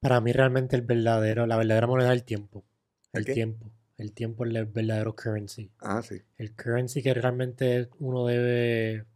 Para 0.00 0.20
mí 0.20 0.32
realmente 0.32 0.76
el 0.76 0.82
verdadero, 0.82 1.46
la 1.46 1.56
verdadera 1.56 1.86
moneda 1.86 2.12
es 2.12 2.20
el 2.20 2.24
tiempo. 2.24 2.64
¿El 3.12 3.20
El 3.20 3.24
qué? 3.26 3.32
tiempo. 3.34 3.70
El 3.96 4.12
tiempo 4.12 4.44
es 4.44 4.54
el 4.54 4.66
verdadero 4.66 5.14
currency. 5.14 5.70
Ah, 5.78 6.02
sí. 6.02 6.20
El 6.36 6.54
currency 6.54 7.02
que 7.02 7.14
realmente 7.14 7.88
uno 8.00 8.26
debe 8.26 9.06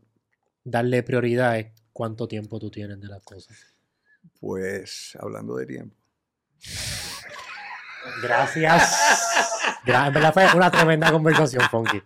darle 0.65 1.03
prioridad 1.03 1.59
es 1.59 1.73
cuánto 1.93 2.29
tiempo 2.29 2.61
tú 2.61 2.71
tienes 2.71 3.01
de 3.01 3.09
las 3.09 3.23
cosas. 3.23 3.57
Pues 4.41 5.17
hablando 5.19 5.57
de 5.57 5.67
tiempo. 5.67 5.97
Gracias. 8.23 9.81
Gra- 9.85 10.13
verdad 10.13 10.33
fue 10.33 10.47
una 10.55 10.71
tremenda 10.71 11.11
conversación, 11.13 11.63
Funky. 11.71 12.03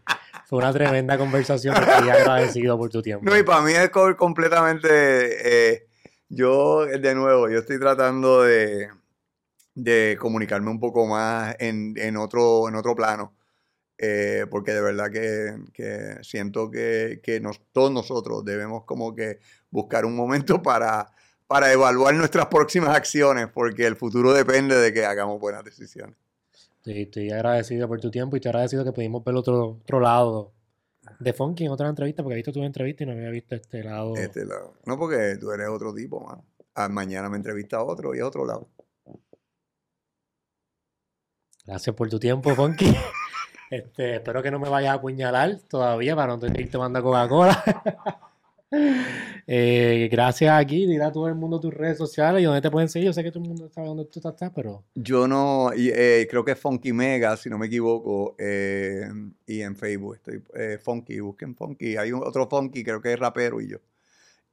Fue 0.47 0.59
una 0.59 0.73
tremenda 0.73 1.17
conversación. 1.17 1.75
Estoy 1.77 2.11
agradecido 2.11 2.77
por 2.79 2.91
tu 2.91 3.03
tiempo. 3.03 3.25
No, 3.29 3.37
y 3.37 3.43
para 3.43 3.63
mí 3.63 3.73
es 3.73 3.91
co- 3.91 4.17
completamente. 4.17 4.89
eh, 5.73 5.87
yo, 6.29 6.87
de 6.87 7.15
nuevo, 7.15 7.49
yo 7.51 7.59
estoy 7.59 7.79
tratando 7.79 8.43
de, 8.43 8.89
comunicarme 10.19 10.71
un 10.71 10.81
poco 10.81 11.07
más 11.07 11.55
en, 11.59 11.95
otro, 12.17 12.69
en 12.69 12.75
otro 12.77 12.95
plano. 12.95 13.35
eh, 13.99 14.47
porque 14.51 14.73
de 14.73 14.81
verdad 14.81 15.11
que, 15.11 15.55
siento 16.23 16.71
que, 16.71 17.21
todos 17.73 17.91
nosotros 17.93 18.45
debemos 18.45 18.85
como 18.85 19.15
que 19.15 19.39
buscar 19.71 20.05
un 20.05 20.17
momento 20.17 20.61
para, 20.63 21.07
para 21.53 21.71
evaluar 21.71 22.15
nuestras 22.15 22.47
próximas 22.47 22.97
acciones, 22.97 23.47
porque 23.47 23.87
el 23.87 23.95
futuro 23.95 24.33
depende 24.33 24.75
de 24.75 24.91
que 24.91 25.05
hagamos 25.05 25.39
buenas 25.39 25.63
decisiones. 25.63 26.17
Sí, 26.83 27.03
estoy 27.03 27.31
agradecido 27.31 27.87
por 27.87 28.01
tu 28.01 28.11
tiempo 28.11 28.37
y 28.37 28.39
estoy 28.39 28.49
agradecido 28.49 28.85
que 28.85 28.93
pudimos 28.93 29.23
ver 29.23 29.35
otro, 29.35 29.79
otro 29.83 30.01
lado 30.01 30.55
de 31.21 31.33
Funky 31.35 31.67
en 31.67 31.73
otra 31.73 31.91
entrevista, 31.91 32.23
porque 32.23 32.37
he 32.37 32.37
visto 32.37 32.53
tu 32.53 32.63
entrevista 32.65 33.05
y 33.05 33.07
no 33.07 33.13
había 33.13 33.29
visto 33.29 33.55
este 33.55 33.85
lado. 33.85 34.17
Este 34.17 34.47
lado. 34.47 34.73
No 34.87 34.99
porque 34.99 35.37
tú 35.39 35.51
eres 35.51 35.69
otro 35.69 35.93
tipo, 35.93 36.21
mano. 36.21 36.43
Ah, 36.75 36.89
mañana 36.89 37.29
me 37.29 37.37
entrevista 37.37 37.77
a 37.77 37.85
otro 37.85 38.15
y 38.15 38.21
a 38.21 38.27
otro 38.27 38.47
lado. 38.47 38.71
Gracias 41.67 41.95
por 41.95 42.09
tu 42.09 42.19
tiempo, 42.19 42.55
Funky. 42.55 42.87
Este, 43.71 44.17
espero 44.17 44.43
que 44.43 44.51
no 44.51 44.59
me 44.59 44.69
vayas 44.69 44.91
a 44.91 44.95
apuñalar 44.97 45.59
todavía 45.61 46.15
para 46.15 46.35
no 46.35 46.39
tener 46.39 46.59
que 46.59 46.67
tomando 46.67 47.03
Coca-Cola. 47.03 47.65
Eh, 49.47 50.09
gracias 50.11 50.53
aquí, 50.59 50.87
dile 50.87 51.05
a 51.05 51.13
todo 51.13 51.29
el 51.29 51.35
mundo 51.35 51.61
tus 51.61 51.75
redes 51.75 51.99
sociales 51.99 52.41
y 52.41 52.45
dónde 52.45 52.61
te 52.61 52.71
pueden 52.71 52.89
seguir. 52.89 53.07
Yo 53.07 53.13
sé 53.13 53.23
que 53.23 53.31
todo 53.31 53.43
el 53.43 53.49
mundo 53.49 53.69
sabe 53.69 53.89
dónde 53.89 54.05
tú 54.07 54.21
estás, 54.25 54.51
pero 54.55 54.85
Yo 54.95 55.27
no, 55.29 55.73
y, 55.75 55.91
eh, 55.93 56.27
creo 56.31 56.45
que 56.45 56.53
es 56.53 56.59
Funky 56.59 56.93
Mega, 56.93 57.37
si 57.37 57.51
no 57.51 57.59
me 57.59 57.67
equivoco, 57.67 58.35
eh, 58.39 59.09
y 59.47 59.61
en 59.63 59.77
Facebook 59.77 60.15
estoy 60.17 60.43
eh, 60.55 60.79
Funky, 60.83 61.21
busquen 61.21 61.55
Funky. 61.57 61.97
Hay 61.97 62.13
un, 62.13 62.23
otro 62.23 62.49
Funky, 62.49 62.83
creo 62.85 63.01
que 63.01 63.13
es 63.13 63.19
rapero 63.19 63.61
y 63.61 63.69
yo. 63.69 63.79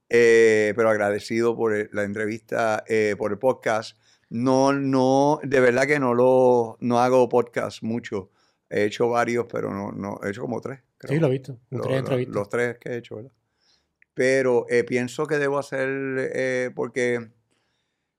Eh, 0.09 0.73
pero 0.75 0.89
agradecido 0.89 1.55
por 1.55 1.93
la 1.93 2.03
entrevista, 2.03 2.83
eh, 2.87 3.15
por 3.17 3.31
el 3.31 3.37
podcast. 3.37 3.95
No, 4.29 4.73
no, 4.73 5.39
de 5.43 5.59
verdad 5.59 5.85
que 5.85 5.99
no 5.99 6.13
lo, 6.13 6.77
no 6.81 6.99
hago 6.99 7.29
podcast 7.29 7.83
mucho. 7.83 8.31
He 8.69 8.85
hecho 8.85 9.09
varios, 9.09 9.45
pero 9.51 9.71
no, 9.73 9.91
no, 9.91 10.19
he 10.23 10.29
hecho 10.29 10.41
como 10.41 10.61
tres. 10.61 10.79
creo. 10.97 11.13
sí, 11.13 11.19
lo 11.19 11.27
he 11.27 11.31
visto. 11.31 11.59
en 11.71 11.77
Lo- 11.77 11.83
tres 11.83 11.99
entrevistas. 11.99 12.35
los 12.35 12.49
tres 12.49 12.77
que 12.79 12.89
he 12.89 12.97
hecho, 12.97 13.15
¿verdad? 13.17 13.31
Pero 14.19 14.65
eh, 14.67 14.83
pienso 14.83 15.27
que 15.27 15.37
debo 15.37 15.57
hacer, 15.59 15.87
eh, 16.35 16.71
porque 16.75 17.29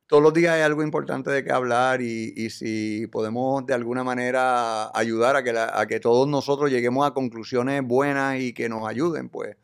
todos 0.07 0.23
los 0.23 0.33
días 0.33 0.55
hay 0.55 0.63
algo 0.63 0.83
importante 0.83 1.31
de 1.31 1.45
que 1.45 1.53
hablar 1.53 2.01
y, 2.01 2.49
si 2.49 3.07
podemos 3.09 3.67
de 3.67 3.75
alguna 3.75 4.03
manera 4.03 4.91
ayudar 4.99 5.37
a 5.37 5.87
que, 5.87 6.01
todos 6.01 6.27
nosotros 6.27 6.71
lleguemos 6.71 7.07
a 7.07 7.13
conclusiones 7.13 7.83
buenas 7.83 8.41
y 8.41 8.55
que 8.55 8.71
nos 8.71 8.89
ayuden, 8.89 9.29
pues, 9.29 9.59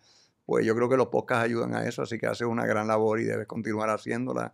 pues 0.44 0.66
yo 0.66 0.76
creo 0.76 0.90
que 0.90 0.98
los 0.98 1.06
podcasts 1.06 1.46
ayudan 1.46 1.74
a 1.74 1.88
eso, 1.88 2.02
así 2.02 2.18
que 2.18 2.26
haces 2.26 2.46
una 2.46 2.66
gran 2.66 2.86
labor 2.86 3.18
y 3.18 3.24
debes 3.24 3.46
continuar 3.46 3.88
haciéndola, 3.88 4.52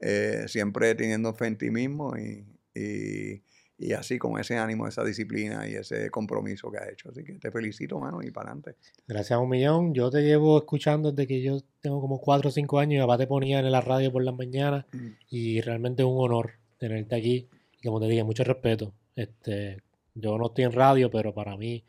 eh, 0.00 0.46
siempre 0.48 0.94
teniendo 0.94 1.34
fe 1.34 1.48
en 1.48 1.58
ti 1.58 1.70
mismo 1.70 2.16
y- 2.16 2.46
y 3.78 3.92
así 3.92 4.18
con 4.18 4.40
ese 4.40 4.56
ánimo, 4.56 4.88
esa 4.88 5.04
disciplina 5.04 5.68
y 5.68 5.74
ese 5.74 6.10
compromiso 6.10 6.70
que 6.70 6.78
has 6.78 6.88
hecho. 6.88 7.10
Así 7.10 7.22
que 7.22 7.34
te 7.34 7.50
felicito, 7.52 7.98
mano, 8.00 8.20
y 8.22 8.30
para 8.32 8.50
adelante. 8.50 8.76
Gracias 9.06 9.36
a 9.36 9.38
un 9.38 9.48
millón. 9.48 9.94
Yo 9.94 10.10
te 10.10 10.22
llevo 10.22 10.58
escuchando 10.58 11.12
desde 11.12 11.28
que 11.28 11.40
yo 11.40 11.60
tengo 11.80 12.00
como 12.00 12.20
4 12.20 12.48
o 12.48 12.52
5 12.52 12.78
años. 12.80 13.00
Mi 13.00 13.06
papá 13.06 13.18
te 13.18 13.28
ponía 13.28 13.60
en 13.60 13.70
la 13.70 13.80
radio 13.80 14.10
por 14.10 14.24
las 14.24 14.34
mañanas 14.34 14.84
y 15.30 15.60
realmente 15.60 16.02
es 16.02 16.08
un 16.08 16.16
honor 16.18 16.54
tenerte 16.78 17.14
aquí. 17.14 17.48
Y 17.80 17.86
como 17.86 18.00
te 18.00 18.06
dije, 18.06 18.24
mucho 18.24 18.42
respeto. 18.42 18.92
Este, 19.14 19.80
yo 20.14 20.36
no 20.36 20.46
estoy 20.46 20.64
en 20.64 20.72
radio, 20.72 21.08
pero 21.08 21.32
para 21.32 21.56
mí 21.56 21.84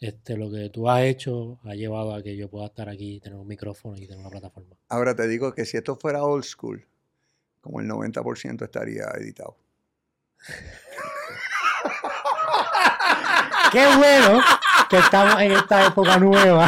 este, 0.00 0.36
lo 0.36 0.50
que 0.50 0.70
tú 0.70 0.88
has 0.88 1.02
hecho 1.02 1.58
ha 1.64 1.74
llevado 1.74 2.14
a 2.14 2.22
que 2.22 2.34
yo 2.34 2.48
pueda 2.48 2.66
estar 2.66 2.88
aquí, 2.88 3.20
tener 3.20 3.38
un 3.38 3.46
micrófono 3.46 3.96
y 3.96 4.06
tener 4.06 4.20
una 4.20 4.30
plataforma. 4.30 4.74
Ahora 4.88 5.14
te 5.14 5.28
digo 5.28 5.54
que 5.54 5.66
si 5.66 5.76
esto 5.76 5.96
fuera 5.96 6.24
old 6.24 6.44
school, 6.44 6.86
como 7.60 7.80
el 7.80 7.88
90% 7.88 8.64
estaría 8.64 9.04
editado. 9.18 9.56
Qué 13.76 13.84
bueno 13.98 14.40
que 14.88 14.96
estamos 14.96 15.38
en 15.42 15.52
esta 15.52 15.86
época 15.86 16.18
nueva. 16.18 16.66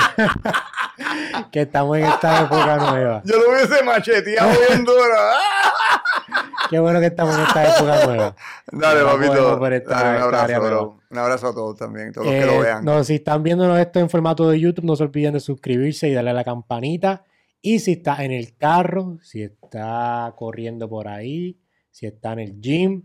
que 1.50 1.62
estamos 1.62 1.96
en 1.96 2.04
esta 2.04 2.42
época 2.42 2.76
nueva. 2.76 3.22
Yo 3.24 3.36
lo 3.38 3.48
hubiese 3.50 3.82
macheteado 3.82 4.50
bien 4.68 4.84
duro. 4.84 5.14
Qué 6.68 6.78
bueno 6.78 7.00
que 7.00 7.06
estamos 7.06 7.34
en 7.34 7.44
esta 7.44 7.64
época 7.66 8.04
nueva. 8.04 8.36
Dale, 8.70 9.04
papito. 9.04 9.58
Dale, 9.88 10.16
un 10.18 10.22
abrazo, 10.22 10.60
bro. 10.60 10.98
Un 11.10 11.18
abrazo 11.18 11.46
a 11.48 11.54
todos 11.54 11.78
también, 11.78 12.12
todos 12.12 12.26
los 12.26 12.34
que 12.34 12.42
Eh, 12.42 12.46
lo 12.46 12.60
vean. 12.60 12.84
no, 12.84 13.02
si 13.02 13.14
están 13.14 13.42
viéndonos 13.42 13.78
esto 13.78 14.00
en 14.00 14.10
formato 14.10 14.46
de 14.50 14.60
YouTube, 14.60 14.84
no 14.84 14.94
se 14.94 15.04
olviden 15.04 15.32
de 15.32 15.40
suscribirse 15.40 16.08
y 16.08 16.12
darle 16.12 16.32
a 16.32 16.34
la 16.34 16.44
campanita. 16.44 17.24
Y 17.62 17.78
si 17.78 17.92
está 17.92 18.22
en 18.22 18.32
el 18.32 18.54
carro, 18.58 19.16
si 19.22 19.42
está 19.44 20.34
corriendo 20.36 20.90
por 20.90 21.08
ahí, 21.08 21.58
si 21.90 22.04
está 22.04 22.34
en 22.34 22.40
el 22.40 22.60
gym, 22.60 23.04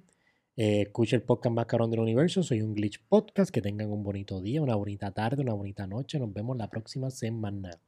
eh, 0.55 0.83
escuche 0.83 1.15
el 1.15 1.23
podcast 1.23 1.55
más 1.55 1.65
carón 1.65 1.89
del 1.89 1.99
universo. 1.99 2.43
Soy 2.43 2.61
un 2.61 2.73
Glitch 2.73 3.01
Podcast. 3.07 3.51
Que 3.51 3.61
tengan 3.61 3.91
un 3.91 4.03
bonito 4.03 4.41
día, 4.41 4.61
una 4.61 4.75
bonita 4.75 5.11
tarde, 5.11 5.41
una 5.41 5.53
bonita 5.53 5.87
noche. 5.87 6.19
Nos 6.19 6.33
vemos 6.33 6.57
la 6.57 6.69
próxima 6.69 7.09
semana. 7.09 7.79